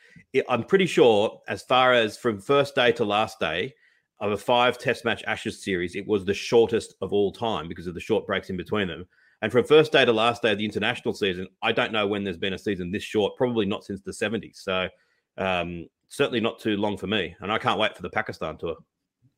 I'm 0.47 0.63
pretty 0.63 0.85
sure, 0.85 1.41
as 1.47 1.63
far 1.63 1.93
as 1.93 2.15
from 2.17 2.39
first 2.39 2.75
day 2.75 2.91
to 2.91 3.05
last 3.05 3.39
day 3.39 3.73
of 4.19 4.31
a 4.31 4.37
five 4.37 4.77
Test 4.77 5.05
match 5.05 5.23
Ashes 5.25 5.63
series, 5.63 5.95
it 5.95 6.05
was 6.05 6.25
the 6.25 6.33
shortest 6.33 6.93
of 7.01 7.11
all 7.11 7.31
time 7.31 7.67
because 7.67 7.87
of 7.87 7.95
the 7.95 7.99
short 7.99 8.27
breaks 8.27 8.49
in 8.49 8.57
between 8.57 8.87
them. 8.87 9.07
And 9.41 9.51
from 9.51 9.63
first 9.63 9.91
day 9.91 10.03
to 10.03 10.11
last 10.11 10.41
day 10.41 10.51
of 10.51 10.57
the 10.57 10.65
international 10.65 11.13
season, 11.13 11.47
I 11.63 11.71
don't 11.71 11.93
know 11.93 12.05
when 12.05 12.23
there's 12.23 12.37
been 12.37 12.53
a 12.53 12.59
season 12.59 12.91
this 12.91 13.03
short. 13.03 13.37
Probably 13.37 13.65
not 13.65 13.85
since 13.85 14.01
the 14.01 14.11
70s. 14.11 14.57
So 14.57 14.89
um, 15.37 15.87
certainly 16.09 16.41
not 16.41 16.59
too 16.59 16.75
long 16.75 16.97
for 16.97 17.07
me. 17.07 17.35
And 17.39 17.51
I 17.51 17.57
can't 17.57 17.79
wait 17.79 17.95
for 17.95 18.01
the 18.01 18.09
Pakistan 18.09 18.57
tour. 18.57 18.75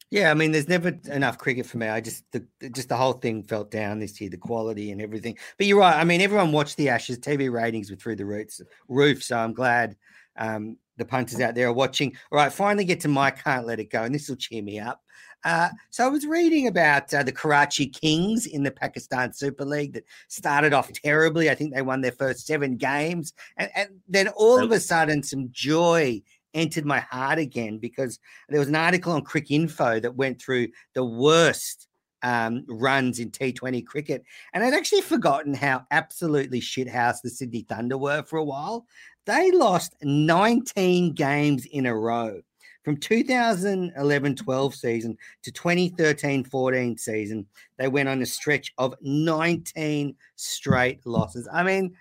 Yeah, 0.09 0.30
I 0.30 0.34
mean, 0.34 0.51
there's 0.51 0.67
never 0.67 0.89
enough 1.09 1.38
cricket 1.38 1.65
for 1.65 1.78
me. 1.78 1.88
I 1.88 2.01
just 2.01 2.26
the 2.34 2.45
just 2.74 2.89
the 2.89 2.97
whole 2.97 3.13
thing 3.13 3.43
felt 3.43 3.72
down 3.72 3.99
this 3.99 4.19
year, 4.19 4.30
the 4.30 4.38
quality 4.38 4.91
and 4.91 5.01
everything. 5.01 5.38
But 5.57 5.67
you're 5.67 5.80
right. 5.80 5.95
I 5.95 6.03
mean, 6.03 6.19
everyone 6.19 6.51
watched 6.51 6.76
the 6.76 6.89
Ashes. 6.89 7.17
TV 7.17 7.49
ratings 7.49 7.89
were 7.89 7.95
through 7.95 8.17
the 8.17 8.26
roof. 8.26 8.59
Roof. 8.89 9.24
So 9.24 9.38
I'm 9.38 9.53
glad 9.53 9.95
um, 10.36 10.76
the 10.97 11.05
punters 11.05 11.39
out 11.39 11.55
there 11.55 11.67
are 11.67 11.74
watching. 11.74 12.13
All 12.30 12.38
right, 12.38 12.51
finally 12.51 12.84
get 12.84 12.99
to 13.01 13.07
my 13.07 13.32
can't 13.32 13.65
let 13.65 13.80
it 13.80 13.89
go, 13.89 14.03
and 14.03 14.13
this 14.13 14.28
will 14.28 14.36
cheer 14.36 14.61
me 14.61 14.80
up. 14.80 15.01
Uh, 15.45 15.69
so 15.89 16.05
I 16.05 16.09
was 16.09 16.28
reading 16.28 16.67
about 16.67 17.11
uh, 17.13 17.24
the 17.24 17.32
Karachi 17.32 17.88
Kings 17.88 18.45
in 18.45 18.63
the 18.63 18.69
Pakistan 18.69 19.34
Super 19.34 19.65
League 19.65 19.93
that 19.93 20.03
started 20.28 20.74
off 20.74 20.91
terribly. 20.91 21.49
I 21.49 21.55
think 21.55 21.74
they 21.74 21.82
won 21.82 22.01
their 22.01 22.11
first 22.11 22.45
seven 22.45 22.76
games, 22.76 23.32
and, 23.55 23.72
and 23.76 23.89
then 24.09 24.28
all 24.30 24.61
of 24.61 24.72
a 24.72 24.80
sudden, 24.80 25.24
some 25.24 25.47
joy 25.51 26.22
entered 26.54 26.86
my 26.86 26.99
heart 26.99 27.39
again 27.39 27.78
because 27.78 28.20
there 28.49 28.60
was 28.60 28.70
an 28.70 28.76
article 28.76 29.14
on 29.14 29.24
Cricinfo 29.24 30.02
that 30.02 30.16
went 30.16 30.41
through 30.41 30.68
the 30.93 31.06
worst 31.06 31.88
um, 32.24 32.66
runs 32.68 33.20
in 33.20 33.32
T20 33.32 33.86
cricket. 33.86 34.24
And 34.54 34.64
I'd 34.64 34.74
actually 34.74 35.02
forgotten 35.02 35.54
how 35.54 35.86
absolutely 35.91 36.62
shithouse 36.62 37.22
the 37.22 37.30
Sydney 37.30 37.66
Thunder 37.68 37.97
were 37.97 38.24
for 38.24 38.38
a 38.38 38.43
while. 38.43 38.86
They 39.26 39.52
lost 39.52 39.95
19 40.02 41.14
games 41.14 41.66
in 41.66 41.86
a 41.86 41.95
row 41.95 42.41
from 42.84 42.97
2011 42.97 44.36
12 44.36 44.76
season 44.76 45.18
to 45.43 45.52
2013 45.52 46.43
14 46.43 46.97
season. 46.97 47.45
They 47.78 47.88
went 47.88 48.10
on 48.10 48.22
a 48.22 48.26
stretch 48.26 48.74
of 48.78 48.95
19 49.02 50.16
straight 50.36 51.06
losses. 51.06 51.47
I 51.52 51.64
mean, 51.64 51.95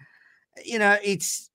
you 0.64 0.78
know, 0.78 0.96
it's 1.03 1.49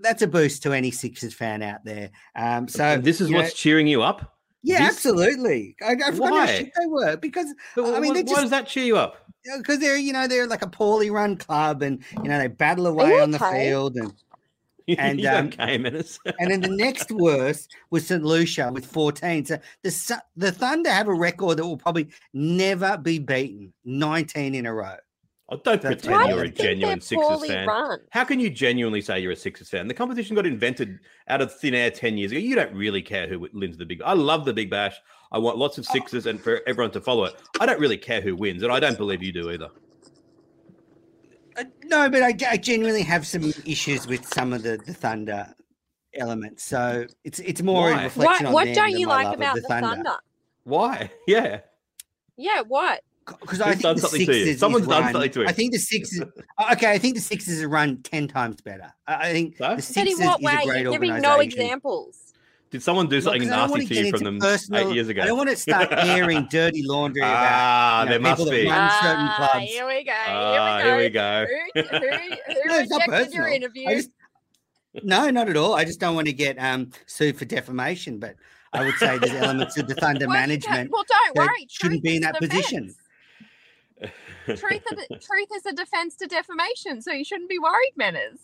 that's 0.00 0.22
a 0.22 0.26
boost 0.26 0.62
to 0.64 0.72
any 0.72 0.90
Sixers 0.90 1.34
fan 1.34 1.62
out 1.62 1.84
there. 1.84 2.10
Um, 2.34 2.68
so 2.68 2.84
And 2.84 3.04
this 3.04 3.20
is 3.20 3.30
what's 3.30 3.50
know, 3.50 3.54
cheering 3.54 3.86
you 3.86 4.02
up. 4.02 4.36
yeah, 4.62 4.80
This- 4.86 4.96
absolutely. 4.96 5.76
I, 5.84 5.92
I 5.92 6.10
forgot 6.12 6.32
how 6.34 6.46
shit 6.46 6.72
they 6.78 6.86
were 6.86 7.16
because 7.16 7.46
But 7.74 7.94
I 7.94 8.00
mean, 8.00 8.14
why, 8.14 8.22
they're 8.22 8.34
why 8.34 8.40
does 8.42 8.50
that 8.50 8.66
cheer 8.66 8.84
you 8.84 8.96
up? 8.96 9.22
because 9.58 9.78
they're 9.78 9.96
you 9.96 10.12
know 10.12 10.26
they're 10.26 10.48
like 10.48 10.62
a 10.62 10.66
poorly 10.68 11.08
run 11.08 11.36
club 11.36 11.80
and 11.80 12.02
you 12.22 12.28
know 12.28 12.36
they 12.36 12.48
battle 12.48 12.88
away 12.88 13.20
on 13.20 13.30
the 13.30 13.38
field 13.38 13.94
and 13.96 14.12
And, 14.98 15.20
you 15.20 15.28
um, 15.28 15.46
okay, 15.48 15.78
Menners? 15.78 16.18
and 16.38 16.48
then 16.50 16.60
the 16.60 16.68
next 16.68 17.10
worst 17.10 17.74
was 17.90 18.06
St. 18.06 18.22
Lucia 18.22 18.70
with 18.72 18.86
14. 18.86 19.44
So 19.44 19.58
the 19.82 20.22
the 20.36 20.52
Thunder 20.52 20.90
have 20.90 21.08
a 21.08 21.14
record 21.14 21.58
that 21.58 21.64
will 21.66 21.76
probably 21.76 22.08
never 22.32 22.96
be 22.96 23.18
beaten, 23.18 23.72
19 23.84 24.54
in 24.54 24.64
a 24.64 24.72
row. 24.72 24.94
Oh, 25.48 25.56
don't 25.58 25.80
That's 25.80 26.02
pretend 26.02 26.12
right. 26.12 26.28
you're 26.34 26.44
a 26.44 26.48
genuine 26.48 26.98
they're 26.98 27.00
Sixers 27.00 27.46
fan. 27.46 27.68
run. 27.68 28.00
How 28.10 28.24
can 28.24 28.40
you 28.40 28.50
genuinely 28.50 29.00
say 29.00 29.20
you're 29.20 29.30
a 29.32 29.36
Sixers 29.36 29.68
fan? 29.68 29.86
The 29.86 29.94
competition 29.94 30.34
got 30.34 30.44
invented 30.44 30.98
out 31.28 31.40
of 31.40 31.54
thin 31.56 31.72
air 31.72 31.88
10 31.90 32.18
years 32.18 32.32
ago. 32.32 32.40
You 32.40 32.56
don't 32.56 32.74
really 32.74 33.00
care 33.00 33.28
who 33.28 33.48
wins 33.52 33.76
the 33.76 33.86
big 33.86 34.02
I 34.02 34.12
love 34.14 34.44
the 34.44 34.52
big 34.52 34.70
bash. 34.70 34.96
I 35.30 35.38
want 35.38 35.56
lots 35.56 35.78
of 35.78 35.86
Sixers 35.86 36.26
and 36.26 36.40
for 36.40 36.62
everyone 36.66 36.90
to 36.92 37.00
follow 37.00 37.24
it. 37.24 37.34
I 37.60 37.66
don't 37.66 37.78
really 37.78 37.96
care 37.96 38.20
who 38.20 38.34
wins, 38.34 38.64
and 38.64 38.72
I 38.72 38.80
don't 38.80 38.98
believe 38.98 39.22
you 39.22 39.32
do 39.32 39.50
either. 39.52 39.68
Uh, 41.56 41.64
no, 41.84 42.10
but 42.10 42.22
I, 42.22 42.34
I 42.50 42.56
genuinely 42.56 43.02
have 43.02 43.24
some 43.26 43.52
issues 43.64 44.06
with 44.08 44.26
some 44.26 44.52
of 44.52 44.62
the, 44.64 44.78
the 44.84 44.92
Thunder 44.92 45.54
elements. 46.14 46.64
So 46.64 47.06
it's 47.24 47.38
it's 47.40 47.62
more 47.62 47.90
a 47.90 47.94
Why? 47.94 48.04
reflection 48.04 48.46
What 48.46 48.46
on 48.46 48.52
what 48.52 48.64
them 48.66 48.74
don't 48.74 48.90
than 48.92 49.00
you 49.00 49.06
like 49.06 49.34
about 49.36 49.54
the 49.54 49.60
the 49.62 49.68
Thunder. 49.68 49.88
Thunder? 49.88 50.16
Why? 50.64 51.10
Yeah. 51.28 51.60
Yeah, 52.36 52.62
what? 52.62 53.00
Because 53.26 53.60
I 53.60 53.70
think 53.70 53.82
done 53.82 53.96
the 53.96 54.02
something 54.02 54.24
to 54.26 54.32
you? 54.36 54.44
Sixers 54.44 54.60
Someone's 54.60 54.86
done 54.86 55.02
run- 55.02 55.12
something 55.12 55.30
to 55.32 55.40
him. 55.42 55.48
I 55.48 55.52
think 55.52 55.72
the 55.72 55.78
Sixers. 55.78 56.22
okay, 56.72 56.92
I 56.92 56.98
think 56.98 57.16
the 57.16 57.20
Sixers 57.20 57.60
are 57.60 57.68
run 57.68 57.98
ten 58.02 58.28
times 58.28 58.60
better. 58.60 58.92
I 59.06 59.28
I 59.28 59.32
think 59.32 59.56
So? 59.56 59.64
the 59.64 59.74
But 59.74 59.78
is, 60.08 60.20
in 60.20 60.26
what 60.26 60.40
is 60.40 60.44
way? 60.46 60.52
a 60.52 60.64
great 60.66 60.82
You're 60.82 60.92
giving 60.92 61.10
organization. 61.10 61.22
no 61.22 61.40
examples. 61.40 62.22
Did 62.70 62.82
someone 62.82 63.08
do 63.08 63.20
something 63.20 63.42
something 63.42 63.48
'cause 63.48 63.58
I 63.58 63.70
wanna 63.70 63.82
nasty 63.84 63.94
to 63.94 64.04
you 64.06 64.10
from 64.10 64.24
them 64.24 64.38
personal- 64.40 64.88
eight 64.90 64.94
years 64.94 65.08
ago? 65.08 65.22
I 65.22 65.26
don't 65.26 65.36
want 65.38 65.50
to 65.50 65.56
start 65.56 65.88
airing 65.92 66.46
dirty 66.50 66.82
laundry 66.84 67.22
about 67.22 67.36
Ah, 67.48 68.00
you 68.00 68.04
know, 68.06 68.10
there 68.12 68.20
must 68.20 68.38
people 68.38 68.44
that 68.52 68.62
be. 68.62 68.68
Ah, 68.70 69.36
clubs. 69.52 69.66
Here 69.66 69.86
we 69.86 70.04
go. 70.04 70.12
Ah, 70.26 70.78
here 70.78 70.86
here 70.86 70.96
we 70.96 71.02
we 71.04 71.08
go. 71.10 71.46
go. 71.46 71.46
Who, 71.74 71.82
who, 71.82 71.98
who 71.98 72.60
No, 72.66 72.82
not 72.84 73.00
rejected 73.08 73.34
your 73.34 73.48
interview? 73.48 73.88
Just 73.90 74.10
no, 75.02 75.30
not 75.30 75.48
at 75.48 75.56
all. 75.56 75.74
I 75.74 75.84
just 75.84 76.00
don't 76.00 76.14
want 76.14 76.26
to 76.26 76.32
get 76.32 76.56
um, 76.58 76.90
sued 77.06 77.36
for 77.38 77.44
defamation. 77.44 78.18
But 78.18 78.34
I 78.72 78.84
would 78.84 78.94
say 78.96 79.18
there's 79.18 79.32
elements 79.42 79.76
of 79.78 79.86
the 79.88 79.94
Thunder 80.02 80.26
Well, 80.26 80.34
management 80.36 80.90
Well, 80.90 81.04
don't 81.08 81.34
that 81.36 81.46
worry. 81.48 81.66
shouldn't 81.70 82.02
be 82.02 82.16
in 82.16 82.22
is 82.24 82.28
a 82.28 82.32
that 82.32 82.40
position. 82.40 82.94
Defense. 84.00 84.60
Truth, 84.60 84.82
is, 84.92 85.06
truth 85.26 85.48
is 85.56 85.66
a 85.66 85.72
defense 85.72 86.16
to 86.16 86.26
defamation, 86.26 87.02
so 87.02 87.12
you 87.12 87.24
shouldn't 87.24 87.48
be 87.48 87.58
worried, 87.58 87.92
Menners. 87.98 88.38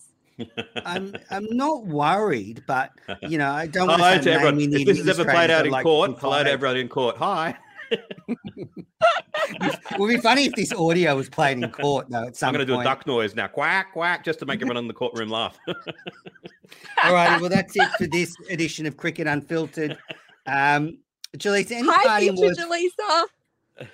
I'm 0.84 1.14
I'm 1.30 1.46
not 1.50 1.86
worried, 1.86 2.64
but 2.66 2.90
you 3.20 3.38
know 3.38 3.50
I 3.50 3.66
don't 3.66 3.86
want 3.86 4.00
Hello 4.00 4.16
to 4.16 4.22
to 4.22 4.32
everyone. 4.32 4.56
naming 4.56 4.80
If 4.80 4.86
this 4.86 4.98
is 4.98 5.08
ever 5.08 5.24
played 5.24 5.50
out 5.50 5.66
in 5.66 5.72
like 5.72 5.84
court, 5.84 6.10
to 6.10 6.16
be 6.16 6.20
hello 6.20 6.42
to 6.42 6.50
everyone 6.50 6.76
in 6.78 6.88
court. 6.88 7.16
Hi. 7.18 7.56
It 7.90 9.78
would 9.98 10.08
be 10.08 10.16
funny 10.16 10.46
if 10.46 10.54
this 10.54 10.72
audio 10.72 11.14
was 11.16 11.28
played 11.28 11.58
in 11.58 11.70
court, 11.70 12.06
though. 12.08 12.26
At 12.26 12.36
some 12.36 12.48
I'm 12.48 12.54
going 12.54 12.66
to 12.66 12.72
do 12.74 12.80
a 12.80 12.84
duck 12.84 13.06
noise 13.06 13.34
now. 13.34 13.48
Quack, 13.48 13.92
quack, 13.92 14.24
just 14.24 14.38
to 14.38 14.46
make 14.46 14.56
everyone 14.56 14.78
in 14.78 14.88
the 14.88 14.94
courtroom 14.94 15.28
laugh. 15.28 15.58
All 17.04 17.12
right, 17.12 17.38
well 17.40 17.50
that's 17.50 17.76
it 17.76 17.88
for 17.98 18.06
this 18.06 18.34
edition 18.50 18.86
of 18.86 18.96
Cricket 18.96 19.26
Unfiltered. 19.26 19.98
Um, 20.46 20.98
Jelisa, 21.36 21.72
any 21.72 21.88
Hi, 21.88 22.02
parting 22.04 22.36
future 22.36 22.68
words? 22.68 22.88
Jelisa. 22.98 23.88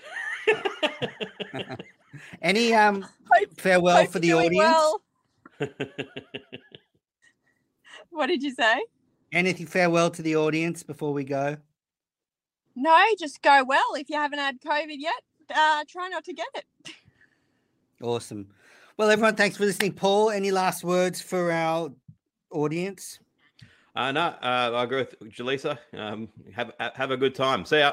Any 2.42 2.74
um 2.74 3.02
Hope- 3.02 3.60
farewell 3.60 3.98
hope 3.98 4.10
for 4.10 4.18
the 4.18 4.32
audience? 4.34 4.56
well. 4.58 5.02
What 8.10 8.26
did 8.28 8.42
you 8.42 8.52
say? 8.52 8.80
Anything 9.32 9.66
farewell 9.66 10.10
to 10.10 10.22
the 10.22 10.36
audience 10.36 10.82
before 10.82 11.12
we 11.12 11.24
go? 11.24 11.56
No, 12.74 13.04
just 13.18 13.42
go 13.42 13.64
well. 13.64 13.94
If 13.94 14.08
you 14.08 14.16
haven't 14.16 14.38
had 14.38 14.60
COVID 14.60 14.96
yet, 14.96 15.22
uh, 15.54 15.84
try 15.88 16.08
not 16.08 16.24
to 16.24 16.32
get 16.32 16.46
it. 16.54 16.64
Awesome. 18.02 18.48
Well, 18.96 19.10
everyone, 19.10 19.36
thanks 19.36 19.56
for 19.56 19.64
listening. 19.66 19.92
Paul, 19.92 20.30
any 20.30 20.50
last 20.50 20.84
words 20.84 21.20
for 21.20 21.52
our 21.52 21.90
audience? 22.50 23.18
uh, 23.94 24.10
no, 24.12 24.20
uh, 24.22 24.70
I 24.74 24.84
agree 24.84 24.98
with 25.00 25.18
Jelisa. 25.32 25.78
Um, 25.92 26.28
have 26.54 26.72
have 26.94 27.10
a 27.10 27.16
good 27.16 27.34
time. 27.34 27.64
See 27.64 27.78
ya. 27.80 27.92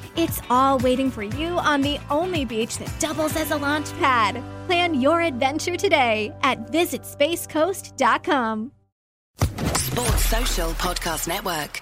It's 0.15 0.41
all 0.49 0.79
waiting 0.79 1.11
for 1.11 1.23
you 1.23 1.59
on 1.59 1.81
the 1.81 1.97
only 2.09 2.45
beach 2.45 2.77
that 2.77 2.99
doubles 2.99 3.35
as 3.35 3.51
a 3.51 3.57
launch 3.57 3.91
pad. 3.99 4.41
Plan 4.65 4.99
your 4.99 5.21
adventure 5.21 5.75
today 5.75 6.33
at 6.43 6.65
visitspacecoast.com. 6.67 8.71
Sports 9.77 10.25
Social 10.25 10.71
Podcast 10.71 11.27
Network. 11.27 11.81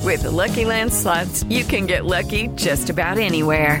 With 0.00 0.22
the 0.22 0.30
Lucky 0.30 0.64
Land 0.64 0.92
slots, 0.92 1.44
you 1.44 1.64
can 1.64 1.86
get 1.86 2.04
lucky 2.04 2.48
just 2.56 2.90
about 2.90 3.18
anywhere. 3.18 3.80